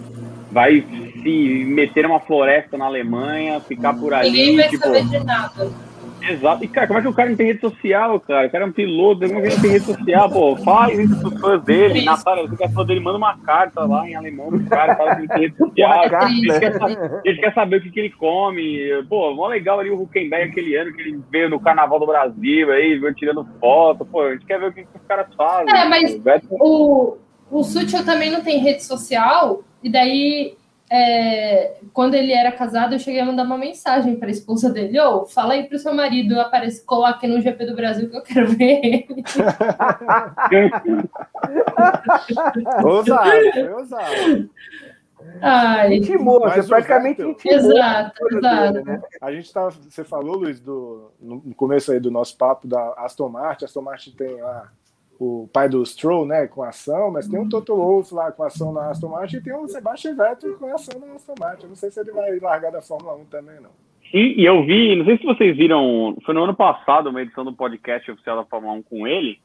vai 0.51 0.85
se 1.23 1.65
meter 1.66 2.05
numa 2.05 2.20
floresta 2.20 2.78
na 2.78 2.86
Alemanha, 2.86 3.61
ficar 3.61 3.95
por 3.95 4.15
ali. 4.15 4.31
Ninguém 4.31 4.57
vai 4.57 4.69
tipo, 4.69 4.85
saber 4.85 5.05
de 5.05 5.24
nada 5.24 5.70
Exato. 6.20 6.65
E, 6.65 6.69
cara, 6.69 6.86
como 6.86 6.99
é 6.99 7.03
que 7.03 7.09
o 7.09 7.15
cara 7.15 7.28
não 7.28 7.36
tem 7.36 7.47
rede 7.47 7.61
social, 7.61 8.19
cara? 8.20 8.47
O 8.47 8.51
cara 8.51 8.65
é 8.65 8.66
um 8.66 8.73
piloto, 8.73 9.27
como 9.27 9.39
é 9.39 9.43
que 9.43 9.49
ele 9.49 9.55
não 9.55 9.62
tem 9.62 9.70
rede 9.73 9.85
social, 9.85 10.31
pô? 10.31 10.57
Faz 10.57 10.99
isso 10.99 11.20
pros 11.20 11.41
fãs 11.41 11.62
dele. 11.65 12.05
Natália, 12.05 12.47
você 12.47 12.57
quer 12.57 12.73
fã 12.73 12.85
dele, 12.85 13.01
manda 13.01 13.19
uma 13.19 13.36
carta 13.39 13.85
lá 13.85 14.09
em 14.09 14.15
alemão 14.15 14.49
pro 14.49 14.65
cara, 14.66 14.97
fala 14.97 15.16
que 15.16 15.23
ele 15.23 15.28
tem 15.28 15.41
rede 15.41 15.57
social. 15.57 16.05
Ele 16.28 16.59
quer, 16.59 16.78
saber, 16.78 17.20
ele 17.24 17.41
quer 17.41 17.55
saber 17.55 17.77
o 17.77 17.82
que, 17.82 17.91
que 17.91 18.01
ele 18.01 18.11
come. 18.11 19.03
Pô, 19.09 19.35
mó 19.35 19.49
legal 19.49 19.81
ali 19.81 19.91
o 19.91 20.01
Huckenberg 20.01 20.51
aquele 20.51 20.77
ano 20.77 20.93
que 20.93 21.01
ele 21.03 21.20
veio 21.31 21.51
no 21.51 21.61
Carnaval 21.61 22.01
do 22.01 22.07
Brasil, 22.07 22.70
aí, 22.70 22.99
veio 22.99 23.15
tirando 23.15 23.47
foto. 23.61 24.05
Pô, 24.05 24.23
a 24.23 24.32
gente 24.32 24.47
quer 24.47 24.59
ver 24.59 24.69
o 24.69 24.73
que, 24.73 24.82
que 24.82 24.97
os 24.97 25.07
caras 25.07 25.27
fazem. 25.36 25.74
É, 25.74 25.89
mas 25.89 26.20
o, 26.51 27.16
o 27.51 27.62
Sutil 27.62 28.05
também 28.05 28.31
não 28.31 28.43
tem 28.43 28.59
rede 28.59 28.82
social, 28.82 29.62
e 29.82 29.91
daí 29.91 30.57
é, 30.97 31.79
quando 31.93 32.15
ele 32.15 32.33
era 32.33 32.53
casado, 32.53 32.95
eu 32.95 33.01
cheguei 33.01 33.21
a 33.21 33.25
mandar 33.25 33.43
uma 33.43 33.59
mensagem 33.59 34.15
para 34.15 34.29
a 34.29 34.31
esposa 34.31 34.71
dele: 34.71 35.01
Ô, 35.01 35.23
oh, 35.23 35.27
fala 35.27 35.55
aí 35.55 35.65
para 35.65 35.75
o 35.75 35.79
seu 35.79 35.93
marido, 35.93 36.41
aparece, 36.41 36.85
coloque 36.85 37.27
no 37.27 37.41
GP 37.41 37.66
do 37.66 37.75
Brasil 37.75 38.09
que 38.09 38.16
eu 38.16 38.23
quero 38.23 38.47
ver 38.51 38.81
ele. 38.85 39.25
ousado, 42.85 43.53
foi 43.53 43.73
ousado. 43.73 44.51
Ai, 45.43 45.97
intimou, 45.97 46.39
você 46.39 46.62
praticamente 46.62 47.23
intimou. 47.23 47.57
Exato, 47.57 48.29
exato. 48.31 48.73
Dele, 48.75 48.85
né? 48.85 49.03
A 49.21 49.33
gente 49.33 49.53
tava, 49.53 49.71
você 49.71 50.05
falou, 50.05 50.37
Luiz, 50.37 50.61
do, 50.61 51.11
no 51.21 51.53
começo 51.57 51.91
aí 51.91 51.99
do 51.99 52.11
nosso 52.11 52.39
papo 52.39 52.69
da 52.69 52.95
Aston 52.99 53.31
Martin. 53.31 53.65
A 53.65 53.66
Aston 53.66 53.83
Martin 53.83 54.12
tem 54.12 54.41
lá 54.41 54.71
o 55.19 55.49
pai 55.53 55.69
do 55.69 55.85
Stroll, 55.85 56.27
né, 56.27 56.47
com 56.47 56.62
ação, 56.62 57.11
mas 57.11 57.28
tem 57.28 57.39
um 57.39 57.49
Toto 57.49 57.77
Wolff 57.77 58.12
lá 58.15 58.32
com 58.32 58.43
ação 58.43 58.73
na 58.73 58.91
Aston 58.91 59.09
Martin 59.09 59.36
e 59.36 59.41
tem 59.43 59.55
o 59.55 59.69
Sebastian 59.69 60.15
Vettel 60.15 60.59
com 60.59 60.74
ação 60.74 61.01
na 61.01 61.15
Aston 61.15 61.35
Martin. 61.39 61.62
Eu 61.65 61.69
não 61.70 61.77
sei 61.77 61.91
se 61.91 62.01
ele 62.01 62.12
vai 62.12 62.39
largar 62.39 62.73
da 62.73 62.82
Fórmula 62.82 63.16
1 63.16 63.24
também, 63.27 63.61
não. 63.61 63.70
E, 64.12 64.41
e 64.41 64.45
eu 64.45 64.65
vi, 64.65 64.95
não 64.97 65.05
sei 65.05 65.19
se 65.19 65.24
vocês 65.24 65.57
viram, 65.57 66.16
foi 66.24 66.35
no 66.35 66.45
ano 66.45 66.55
passado 66.55 67.11
uma 67.11 67.23
edição 67.23 67.45
do 67.45 67.53
podcast 67.53 68.11
oficial 68.11 68.36
da 68.36 68.45
Fórmula 68.45 68.74
1 68.74 68.82
com 68.82 69.07
ele, 69.07 69.39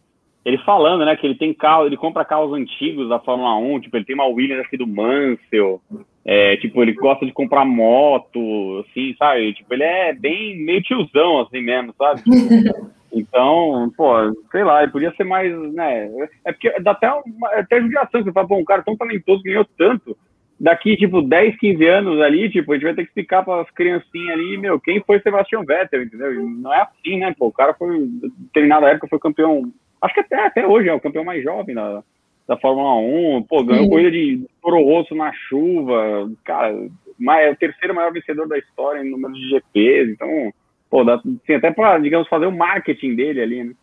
ele 0.46 0.58
falando, 0.60 1.06
né, 1.06 1.16
que 1.16 1.26
ele 1.26 1.36
tem 1.36 1.54
carro, 1.54 1.86
ele 1.86 1.98
compra 1.98 2.24
carros 2.24 2.54
antigos 2.54 3.10
da 3.10 3.20
Fórmula 3.20 3.56
1, 3.56 3.82
tipo, 3.82 3.98
ele 3.98 4.06
tem 4.06 4.16
uma 4.16 4.28
Williams 4.28 4.66
aqui 4.66 4.78
do 4.78 4.88
Mansell, 4.88 5.82
é, 6.24 6.58
tipo, 6.58 6.82
ele 6.82 6.94
gosta 6.94 7.26
de 7.26 7.32
comprar 7.32 7.66
moto, 7.66 8.86
assim, 8.86 9.16
sabe? 9.18 9.54
Tipo, 9.54 9.74
ele 9.74 9.84
é 9.84 10.14
bem 10.14 10.58
meio 10.64 10.82
tiozão, 10.82 11.42
assim 11.42 11.62
mesmo, 11.62 11.94
sabe? 11.98 12.22
então, 13.12 13.92
pô, 13.96 14.14
sei 14.52 14.64
lá, 14.64 14.88
podia 14.88 15.12
ser 15.16 15.24
mais, 15.24 15.52
né? 15.74 16.10
É 16.46 16.52
porque 16.52 16.70
dá 16.80 16.92
até, 16.92 17.12
uma, 17.12 17.50
até 17.50 17.82
judiação, 17.82 18.24
você 18.24 18.32
fala, 18.32 18.48
pô, 18.48 18.58
um 18.58 18.66
cara 18.66 18.84
tão 18.84 18.96
talentoso, 18.96 19.44
ganhou 19.44 19.66
tanto, 19.78 20.18
daqui, 20.60 20.98
tipo, 20.98 21.22
10, 21.22 21.58
15 21.58 21.86
anos 21.88 22.22
ali, 22.22 22.50
tipo, 22.50 22.72
a 22.72 22.76
gente 22.76 22.84
vai 22.84 22.94
ter 22.94 23.04
que 23.04 23.10
explicar 23.10 23.44
para 23.44 23.62
as 23.62 23.72
criancinhas 23.72 24.34
ali, 24.34 24.58
meu, 24.58 24.80
quem 24.80 25.02
foi 25.02 25.20
Sebastian 25.22 25.64
Vettel, 25.64 26.04
entendeu? 26.04 26.44
Não 26.50 26.74
é 26.74 26.82
assim, 26.82 27.18
né, 27.18 27.34
pô, 27.38 27.48
o 27.48 27.54
cara 27.54 27.74
foi, 27.74 27.98
em 27.98 28.22
determinada 28.38 28.90
época, 28.90 29.08
foi 29.08 29.20
campeão 29.20 29.72
acho 30.02 30.14
que 30.14 30.20
até, 30.22 30.46
até 30.46 30.68
hoje 30.68 30.90
é 30.90 30.94
o 30.94 31.00
campeão 31.00 31.24
mais 31.24 31.44
jovem 31.44 31.76
da, 31.76 32.04
da 32.48 32.58
Fórmula 32.58 32.96
1, 32.96 33.44
pô, 33.44 33.64
ganhou 33.64 33.86
Sim. 33.86 33.90
coisa 33.90 34.12
de 34.12 34.46
Toro 34.62 34.84
Rosso 34.84 35.16
na 35.16 35.32
chuva, 35.34 36.30
cara, 36.44 36.70
é 36.72 37.52
o 37.52 37.56
terceiro 37.56 37.94
maior 37.94 38.12
vencedor 38.12 38.48
da 38.48 38.58
história 38.58 39.02
em 39.02 39.10
número 39.10 39.34
de 39.34 39.50
GPs, 39.50 40.12
então, 40.12 40.54
pô, 40.90 41.04
dá, 41.04 41.16
assim, 41.16 41.54
até 41.54 41.72
para, 41.72 41.98
digamos, 42.00 42.28
fazer 42.28 42.46
o 42.46 42.52
marketing 42.52 43.16
dele 43.16 43.42
ali, 43.42 43.64
né? 43.64 43.74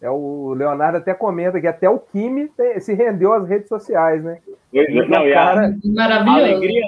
É, 0.00 0.10
o 0.10 0.52
Leonardo 0.54 0.98
até 0.98 1.14
comenta 1.14 1.60
que 1.60 1.66
até 1.66 1.88
o 1.88 1.98
Kimi 1.98 2.50
se 2.80 2.92
rendeu 2.92 3.32
às 3.32 3.48
redes 3.48 3.68
sociais, 3.68 4.22
né? 4.22 4.38
Pois, 4.70 4.88
é, 4.88 4.92
não, 4.92 5.30
cara... 5.30 5.74
Maravilhoso. 5.84 6.28
A 6.28 6.34
alegria, 6.34 6.86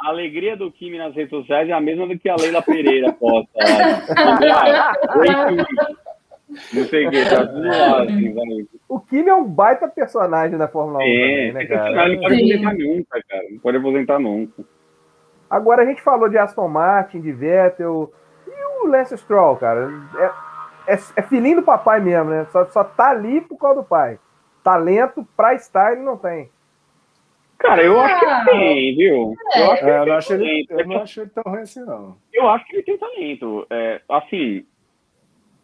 a 0.00 0.08
alegria 0.08 0.56
do 0.56 0.72
Kimi 0.72 0.98
nas 0.98 1.14
redes 1.14 1.30
sociais 1.30 1.68
é 1.68 1.72
a 1.72 1.80
mesma 1.80 2.06
do 2.06 2.18
que 2.18 2.28
a 2.28 2.36
Leila 2.36 2.60
Pereira 2.62 3.12
posta. 3.12 3.50
Não 6.72 6.84
sei 6.84 7.06
o 7.06 7.10
que, 7.10 7.24
tá 7.28 7.46
tudo 7.46 7.68
lá, 7.68 8.02
assim, 8.02 8.34
O 8.88 8.98
Kimi 9.00 9.28
é 9.28 9.34
um 9.34 9.44
baita 9.44 9.86
personagem 9.86 10.56
da 10.56 10.66
Fórmula 10.66 10.98
1 10.98 11.02
é, 11.02 11.06
também, 11.06 11.52
né, 11.52 11.66
cara? 11.66 12.06
Ele 12.06 12.16
não 12.16 12.22
pode 12.22 12.34
aposentar 12.34 12.74
nunca, 12.74 13.22
cara. 13.28 13.42
Não 13.50 13.58
pode 13.58 13.76
aposentar 13.76 14.18
nunca. 14.18 14.64
Agora 15.50 15.82
a 15.82 15.86
gente 15.86 16.02
falou 16.02 16.28
de 16.28 16.38
Aston 16.38 16.68
Martin, 16.68 17.20
de 17.20 17.32
Vettel. 17.32 18.12
O 18.82 18.86
Lance 18.86 19.16
Stroll, 19.18 19.56
cara? 19.56 19.90
É, 20.16 20.94
é, 20.94 20.98
é 21.16 21.22
filhinho 21.22 21.56
do 21.56 21.62
papai 21.62 22.00
mesmo, 22.00 22.30
né? 22.30 22.46
Só, 22.50 22.64
só 22.66 22.84
tá 22.84 23.10
ali 23.10 23.40
por 23.40 23.58
causa 23.58 23.82
do 23.82 23.86
pai. 23.86 24.18
Talento 24.62 25.26
pra 25.36 25.54
estar 25.54 25.92
ele 25.92 26.02
não 26.02 26.16
tem. 26.16 26.50
Cara, 27.58 27.82
eu 27.82 28.00
acho 28.00 28.20
que 28.20 28.24
ele 28.24 28.44
tem, 28.44 28.96
viu? 28.96 29.34
É. 29.52 29.60
Eu, 29.60 29.72
acho 29.72 29.84
que 29.84 29.90
é, 29.90 29.98
eu, 29.98 30.06
não 30.06 30.14
acho 30.14 30.32
ele, 30.32 30.66
eu 30.70 30.86
não 30.86 31.02
acho 31.02 31.20
ele 31.20 31.30
tão 31.30 31.42
ruim 31.44 31.60
assim, 31.60 31.80
não. 31.84 32.16
Eu 32.32 32.48
acho 32.48 32.64
que 32.66 32.76
ele 32.76 32.82
tem 32.84 32.98
talento. 32.98 33.66
É, 33.68 34.00
assim, 34.08 34.64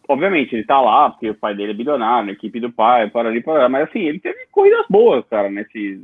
obviamente, 0.07 0.53
ele 0.53 0.65
tá 0.65 0.79
lá, 0.81 1.09
porque 1.09 1.29
o 1.29 1.35
pai 1.35 1.55
dele 1.55 1.71
é 1.71 1.75
bilionário, 1.75 2.29
a 2.29 2.33
equipe 2.33 2.59
do 2.59 2.71
pai, 2.71 3.09
para 3.09 3.29
ali, 3.29 3.41
para 3.41 3.53
lá, 3.53 3.69
mas 3.69 3.89
assim, 3.89 3.99
ele 3.99 4.19
teve 4.19 4.45
corridas 4.51 4.85
boas, 4.89 5.25
cara, 5.29 5.49
nesses, 5.49 6.01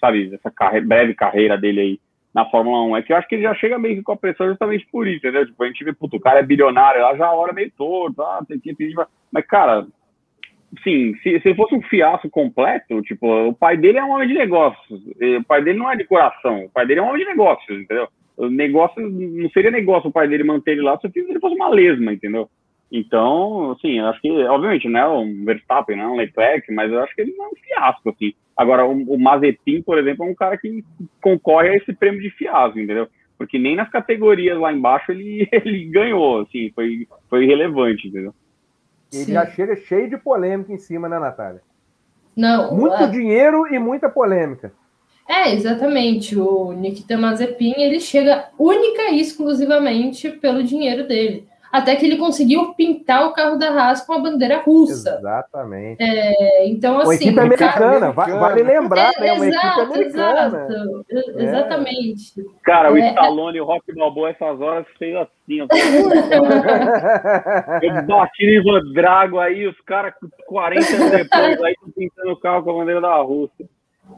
sabe, 0.00 0.32
essa 0.32 0.50
carre 0.50 0.80
breve 0.80 1.14
carreira 1.14 1.58
dele 1.58 1.80
aí 1.80 2.00
na 2.34 2.46
Fórmula 2.46 2.82
1. 2.84 2.96
É 2.96 3.02
que 3.02 3.12
eu 3.12 3.16
acho 3.16 3.28
que 3.28 3.34
ele 3.34 3.42
já 3.42 3.54
chega 3.54 3.78
meio 3.78 3.96
que 3.96 4.02
com 4.02 4.12
a 4.12 4.16
pressão 4.16 4.48
justamente 4.48 4.86
por 4.90 5.06
isso, 5.06 5.18
entendeu? 5.18 5.46
Tipo, 5.46 5.62
a 5.62 5.66
gente 5.66 5.84
vê, 5.84 5.92
puto, 5.92 6.16
o 6.16 6.20
cara 6.20 6.40
é 6.40 6.42
bilionário, 6.42 7.02
lá 7.02 7.16
já 7.16 7.26
a 7.26 7.34
hora 7.34 7.52
meio 7.52 7.70
torto, 7.76 8.22
ah, 8.22 8.44
tem 8.46 8.58
que 8.58 8.74
mas, 9.30 9.46
cara, 9.46 9.86
sim, 10.82 11.14
se, 11.22 11.40
se 11.40 11.54
fosse 11.54 11.74
um 11.74 11.82
fiasco 11.82 12.28
completo, 12.30 13.02
tipo, 13.02 13.26
o 13.48 13.54
pai 13.54 13.76
dele 13.76 13.98
é 13.98 14.04
um 14.04 14.10
homem 14.10 14.28
de 14.28 14.34
negócios, 14.34 15.00
o 15.38 15.44
pai 15.44 15.62
dele 15.62 15.78
não 15.78 15.90
é 15.90 15.96
de 15.96 16.04
coração, 16.04 16.64
o 16.64 16.70
pai 16.70 16.86
dele 16.86 17.00
é 17.00 17.02
um 17.02 17.08
homem 17.08 17.24
de 17.24 17.30
negócios, 17.30 17.80
entendeu? 17.80 18.08
O 18.36 18.48
negócio, 18.48 19.00
não 19.08 19.50
seria 19.50 19.70
negócio 19.70 20.08
o 20.08 20.12
pai 20.12 20.26
dele 20.26 20.42
manter 20.42 20.72
ele 20.72 20.82
lá 20.82 20.98
se 20.98 21.10
ele 21.14 21.38
fosse 21.38 21.54
uma 21.54 21.68
lesma, 21.68 22.12
entendeu? 22.12 22.48
Então, 22.92 23.70
assim, 23.70 23.98
eu 23.98 24.06
acho 24.06 24.20
que, 24.20 24.30
obviamente, 24.44 24.86
não 24.86 25.00
é 25.00 25.08
um 25.08 25.44
Verstappen, 25.46 25.96
não 25.96 26.04
é 26.04 26.08
um 26.08 26.16
Leclerc, 26.16 26.70
mas 26.70 26.92
eu 26.92 27.00
acho 27.00 27.14
que 27.14 27.22
ele 27.22 27.34
não 27.34 27.46
é 27.46 27.48
um 27.48 27.56
fiasco, 27.56 28.10
assim. 28.10 28.34
Agora, 28.54 28.84
o, 28.84 28.92
o 29.14 29.18
Mazepin, 29.18 29.80
por 29.80 29.98
exemplo, 29.98 30.26
é 30.26 30.28
um 30.28 30.34
cara 30.34 30.58
que 30.58 30.84
concorre 31.22 31.70
a 31.70 31.76
esse 31.76 31.90
prêmio 31.94 32.20
de 32.20 32.28
fiasco, 32.30 32.78
entendeu? 32.78 33.08
Porque 33.38 33.58
nem 33.58 33.74
nas 33.74 33.88
categorias 33.88 34.58
lá 34.58 34.70
embaixo 34.70 35.10
ele, 35.10 35.48
ele 35.50 35.86
ganhou, 35.86 36.42
assim, 36.42 36.70
foi, 36.74 37.08
foi 37.30 37.44
irrelevante, 37.44 38.08
entendeu? 38.08 38.34
Ele 39.10 39.24
Sim. 39.24 39.32
já 39.32 39.46
chega 39.46 39.74
cheio 39.74 40.10
de 40.10 40.18
polêmica 40.18 40.70
em 40.70 40.78
cima, 40.78 41.08
né, 41.08 41.18
Natália? 41.18 41.62
Não. 42.36 42.76
Muito 42.76 43.02
é... 43.02 43.06
dinheiro 43.06 43.66
e 43.74 43.78
muita 43.78 44.10
polêmica. 44.10 44.70
É, 45.26 45.54
exatamente. 45.54 46.38
O 46.38 46.72
Nikita 46.72 47.16
Mazepin, 47.16 47.72
ele 47.78 48.00
chega 48.00 48.50
única 48.58 49.10
e 49.10 49.20
exclusivamente 49.20 50.28
pelo 50.28 50.62
dinheiro 50.62 51.08
dele 51.08 51.50
até 51.72 51.96
que 51.96 52.04
ele 52.04 52.18
conseguiu 52.18 52.74
pintar 52.74 53.26
o 53.26 53.32
carro 53.32 53.56
da 53.56 53.70
Haas 53.70 54.02
com 54.02 54.12
a 54.12 54.18
bandeira 54.18 54.58
russa. 54.58 55.16
Exatamente. 55.18 56.02
É, 56.02 56.68
então, 56.68 56.98
assim. 56.98 57.06
Uma 57.06 57.14
equipe 57.14 57.40
americana, 57.40 58.12
vale 58.12 58.62
lembrar, 58.62 59.12
né? 59.18 59.32
Uma 59.32 59.46
exato, 59.46 59.66
equipe 59.66 59.80
americana. 59.80 60.46
Exato, 60.46 61.06
é. 61.10 61.42
Exatamente. 61.42 62.44
Cara, 62.62 62.92
o 62.92 62.98
é. 62.98 63.08
Stallone 63.08 63.56
e 63.56 63.60
o 63.62 63.64
Rock 63.64 63.90
Balboa, 63.94 64.28
essas 64.28 64.60
horas, 64.60 64.84
fez 64.98 65.16
assim, 65.16 65.62
ó. 65.62 65.66
Eu 67.82 68.02
bati 68.06 68.44
no 68.44 68.52
Ivan 68.52 68.92
Drago 68.92 69.38
aí, 69.38 69.66
os 69.66 69.80
caras 69.80 70.12
40 70.46 70.94
anos 70.94 71.10
depois 71.10 71.62
aí 71.62 71.74
pintando 71.96 72.32
o 72.32 72.36
carro 72.36 72.64
com 72.64 72.70
a 72.70 72.74
bandeira 72.74 73.00
da 73.00 73.16
Rússia. 73.16 73.66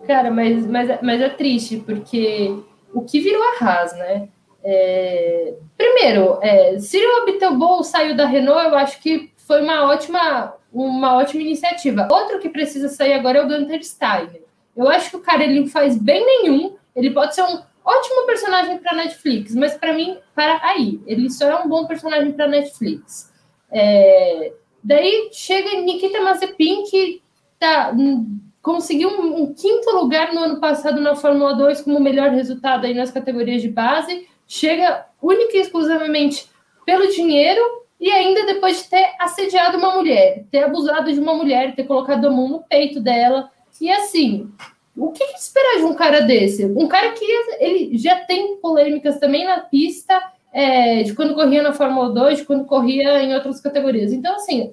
Cara, 0.08 0.28
mas, 0.28 0.66
mas, 0.66 1.00
mas 1.00 1.20
é 1.20 1.28
triste, 1.28 1.76
porque 1.76 2.52
o 2.92 3.02
que 3.02 3.20
virou 3.20 3.42
a 3.42 3.54
Haas, 3.64 3.96
né? 3.96 4.28
É, 4.64 5.54
primeiro, 5.76 6.38
é, 6.40 6.78
Cyril 6.78 7.22
Abiteboul 7.22 7.84
saiu 7.84 8.16
da 8.16 8.24
Renault, 8.24 8.70
eu 8.70 8.74
acho 8.76 8.98
que 9.00 9.30
foi 9.36 9.60
uma 9.60 9.84
ótima, 9.84 10.54
uma 10.72 11.16
ótima 11.16 11.42
iniciativa. 11.42 12.08
Outro 12.10 12.38
que 12.38 12.48
precisa 12.48 12.88
sair 12.88 13.12
agora 13.12 13.38
é 13.38 13.42
o 13.42 13.48
Gunter 13.48 13.84
Steiner. 13.84 14.42
Eu 14.74 14.88
acho 14.88 15.10
que 15.10 15.16
o 15.16 15.20
cara 15.20 15.44
ele 15.44 15.60
não 15.60 15.66
faz 15.66 15.98
bem 15.98 16.24
nenhum. 16.24 16.76
Ele 16.96 17.10
pode 17.10 17.34
ser 17.34 17.42
um 17.42 17.62
ótimo 17.84 18.26
personagem 18.26 18.78
para 18.78 18.96
Netflix, 18.96 19.54
mas 19.54 19.74
para 19.74 19.92
mim, 19.92 20.16
para 20.34 20.58
aí, 20.62 21.00
ele 21.06 21.28
só 21.30 21.46
é 21.46 21.56
um 21.56 21.68
bom 21.68 21.86
personagem 21.86 22.32
para 22.32 22.48
Netflix. 22.48 23.30
É, 23.70 24.52
daí 24.82 25.28
chega 25.32 25.80
Nikita 25.80 26.22
Mazepin, 26.22 26.84
que 26.84 27.22
tá, 27.58 27.92
hum, 27.94 28.40
conseguiu 28.62 29.10
um, 29.10 29.42
um, 29.42 29.54
quinto 29.54 29.90
lugar 29.90 30.32
no 30.32 30.40
ano 30.40 30.60
passado 30.60 31.00
na 31.00 31.14
Fórmula 31.14 31.54
2 31.54 31.82
como 31.82 32.00
melhor 32.00 32.30
resultado 32.30 32.86
aí 32.86 32.94
nas 32.94 33.10
categorias 33.10 33.60
de 33.60 33.68
base 33.68 34.26
chega 34.46 35.06
única 35.20 35.56
e 35.56 35.60
exclusivamente 35.60 36.48
pelo 36.84 37.08
dinheiro 37.08 37.60
e 38.00 38.10
ainda 38.10 38.44
depois 38.46 38.82
de 38.82 38.90
ter 38.90 39.14
assediado 39.18 39.78
uma 39.78 39.94
mulher, 39.94 40.44
ter 40.50 40.64
abusado 40.64 41.12
de 41.12 41.18
uma 41.18 41.34
mulher, 41.34 41.74
ter 41.74 41.84
colocado 41.84 42.26
a 42.26 42.30
mão 42.30 42.48
no 42.48 42.62
peito 42.62 43.00
dela. 43.00 43.50
E 43.80 43.90
assim, 43.90 44.52
o 44.96 45.10
que, 45.10 45.24
esperar 45.24 45.78
de 45.78 45.84
um 45.84 45.94
cara 45.94 46.20
desse? 46.20 46.66
Um 46.66 46.86
cara 46.86 47.12
que 47.12 47.24
ele 47.58 47.96
já 47.96 48.16
tem 48.24 48.56
polêmicas 48.58 49.18
também 49.18 49.44
na 49.44 49.60
pista, 49.60 50.22
é, 50.52 51.02
de 51.02 51.14
quando 51.14 51.34
corria 51.34 51.62
na 51.62 51.72
Fórmula 51.72 52.10
2, 52.10 52.38
de 52.38 52.44
quando 52.44 52.64
corria 52.64 53.22
em 53.22 53.34
outras 53.34 53.60
categorias. 53.60 54.12
Então, 54.12 54.36
assim, 54.36 54.72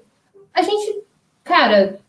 a 0.54 0.62
gente, 0.62 1.04
cara, 1.44 2.00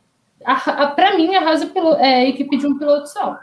para 0.94 1.16
mim, 1.16 1.34
a 1.34 1.40
Haas 1.40 1.62
é 2.00 2.28
equipe 2.28 2.58
de 2.58 2.66
um 2.66 2.78
piloto 2.78 3.08
só. 3.08 3.38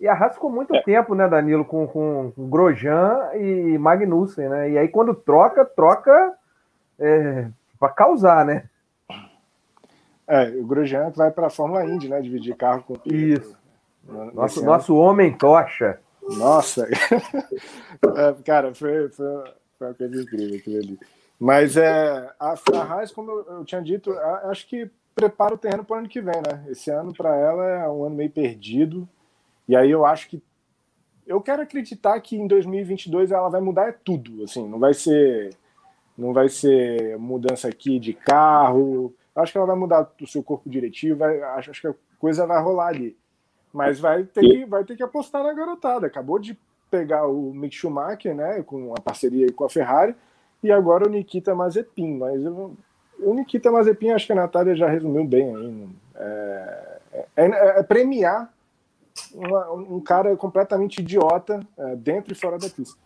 E 0.00 0.08
a 0.08 0.12
Haas 0.12 0.34
ficou 0.34 0.50
muito 0.50 0.74
é. 0.74 0.82
tempo, 0.82 1.14
né, 1.14 1.28
Danilo, 1.28 1.64
com, 1.64 1.86
com, 1.86 2.32
Grosjean 2.36 3.30
e 3.34 3.78
Magnussen, 3.78 4.48
né? 4.48 4.70
E 4.70 4.78
aí 4.78 4.88
quando 4.88 5.14
troca, 5.14 5.64
troca 5.64 6.34
é, 6.98 7.48
para 7.78 7.90
causar, 7.90 8.44
né? 8.44 8.68
É, 10.26 10.48
o 10.50 10.66
Grosjean 10.66 11.10
vai 11.10 11.30
para 11.30 11.46
a 11.46 11.50
Fórmula 11.50 11.84
Indy, 11.84 12.08
né? 12.08 12.20
Dividir 12.20 12.56
carro 12.56 12.82
com 12.82 12.94
Isso. 13.04 13.56
Nosso, 14.34 14.64
nosso 14.64 14.96
homem 14.96 15.32
tocha. 15.32 15.98
Nossa! 16.22 16.88
é, 18.16 18.42
cara, 18.44 18.74
foi, 18.74 19.08
foi, 19.10 19.26
foi 19.78 19.86
uma 19.86 19.94
coisa 19.94 20.22
incrível 20.22 20.58
aquilo 20.58 20.78
ali. 20.78 20.98
Mas 21.38 21.76
é, 21.76 22.30
a, 22.38 22.54
a 22.54 22.82
Haas, 22.82 23.12
como 23.12 23.30
eu, 23.30 23.46
eu 23.58 23.64
tinha 23.64 23.82
dito, 23.82 24.10
a, 24.12 24.50
acho 24.50 24.66
que 24.66 24.90
prepara 25.14 25.54
o 25.54 25.58
terreno 25.58 25.84
para 25.84 25.96
o 25.96 25.98
ano 25.98 26.08
que 26.08 26.20
vem, 26.20 26.36
né? 26.36 26.64
Esse 26.68 26.90
ano 26.90 27.12
para 27.12 27.36
ela 27.36 27.64
é 27.64 27.88
um 27.88 28.04
ano 28.04 28.16
meio 28.16 28.30
perdido. 28.30 29.08
E 29.68 29.74
aí 29.74 29.90
eu 29.90 30.04
acho 30.04 30.28
que 30.28 30.42
eu 31.26 31.40
quero 31.40 31.62
acreditar 31.62 32.20
que 32.20 32.36
em 32.36 32.46
2022 32.46 33.32
ela 33.32 33.48
vai 33.48 33.60
mudar 33.60 33.94
tudo, 34.04 34.44
assim, 34.44 34.68
não 34.68 34.78
vai 34.78 34.92
ser 34.92 35.56
não 36.16 36.32
vai 36.32 36.48
ser 36.48 37.18
mudança 37.18 37.68
aqui 37.68 37.98
de 37.98 38.14
carro. 38.14 39.12
Eu 39.34 39.42
acho 39.42 39.50
que 39.50 39.58
ela 39.58 39.66
vai 39.66 39.76
mudar 39.76 40.08
o 40.20 40.26
seu 40.26 40.42
corpo 40.42 40.70
diretivo, 40.70 41.18
vai, 41.18 41.40
acho, 41.42 41.70
acho 41.70 41.80
que 41.80 41.88
a 41.88 41.94
coisa 42.18 42.46
vai 42.46 42.62
rolar 42.62 42.88
ali. 42.88 43.16
Mas 43.72 43.98
vai 43.98 44.22
ter, 44.22 44.40
que, 44.40 44.64
vai 44.64 44.84
ter 44.84 44.96
que 44.96 45.02
apostar 45.02 45.42
na 45.42 45.52
garotada. 45.52 46.06
Acabou 46.06 46.38
de 46.38 46.56
pegar 46.88 47.26
o 47.26 47.52
Mick 47.52 47.74
Schumacher, 47.74 48.32
né, 48.32 48.62
com 48.62 48.94
a 48.96 49.00
parceria 49.00 49.52
com 49.52 49.64
a 49.64 49.68
Ferrari, 49.68 50.14
e 50.62 50.70
agora 50.70 51.04
o 51.04 51.10
Nikita 51.10 51.52
Mazepin. 51.52 52.16
Mas 52.16 52.44
eu, 52.44 52.76
o 53.18 53.34
Nikita 53.34 53.72
Mazepin, 53.72 54.10
acho 54.10 54.26
que 54.26 54.32
a 54.32 54.36
Natália 54.36 54.76
já 54.76 54.88
resumiu 54.88 55.24
bem 55.24 55.56
aí. 55.56 55.88
É, 56.14 57.00
é, 57.12 57.44
é, 57.44 57.80
é 57.80 57.82
premiar 57.82 58.53
uma, 59.34 59.72
um 59.72 60.00
cara 60.00 60.36
completamente 60.36 60.98
idiota 60.98 61.60
é, 61.78 61.96
dentro 61.96 62.32
e 62.32 62.36
fora 62.36 62.58
da 62.58 62.68
pista. 62.68 63.02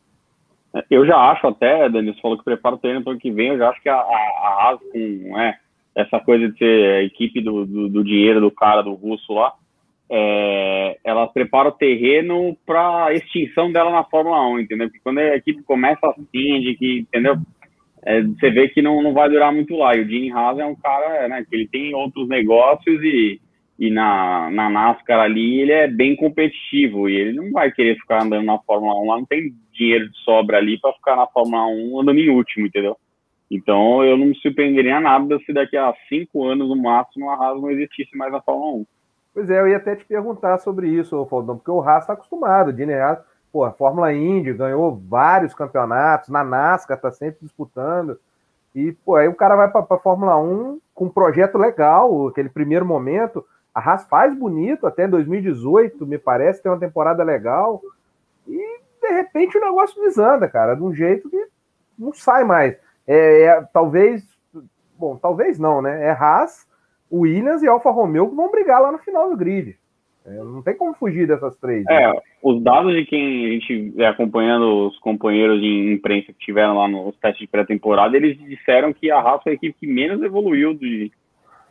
Eu 0.91 1.07
já 1.07 1.17
acho 1.17 1.47
até, 1.47 1.89
Denis 1.89 2.21
falou 2.21 2.37
que 2.37 2.45
prepara 2.45 2.75
o 2.75 2.79
treino 2.79 3.03
para 3.03 3.13
ano 3.13 3.21
que 3.21 3.31
vem, 3.31 3.49
eu 3.49 3.59
já 3.59 3.71
acho 3.71 3.83
que 3.83 3.89
a, 3.89 3.97
a, 3.97 4.69
Haas, 4.69 4.81
com 4.93 5.41
é, 5.41 5.59
essa 5.95 6.21
coisa 6.21 6.49
de 6.49 6.59
ser 6.59 6.95
a 6.95 7.03
equipe 7.03 7.41
do, 7.41 7.65
do, 7.65 7.89
do 7.89 8.05
dinheiro 8.05 8.41
do 8.41 8.51
cara, 8.51 8.83
do 8.83 8.93
russo 8.93 9.33
lá, 9.33 9.55
é, 10.11 10.99
ela 11.05 11.27
prepara 11.27 11.69
o 11.69 11.73
terreno 11.73 12.57
para 12.67 13.13
extinção 13.13 13.73
dela 13.73 13.91
na 13.91 14.05
Fórmula 14.05 14.47
1, 14.49 14.61
entendeu? 14.61 14.89
Porque 14.89 15.03
quando 15.03 15.19
a 15.19 15.37
equipe 15.37 15.63
começa 15.63 16.07
assim, 16.07 16.61
de 16.61 16.77
que, 16.79 17.01
entendeu? 17.01 17.37
É, 18.05 18.23
você 18.23 18.51
vê 18.51 18.69
que 18.69 18.81
não, 18.81 19.03
não 19.03 19.13
vai 19.13 19.29
durar 19.29 19.53
muito 19.53 19.77
lá. 19.77 19.97
E 19.97 20.03
o 20.03 20.09
Jim 20.09 20.31
Haas 20.31 20.59
é 20.59 20.65
um 20.65 20.75
cara, 20.75 21.29
né, 21.29 21.45
que 21.49 21.55
ele 21.55 21.69
tem 21.69 21.95
outros 21.95 22.29
negócios 22.29 23.03
e 23.03 23.41
e 23.79 23.91
na, 23.91 24.51
na 24.51 24.69
NASCAR 24.69 25.21
ali 25.21 25.61
ele 25.61 25.73
é 25.73 25.87
bem 25.87 26.17
competitivo 26.17 27.09
e 27.09 27.15
ele 27.15 27.33
não 27.33 27.53
vai 27.53 27.71
querer 27.71 27.97
ficar 27.97 28.23
andando 28.23 28.45
na 28.45 28.59
Fórmula 28.59 29.01
1 29.01 29.07
lá, 29.07 29.17
não 29.19 29.25
tem 29.25 29.55
dinheiro 29.73 30.11
de 30.11 30.19
sobra 30.19 30.59
ali 30.59 30.81
para 30.81 30.93
ficar 30.95 31.17
na 31.17 31.27
Fórmula 31.29 31.67
1 31.67 32.01
andando 32.01 32.19
em 32.19 32.29
último, 32.29 32.67
entendeu? 32.67 32.97
Então 33.51 34.05
eu 34.05 34.17
não 34.17 34.27
me 34.27 34.35
surpreenderia 34.37 35.01
nada 35.01 35.39
se 35.47 35.53
daqui 35.53 35.77
a 35.77 35.95
cinco 36.09 36.45
anos 36.45 36.69
no 36.69 36.77
máximo 36.77 37.31
a 37.31 37.35
Haas 37.35 37.61
não 37.61 37.71
existisse 37.71 38.17
mais 38.17 38.33
na 38.33 38.43
Fórmula 38.43 38.79
1. 38.79 38.87
Pois 39.33 39.51
é, 39.51 39.61
eu 39.61 39.69
ia 39.69 39.77
até 39.77 39.95
te 39.95 40.05
perguntar 40.05 40.59
sobre 40.59 40.89
isso, 40.89 41.25
Faldão, 41.27 41.57
porque 41.57 41.71
o 41.71 41.81
Haas 41.81 42.03
está 42.03 42.15
acostumado, 42.15 42.69
o 42.69 42.73
Dini 42.73 42.95
Haas, 42.95 43.21
pô, 43.53 43.65
a 43.65 43.71
Fórmula 43.71 44.13
Indy 44.13 44.53
ganhou 44.53 45.01
vários 45.09 45.55
campeonatos, 45.55 46.29
na 46.29 46.43
NASCAR 46.43 46.97
está 46.97 47.13
sempre 47.13 47.39
disputando, 47.43 48.19
e 48.75 48.93
pô, 49.05 49.15
aí 49.15 49.29
o 49.29 49.35
cara 49.35 49.55
vai 49.55 49.71
para 49.71 49.87
a 49.89 49.99
Fórmula 49.99 50.37
1 50.37 50.81
com 50.95 51.05
um 51.05 51.11
projeto 51.11 51.57
legal, 51.57 52.27
aquele 52.27 52.49
primeiro 52.49 52.85
momento, 52.85 53.45
a 53.79 53.81
Haas 53.81 54.09
faz 54.09 54.37
bonito 54.37 54.87
até 54.87 55.07
2018, 55.07 56.05
me 56.05 56.19
parece, 56.19 56.63
tem 56.63 56.71
uma 56.71 56.81
temporada 56.81 57.23
legal. 57.23 57.81
E 58.47 58.81
de 59.01 59.09
repente 59.09 59.57
o 59.57 59.61
negócio 59.61 60.03
desanda, 60.03 60.49
cara, 60.49 60.75
de 60.75 60.83
um 60.83 60.93
jeito 60.93 61.31
que 61.31 61.47
não 61.97 62.13
sai 62.13 62.43
mais. 62.43 62.77
É, 63.07 63.45
é 63.45 63.63
talvez, 63.73 64.25
bom, 64.99 65.17
talvez 65.17 65.59
não, 65.59 65.81
né? 65.81 66.05
É 66.05 66.11
Haas, 66.11 66.67
Williams 67.11 67.63
e 67.63 67.69
Alfa 67.69 67.91
Romeo 67.91 68.29
que 68.29 68.35
vão 68.35 68.51
brigar 68.51 68.83
lá 68.83 68.91
no 68.91 68.99
final 68.99 69.31
do 69.31 69.37
grid. 69.37 69.79
É, 70.27 70.31
não 70.43 70.61
tem 70.61 70.77
como 70.77 70.93
fugir 70.95 71.29
dessas 71.29 71.57
três. 71.57 71.85
Né? 71.85 72.03
É, 72.03 72.23
os 72.43 72.61
dados 72.61 72.93
de 72.93 73.05
quem 73.05 73.47
a 73.47 73.51
gente 73.51 74.03
acompanhando 74.05 74.89
os 74.89 74.99
companheiros 74.99 75.61
de 75.61 75.93
imprensa 75.93 76.33
que 76.33 76.45
tiveram 76.45 76.77
lá 76.77 76.89
nos 76.89 77.17
testes 77.19 77.43
de 77.43 77.47
pré-temporada, 77.47 78.17
eles 78.17 78.37
disseram 78.39 78.93
que 78.93 79.09
a 79.09 79.21
Haas 79.21 79.43
foi 79.43 79.53
a 79.53 79.55
equipe 79.55 79.79
que 79.79 79.87
menos 79.87 80.21
evoluiu 80.21 80.75
de, 80.75 81.13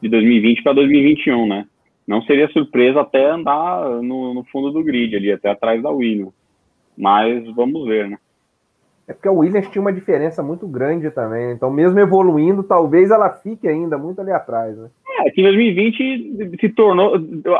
de 0.01 0.09
2020 0.09 0.63
para 0.63 0.73
2021, 0.73 1.47
né? 1.47 1.67
Não 2.07 2.21
seria 2.21 2.47
surpresa 2.49 3.01
até 3.01 3.29
andar 3.29 4.01
no, 4.01 4.33
no, 4.33 4.43
fundo 4.45 4.71
do 4.71 4.83
grid 4.83 5.13
ali, 5.15 5.31
até 5.31 5.49
atrás 5.49 5.83
da 5.83 5.89
Williams. 5.89 6.33
Mas 6.97 7.45
vamos 7.53 7.85
ver, 7.85 8.09
né? 8.09 8.17
É 9.07 9.13
porque 9.13 9.27
a 9.27 9.31
Williams 9.31 9.69
tinha 9.69 9.81
uma 9.81 9.93
diferença 9.93 10.41
muito 10.41 10.67
grande 10.67 11.11
também. 11.11 11.51
Então, 11.51 11.69
mesmo 11.69 11.99
evoluindo, 11.99 12.63
talvez 12.63 13.11
ela 13.11 13.29
fique 13.29 13.67
ainda 13.67 13.97
muito 13.97 14.21
ali 14.21 14.31
atrás, 14.31 14.77
né? 14.77 14.89
É, 15.19 15.31
que 15.31 15.41
em 15.41 15.43
2020 15.45 16.57
se 16.59 16.69
tornou. 16.69 17.15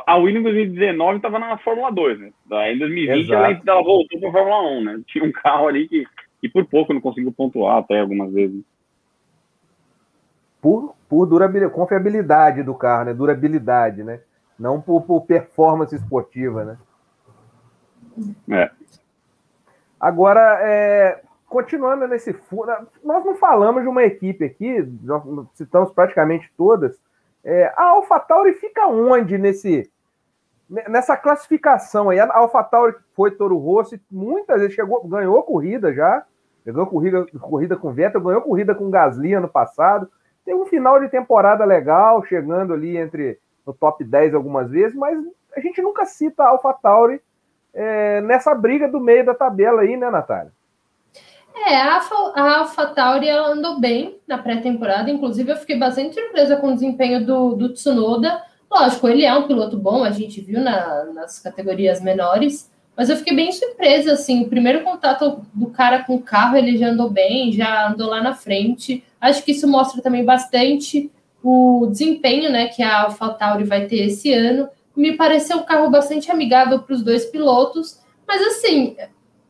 A 0.05 0.17
Williams 0.17 0.41
em 0.41 0.55
2019 0.55 1.17
estava 1.17 1.39
na 1.39 1.57
Fórmula 1.57 1.91
2, 1.91 2.19
né? 2.19 2.31
Daí 2.45 2.75
em 2.75 2.79
2020 2.79 3.33
ela, 3.33 3.61
ela, 3.65 3.83
voltou 3.83 4.19
para 4.19 4.29
a 4.29 4.31
Fórmula 4.31 4.61
1, 4.79 4.83
né? 4.83 5.01
Tinha 5.07 5.23
um 5.23 5.31
carro 5.31 5.67
ali 5.67 5.87
que, 5.87 6.05
que 6.41 6.49
por 6.49 6.65
pouco 6.65 6.93
não 6.93 7.01
conseguiu 7.01 7.31
pontuar 7.31 7.77
até 7.77 7.99
algumas 7.99 8.31
vezes. 8.31 8.61
Por, 10.61 10.95
por 11.07 11.25
durabilidade, 11.25 11.73
confiabilidade 11.73 12.63
do 12.63 12.75
carro, 12.75 13.05
né? 13.05 13.13
Durabilidade, 13.13 14.03
né? 14.03 14.19
Não 14.59 14.81
por, 14.81 15.01
por 15.01 15.21
performance 15.25 15.95
esportiva, 15.95 16.63
né? 16.65 16.77
É. 18.49 18.71
Agora, 19.99 20.59
é, 20.61 21.21
continuando 21.47 22.07
nesse 22.07 22.35
nós 23.03 23.25
não 23.25 23.35
falamos 23.35 23.83
de 23.83 23.89
uma 23.89 24.03
equipe 24.03 24.45
aqui, 24.45 24.81
nós 25.01 25.23
citamos 25.53 25.91
praticamente 25.91 26.51
todas. 26.57 26.99
É, 27.43 27.71
a 27.75 27.89
AlphaTauri 27.89 28.53
fica 28.53 28.87
onde 28.87 29.37
nesse 29.37 29.89
nessa 30.69 31.15
classificação 31.15 32.09
aí? 32.09 32.19
A 32.19 32.37
AlphaTauri 32.37 32.95
foi 33.15 33.31
Toro 33.31 33.57
Rosso, 33.57 33.97
muitas 34.11 34.59
vezes 34.59 34.75
chegou, 34.75 35.01
ganhou 35.07 35.41
corrida 35.43 35.93
já, 35.93 36.25
ganhou 36.65 36.87
corrida, 36.87 37.25
corrida 37.39 37.77
com 37.77 37.93
Vettel, 37.93 38.21
ganhou 38.21 38.41
corrida 38.41 38.75
com 38.75 38.89
Gasly 38.89 39.33
ano 39.33 39.47
passado. 39.47 40.09
Tem 40.43 40.53
um 40.53 40.65
final 40.65 40.99
de 40.99 41.09
temporada 41.09 41.63
legal, 41.63 42.23
chegando 42.25 42.73
ali 42.73 42.97
entre 42.97 43.39
no 43.67 43.73
top 43.73 44.03
10 44.03 44.33
algumas 44.33 44.71
vezes, 44.71 44.95
mas 44.95 45.19
a 45.55 45.59
gente 45.59 45.81
nunca 45.81 46.05
cita 46.05 46.43
a 46.43 46.49
AlphaTauri 46.49 47.21
é, 47.73 48.21
nessa 48.21 48.55
briga 48.55 48.87
do 48.87 48.99
meio 48.99 49.25
da 49.25 49.35
tabela 49.35 49.81
aí, 49.81 49.97
né, 49.97 50.09
Natália? 50.09 50.51
É, 51.53 51.75
a, 51.75 51.99
a 52.35 52.57
AlphaTauri 52.59 53.27
ela 53.27 53.49
andou 53.49 53.79
bem 53.79 54.19
na 54.25 54.37
pré-temporada, 54.37 55.09
inclusive 55.09 55.51
eu 55.51 55.57
fiquei 55.57 55.77
bastante 55.77 56.15
surpresa 56.15 56.55
com 56.55 56.69
o 56.69 56.73
desempenho 56.73 57.25
do, 57.25 57.55
do 57.55 57.69
Tsunoda. 57.73 58.41
Lógico, 58.71 59.07
ele 59.07 59.25
é 59.25 59.33
um 59.35 59.47
piloto 59.47 59.77
bom, 59.77 60.03
a 60.03 60.11
gente 60.11 60.39
viu 60.39 60.61
na, 60.61 61.05
nas 61.05 61.39
categorias 61.39 62.01
menores, 62.01 62.71
mas 62.95 63.09
eu 63.09 63.17
fiquei 63.17 63.35
bem 63.35 63.51
surpresa, 63.51 64.13
assim, 64.13 64.43
o 64.43 64.49
primeiro 64.49 64.83
contato 64.83 65.45
do 65.53 65.67
cara 65.67 66.03
com 66.03 66.15
o 66.15 66.21
carro, 66.21 66.57
ele 66.57 66.77
já 66.77 66.89
andou 66.89 67.09
bem, 67.09 67.51
já 67.51 67.89
andou 67.89 68.07
lá 68.09 68.21
na 68.21 68.33
frente. 68.33 69.03
Acho 69.21 69.43
que 69.43 69.51
isso 69.51 69.67
mostra 69.67 70.01
também 70.01 70.25
bastante 70.25 71.11
o 71.49 71.87
desempenho 71.87 72.51
né, 72.51 72.67
que 72.67 72.83
a 72.83 73.03
AlphaTauri 73.03 73.63
vai 73.63 73.85
ter 73.85 74.07
esse 74.07 74.33
ano. 74.33 74.67
Me 74.93 75.13
pareceu 75.13 75.57
um 75.57 75.63
carro 75.63 75.89
bastante 75.89 76.29
amigável 76.29 76.79
para 76.79 76.93
os 76.93 77.01
dois 77.01 77.25
pilotos, 77.25 78.01
mas 78.27 78.41
assim, 78.41 78.97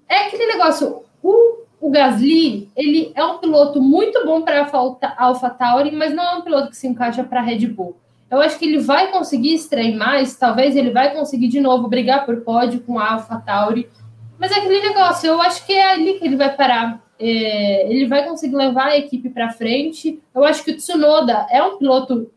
é 0.07 0.27
aquele 0.27 0.45
negócio, 0.45 1.01
o, 1.23 1.63
o 1.81 1.89
Gasly, 1.89 2.69
ele 2.75 3.11
é 3.15 3.25
um 3.25 3.39
piloto 3.39 3.81
muito 3.81 4.23
bom 4.25 4.43
para 4.43 4.61
a 4.61 5.25
AlphaTauri, 5.25 5.91
mas 5.91 6.13
não 6.13 6.23
é 6.23 6.35
um 6.35 6.41
piloto 6.41 6.69
que 6.69 6.77
se 6.77 6.87
encaixa 6.87 7.23
para 7.23 7.39
a 7.39 7.43
Red 7.43 7.65
Bull. 7.65 7.97
Eu 8.29 8.41
acho 8.41 8.59
que 8.59 8.65
ele 8.65 8.77
vai 8.77 9.09
conseguir 9.09 9.55
extrair 9.55 9.95
mais, 9.95 10.35
talvez 10.35 10.75
ele 10.75 10.91
vai 10.91 11.15
conseguir 11.15 11.47
de 11.47 11.59
novo 11.59 11.87
brigar 11.87 12.27
por 12.27 12.41
pódio 12.41 12.81
com 12.81 12.99
a 12.99 13.13
AlphaTauri, 13.13 13.89
mas 14.37 14.51
é 14.51 14.59
aquele 14.59 14.81
negócio, 14.81 15.27
eu 15.27 15.41
acho 15.41 15.65
que 15.65 15.73
é 15.73 15.93
ali 15.93 16.19
que 16.19 16.25
ele 16.25 16.35
vai 16.35 16.55
parar 16.55 17.01
é, 17.19 17.91
ele 17.91 18.07
vai 18.07 18.25
conseguir 18.25 18.55
levar 18.55 18.87
a 18.87 18.97
equipe 18.97 19.29
para 19.29 19.51
frente. 19.51 20.21
Eu 20.33 20.43
acho 20.43 20.63
que 20.63 20.71
o 20.71 20.77
Tsunoda 20.77 21.47
é 21.49 21.61
um 21.63 21.77
piloto 21.77 22.31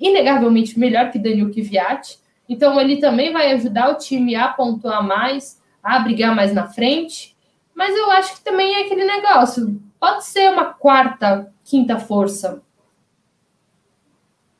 inegavelmente 0.00 0.78
melhor 0.78 1.10
que 1.10 1.18
Daniel 1.18 1.50
Kvyat, 1.50 2.18
então 2.48 2.80
ele 2.80 2.98
também 2.98 3.32
vai 3.32 3.52
ajudar 3.52 3.90
o 3.90 3.98
time 3.98 4.34
a 4.34 4.48
pontuar 4.48 5.06
mais, 5.06 5.62
a 5.82 5.98
brigar 5.98 6.34
mais 6.34 6.52
na 6.54 6.66
frente. 6.66 7.36
Mas 7.74 7.94
eu 7.96 8.10
acho 8.10 8.36
que 8.36 8.44
também 8.44 8.74
é 8.74 8.84
aquele 8.84 9.04
negócio. 9.04 9.80
Pode 10.00 10.24
ser 10.24 10.50
uma 10.50 10.72
quarta, 10.72 11.52
quinta 11.62 11.98
força. 11.98 12.62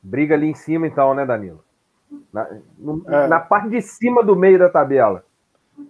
Briga 0.03 0.35
ali 0.35 0.49
em 0.49 0.55
cima, 0.55 0.87
então, 0.87 1.15
né, 1.15 1.25
Danilo? 1.25 1.65
Na, 2.33 2.49
no, 2.79 3.05
é. 3.09 3.27
na 3.27 3.41
parte 3.41 3.71
de 3.71 3.81
cima 3.81 4.23
do 4.23 4.37
meio 4.37 4.59
da 4.59 4.69
tabela. 4.69 5.25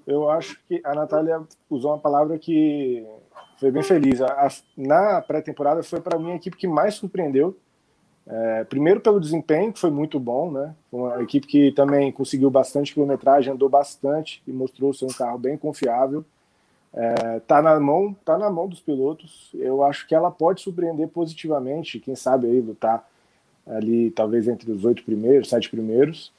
Eu 0.06 0.30
acho 0.30 0.60
que 0.66 0.80
a 0.84 0.94
Natália 0.94 1.42
usou 1.68 1.92
uma 1.92 1.98
palavra 1.98 2.38
que 2.38 3.06
foi 3.58 3.70
bem 3.70 3.82
feliz. 3.82 4.20
A, 4.20 4.46
a, 4.46 4.48
na 4.76 5.20
pré-temporada 5.20 5.82
foi 5.82 6.00
para 6.00 6.18
mim 6.18 6.32
a 6.32 6.36
equipe 6.36 6.56
que 6.56 6.66
mais 6.66 6.94
surpreendeu. 6.94 7.56
É, 8.26 8.64
primeiro 8.64 9.00
pelo 9.00 9.20
desempenho, 9.20 9.72
que 9.72 9.78
foi 9.78 9.90
muito 9.90 10.20
bom, 10.20 10.50
né? 10.50 10.74
Uma 10.92 11.22
equipe 11.22 11.46
que 11.46 11.72
também 11.72 12.12
conseguiu 12.12 12.50
bastante 12.50 12.92
quilometragem, 12.92 13.52
andou 13.52 13.68
bastante 13.68 14.42
e 14.46 14.52
mostrou 14.52 14.92
ser 14.92 15.06
um 15.06 15.08
carro 15.08 15.38
bem 15.38 15.56
confiável. 15.56 16.24
É, 16.92 17.40
tá 17.40 17.62
na 17.62 17.78
mão, 17.80 18.14
tá 18.24 18.36
na 18.36 18.50
mão 18.50 18.68
dos 18.68 18.80
pilotos. 18.80 19.50
Eu 19.54 19.82
acho 19.82 20.06
que 20.06 20.14
ela 20.14 20.30
pode 20.30 20.60
surpreender 20.60 21.08
positivamente, 21.08 21.98
quem 21.98 22.14
sabe 22.14 22.46
aí 22.46 22.60
lutar 22.60 23.08
ali 23.66 24.10
talvez 24.10 24.46
entre 24.46 24.70
os 24.70 24.84
oito 24.84 25.04
primeiros, 25.04 25.48
sete 25.48 25.70
primeiros. 25.70 26.32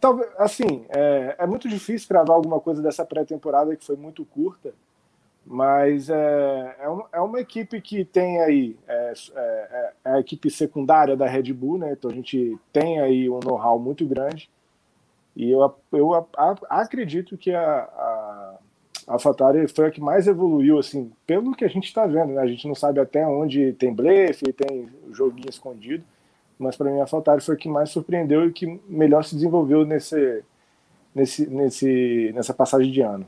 Talvez, 0.00 0.28
assim, 0.36 0.84
é, 0.88 1.36
é 1.38 1.46
muito 1.46 1.68
difícil 1.68 2.08
gravar 2.08 2.34
alguma 2.34 2.60
coisa 2.60 2.82
dessa 2.82 3.04
pré-temporada 3.04 3.74
que 3.76 3.84
foi 3.84 3.96
muito 3.96 4.24
curta 4.24 4.72
mas 5.46 6.08
é, 6.08 6.76
é, 6.80 6.88
uma, 6.88 7.08
é 7.12 7.20
uma 7.20 7.40
equipe 7.40 7.80
que 7.80 8.04
tem 8.04 8.40
aí 8.40 8.76
é, 8.86 9.12
é, 9.34 9.92
é, 10.04 10.10
a 10.12 10.20
equipe 10.20 10.50
secundária 10.50 11.16
da 11.16 11.26
Red 11.26 11.52
Bull, 11.52 11.78
né? 11.78 11.92
Então 11.92 12.10
a 12.10 12.14
gente 12.14 12.56
tem 12.72 13.00
aí 13.00 13.28
um 13.28 13.40
know-how 13.40 13.78
muito 13.78 14.06
grande 14.06 14.48
e 15.34 15.50
eu, 15.50 15.74
eu 15.92 16.14
a, 16.14 16.26
a, 16.36 16.80
acredito 16.80 17.36
que 17.36 17.52
a, 17.52 17.62
a, 17.62 18.58
a 19.06 19.12
AlphaTauri 19.14 19.68
foi 19.68 19.86
a 19.86 19.90
que 19.90 20.00
mais 20.00 20.26
evoluiu, 20.26 20.78
assim, 20.78 21.10
pelo 21.26 21.54
que 21.54 21.64
a 21.64 21.68
gente 21.68 21.84
está 21.84 22.06
vendo, 22.06 22.34
né? 22.34 22.42
A 22.42 22.46
gente 22.46 22.66
não 22.68 22.74
sabe 22.74 23.00
até 23.00 23.26
onde 23.26 23.72
tem 23.74 23.92
blefe, 23.92 24.52
tem 24.52 24.88
joguinho 25.12 25.48
escondido, 25.48 26.04
mas 26.58 26.76
para 26.76 26.90
mim 26.90 26.98
a 26.98 27.02
AlphaTauri 27.02 27.42
foi 27.42 27.54
a 27.54 27.58
que 27.58 27.68
mais 27.68 27.90
surpreendeu 27.90 28.46
e 28.46 28.52
que 28.52 28.80
melhor 28.88 29.24
se 29.24 29.34
desenvolveu 29.34 29.84
nesse, 29.84 30.44
nesse, 31.14 31.46
nesse, 31.48 32.32
nessa 32.34 32.54
passagem 32.54 32.92
de 32.92 33.00
ano. 33.00 33.26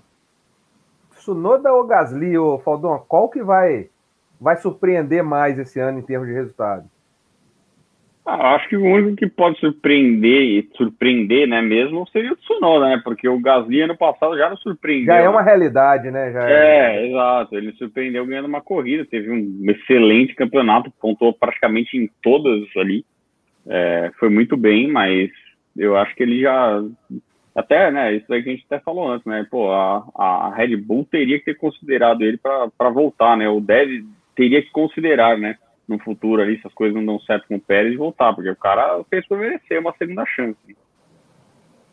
Sunoda 1.25 1.73
ou 1.73 1.87
Gasly, 1.87 2.37
ô 2.37 2.59
Faldon, 2.59 2.99
qual 3.09 3.29
que 3.29 3.43
vai, 3.43 3.89
vai 4.41 4.57
surpreender 4.57 5.23
mais 5.23 5.59
esse 5.59 5.79
ano 5.79 5.99
em 5.99 6.03
termos 6.03 6.29
de 6.29 6.35
resultado? 6.35 6.85
Ah, 8.25 8.55
acho 8.55 8.69
que 8.69 8.77
o 8.77 8.85
único 8.85 9.17
que 9.17 9.27
pode 9.27 9.59
surpreender 9.59 10.43
e 10.43 10.69
surpreender, 10.77 11.49
né, 11.49 11.61
mesmo, 11.61 12.07
seria 12.13 12.33
o 12.33 12.37
Tsunoda, 12.37 12.89
né? 12.89 13.01
Porque 13.03 13.29
o 13.29 13.41
Gasly 13.41 13.81
ano 13.81 13.97
passado 13.97 14.39
já 14.39 14.49
não 14.49 14.57
surpreendeu. 14.57 15.07
Já 15.13 15.21
é 15.21 15.29
uma 15.29 15.43
realidade, 15.43 16.09
né? 16.09 16.31
Já 16.31 16.49
é, 16.49 16.55
é, 16.55 17.09
exato. 17.09 17.57
Ele 17.57 17.73
surpreendeu 17.73 18.25
ganhando 18.25 18.47
uma 18.47 18.61
corrida, 18.61 19.05
teve 19.05 19.29
um 19.29 19.69
excelente 19.69 20.37
campeonato, 20.37 20.93
pontuou 21.01 21.33
praticamente 21.33 21.97
em 21.97 22.09
todas 22.23 22.65
ali. 22.77 23.05
É, 23.67 24.13
foi 24.21 24.29
muito 24.29 24.57
bem, 24.57 24.89
mas 24.89 25.31
eu 25.77 25.97
acho 25.97 26.15
que 26.15 26.23
ele 26.23 26.41
já. 26.41 26.81
Até, 27.55 27.91
né, 27.91 28.15
isso 28.15 28.33
aí 28.33 28.43
que 28.43 28.49
a 28.49 28.53
gente 28.53 28.67
até 28.67 28.79
falou 28.81 29.09
antes, 29.09 29.27
né? 29.27 29.47
Pô, 29.51 29.71
a, 29.71 30.05
a 30.15 30.55
Red 30.55 30.77
Bull 30.77 31.07
teria 31.11 31.39
que 31.39 31.45
ter 31.45 31.55
considerado 31.57 32.23
ele 32.23 32.39
para 32.39 32.91
voltar, 32.91 33.37
né? 33.37 33.49
Ou 33.49 33.61
deve, 33.61 34.07
teria 34.35 34.63
que 34.63 34.71
considerar, 34.71 35.37
né? 35.37 35.57
no 35.87 35.99
futuro 35.99 36.43
ali, 36.43 36.61
se 36.61 36.67
as 36.67 36.75
coisas 36.75 36.95
não 36.95 37.05
dão 37.05 37.21
certo 37.21 37.47
com 37.49 37.57
o 37.57 37.61
Pérez, 37.61 37.97
voltar, 37.97 38.33
porque 38.35 38.51
o 38.51 38.57
cara 38.57 39.03
fez 39.11 39.27
por 39.27 39.39
merecer 39.39 39.81
uma 39.81 39.95
segunda 39.99 40.25
chance. 40.27 40.77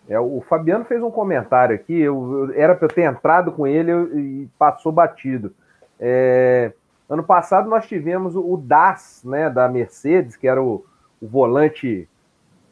É, 0.08 0.20
o 0.20 0.42
Fabiano 0.48 0.86
fez 0.86 1.02
um 1.04 1.12
comentário 1.12 1.76
aqui, 1.76 2.00
eu, 2.00 2.48
eu 2.48 2.54
era 2.54 2.74
para 2.74 2.86
eu 2.86 2.94
ter 2.94 3.04
entrado 3.04 3.52
com 3.52 3.68
ele 3.68 3.92
e 3.92 4.50
passou 4.58 4.92
batido. 4.92 5.54
É, 6.00 6.72
ano 7.08 7.24
passado 7.24 7.70
nós 7.70 7.88
tivemos 7.88 8.36
o, 8.36 8.54
o 8.54 8.58
DAS, 8.58 9.22
né, 9.24 9.50
da 9.50 9.68
Mercedes, 9.68 10.36
que 10.36 10.48
era 10.48 10.62
o, 10.62 10.84
o 11.22 11.28
volante 11.28 12.08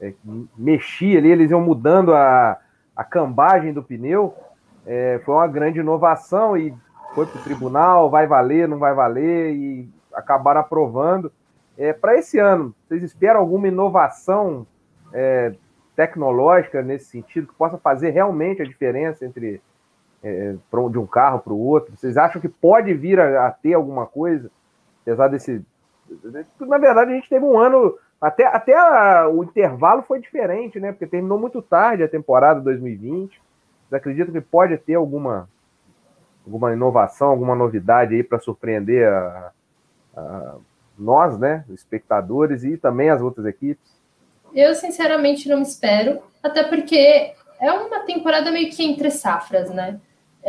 é, 0.01 0.13
mexia 0.57 1.19
ali, 1.19 1.29
eles 1.29 1.51
iam 1.51 1.61
mudando 1.61 2.13
a, 2.13 2.59
a 2.97 3.03
cambagem 3.03 3.71
do 3.71 3.83
pneu. 3.83 4.33
É, 4.85 5.21
foi 5.23 5.35
uma 5.35 5.47
grande 5.47 5.79
inovação 5.79 6.57
e 6.57 6.73
foi 7.13 7.27
para 7.27 7.39
o 7.39 7.43
tribunal, 7.43 8.09
vai 8.09 8.25
valer, 8.25 8.67
não 8.67 8.79
vai 8.79 8.93
valer, 8.93 9.53
e 9.53 9.89
acabaram 10.13 10.61
aprovando. 10.61 11.31
É, 11.77 11.93
Para 11.93 12.17
esse 12.17 12.39
ano, 12.39 12.73
vocês 12.87 13.03
esperam 13.03 13.39
alguma 13.39 13.67
inovação 13.67 14.65
é, 15.13 15.53
tecnológica 15.95 16.81
nesse 16.81 17.05
sentido 17.05 17.47
que 17.47 17.53
possa 17.53 17.77
fazer 17.77 18.09
realmente 18.09 18.61
a 18.61 18.65
diferença 18.65 19.25
entre 19.25 19.61
é, 20.23 20.55
de 20.91 20.97
um 20.97 21.05
carro 21.05 21.39
para 21.39 21.53
o 21.53 21.59
outro? 21.59 21.95
Vocês 21.95 22.17
acham 22.17 22.41
que 22.41 22.49
pode 22.49 22.93
vir 22.93 23.19
a, 23.19 23.47
a, 23.47 23.51
ter 23.51 23.75
alguma 23.75 24.07
coisa, 24.07 24.49
apesar 25.03 25.27
desse. 25.27 25.63
Na 26.61 26.77
verdade, 26.77 27.11
a 27.11 27.15
gente 27.15 27.29
teve 27.29 27.45
um 27.45 27.59
ano. 27.59 27.95
Até, 28.19 28.45
até 28.45 28.75
a, 28.75 29.29
o 29.29 29.43
intervalo 29.43 30.01
foi 30.01 30.19
diferente, 30.19 30.79
né? 30.79 30.91
Porque 30.91 31.05
terminou 31.05 31.39
muito 31.39 31.61
tarde 31.61 32.03
a 32.03 32.07
temporada 32.07 32.59
2020. 32.61 33.29
Vocês 33.89 33.93
acreditam 33.93 34.33
que 34.33 34.41
pode 34.41 34.77
ter 34.77 34.95
alguma, 34.95 35.47
alguma 36.45 36.73
inovação, 36.73 37.29
alguma 37.29 37.55
novidade 37.55 38.15
aí 38.15 38.23
para 38.23 38.39
surpreender 38.39 39.07
a, 39.07 39.51
nós, 40.97 41.37
né, 41.37 41.63
espectadores 41.69 42.63
e 42.63 42.75
também 42.75 43.09
as 43.09 43.21
outras 43.21 43.45
equipes? 43.45 43.95
Eu, 44.53 44.73
sinceramente, 44.73 45.47
não 45.47 45.61
espero, 45.61 46.19
até 46.41 46.63
porque 46.63 47.33
é 47.59 47.71
uma 47.71 47.99
temporada 47.99 48.51
meio 48.51 48.71
que 48.71 48.83
entre 48.83 49.11
safras, 49.11 49.69
né? 49.69 49.99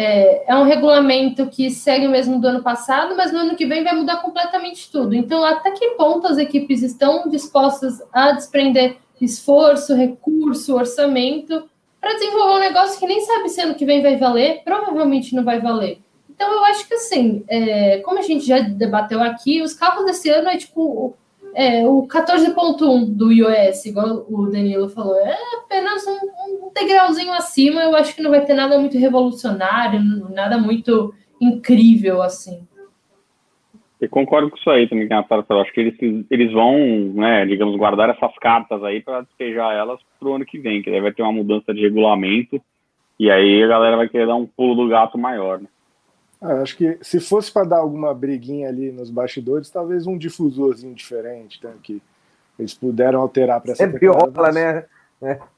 É, 0.01 0.53
é, 0.53 0.57
um 0.57 0.63
regulamento 0.63 1.49
que 1.49 1.73
segue 1.73 2.07
o 2.07 2.11
mesmo 2.11 2.41
do 2.41 2.47
ano 2.47 2.63
passado, 2.63 3.17
mas 3.17 3.33
no 3.33 3.41
ano 3.41 3.57
que 3.57 3.67
vem 3.67 3.83
vai 3.83 3.93
mudar 3.97 4.19
completamente 4.19 4.89
tudo. 4.93 5.13
Então, 5.13 5.43
até 5.43 5.73
que 5.73 5.91
ponto 5.97 6.29
as 6.29 6.39
equipes 6.39 6.85
estão 6.85 7.29
dispostas 7.29 8.01
a 8.13 8.31
desprender 8.31 8.99
esforço, 9.21 9.97
recurso, 9.97 10.77
orçamento 10.77 11.69
para 12.01 12.13
desenvolver 12.13 12.55
um 12.55 12.61
negócio 12.61 13.01
que 13.01 13.09
nem 13.09 13.21
sabe 13.23 13.49
se 13.49 13.61
ano 13.61 13.75
que 13.75 13.85
vem 13.85 14.01
vai 14.01 14.17
valer? 14.17 14.63
Provavelmente 14.63 15.35
não 15.35 15.43
vai 15.43 15.61
valer. 15.61 15.99
Então, 16.31 16.49
eu 16.53 16.65
acho 16.67 16.87
que 16.87 16.95
assim, 16.95 17.43
é, 17.49 17.99
como 17.99 18.21
a 18.21 18.23
gente 18.23 18.47
já 18.47 18.61
debateu 18.61 19.21
aqui, 19.21 19.61
os 19.61 19.75
carros 19.75 20.05
desse 20.05 20.31
ano 20.31 20.49
é 20.49 20.57
tipo 20.57 21.17
é, 21.55 21.87
o 21.87 22.07
14.1 22.07 23.17
do 23.17 23.33
iOS, 23.33 23.87
igual 23.87 24.27
o 24.29 24.47
Danilo 24.47 24.89
falou, 24.89 25.17
é 25.17 25.37
apenas 25.57 26.07
um, 26.07 26.67
um, 26.67 26.73
degrauzinho 26.75 27.33
acima. 27.33 27.83
Eu 27.83 27.97
acho 27.97 28.15
que 28.15 28.23
não 28.23 28.31
vai 28.31 28.45
ter 28.45 28.55
nada 28.55 28.79
muito 28.79 28.99
revolucionário, 28.99 30.01
nada 30.31 30.59
muito 30.59 31.15
incrível 31.41 32.23
assim. 32.23 32.67
Eu 34.01 34.09
concordo 34.09 34.49
com 34.49 34.57
isso 34.57 34.71
aí 34.71 34.89
também, 34.89 35.09
Natália. 35.09 35.45
Eu 35.49 35.61
acho 35.61 35.73
que 35.73 35.81
eles, 35.81 36.25
eles 36.31 36.53
vão, 36.53 36.79
né, 37.15 37.45
digamos, 37.47 37.77
guardar 37.77 38.11
essas 38.11 38.33
cartas 38.39 38.83
aí 38.85 39.01
para 39.03 39.23
despejar 39.23 39.75
elas 39.75 39.99
para 40.21 40.29
o 40.29 40.35
ano 40.35 40.45
que 40.45 40.59
vem, 40.59 40.83
que 40.83 40.91
aí 40.91 41.01
vai 41.01 41.13
ter 41.13 41.23
uma 41.23 41.33
mudança 41.33 41.75
de 41.75 41.81
regulamento 41.81 42.63
e 43.19 43.31
aí 43.31 43.63
a 43.63 43.67
galera 43.67 43.97
vai 43.97 44.09
querer 44.09 44.27
dar 44.27 44.37
um 44.37 44.47
pulo 44.47 44.77
do 44.77 44.89
gato 44.89 45.19
maior, 45.19 45.61
né? 45.61 45.69
Ah, 46.41 46.61
acho 46.63 46.77
que 46.77 46.99
se 47.03 47.19
fosse 47.19 47.51
para 47.51 47.67
dar 47.67 47.79
alguma 47.79 48.15
briguinha 48.15 48.69
ali 48.69 48.93
nos 48.93 49.11
bastidores, 49.11 49.71
talvez 49.71 50.07
um 50.07 50.17
difusorzinho 50.17 50.95
diferente, 50.95 51.59
né, 51.65 51.73
que 51.83 52.01
eles 52.59 52.75
puderam 52.75 53.21
alterar 53.21 53.61
para 53.61 53.73
essa 53.73 53.85
Sempre 53.85 54.07
rola, 54.07 54.53
né? 54.53 54.85
É. 55.23 55.39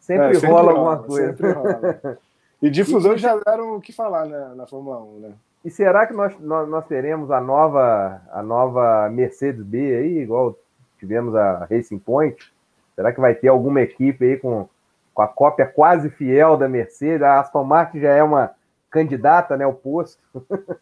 Sempre, 0.00 0.26
é, 0.26 0.34
sempre, 0.34 0.50
rola 0.50 0.72
alguma 0.72 0.98
coisa. 0.98 1.28
Sempre 1.28 1.52
rola. 1.52 2.18
E 2.62 2.70
difusores 2.70 3.20
já 3.20 3.36
deram 3.36 3.76
o 3.76 3.80
que 3.80 3.92
falar 3.92 4.24
né, 4.24 4.52
na 4.56 4.66
Fórmula 4.66 4.98
1, 4.98 5.18
né? 5.18 5.32
E 5.62 5.70
será 5.70 6.06
que 6.06 6.14
nós, 6.14 6.38
nós, 6.40 6.66
nós, 6.66 6.86
teremos 6.86 7.30
a 7.30 7.38
nova, 7.38 8.22
a 8.30 8.42
nova 8.42 9.10
Mercedes 9.10 9.62
B 9.62 9.78
aí, 9.78 10.18
igual 10.20 10.58
tivemos 10.98 11.34
a 11.34 11.66
Racing 11.70 11.98
Point? 11.98 12.52
Será 12.94 13.12
que 13.12 13.20
vai 13.20 13.34
ter 13.34 13.48
alguma 13.48 13.82
equipe 13.82 14.24
aí 14.24 14.36
com, 14.38 14.66
com 15.12 15.22
a 15.22 15.28
cópia 15.28 15.66
quase 15.66 16.08
fiel 16.08 16.56
da 16.56 16.66
Mercedes? 16.66 17.22
A 17.22 17.40
Aston 17.40 17.64
Martin 17.64 18.00
já 18.00 18.12
é 18.12 18.22
uma 18.22 18.52
candidata 18.94 19.56
né, 19.56 19.64
ao 19.64 19.74
posto. 19.74 20.22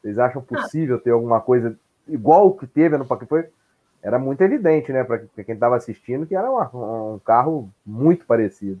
Vocês 0.00 0.16
acham 0.20 0.40
possível 0.40 1.00
ter 1.00 1.10
alguma 1.10 1.40
coisa 1.40 1.76
igual 2.06 2.46
o 2.46 2.56
que 2.56 2.68
teve 2.68 2.96
no 2.96 3.04
que 3.04 3.26
foi? 3.26 3.48
Era 4.00 4.16
muito 4.20 4.40
evidente, 4.42 4.92
né, 4.92 5.02
para 5.02 5.18
quem 5.44 5.54
estava 5.54 5.74
assistindo, 5.74 6.24
que 6.24 6.36
era 6.36 6.48
uma, 6.48 6.70
um 7.14 7.18
carro 7.18 7.68
muito 7.84 8.24
parecido. 8.24 8.80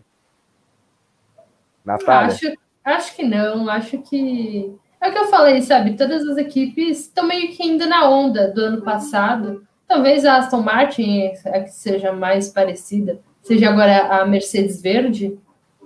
Natália? 1.84 2.28
Acho, 2.28 2.52
acho 2.84 3.16
que 3.16 3.24
não, 3.24 3.68
acho 3.68 3.98
que. 4.02 4.72
É 5.00 5.08
o 5.08 5.12
que 5.12 5.18
eu 5.18 5.26
falei, 5.26 5.60
sabe? 5.60 5.96
Todas 5.96 6.26
as 6.28 6.36
equipes 6.36 7.00
estão 7.00 7.26
meio 7.26 7.48
que 7.48 7.64
indo 7.64 7.86
na 7.88 8.08
onda 8.08 8.52
do 8.52 8.60
ano 8.60 8.82
passado. 8.82 9.66
Talvez 9.88 10.24
a 10.24 10.36
Aston 10.36 10.62
Martin, 10.62 11.32
a 11.46 11.60
que 11.60 11.70
seja 11.70 12.12
mais 12.12 12.50
parecida, 12.50 13.20
seja 13.42 13.70
agora 13.70 14.20
a 14.20 14.26
Mercedes 14.26 14.80
Verde, 14.82 15.38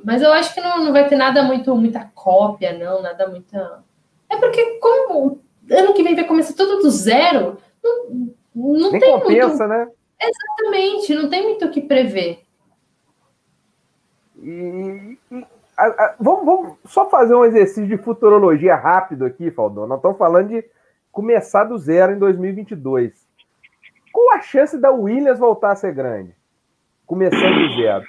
mas 0.05 0.23
eu 0.23 0.33
acho 0.33 0.55
que 0.55 0.61
não, 0.61 0.85
não 0.85 0.93
vai 0.93 1.09
ter 1.09 1.17
nada 1.17 1.43
muito, 1.43 1.75
muita 1.77 2.11
cópia, 2.15 2.77
não, 2.77 3.03
nada 3.03 3.29
muita. 3.29 3.83
É 4.29 4.37
porque, 4.37 4.79
como 4.79 5.41
ano 5.71 5.95
que 5.95 6.03
vem 6.03 6.15
vai 6.15 6.25
começar 6.25 6.55
tudo 6.55 6.83
do 6.83 6.91
zero, 6.91 7.59
não, 7.83 8.33
não 8.55 8.91
Nem 8.91 9.01
tem 9.01 9.13
compensa, 9.13 9.67
muito... 9.67 9.69
né? 9.69 9.89
Exatamente, 10.21 11.15
não 11.15 11.29
tem 11.29 11.43
muito 11.43 11.65
o 11.67 11.71
que 11.71 11.81
prever. 11.81 12.43
E, 14.41 15.19
e 15.31 15.47
a, 15.77 15.87
a, 15.87 16.15
vamos, 16.19 16.45
vamos, 16.45 16.79
só 16.85 17.09
fazer 17.09 17.35
um 17.35 17.45
exercício 17.45 17.87
de 17.87 17.97
futurologia 17.97 18.75
rápido 18.75 19.25
aqui, 19.25 19.51
Faldão. 19.51 19.87
Nós 19.87 19.99
estamos 19.99 20.19
falando 20.19 20.49
de 20.49 20.65
começar 21.11 21.65
do 21.65 21.79
zero 21.79 22.13
em 22.13 22.19
2022. 22.19 23.27
Qual 24.13 24.35
a 24.35 24.41
chance 24.41 24.79
da 24.79 24.91
Williams 24.91 25.39
voltar 25.39 25.73
a 25.73 25.77
ser 25.77 25.95
grande? 25.95 26.35
Começando 27.07 27.55
do 27.55 27.75
zero. 27.77 28.05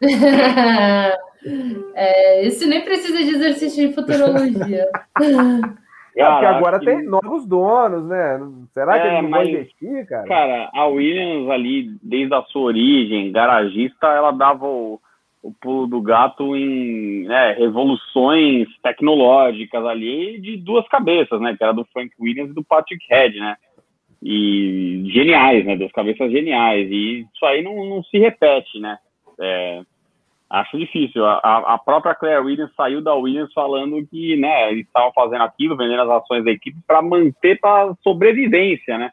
é, 1.94 2.46
esse 2.46 2.66
nem 2.66 2.84
precisa 2.84 3.18
de 3.18 3.30
exercício 3.30 3.88
de 3.88 3.94
futurologia. 3.94 4.88
É, 6.16 6.24
porque 6.24 6.46
agora 6.46 6.78
tem 6.78 7.02
novos 7.02 7.44
donos, 7.44 8.06
né? 8.06 8.38
Será 8.72 8.92
que 9.00 9.08
é, 9.08 9.18
eles 9.18 9.30
vão 9.30 9.44
investir, 9.44 10.06
cara? 10.06 10.28
Cara, 10.28 10.70
a 10.72 10.86
Williams 10.86 11.50
ali, 11.50 11.90
desde 12.00 12.32
a 12.32 12.42
sua 12.42 12.62
origem, 12.62 13.32
garagista, 13.32 14.06
ela 14.06 14.30
dava 14.30 14.64
o, 14.64 15.00
o 15.42 15.52
pulo 15.60 15.88
do 15.88 16.00
gato 16.00 16.56
em 16.56 17.24
né, 17.24 17.54
revoluções 17.54 18.68
tecnológicas 18.80 19.84
ali 19.84 20.40
de 20.40 20.56
duas 20.56 20.86
cabeças, 20.86 21.40
né? 21.40 21.56
Que 21.56 21.64
era 21.64 21.72
do 21.72 21.84
Frank 21.92 22.12
Williams 22.20 22.52
e 22.52 22.54
do 22.54 22.62
Patrick 22.62 23.04
Head, 23.10 23.40
né? 23.40 23.56
E 24.22 25.02
geniais, 25.12 25.66
né? 25.66 25.76
Duas 25.76 25.90
cabeças 25.90 26.30
geniais. 26.30 26.88
E 26.92 27.26
isso 27.34 27.44
aí 27.44 27.60
não, 27.60 27.84
não 27.86 28.04
se 28.04 28.18
repete, 28.18 28.78
né? 28.78 28.98
É, 29.40 29.82
acho 30.50 30.78
difícil. 30.78 31.24
A, 31.24 31.74
a, 31.74 31.78
própria 31.78 32.14
Claire 32.14 32.44
Williams 32.44 32.74
saiu 32.76 33.02
da 33.02 33.14
Williams 33.14 33.52
falando 33.52 34.06
que, 34.06 34.36
né, 34.36 34.70
eles 34.72 34.86
estavam 34.86 35.12
fazendo 35.12 35.42
aquilo, 35.42 35.76
vendendo 35.76 36.02
as 36.02 36.22
ações 36.22 36.44
da 36.44 36.50
equipe 36.50 36.78
para 36.86 37.02
manter 37.02 37.58
para 37.58 37.94
sobrevivência, 38.02 38.98
né? 38.98 39.10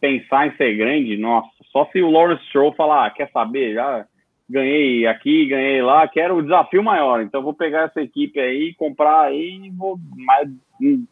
Pensar 0.00 0.46
em 0.46 0.56
ser 0.56 0.76
grande, 0.76 1.16
nossa, 1.16 1.48
só 1.72 1.86
se 1.86 2.02
o 2.02 2.10
Lawrence 2.10 2.44
Stroll 2.46 2.72
falar, 2.74 3.06
ah, 3.06 3.10
quer 3.10 3.30
saber, 3.30 3.74
já 3.74 4.06
ganhei 4.48 5.06
aqui, 5.06 5.46
ganhei 5.46 5.82
lá, 5.82 6.06
quero 6.06 6.36
o 6.36 6.42
desafio 6.42 6.82
maior, 6.82 7.20
então 7.20 7.42
vou 7.42 7.54
pegar 7.54 7.84
essa 7.84 8.00
equipe 8.00 8.38
aí, 8.38 8.74
comprar 8.74 9.22
aí 9.22 9.60
e 9.64 9.70
vou, 9.70 9.98
mas 10.14 10.48
hum, 10.80 11.04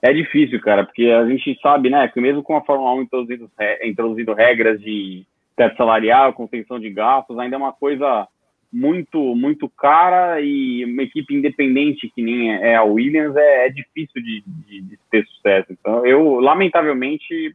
é 0.00 0.12
difícil, 0.12 0.60
cara, 0.60 0.84
porque 0.84 1.06
a 1.06 1.26
gente 1.26 1.58
sabe, 1.60 1.90
né, 1.90 2.08
que 2.08 2.20
mesmo 2.20 2.42
com 2.42 2.56
a 2.56 2.64
Fórmula 2.64 2.94
1 2.94 3.02
introduzindo, 3.02 3.50
introduzindo 3.84 4.32
regras 4.32 4.80
de 4.80 5.26
teto 5.60 5.76
salarial, 5.76 6.32
contenção 6.32 6.80
de 6.80 6.88
gastos, 6.88 7.38
ainda 7.38 7.54
é 7.54 7.58
uma 7.58 7.72
coisa 7.72 8.26
muito 8.72 9.34
muito 9.34 9.68
cara 9.68 10.40
e 10.40 10.86
uma 10.86 11.02
equipe 11.02 11.34
independente 11.34 12.10
que 12.14 12.22
nem 12.22 12.54
é 12.54 12.76
a 12.76 12.82
Williams 12.82 13.36
é, 13.36 13.66
é 13.66 13.68
difícil 13.68 14.22
de, 14.22 14.42
de, 14.46 14.80
de, 14.80 14.98
ter 15.10 15.26
sucesso. 15.26 15.70
Então, 15.70 16.06
eu, 16.06 16.40
lamentavelmente, 16.40 17.54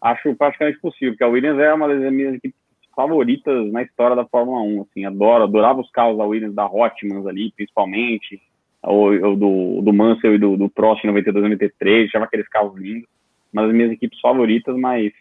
acho 0.00 0.34
praticamente 0.34 0.80
possível, 0.80 1.12
porque 1.12 1.24
a 1.24 1.28
Williams 1.28 1.58
é 1.58 1.74
uma 1.74 1.88
das 1.88 2.10
minhas 2.10 2.36
equipes 2.36 2.56
favoritas 2.96 3.70
na 3.70 3.82
história 3.82 4.16
da 4.16 4.24
Fórmula 4.24 4.62
1. 4.62 4.82
Assim, 4.82 5.04
adoro, 5.04 5.44
adorava 5.44 5.80
os 5.80 5.90
carros 5.90 6.16
da 6.16 6.24
Williams, 6.24 6.54
da 6.54 6.64
Hotmans 6.64 7.26
ali, 7.26 7.52
principalmente, 7.54 8.40
ou, 8.82 9.12
ou 9.22 9.36
do, 9.36 9.82
do 9.82 9.92
Mansell 9.92 10.36
e 10.36 10.38
do, 10.38 10.56
do 10.56 10.70
Prost 10.70 11.04
em 11.04 11.08
92, 11.08 11.42
93, 11.42 12.08
achava 12.08 12.24
aqueles 12.24 12.48
carros 12.48 12.74
lindos. 12.80 13.08
Uma 13.52 13.66
das 13.66 13.74
minhas 13.74 13.92
equipes 13.92 14.18
favoritas, 14.20 14.74
mas 14.76 15.12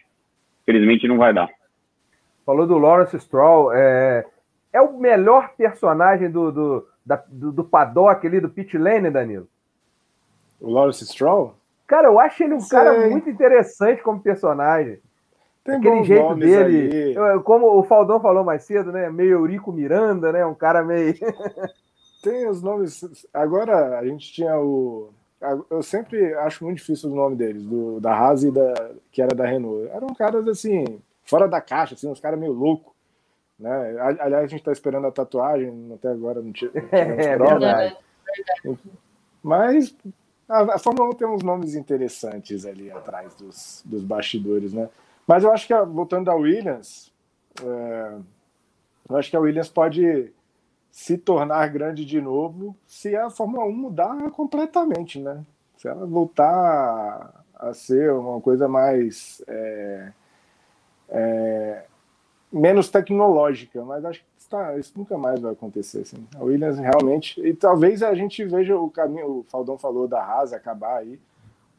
felizmente 0.66 1.08
não 1.10 1.18
vai 1.18 1.34
dar. 1.34 1.50
Falou 2.46 2.66
do 2.66 2.78
Lawrence 2.78 3.20
Stroll, 3.20 3.72
é, 3.74 4.26
é 4.74 4.82
o 4.82 4.98
melhor 4.98 5.54
personagem 5.56 6.30
do, 6.30 6.52
do, 6.52 6.88
da, 7.06 7.24
do, 7.28 7.52
do 7.52 7.64
paddock 7.64 8.26
ali, 8.26 8.40
do 8.40 8.50
pit 8.50 8.78
lane, 8.78 9.10
Danilo? 9.10 9.48
O 10.60 10.72
Lawrence 10.72 11.06
Stroll? 11.06 11.56
Cara, 11.88 12.08
eu 12.08 12.20
acho 12.20 12.44
ele 12.44 12.54
um 12.54 12.60
Sei. 12.60 12.78
cara 12.78 13.10
muito 13.10 13.30
interessante 13.30 14.02
como 14.02 14.22
personagem. 14.22 15.00
Tem 15.64 15.76
Aquele 15.76 16.04
jeito 16.04 16.36
dele, 16.36 17.16
como 17.44 17.78
o 17.78 17.84
Faldão 17.84 18.20
falou 18.20 18.44
mais 18.44 18.64
cedo, 18.64 18.92
né? 18.92 19.10
Meio 19.10 19.34
Eurico 19.34 19.72
Miranda, 19.72 20.32
né? 20.32 20.46
Um 20.46 20.56
cara 20.56 20.84
meio. 20.84 21.14
Tem 22.24 22.48
os 22.48 22.62
nomes. 22.62 23.04
Agora 23.34 24.00
a 24.00 24.06
gente 24.06 24.32
tinha 24.32 24.58
o. 24.60 25.10
Eu 25.70 25.82
sempre 25.82 26.34
acho 26.36 26.64
muito 26.64 26.78
difícil 26.78 27.12
o 27.12 27.16
nome 27.16 27.36
deles, 27.36 27.64
do, 27.64 28.00
da 28.00 28.14
Haas 28.14 28.44
e 28.44 28.52
da, 28.52 28.92
que 29.12 29.22
era 29.22 29.36
da 29.36 29.46
Renault. 29.46 29.90
Eram 29.92 30.08
caras 30.14 30.48
assim, 30.48 31.00
fora 31.32 31.48
da 31.48 31.62
caixa, 31.62 31.96
assim, 31.96 32.10
uns 32.10 32.20
caras 32.20 32.38
meio 32.38 32.52
loucos. 32.52 32.92
Né? 33.58 33.98
Aliás, 34.20 34.44
a 34.44 34.48
gente 34.48 34.60
está 34.60 34.74
esperando 34.74 35.08
a 35.08 35.12
tatuagem, 35.12 35.94
até 35.94 36.10
agora 36.10 36.42
não 36.42 36.52
tinha. 36.52 36.72
É, 36.92 37.38
verdade. 37.38 37.98
Mas 39.42 39.96
a, 40.50 40.76
a 40.76 40.78
Fórmula 40.78 41.10
1 41.12 41.14
tem 41.14 41.28
uns 41.28 41.42
nomes 41.42 41.74
interessantes 41.74 42.66
ali 42.66 42.92
atrás 42.92 43.34
dos, 43.36 43.82
dos 43.86 44.04
bastidores, 44.04 44.74
né? 44.74 44.90
Mas 45.26 45.46
eu 45.46 45.54
acho 45.54 45.66
que, 45.66 45.74
voltando 45.86 46.26
da 46.26 46.36
Williams, 46.36 47.14
é, 47.64 48.18
eu 49.10 49.16
acho 49.16 49.30
que 49.30 49.38
a 49.38 49.40
Williams 49.40 49.70
pode 49.70 50.34
se 50.92 51.18
tornar 51.18 51.66
grande 51.70 52.04
de 52.04 52.20
novo 52.20 52.76
se 52.86 53.16
a 53.16 53.30
Fórmula 53.30 53.64
1 53.64 53.72
mudar 53.72 54.32
completamente, 54.32 55.18
né? 55.18 55.46
Se 55.78 55.88
ela 55.88 56.06
voltar 56.06 57.46
a 57.56 57.74
ser 57.74 58.12
uma 58.12 58.42
coisa 58.42 58.68
mais. 58.68 59.42
É, 59.48 60.12
é, 61.12 61.84
menos 62.52 62.90
tecnológica, 62.90 63.84
mas 63.84 64.04
acho 64.06 64.20
que 64.20 64.26
tá, 64.50 64.78
isso 64.78 64.94
nunca 64.98 65.18
mais 65.18 65.40
vai 65.40 65.54
acontecer. 65.54 66.02
Assim. 66.02 66.26
A 66.36 66.44
Williams 66.44 66.78
realmente. 66.78 67.40
E 67.42 67.54
talvez 67.54 68.04
a 68.04 68.14
gente 68.14 68.44
veja 68.46 68.78
o 68.78 68.90
caminho, 68.90 69.28
o 69.28 69.46
Faldão 69.50 69.78
falou 69.78 70.08
da 70.08 70.22
Haas 70.22 70.54
acabar 70.54 70.98
aí. 70.98 71.20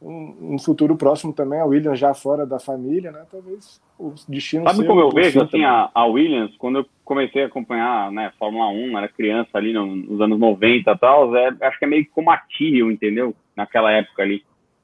Um, 0.01 0.55
um, 0.55 0.59
futuro 0.59 0.97
próximo 0.97 1.31
também, 1.31 1.61
a 1.61 1.65
Williams 1.65 1.97
já 1.97 2.13
fora 2.13 2.45
da 2.45 2.59
família, 2.59 3.09
né? 3.09 3.25
Talvez 3.31 3.81
o 3.97 4.13
destino 4.27 4.65
Sabe 4.65 4.85
como 4.85 4.99
eu 4.99 5.09
vejo 5.09 5.41
assim, 5.41 5.63
a, 5.63 5.89
a, 5.93 6.05
Williams, 6.05 6.53
quando 6.57 6.79
eu 6.79 6.85
comecei 7.05 7.43
a 7.43 7.45
acompanhar 7.45 8.11
né, 8.11 8.29
Fórmula 8.37 8.67
1, 8.67 8.97
era 8.97 9.07
criança 9.07 9.51
ali 9.53 9.71
nos 9.71 10.19
anos 10.19 10.37
90 10.37 10.91
e 10.91 10.97
tal, 10.97 11.33
é, 11.37 11.55
acho 11.61 11.79
que 11.79 11.85
é 11.85 11.87
meio 11.87 12.05
como 12.11 12.29
a 12.31 12.37
Tyrrell, 12.37 12.91
entendeu? 12.91 13.33
Naquela 13.55 13.93
época 13.93 14.23
ali 14.23 14.43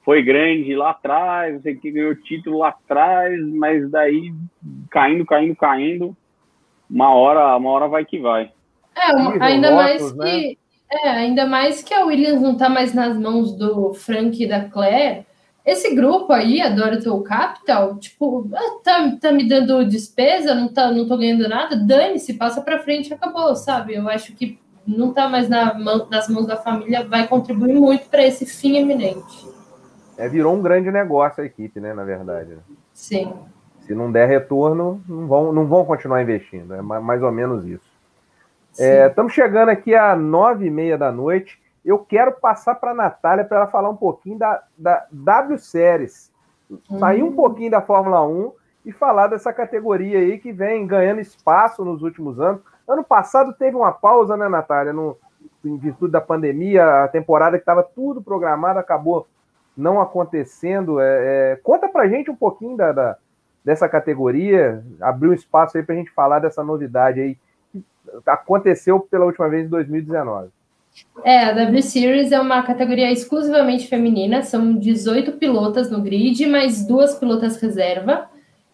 foi 0.09 0.23
grande 0.23 0.75
lá 0.75 0.89
atrás, 0.89 1.53
não 1.53 1.61
sei 1.61 1.75
o 1.75 1.79
que, 1.79 1.91
ganhou 1.91 2.15
título 2.15 2.57
lá 2.57 2.69
atrás, 2.69 3.39
mas 3.53 3.87
daí 3.91 4.33
caindo, 4.89 5.23
caindo, 5.23 5.55
caindo, 5.55 6.17
uma 6.89 7.13
hora, 7.13 7.55
uma 7.55 7.69
hora 7.69 7.87
vai 7.87 8.03
que 8.03 8.17
vai. 8.17 8.51
É, 8.97 9.11
uma, 9.11 9.45
ainda 9.45 9.69
mais 9.69 10.15
né? 10.15 10.25
que 10.25 10.57
é, 10.91 11.09
ainda 11.09 11.45
mais 11.45 11.83
que 11.83 11.93
a 11.93 12.05
Williams 12.05 12.41
não 12.41 12.53
está 12.53 12.67
mais 12.67 12.91
nas 12.91 13.15
mãos 13.19 13.55
do 13.55 13.93
Frank 13.93 14.43
e 14.43 14.47
da 14.47 14.67
Claire. 14.67 15.27
Esse 15.63 15.93
grupo 15.93 16.33
aí, 16.33 16.59
a 16.59 16.69
Dorital 16.69 17.21
Capital, 17.21 17.99
tipo, 17.99 18.49
ah, 18.51 18.79
tá, 18.83 19.15
tá 19.21 19.31
me 19.31 19.47
dando 19.47 19.85
despesa, 19.85 20.55
não, 20.55 20.73
tá, 20.73 20.89
não 20.89 21.07
tô 21.07 21.19
ganhando 21.19 21.47
nada, 21.47 21.75
dane-se, 21.75 22.33
passa 22.33 22.63
para 22.63 22.79
frente 22.79 23.13
acabou, 23.13 23.55
sabe? 23.55 23.93
Eu 23.93 24.09
acho 24.09 24.33
que 24.33 24.57
não 24.87 25.13
tá 25.13 25.29
mais 25.29 25.47
na 25.47 25.75
mão, 25.75 26.07
nas 26.09 26.27
mãos 26.27 26.47
da 26.47 26.57
família, 26.57 27.07
vai 27.07 27.27
contribuir 27.27 27.75
muito 27.75 28.09
para 28.09 28.25
esse 28.25 28.47
fim 28.47 28.75
eminente. 28.75 29.58
É, 30.19 30.27
virou 30.27 30.53
um 30.53 30.61
grande 30.61 30.91
negócio 30.91 31.41
a 31.41 31.45
equipe, 31.45 31.79
né? 31.79 31.93
Na 31.93 32.03
verdade. 32.03 32.57
Sim. 32.93 33.33
Se 33.79 33.95
não 33.95 34.11
der 34.11 34.27
retorno, 34.27 35.01
não 35.07 35.27
vão, 35.27 35.53
não 35.53 35.65
vão 35.65 35.85
continuar 35.85 36.21
investindo. 36.21 36.75
É 36.75 36.81
mais 36.81 37.23
ou 37.23 37.31
menos 37.31 37.65
isso. 37.65 37.89
É, 38.77 39.07
estamos 39.07 39.31
chegando 39.31 39.69
aqui 39.69 39.95
às 39.95 40.19
nove 40.19 40.65
e 40.65 40.69
meia 40.69 40.97
da 40.97 41.09
noite. 41.09 41.57
Eu 41.85 41.99
quero 41.99 42.33
passar 42.33 42.75
para 42.75 42.91
a 42.91 42.93
Natália 42.93 43.45
para 43.45 43.59
ela 43.59 43.67
falar 43.67 43.89
um 43.89 43.95
pouquinho 43.95 44.37
da, 44.37 44.61
da 44.77 45.07
W 45.09 45.57
Series. 45.57 46.29
Sair 46.99 47.23
um 47.23 47.27
uhum. 47.27 47.35
pouquinho 47.35 47.71
da 47.71 47.81
Fórmula 47.81 48.21
1 48.27 48.51
e 48.85 48.91
falar 48.91 49.27
dessa 49.27 49.53
categoria 49.53 50.19
aí 50.19 50.37
que 50.37 50.51
vem 50.51 50.85
ganhando 50.85 51.21
espaço 51.21 51.83
nos 51.85 52.03
últimos 52.03 52.39
anos. 52.41 52.61
Ano 52.85 53.05
passado 53.05 53.53
teve 53.53 53.77
uma 53.77 53.93
pausa, 53.93 54.35
né, 54.35 54.49
Natália? 54.49 54.91
No, 54.91 55.17
em 55.63 55.77
virtude 55.77 56.11
da 56.11 56.21
pandemia, 56.21 57.05
a 57.05 57.07
temporada 57.07 57.57
que 57.57 57.61
estava 57.61 57.83
tudo 57.83 58.21
programado 58.21 58.79
acabou 58.79 59.25
não 59.79 59.99
acontecendo. 60.01 60.99
É, 60.99 61.53
é, 61.53 61.55
conta 61.63 61.87
pra 61.87 62.07
gente 62.07 62.29
um 62.29 62.35
pouquinho 62.35 62.75
da, 62.75 62.91
da 62.91 63.17
dessa 63.63 63.89
categoria, 63.89 64.83
abriu 65.01 65.31
um 65.31 65.33
espaço 65.33 65.77
aí 65.77 65.83
para 65.83 65.93
a 65.93 65.97
gente 65.97 66.11
falar 66.11 66.39
dessa 66.39 66.63
novidade 66.63 67.19
aí 67.19 67.37
que 67.71 67.83
aconteceu 68.25 68.99
pela 68.99 69.25
última 69.25 69.49
vez 69.49 69.65
em 69.65 69.69
2019. 69.69 70.49
É, 71.23 71.45
a 71.45 71.51
W 71.51 71.83
Series 71.83 72.31
é 72.31 72.39
uma 72.39 72.63
categoria 72.63 73.11
exclusivamente 73.11 73.87
feminina, 73.87 74.41
são 74.41 74.73
18 74.75 75.33
pilotas 75.33 75.91
no 75.91 76.01
grid, 76.01 76.45
mais 76.47 76.85
duas 76.85 77.15
pilotas 77.15 77.61
reserva. 77.61 78.29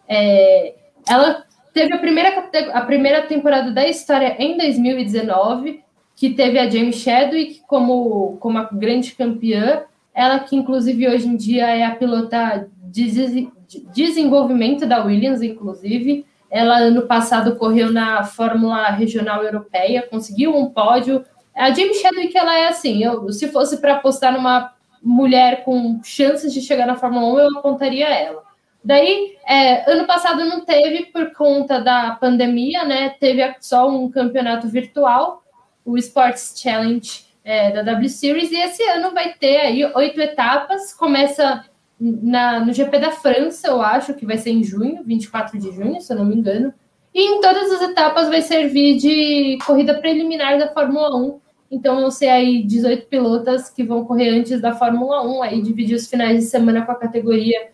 É, 0.08 0.74
ela 1.08 1.44
teve 1.74 1.92
a 1.92 1.98
primeira, 1.98 2.48
a 2.72 2.80
primeira 2.82 3.22
temporada 3.22 3.70
da 3.72 3.86
história 3.86 4.36
em 4.38 4.56
2019, 4.56 5.82
que 6.14 6.30
teve 6.30 6.58
a 6.58 6.70
James 6.70 6.96
Chadwick 6.96 7.60
como, 7.66 8.38
como 8.38 8.58
a 8.58 8.68
grande 8.72 9.14
campeã, 9.14 9.84
ela 10.16 10.38
que, 10.38 10.56
inclusive, 10.56 11.06
hoje 11.06 11.28
em 11.28 11.36
dia 11.36 11.66
é 11.66 11.84
a 11.84 11.94
pilota 11.94 12.70
de 12.84 13.50
desenvolvimento 13.92 14.86
da 14.86 15.04
Williams, 15.04 15.42
inclusive. 15.42 16.24
Ela, 16.50 16.78
ano 16.78 17.02
passado, 17.02 17.56
correu 17.56 17.92
na 17.92 18.24
Fórmula 18.24 18.88
Regional 18.88 19.44
Europeia, 19.44 20.08
conseguiu 20.08 20.56
um 20.56 20.70
pódio. 20.70 21.22
A 21.54 21.68
Jamie 21.68 21.92
Chadwick, 21.94 22.34
ela 22.34 22.56
é 22.56 22.68
assim, 22.68 23.04
eu, 23.04 23.30
se 23.30 23.48
fosse 23.48 23.76
para 23.76 23.96
apostar 23.96 24.32
numa 24.32 24.72
mulher 25.02 25.64
com 25.64 26.00
chances 26.02 26.50
de 26.54 26.62
chegar 26.62 26.86
na 26.86 26.96
Fórmula 26.96 27.34
1, 27.34 27.38
eu 27.38 27.58
apontaria 27.58 28.08
ela. 28.08 28.42
Daí, 28.82 29.36
é, 29.46 29.92
ano 29.92 30.06
passado 30.06 30.46
não 30.46 30.64
teve 30.64 31.06
por 31.06 31.30
conta 31.34 31.78
da 31.78 32.12
pandemia, 32.12 32.84
né? 32.84 33.10
Teve 33.20 33.42
só 33.60 33.90
um 33.90 34.10
campeonato 34.10 34.66
virtual, 34.66 35.42
o 35.84 35.98
Sports 35.98 36.54
Challenge 36.56 37.25
é, 37.46 37.70
da 37.70 37.82
W 37.82 38.08
Series, 38.08 38.50
e 38.50 38.56
esse 38.56 38.82
ano 38.82 39.14
vai 39.14 39.32
ter 39.34 39.58
aí 39.58 39.84
oito 39.94 40.20
etapas, 40.20 40.92
começa 40.92 41.64
na, 41.98 42.58
no 42.58 42.72
GP 42.72 42.98
da 42.98 43.12
França, 43.12 43.68
eu 43.68 43.80
acho, 43.80 44.14
que 44.14 44.26
vai 44.26 44.36
ser 44.36 44.50
em 44.50 44.64
junho, 44.64 45.04
24 45.04 45.56
de 45.56 45.70
junho, 45.70 46.00
se 46.00 46.12
eu 46.12 46.18
não 46.18 46.24
me 46.24 46.34
engano, 46.34 46.74
e 47.14 47.22
em 47.22 47.40
todas 47.40 47.70
as 47.70 47.82
etapas 47.82 48.28
vai 48.28 48.42
servir 48.42 48.96
de 48.96 49.58
corrida 49.64 49.94
preliminar 49.94 50.58
da 50.58 50.72
Fórmula 50.72 51.16
1, 51.16 51.38
então 51.70 52.00
vão 52.00 52.10
ser 52.10 52.30
aí 52.30 52.64
18 52.64 53.06
pilotas 53.06 53.70
que 53.70 53.84
vão 53.84 54.04
correr 54.04 54.30
antes 54.30 54.60
da 54.60 54.74
Fórmula 54.74 55.24
1, 55.24 55.42
aí 55.44 55.62
dividir 55.62 55.94
os 55.94 56.08
finais 56.08 56.40
de 56.40 56.46
semana 56.46 56.84
com 56.84 56.90
a 56.90 56.96
categoria 56.96 57.68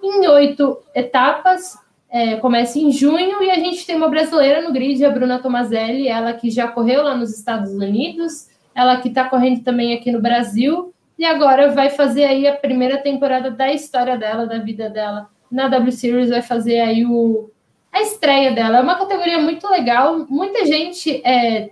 em 0.00 0.24
oito 0.28 0.78
etapas, 0.94 1.76
é, 2.08 2.36
começa 2.36 2.78
em 2.78 2.92
junho, 2.92 3.42
e 3.42 3.50
a 3.50 3.56
gente 3.56 3.84
tem 3.84 3.96
uma 3.96 4.08
brasileira 4.08 4.62
no 4.62 4.72
grid, 4.72 5.04
a 5.04 5.10
Bruna 5.10 5.40
Tomazelli, 5.40 6.06
ela 6.06 6.32
que 6.32 6.48
já 6.48 6.68
correu 6.68 7.02
lá 7.02 7.16
nos 7.16 7.36
Estados 7.36 7.72
Unidos, 7.72 8.48
ela 8.74 9.00
que 9.00 9.08
está 9.08 9.28
correndo 9.28 9.62
também 9.62 9.94
aqui 9.94 10.10
no 10.12 10.20
Brasil, 10.20 10.92
e 11.18 11.24
agora 11.24 11.70
vai 11.70 11.90
fazer 11.90 12.24
aí 12.24 12.46
a 12.46 12.56
primeira 12.56 12.98
temporada 12.98 13.50
da 13.50 13.70
história 13.72 14.16
dela, 14.16 14.46
da 14.46 14.58
vida 14.58 14.88
dela 14.88 15.28
na 15.50 15.68
W 15.68 15.92
Series, 15.92 16.30
vai 16.30 16.40
fazer 16.40 16.80
aí 16.80 17.04
o, 17.04 17.50
a 17.92 18.00
estreia 18.00 18.52
dela. 18.52 18.78
É 18.78 18.80
uma 18.80 18.96
categoria 18.96 19.38
muito 19.38 19.68
legal, 19.68 20.24
muita 20.28 20.64
gente 20.64 21.20
é, 21.26 21.70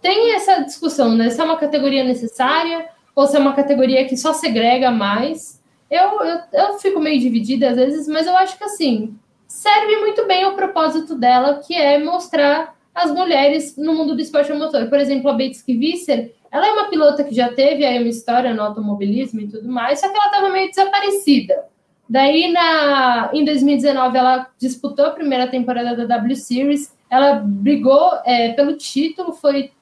tem 0.00 0.34
essa 0.34 0.60
discussão, 0.60 1.14
né? 1.14 1.30
Se 1.30 1.40
é 1.40 1.44
uma 1.44 1.56
categoria 1.56 2.04
necessária 2.04 2.88
ou 3.16 3.26
se 3.26 3.36
é 3.36 3.40
uma 3.40 3.54
categoria 3.54 4.04
que 4.04 4.16
só 4.16 4.32
segrega 4.32 4.90
mais. 4.90 5.60
Eu, 5.90 6.20
eu, 6.22 6.38
eu 6.52 6.78
fico 6.78 7.00
meio 7.00 7.18
dividida 7.18 7.70
às 7.70 7.76
vezes, 7.76 8.06
mas 8.06 8.26
eu 8.26 8.36
acho 8.36 8.56
que 8.56 8.64
assim 8.64 9.16
serve 9.46 9.96
muito 9.96 10.26
bem 10.26 10.42
ao 10.42 10.54
propósito 10.54 11.14
dela, 11.14 11.60
que 11.64 11.74
é 11.74 11.98
mostrar 11.98 12.73
as 12.94 13.10
mulheres 13.10 13.76
no 13.76 13.94
mundo 13.94 14.14
do 14.14 14.20
esporte 14.20 14.52
motor. 14.52 14.88
Por 14.88 15.00
exemplo, 15.00 15.28
a 15.30 15.32
Bates 15.32 15.64
Visser, 15.66 16.32
ela 16.50 16.66
é 16.66 16.72
uma 16.72 16.88
pilota 16.88 17.24
que 17.24 17.34
já 17.34 17.52
teve 17.52 17.84
aí 17.84 17.98
uma 17.98 18.08
história 18.08 18.54
no 18.54 18.62
automobilismo 18.62 19.40
e 19.40 19.48
tudo 19.48 19.68
mais, 19.68 20.00
só 20.00 20.08
que 20.08 20.16
ela 20.16 20.26
estava 20.26 20.48
meio 20.50 20.68
desaparecida. 20.68 21.64
Daí, 22.08 22.52
na, 22.52 23.30
em 23.32 23.44
2019, 23.44 24.16
ela 24.16 24.48
disputou 24.58 25.06
a 25.06 25.10
primeira 25.10 25.48
temporada 25.48 25.96
da 25.96 26.04
W 26.18 26.36
Series, 26.36 26.94
ela 27.10 27.34
brigou 27.34 28.12
é, 28.24 28.52
pelo 28.52 28.76
título, 28.76 29.32
foi, 29.32 29.72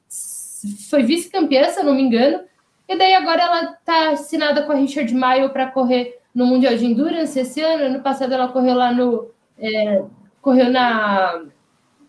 foi 0.89 1.03
vice-campeã, 1.03 1.69
se 1.69 1.79
eu 1.79 1.83
não 1.83 1.93
me 1.93 2.01
engano, 2.01 2.41
e 2.87 2.97
daí 2.97 3.13
agora 3.13 3.41
ela 3.41 3.63
está 3.73 4.11
assinada 4.11 4.63
com 4.63 4.71
a 4.71 4.75
Richard 4.75 5.13
Mille 5.13 5.49
para 5.49 5.67
correr 5.67 6.19
no 6.33 6.45
Mundial 6.45 6.75
de 6.75 6.85
Endurance 6.85 7.39
esse 7.39 7.61
ano. 7.61 7.85
Ano 7.85 7.99
passado 8.01 8.33
ela 8.33 8.49
correu 8.49 8.75
lá 8.75 8.91
no. 8.91 9.29
É, 9.57 10.03
correu 10.41 10.69
na 10.69 11.43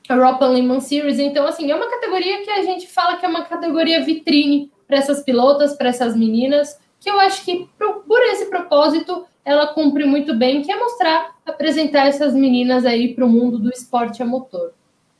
Europa 0.08 0.46
Lemon 0.46 0.80
Series. 0.80 1.18
Então, 1.18 1.46
assim, 1.46 1.70
é 1.70 1.74
uma 1.74 1.88
categoria 1.88 2.42
que 2.42 2.50
a 2.50 2.62
gente 2.62 2.86
fala 2.88 3.16
que 3.16 3.24
é 3.24 3.28
uma 3.28 3.44
categoria 3.44 4.04
vitrine 4.04 4.70
para 4.86 4.98
essas 4.98 5.22
pilotas, 5.22 5.76
para 5.76 5.88
essas 5.88 6.16
meninas, 6.16 6.78
que 7.00 7.10
eu 7.10 7.18
acho 7.20 7.44
que 7.44 7.68
por 7.78 8.20
esse 8.22 8.46
propósito 8.46 9.24
ela 9.44 9.66
cumpre 9.74 10.04
muito 10.04 10.34
bem, 10.34 10.62
que 10.62 10.72
é 10.72 10.78
mostrar, 10.78 11.34
apresentar 11.44 12.06
essas 12.06 12.34
meninas 12.34 12.86
aí 12.86 13.14
para 13.14 13.24
o 13.24 13.28
mundo 13.28 13.58
do 13.58 13.70
esporte 13.70 14.22
a 14.22 14.26
motor. 14.26 14.72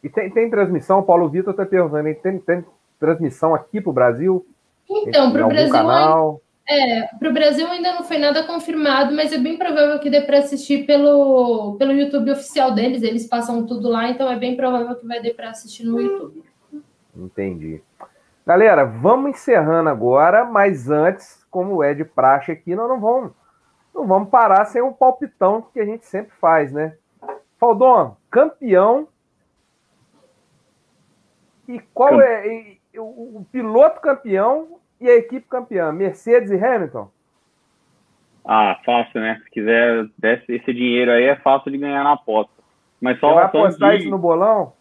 E 0.03 0.09
tem, 0.09 0.31
tem 0.31 0.51
transmissão, 0.51 1.03
Paulo 1.03 1.29
Vitor 1.29 1.53
está 1.53 1.65
perguntando, 1.65 2.15
tem, 2.23 2.39
tem 2.39 2.65
transmissão 2.99 3.55
aqui 3.55 3.81
para 3.81 3.91
o 3.91 3.93
Brasil? 3.93 4.47
Então, 4.89 5.33
para 5.33 5.47
o 5.47 5.49
Brasil. 5.49 5.73
Canal? 5.73 6.41
É, 6.67 7.09
para 7.19 7.29
o 7.29 7.33
Brasil 7.33 7.67
ainda 7.67 7.93
não 7.93 8.05
foi 8.05 8.17
nada 8.17 8.47
confirmado, 8.47 9.15
mas 9.15 9.33
é 9.33 9.39
bem 9.39 9.59
provável 9.59 9.99
que 9.99 10.09
dê 10.09 10.23
para 10.23 10.39
assistir 10.39 10.87
pelo, 10.87 11.77
pelo 11.77 11.93
YouTube 11.93 12.31
oficial 12.31 12.73
deles. 12.73 13.03
Eles 13.03 13.27
passam 13.27 13.67
tudo 13.67 13.89
lá, 13.89 14.09
então 14.09 14.31
é 14.31 14.37
bem 14.37 14.57
provável 14.57 14.97
que 14.97 15.07
vai 15.07 15.23
dar 15.23 15.35
para 15.35 15.51
assistir 15.51 15.85
no 15.85 16.01
YouTube. 16.01 16.43
Entendi. 17.15 17.83
Galera, 18.47 18.85
vamos 18.85 19.31
encerrando 19.31 19.91
agora, 19.91 20.45
mas 20.45 20.91
antes, 20.91 21.47
como 21.51 21.83
é 21.83 21.93
de 21.93 22.05
praxe 22.05 22.53
aqui, 22.53 22.75
nós 22.75 22.89
não 22.89 23.01
vamos, 23.01 23.33
não 23.95 24.07
vamos 24.07 24.31
parar 24.31 24.65
sem 24.65 24.83
um 24.83 24.93
palpitão 24.93 25.67
que 25.73 25.81
a 25.81 25.85
gente 25.85 26.07
sempre 26.07 26.33
faz, 26.41 26.73
né? 26.73 26.97
Faldon, 27.59 28.17
campeão. 28.31 29.07
E 31.69 31.79
qual 31.93 32.21
é 32.21 32.47
e, 32.47 32.81
o, 32.99 33.39
o 33.39 33.47
piloto 33.51 34.01
campeão 34.01 34.79
e 35.01 35.09
a 35.09 35.17
equipe 35.17 35.47
campeã? 35.49 35.93
Mercedes 35.93 36.51
e 36.51 36.57
Hamilton? 36.57 37.11
Ah, 38.45 38.79
fácil, 38.85 39.21
né? 39.21 39.41
Se 39.45 39.51
quiser 39.51 40.07
esse 40.49 40.73
dinheiro 40.73 41.11
aí, 41.11 41.25
é 41.25 41.37
fácil 41.37 41.73
de 41.73 41.79
ganhar 41.79 42.05
na 42.05 42.13
aposta. 42.13 42.53
Mas 43.01 43.19
só 43.19 43.29
Você 43.29 43.35
vai 43.35 43.45
apostar 43.45 43.93
de... 43.93 43.99
isso 44.01 44.11
no 44.11 44.19
bolão? 44.19 44.73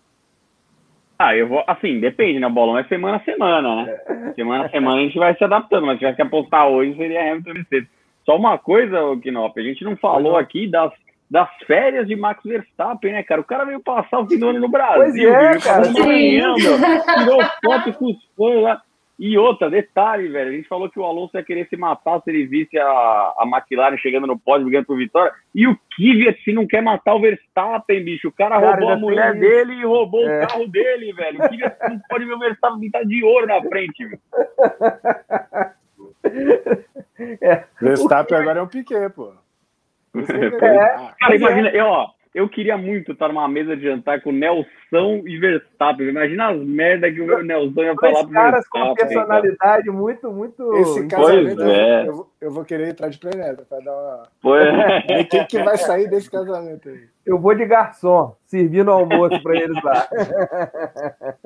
Ah, 1.18 1.36
eu 1.36 1.48
vou. 1.48 1.64
Assim, 1.68 2.00
depende, 2.00 2.40
né? 2.40 2.48
O 2.48 2.50
bolão 2.50 2.78
é 2.78 2.84
semana 2.86 3.18
a 3.18 3.24
semana, 3.24 3.86
né? 3.86 3.98
Semana 4.36 4.66
a 4.66 4.70
semana 4.70 4.98
a 4.98 5.04
gente 5.04 5.18
vai 5.18 5.36
se 5.36 5.44
adaptando, 5.44 5.86
mas 5.86 5.96
se 5.96 6.00
tivesse 6.00 6.16
que 6.16 6.22
apostar 6.24 6.68
hoje, 6.68 6.98
seria 6.98 7.32
Hamilton 7.32 7.52
e 7.52 7.54
Mercedes. 7.54 7.90
Só 8.26 8.36
uma 8.36 8.58
coisa, 8.58 9.00
Knop, 9.24 9.60
a 9.60 9.64
gente 9.64 9.84
não 9.84 9.96
falou 9.96 10.38
aqui 10.38 10.68
das, 10.68 10.92
das 11.30 11.50
férias 11.68 12.08
de 12.08 12.16
Max 12.16 12.42
Verstappen, 12.44 13.12
né, 13.14 13.24
cara? 13.24 13.42
O 13.42 13.46
cara 13.46 13.64
veio 13.66 13.80
passar 13.82 14.20
o 14.20 14.28
fim 14.28 14.40
do 14.40 14.48
ano 14.48 14.60
no 14.60 14.70
Brasil, 14.70 14.98
pois 14.98 15.16
é, 15.16 15.60
cara. 15.60 15.94
tirou 15.94 17.40
foto 17.64 17.94
com 17.94 18.06
os 18.06 18.18
fãs 18.36 18.62
lá. 18.62 18.82
E 19.20 19.38
outra, 19.38 19.70
detalhe, 19.70 20.28
velho, 20.28 20.50
a 20.50 20.54
gente 20.54 20.68
falou 20.68 20.90
que 20.90 21.00
o 21.00 21.04
Alonso 21.04 21.38
ia 21.38 21.44
querer 21.44 21.68
se 21.68 21.78
matar 21.78 22.20
se 22.22 22.32
ele 22.32 22.48
visse 22.48 22.78
a, 22.80 22.84
a 22.86 23.44
McLaren 23.46 23.96
chegando 23.98 24.26
no 24.26 24.40
pódio, 24.40 24.66
brigando 24.66 24.88
por 24.88 24.98
vitória. 24.98 25.32
E 25.54 25.68
o 25.68 25.78
Kvyat, 25.96 26.42
se 26.44 26.52
não 26.52 26.66
quer 26.66 26.82
matar 26.82 27.14
o 27.14 27.22
Verstappen, 27.22 28.04
bicho, 28.04 28.30
o 28.30 28.32
cara, 28.32 28.60
cara 28.60 28.72
roubou 28.72 28.90
a 28.90 28.98
mulher 28.98 29.40
dele 29.40 29.74
e 29.74 29.86
roubou 29.86 30.28
é. 30.28 30.44
o 30.44 30.48
carro 30.48 30.68
dele, 30.68 31.14
velho. 31.14 31.44
O 31.44 31.50
Kvyat 31.50 31.78
não 31.90 32.02
pode 32.10 32.26
ver 32.26 32.34
o 32.34 32.40
Verstappen 32.40 32.80
pintar 32.80 33.06
de 33.06 33.24
ouro 33.24 33.46
na 33.46 33.62
frente, 33.62 34.06
velho. 34.06 34.20
É. 37.42 37.64
Verstappen 37.80 38.38
agora 38.38 38.60
é 38.60 38.64
um 38.64 38.68
Piquet, 38.68 39.10
pô. 39.10 39.34
É. 40.16 40.50
Cara, 41.20 41.36
imagina, 41.36 41.70
eu, 41.70 41.86
ó, 41.86 42.10
eu 42.34 42.50
queria 42.50 42.76
muito 42.76 43.12
estar 43.12 43.28
numa 43.28 43.48
mesa 43.48 43.78
de 43.78 43.84
jantar 43.84 44.22
com 44.22 44.32
Nelson 44.32 45.22
e 45.26 45.38
Verstappen. 45.38 46.10
Imagina 46.10 46.50
as 46.50 46.60
merdas 46.60 47.14
que 47.14 47.22
o 47.22 47.44
Nelson 47.44 47.84
ia 47.84 47.96
falar 47.96 48.24
pro 48.24 48.34
caras 48.34 48.68
com 48.68 48.94
personalidade 48.96 49.86
cara. 49.86 49.92
muito, 49.92 50.32
muito. 50.32 50.76
Esse 50.78 51.08
casamento 51.08 51.62
é. 51.62 52.08
eu, 52.08 52.16
vou, 52.16 52.32
eu, 52.42 52.52
vou 52.52 52.66
querer 52.66 52.90
entrar 52.90 53.10
de 53.10 53.20
planeta 53.20 53.64
para 53.70 53.84
dar 53.84 53.92
uma. 53.92 54.28
Pois 54.42 54.68
é. 54.68 55.24
Quem 55.26 55.46
que 55.46 55.62
vai 55.62 55.78
sair 55.78 56.10
desse 56.10 56.30
casamento 56.30 56.90
aí? 56.90 57.08
Eu 57.24 57.40
vou 57.40 57.54
de 57.54 57.66
garçom, 57.66 58.36
servindo 58.46 58.92
almoço 58.92 59.42
para 59.44 59.56
eles 59.56 59.84
lá. 59.84 60.08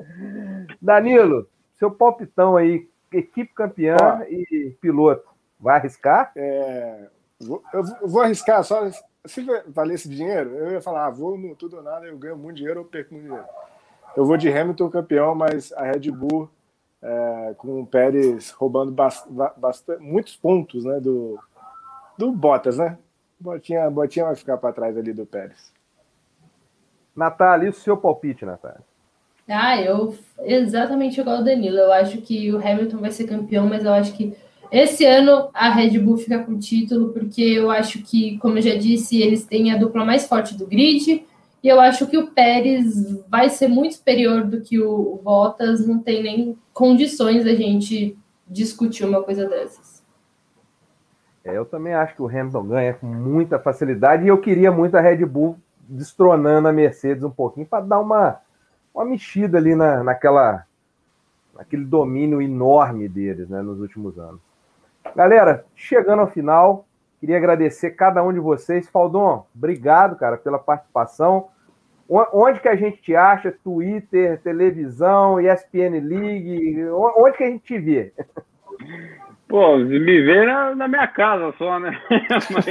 Danilo, 0.80 1.46
seu 1.74 1.90
palpitão 1.90 2.56
aí, 2.56 2.88
equipe 3.12 3.52
campeã 3.54 3.96
Ó, 4.00 4.22
e 4.24 4.74
piloto. 4.80 5.28
Vai 5.60 5.76
arriscar? 5.76 6.32
É, 6.34 7.08
eu 7.40 7.62
vou 8.06 8.22
arriscar 8.22 8.64
só 8.64 8.88
se 9.28 9.46
valesse 9.66 10.08
dinheiro, 10.08 10.50
eu 10.50 10.72
ia 10.72 10.80
falar, 10.80 11.06
ah, 11.06 11.10
vou 11.10 11.38
no 11.38 11.54
tudo 11.54 11.76
ou 11.76 11.82
nada, 11.82 12.06
eu 12.06 12.18
ganho 12.18 12.36
muito 12.36 12.56
dinheiro 12.56 12.80
ou 12.80 12.86
perco 12.86 13.14
muito 13.14 13.26
dinheiro. 13.26 13.46
Eu 14.16 14.24
vou 14.24 14.36
de 14.36 14.48
Hamilton 14.48 14.90
campeão, 14.90 15.34
mas 15.34 15.72
a 15.74 15.84
Red 15.84 16.10
Bull 16.10 16.50
é, 17.00 17.54
com 17.56 17.80
o 17.80 17.86
Pérez 17.86 18.50
roubando 18.50 18.92
bastante, 19.56 20.02
muitos 20.02 20.36
pontos 20.36 20.84
né, 20.84 20.98
do, 20.98 21.38
do 22.16 22.32
Bottas, 22.32 22.78
né? 22.78 22.98
Botinha, 23.38 23.88
Botinha 23.88 24.24
vai 24.24 24.34
ficar 24.34 24.56
para 24.56 24.72
trás 24.72 24.96
ali 24.96 25.12
do 25.12 25.24
Pérez. 25.24 25.72
Natália, 27.14 27.66
e 27.66 27.70
o 27.70 27.72
seu 27.72 27.96
palpite, 27.96 28.44
Natália? 28.44 28.80
Ah, 29.48 29.80
eu 29.80 30.16
exatamente 30.40 31.20
igual 31.20 31.40
o 31.40 31.44
Danilo. 31.44 31.78
Eu 31.78 31.92
acho 31.92 32.20
que 32.20 32.52
o 32.52 32.58
Hamilton 32.58 32.98
vai 32.98 33.10
ser 33.10 33.26
campeão, 33.26 33.66
mas 33.66 33.84
eu 33.84 33.92
acho 33.92 34.12
que 34.14 34.36
esse 34.70 35.04
ano 35.04 35.48
a 35.54 35.70
Red 35.70 35.98
Bull 35.98 36.16
fica 36.16 36.38
com 36.40 36.52
o 36.52 36.58
título, 36.58 37.12
porque 37.12 37.42
eu 37.42 37.70
acho 37.70 38.02
que, 38.02 38.38
como 38.38 38.58
eu 38.58 38.62
já 38.62 38.76
disse, 38.76 39.20
eles 39.20 39.44
têm 39.44 39.72
a 39.72 39.76
dupla 39.76 40.04
mais 40.04 40.26
forte 40.26 40.56
do 40.56 40.66
grid. 40.66 41.24
E 41.62 41.68
eu 41.68 41.80
acho 41.80 42.06
que 42.06 42.16
o 42.16 42.28
Pérez 42.28 43.20
vai 43.28 43.48
ser 43.48 43.68
muito 43.68 43.96
superior 43.96 44.44
do 44.44 44.60
que 44.60 44.80
o 44.80 45.20
Bottas, 45.22 45.86
não 45.86 45.98
tem 45.98 46.22
nem 46.22 46.58
condições 46.72 47.44
da 47.44 47.54
gente 47.54 48.16
discutir 48.46 49.04
uma 49.04 49.22
coisa 49.22 49.48
dessas. 49.48 50.02
É, 51.44 51.56
eu 51.56 51.64
também 51.64 51.94
acho 51.94 52.14
que 52.14 52.22
o 52.22 52.28
Hamilton 52.28 52.66
ganha 52.66 52.94
com 52.94 53.06
muita 53.06 53.58
facilidade 53.58 54.24
e 54.24 54.28
eu 54.28 54.38
queria 54.38 54.70
muito 54.70 54.96
a 54.96 55.00
Red 55.00 55.24
Bull 55.24 55.58
destronando 55.88 56.68
a 56.68 56.72
Mercedes 56.72 57.24
um 57.24 57.30
pouquinho 57.30 57.66
para 57.66 57.82
dar 57.82 57.98
uma, 57.98 58.38
uma 58.94 59.04
mexida 59.04 59.58
ali 59.58 59.74
na, 59.74 60.04
naquela, 60.04 60.64
naquele 61.54 61.84
domínio 61.84 62.42
enorme 62.42 63.08
deles 63.08 63.48
né, 63.48 63.62
nos 63.62 63.80
últimos 63.80 64.18
anos. 64.18 64.47
Galera, 65.14 65.64
chegando 65.74 66.20
ao 66.20 66.30
final, 66.30 66.86
queria 67.20 67.36
agradecer 67.36 67.92
cada 67.92 68.22
um 68.22 68.32
de 68.32 68.40
vocês. 68.40 68.88
Faldon, 68.88 69.46
obrigado, 69.54 70.16
cara, 70.16 70.36
pela 70.36 70.58
participação. 70.58 71.48
Onde 72.08 72.60
que 72.60 72.68
a 72.68 72.76
gente 72.76 73.02
te 73.02 73.14
acha? 73.14 73.52
Twitter, 73.52 74.40
televisão, 74.40 75.38
ESPN 75.38 76.00
League? 76.00 76.84
Onde 76.90 77.36
que 77.36 77.44
a 77.44 77.50
gente 77.50 77.64
te 77.64 77.78
vê? 77.78 78.12
Pô, 79.48 79.78
me 79.78 79.98
vê 79.98 80.44
na, 80.44 80.74
na 80.74 80.86
minha 80.86 81.06
casa 81.06 81.54
só, 81.56 81.80
né? 81.80 81.98
Mas 82.52 82.66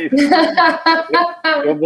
eu, 1.65 1.77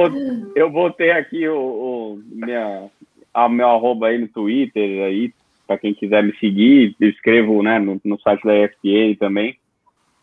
eu 0.53 0.69
botei 0.69 1.11
aqui 1.11 1.47
o, 1.47 1.57
o 1.57 2.21
minha, 2.29 2.89
a 3.33 3.47
meu 3.47 3.69
arroba 3.69 4.07
aí 4.07 4.17
no 4.17 4.27
Twitter, 4.27 5.05
aí, 5.05 5.33
para 5.65 5.77
quem 5.77 5.93
quiser 5.93 6.21
me 6.21 6.35
seguir, 6.39 6.93
eu 6.99 7.09
escrevo 7.09 7.63
né, 7.63 7.79
no, 7.79 8.01
no 8.03 8.19
site 8.19 8.43
da 8.43 8.53
ESPN 8.53 9.15
também. 9.17 9.57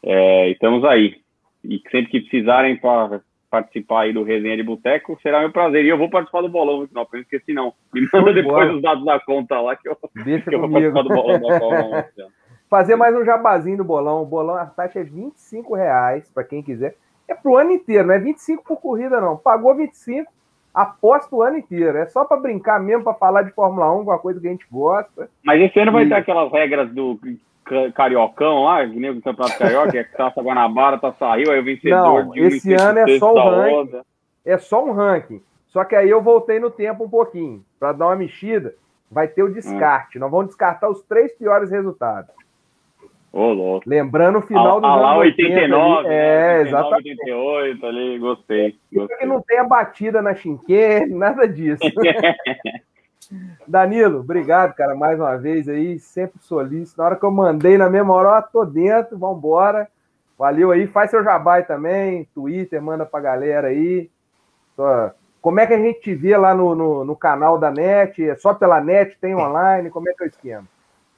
É, 0.03 0.51
estamos 0.51 0.85
aí. 0.85 1.21
E 1.65 1.83
sempre 1.91 2.11
que 2.11 2.21
precisarem 2.21 2.77
para 2.77 3.21
participar 3.51 4.03
aí 4.03 4.13
do 4.13 4.23
Resenha 4.23 4.57
de 4.57 4.63
Boteco, 4.63 5.19
será 5.23 5.41
meu 5.41 5.51
prazer. 5.51 5.85
E 5.85 5.89
eu 5.89 5.99
vou 5.99 6.11
participar 6.11 6.43
do 6.43 6.49
bolão, 6.49 6.87
não, 6.93 7.07
não 7.11 7.21
esqueci 7.21 7.53
não. 7.53 7.73
Me 7.93 8.07
manda 8.13 8.33
depois 8.33 8.75
os 8.75 8.83
dados 8.83 9.05
da 9.05 9.19
conta 9.21 9.61
lá 9.61 9.75
que 9.75 9.89
eu, 9.89 9.97
Deixa 10.25 10.49
que 10.49 10.55
eu 10.55 10.61
vou 10.61 10.71
participar 10.71 11.03
do 11.03 11.09
bolão 11.09 11.41
da. 11.41 12.09
Fazer 12.69 12.97
mais 12.97 13.17
um 13.17 13.25
jabazinho 13.25 13.79
do 13.79 13.85
bolão. 13.85 14.23
O 14.23 14.27
bolão, 14.27 14.55
a 14.55 14.67
taxa 14.67 15.01
é 15.01 15.03
25 15.03 15.75
reais, 15.75 16.31
para 16.31 16.45
quem 16.45 16.63
quiser. 16.63 16.97
É 17.27 17.35
pro 17.35 17.57
ano 17.57 17.73
inteiro, 17.73 18.09
não 18.09 18.15
é 18.15 18.19
25 18.19 18.63
por 18.63 18.77
corrida, 18.79 19.21
não. 19.21 19.39
Pagou 19.39 19.75
25, 19.75 20.31
aposta 20.75 21.35
o 21.35 21.43
ano 21.43 21.57
inteiro. 21.57 21.97
É 21.97 22.07
só 22.07 22.27
para 22.27 22.37
brincar 22.37 22.79
mesmo, 22.79 23.05
para 23.05 23.15
falar 23.15 23.43
de 23.43 23.53
Fórmula 23.53 23.91
1, 23.95 24.01
uma 24.03 24.19
coisa 24.19 24.39
que 24.39 24.47
a 24.47 24.51
gente 24.51 24.67
gosta. 24.71 25.31
Mas 25.43 25.63
esse 25.63 25.81
ano 25.81 25.93
e... 25.93 25.95
vai 25.95 26.07
ter 26.09 26.15
aquelas 26.15 26.53
regras 26.53 26.93
do 26.93 27.19
cariocão 27.95 28.65
lá, 28.65 28.87
que 28.87 28.99
nem 28.99 29.11
o 29.11 29.23
Campeonato 29.23 29.59
Carioca, 29.59 29.99
é 29.99 30.05
Taça 30.05 30.41
Guanabara, 30.41 30.99
Taça 30.99 31.35
Rio, 31.37 31.51
aí 31.51 31.61
o 31.61 31.65
vencedor 31.65 32.25
Não, 32.25 32.31
de 32.31 32.43
um 32.43 32.47
esse 32.47 32.75
ano 32.75 32.99
é 32.99 33.19
só 33.19 33.33
um 33.33 33.51
ranking. 33.51 34.01
É 34.45 34.59
só 34.59 34.85
um 34.85 34.93
ranking. 34.93 35.43
Só 35.67 35.85
que 35.85 35.95
aí 35.95 36.09
eu 36.09 36.23
voltei 36.23 36.59
no 36.59 36.71
tempo 36.71 37.05
um 37.05 37.09
pouquinho, 37.09 37.65
para 37.79 37.93
dar 37.93 38.07
uma 38.07 38.17
mexida. 38.17 38.75
Vai 39.11 39.29
ter 39.29 39.43
o 39.43 39.53
descarte. 39.53 40.19
É. 40.19 40.21
Nós 40.21 40.31
vamos 40.31 40.49
descartar 40.49 40.89
os 40.89 41.03
três 41.03 41.33
piores 41.33 41.71
resultados. 41.71 42.31
Ô, 43.33 43.53
louco. 43.53 43.89
Lembrando 43.89 44.39
o 44.39 44.43
final 44.43 44.81
do 44.81 44.87
ano. 44.87 45.03
lá 45.03 45.17
89, 45.19 46.07
ali, 46.07 46.15
é, 46.15 46.59
89, 46.59 46.69
exatamente. 46.69 47.11
88 47.21 47.87
ali, 47.87 48.19
gostei. 48.19 48.77
gostei. 48.93 49.17
Que 49.19 49.27
não 49.27 49.43
tem 49.43 49.59
a 49.59 49.65
batida 49.65 50.23
na 50.23 50.35
chinquê, 50.35 51.07
nada 51.07 51.47
disso. 51.47 51.83
Danilo, 53.67 54.21
obrigado, 54.21 54.75
cara, 54.75 54.95
mais 54.95 55.19
uma 55.19 55.37
vez 55.37 55.69
aí, 55.69 55.99
sempre 55.99 56.41
solícito. 56.41 56.99
Na 56.99 57.07
hora 57.07 57.17
que 57.17 57.25
eu 57.25 57.31
mandei, 57.31 57.77
na 57.77 57.91
mesma 57.91 58.15
hora, 58.15 58.29
ó, 58.31 58.43
tô 58.43 58.65
dentro, 58.65 59.19
vambora. 59.19 59.89
Valeu 60.39 60.71
aí, 60.71 60.87
faz 60.87 61.11
seu 61.11 61.23
jabai 61.23 61.65
também, 61.65 62.25
Twitter, 62.35 62.81
manda 62.81 63.05
pra 63.05 63.21
galera 63.21 63.69
aí. 63.69 64.09
Como 65.43 65.59
é 65.59 65.67
que 65.67 65.75
a 65.75 65.79
gente 65.79 66.01
te 66.01 66.15
vê 66.15 66.37
lá 66.37 66.55
no, 66.55 66.75
no, 66.75 67.05
no 67.05 67.17
canal 67.17 67.59
da 67.59 67.71
NET? 67.71 68.23
É 68.23 68.37
só 68.37 68.55
pela 68.55 68.81
NET? 68.81 69.19
Tem 69.21 69.35
online? 69.35 69.91
Como 69.91 70.09
é 70.09 70.13
que 70.13 70.23
é 70.23 70.27
o 70.27 70.29
esquema? 70.29 70.65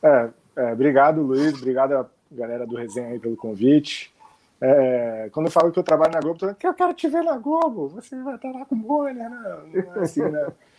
É, 0.03 0.28
é, 0.57 0.73
obrigado, 0.73 1.20
Luiz. 1.20 1.55
Obrigado 1.55 1.95
a 1.95 2.07
galera 2.32 2.66
do 2.66 2.77
Resenha 2.77 3.09
aí 3.09 3.19
pelo 3.19 3.37
convite. 3.37 4.12
É, 4.61 5.31
quando 5.32 5.47
eu 5.47 5.53
falo 5.53 5.73
que 5.73 5.78
eu 5.78 5.82
trabalho 5.82 6.12
na 6.12 6.20
Globo, 6.20 6.39
eu, 6.43 6.49
eu 6.62 6.74
quero 6.74 6.93
te 6.93 7.09
ver 7.09 7.23
na 7.23 7.39
Globo, 7.39 7.89
você 7.89 8.15
vai 8.23 8.35
estar 8.35 8.51
lá 8.51 8.66
com 8.66 8.77
bolha, 8.77 9.28
né? 9.28 9.59
Não 9.87 9.97
é 9.97 9.99
assim, 10.01 10.23
né? 10.23 10.49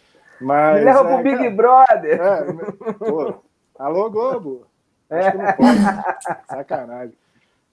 Mas, 0.41 0.83
leva 0.83 0.99
é, 0.99 1.03
pro 1.03 1.23
Big 1.23 1.37
cara, 1.37 1.49
Brother. 1.51 2.21
É, 2.21 2.93
pô, 2.93 3.35
alô, 3.77 4.09
Globo. 4.09 4.67
Acho 5.09 5.31
que 5.31 5.37
não 5.37 5.53
pode. 5.53 6.45
Sacanagem. 6.47 7.15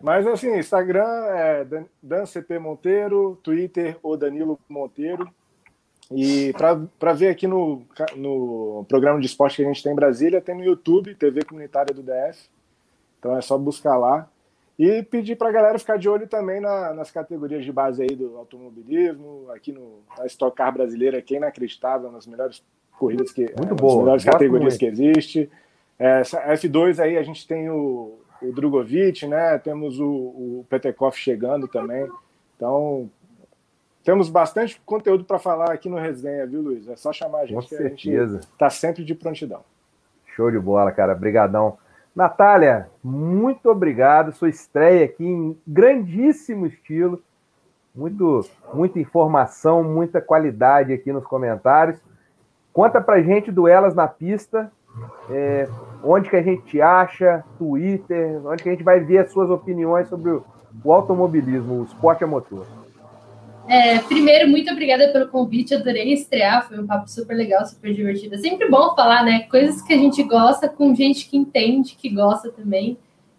Mas 0.00 0.26
assim, 0.26 0.56
Instagram 0.56 1.08
é 1.28 1.66
DanCP 2.02 2.58
Monteiro, 2.58 3.38
Twitter 3.42 3.96
o 4.02 4.16
Danilo 4.16 4.58
Monteiro. 4.68 5.28
E 6.10 6.54
para 6.98 7.12
ver 7.12 7.28
aqui 7.28 7.46
no, 7.46 7.82
no 8.16 8.84
programa 8.88 9.20
de 9.20 9.26
esporte 9.26 9.56
que 9.56 9.62
a 9.62 9.66
gente 9.66 9.82
tem 9.82 9.92
em 9.92 9.96
Brasília, 9.96 10.40
tem 10.40 10.54
no 10.54 10.64
YouTube, 10.64 11.14
TV 11.14 11.44
Comunitária 11.44 11.94
do 11.94 12.02
DF. 12.02 12.48
Então 13.18 13.36
é 13.36 13.42
só 13.42 13.58
buscar 13.58 13.96
lá. 13.96 14.28
E 14.78 15.02
pedir 15.02 15.36
para 15.36 15.48
a 15.48 15.52
galera 15.52 15.78
ficar 15.78 15.98
de 15.98 16.08
olho 16.08 16.28
também 16.28 16.60
na, 16.60 16.94
nas 16.94 17.10
categorias 17.10 17.64
de 17.64 17.72
base 17.72 18.00
aí 18.00 18.14
do 18.14 18.36
automobilismo, 18.36 19.50
aqui 19.50 19.72
no, 19.72 20.02
na 20.16 20.24
Stock 20.26 20.56
Car 20.56 20.72
brasileira, 20.72 21.20
que 21.20 21.34
é 21.34 21.38
inacreditável, 21.38 22.12
nas 22.12 22.28
melhores 22.28 22.62
corridas 22.96 23.32
que. 23.32 23.42
Muito 23.56 23.74
é, 23.74 23.76
boa. 23.76 23.94
Nas 23.94 24.02
melhores 24.02 24.24
categorias 24.24 24.78
muito. 24.78 24.78
que 24.78 24.86
existe. 24.86 25.50
É, 25.98 26.22
F2 26.22 27.00
aí 27.00 27.16
a 27.16 27.22
gente 27.24 27.44
tem 27.46 27.68
o, 27.68 28.20
o 28.40 28.52
Drogovic, 28.52 29.26
né? 29.26 29.58
Temos 29.58 29.98
o, 29.98 30.06
o 30.06 30.66
Petekoff 30.68 31.18
chegando 31.18 31.66
também. 31.66 32.08
Então, 32.56 33.10
temos 34.04 34.28
bastante 34.28 34.80
conteúdo 34.86 35.24
para 35.24 35.40
falar 35.40 35.72
aqui 35.72 35.88
no 35.88 35.96
Resenha, 35.96 36.46
viu, 36.46 36.62
Luiz? 36.62 36.88
É 36.88 36.94
só 36.94 37.12
chamar 37.12 37.40
a 37.40 37.46
gente. 37.46 37.54
Com 37.54 37.62
certeza. 37.62 38.38
Está 38.38 38.70
sempre 38.70 39.04
de 39.04 39.14
prontidão. 39.14 39.62
Show 40.36 40.52
de 40.52 40.58
bola, 40.58 40.92
cara. 40.92 41.14
Obrigadão. 41.14 41.76
Natália, 42.18 42.88
muito 43.00 43.70
obrigado. 43.70 44.32
Sua 44.32 44.48
estreia 44.48 45.04
aqui 45.04 45.24
em 45.24 45.56
grandíssimo 45.64 46.66
estilo. 46.66 47.22
Muito, 47.94 48.44
muita 48.74 48.98
informação, 48.98 49.84
muita 49.84 50.20
qualidade 50.20 50.92
aqui 50.92 51.12
nos 51.12 51.24
comentários. 51.24 51.96
Conta 52.72 53.00
pra 53.00 53.22
gente 53.22 53.52
do 53.52 53.68
Elas 53.68 53.94
na 53.94 54.08
Pista. 54.08 54.72
É, 55.30 55.68
onde 56.02 56.28
que 56.28 56.34
a 56.34 56.42
gente 56.42 56.82
acha, 56.82 57.44
Twitter, 57.56 58.44
onde 58.44 58.64
que 58.64 58.68
a 58.68 58.72
gente 58.72 58.82
vai 58.82 58.98
ver 58.98 59.18
as 59.18 59.30
suas 59.30 59.48
opiniões 59.48 60.08
sobre 60.08 60.30
o, 60.32 60.44
o 60.82 60.92
automobilismo, 60.92 61.82
o 61.82 61.84
esporte 61.84 62.24
a 62.24 62.26
motor. 62.26 62.66
É, 63.68 63.98
primeiro, 63.98 64.48
muito 64.48 64.72
obrigada 64.72 65.12
pelo 65.12 65.28
convite, 65.28 65.74
adorei 65.74 66.14
estrear, 66.14 66.66
foi 66.66 66.80
um 66.80 66.86
papo 66.86 67.06
super 67.06 67.36
legal, 67.36 67.66
super 67.66 67.92
divertido. 67.92 68.34
É 68.34 68.38
sempre 68.38 68.66
bom 68.70 68.94
falar, 68.94 69.22
né? 69.22 69.40
Coisas 69.40 69.82
que 69.82 69.92
a 69.92 69.96
gente 69.96 70.22
gosta 70.22 70.68
com 70.70 70.94
gente 70.94 71.28
que 71.28 71.36
entende, 71.36 71.94
que 71.94 72.08
gosta 72.08 72.50
também. 72.50 72.96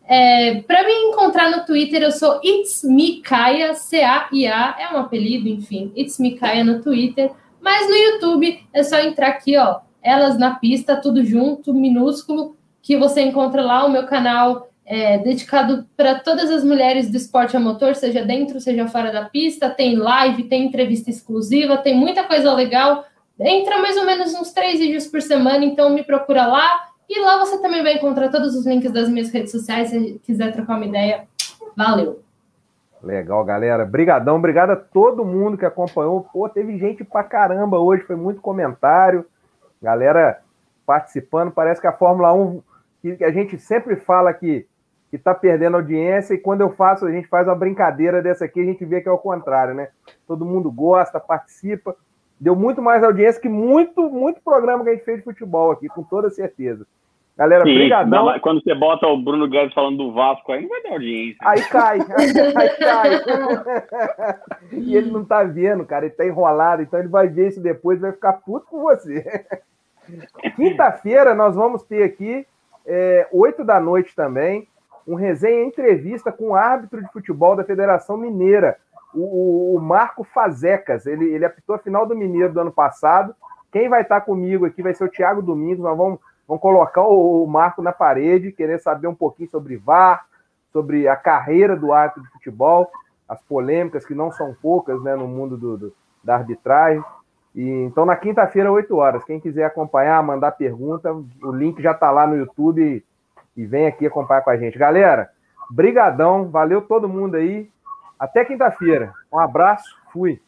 É, 0.07 0.61
para 0.61 0.83
me 0.83 0.91
encontrar 0.91 1.49
no 1.49 1.65
Twitter, 1.65 2.03
eu 2.03 2.11
sou 2.11 2.39
It's 2.43 2.83
Me 2.83 3.21
Kaya, 3.21 3.73
C-A-I-A, 3.73 4.75
é 4.79 4.93
um 4.93 4.97
apelido, 4.99 5.49
enfim, 5.49 5.91
It's 5.97 6.19
Me 6.19 6.35
Kaya 6.35 6.63
no 6.63 6.81
Twitter. 6.81 7.31
Mas 7.59 7.89
no 7.89 7.95
YouTube 7.95 8.59
é 8.71 8.83
só 8.83 8.99
entrar 8.99 9.29
aqui, 9.29 9.57
ó, 9.57 9.79
Elas 10.01 10.37
na 10.37 10.55
Pista, 10.55 10.95
tudo 10.95 11.25
junto, 11.25 11.73
minúsculo, 11.73 12.55
que 12.83 12.95
você 12.95 13.21
encontra 13.21 13.63
lá 13.63 13.83
o 13.83 13.91
meu 13.91 14.05
canal 14.05 14.68
é, 14.89 15.19
dedicado 15.19 15.85
para 15.95 16.19
todas 16.19 16.49
as 16.49 16.63
mulheres 16.63 17.11
do 17.11 17.15
esporte 17.15 17.55
a 17.55 17.59
motor, 17.59 17.93
seja 17.93 18.25
dentro, 18.25 18.59
seja 18.59 18.87
fora 18.87 19.11
da 19.11 19.25
pista. 19.25 19.69
Tem 19.69 19.95
live, 19.95 20.45
tem 20.45 20.65
entrevista 20.65 21.11
exclusiva, 21.11 21.77
tem 21.77 21.95
muita 21.95 22.23
coisa 22.23 22.51
legal. 22.51 23.05
Entra 23.39 23.77
mais 23.77 23.95
ou 23.97 24.05
menos 24.05 24.33
uns 24.33 24.51
três 24.51 24.79
vídeos 24.79 25.05
por 25.05 25.21
semana, 25.21 25.63
então 25.63 25.93
me 25.93 26.03
procura 26.03 26.47
lá. 26.47 26.87
E 27.07 27.19
lá 27.19 27.37
você 27.37 27.61
também 27.61 27.83
vai 27.83 27.93
encontrar 27.93 28.29
todos 28.29 28.55
os 28.55 28.65
links 28.65 28.91
das 28.91 29.07
minhas 29.07 29.29
redes 29.29 29.51
sociais, 29.51 29.91
se 29.91 30.19
quiser 30.25 30.51
trocar 30.51 30.75
uma 30.75 30.85
ideia. 30.87 31.27
Valeu! 31.77 32.23
Legal, 33.03 33.45
galera. 33.45 33.85
Brigadão, 33.85 34.37
obrigado 34.37 34.71
a 34.71 34.75
todo 34.75 35.23
mundo 35.23 35.55
que 35.55 35.65
acompanhou. 35.65 36.27
Pô, 36.33 36.49
teve 36.49 36.79
gente 36.79 37.03
pra 37.03 37.23
caramba 37.23 37.77
hoje, 37.77 38.03
foi 38.03 38.15
muito 38.15 38.41
comentário. 38.41 39.23
Galera 39.79 40.41
participando, 40.83 41.51
parece 41.51 41.79
que 41.79 41.85
a 41.85 41.93
Fórmula 41.93 42.33
1, 42.33 42.61
que 43.03 43.23
a 43.23 43.31
gente 43.31 43.59
sempre 43.59 43.95
fala 43.95 44.33
que 44.33 44.67
que 45.09 45.15
está 45.15 45.33
perdendo 45.33 45.75
audiência, 45.75 46.33
e 46.33 46.37
quando 46.37 46.61
eu 46.61 46.69
faço, 46.69 47.05
a 47.05 47.11
gente 47.11 47.27
faz 47.27 47.47
uma 47.47 47.55
brincadeira 47.55 48.21
dessa 48.21 48.45
aqui, 48.45 48.61
a 48.61 48.65
gente 48.65 48.85
vê 48.85 49.01
que 49.01 49.09
é 49.09 49.11
o 49.11 49.17
contrário, 49.17 49.73
né? 49.73 49.89
Todo 50.27 50.45
mundo 50.45 50.71
gosta, 50.71 51.19
participa. 51.19 51.95
Deu 52.39 52.55
muito 52.55 52.81
mais 52.81 53.03
audiência 53.03 53.41
que 53.41 53.49
muito, 53.49 54.09
muito 54.09 54.41
programa 54.41 54.83
que 54.83 54.89
a 54.89 54.93
gente 54.93 55.03
fez 55.03 55.17
de 55.17 55.23
futebol 55.23 55.71
aqui, 55.71 55.87
com 55.87 56.03
toda 56.03 56.29
certeza. 56.29 56.85
Galera, 57.39 57.63
Sim, 57.63 57.73
brigadão. 57.73 58.37
quando 58.41 58.61
você 58.61 58.75
bota 58.75 59.07
o 59.07 59.17
Bruno 59.17 59.47
Guedes 59.47 59.73
falando 59.73 59.95
do 59.95 60.11
Vasco, 60.11 60.51
aí 60.51 60.61
não 60.61 60.67
vai 60.67 60.83
dar 60.83 60.89
audiência. 60.91 61.37
Aí 61.41 61.61
cai, 61.69 61.99
aí, 61.99 62.51
aí 62.53 62.69
cai. 62.77 63.09
e 64.73 64.97
ele 64.97 65.09
não 65.09 65.23
tá 65.23 65.43
vendo, 65.43 65.85
cara, 65.85 66.05
ele 66.05 66.13
tá 66.13 66.25
enrolado, 66.25 66.81
então 66.81 66.99
ele 66.99 67.07
vai 67.07 67.29
ver 67.29 67.47
isso 67.47 67.61
depois 67.61 67.97
e 67.97 68.01
vai 68.01 68.11
ficar 68.11 68.33
puto 68.33 68.65
com 68.67 68.81
você. 68.81 69.45
Quinta-feira 70.57 71.33
nós 71.33 71.55
vamos 71.55 71.83
ter 71.83 72.03
aqui, 72.03 72.45
é, 72.85 73.27
8 73.31 73.63
da 73.63 73.79
noite 73.79 74.13
também, 74.13 74.67
um 75.09 75.15
resenha 75.15 75.65
entrevista 75.65 76.31
com 76.31 76.49
o 76.49 76.55
árbitro 76.55 77.01
de 77.01 77.11
futebol 77.11 77.55
da 77.55 77.63
Federação 77.63 78.15
Mineira, 78.15 78.77
o, 79.11 79.75
o 79.75 79.81
Marco 79.81 80.23
Fazecas. 80.23 81.07
Ele, 81.07 81.25
ele 81.25 81.43
apitou 81.43 81.75
a 81.75 81.79
final 81.79 82.05
do 82.05 82.15
Mineiro 82.15 82.53
do 82.53 82.59
ano 82.59 82.71
passado. 82.71 83.35
Quem 83.71 83.89
vai 83.89 84.03
estar 84.03 84.21
comigo 84.21 84.67
aqui 84.67 84.83
vai 84.83 84.93
ser 84.93 85.03
o 85.03 85.09
Thiago 85.09 85.41
Domingos. 85.41 85.83
Nós 85.83 85.97
vamos, 85.97 86.19
vamos 86.47 86.61
colocar 86.61 87.01
o, 87.01 87.43
o 87.43 87.47
Marco 87.47 87.81
na 87.81 87.91
parede, 87.91 88.51
querer 88.51 88.79
saber 88.79 89.07
um 89.07 89.15
pouquinho 89.15 89.49
sobre 89.49 89.77
VAR, 89.77 90.27
sobre 90.71 91.07
a 91.07 91.15
carreira 91.15 91.75
do 91.75 91.91
árbitro 91.91 92.21
de 92.21 92.29
futebol, 92.29 92.87
as 93.27 93.41
polêmicas 93.41 94.05
que 94.05 94.13
não 94.13 94.31
são 94.31 94.55
poucas 94.61 95.01
né, 95.01 95.15
no 95.15 95.27
mundo 95.27 95.57
do, 95.57 95.75
do 95.75 95.93
da 96.23 96.35
arbitragem. 96.35 97.03
E, 97.55 97.67
então, 97.67 98.05
na 98.05 98.15
quinta-feira, 98.15 98.71
8 98.71 98.95
horas. 98.95 99.23
Quem 99.23 99.39
quiser 99.39 99.65
acompanhar, 99.65 100.21
mandar 100.21 100.51
pergunta, 100.51 101.11
o 101.41 101.51
link 101.51 101.81
já 101.81 101.93
está 101.93 102.11
lá 102.11 102.27
no 102.27 102.37
YouTube 102.37 103.03
e 103.59 103.65
vem 103.65 103.87
aqui 103.87 104.07
acompanhar 104.07 104.41
com 104.41 104.49
a 104.51 104.55
gente. 104.55 104.79
Galera, 104.79 105.29
brigadão, 105.69 106.49
valeu 106.49 106.81
todo 106.81 107.09
mundo 107.09 107.35
aí. 107.35 107.69
Até 108.17 108.45
quinta-feira. 108.45 109.11
Um 109.29 109.37
abraço, 109.37 109.97
fui. 110.13 110.41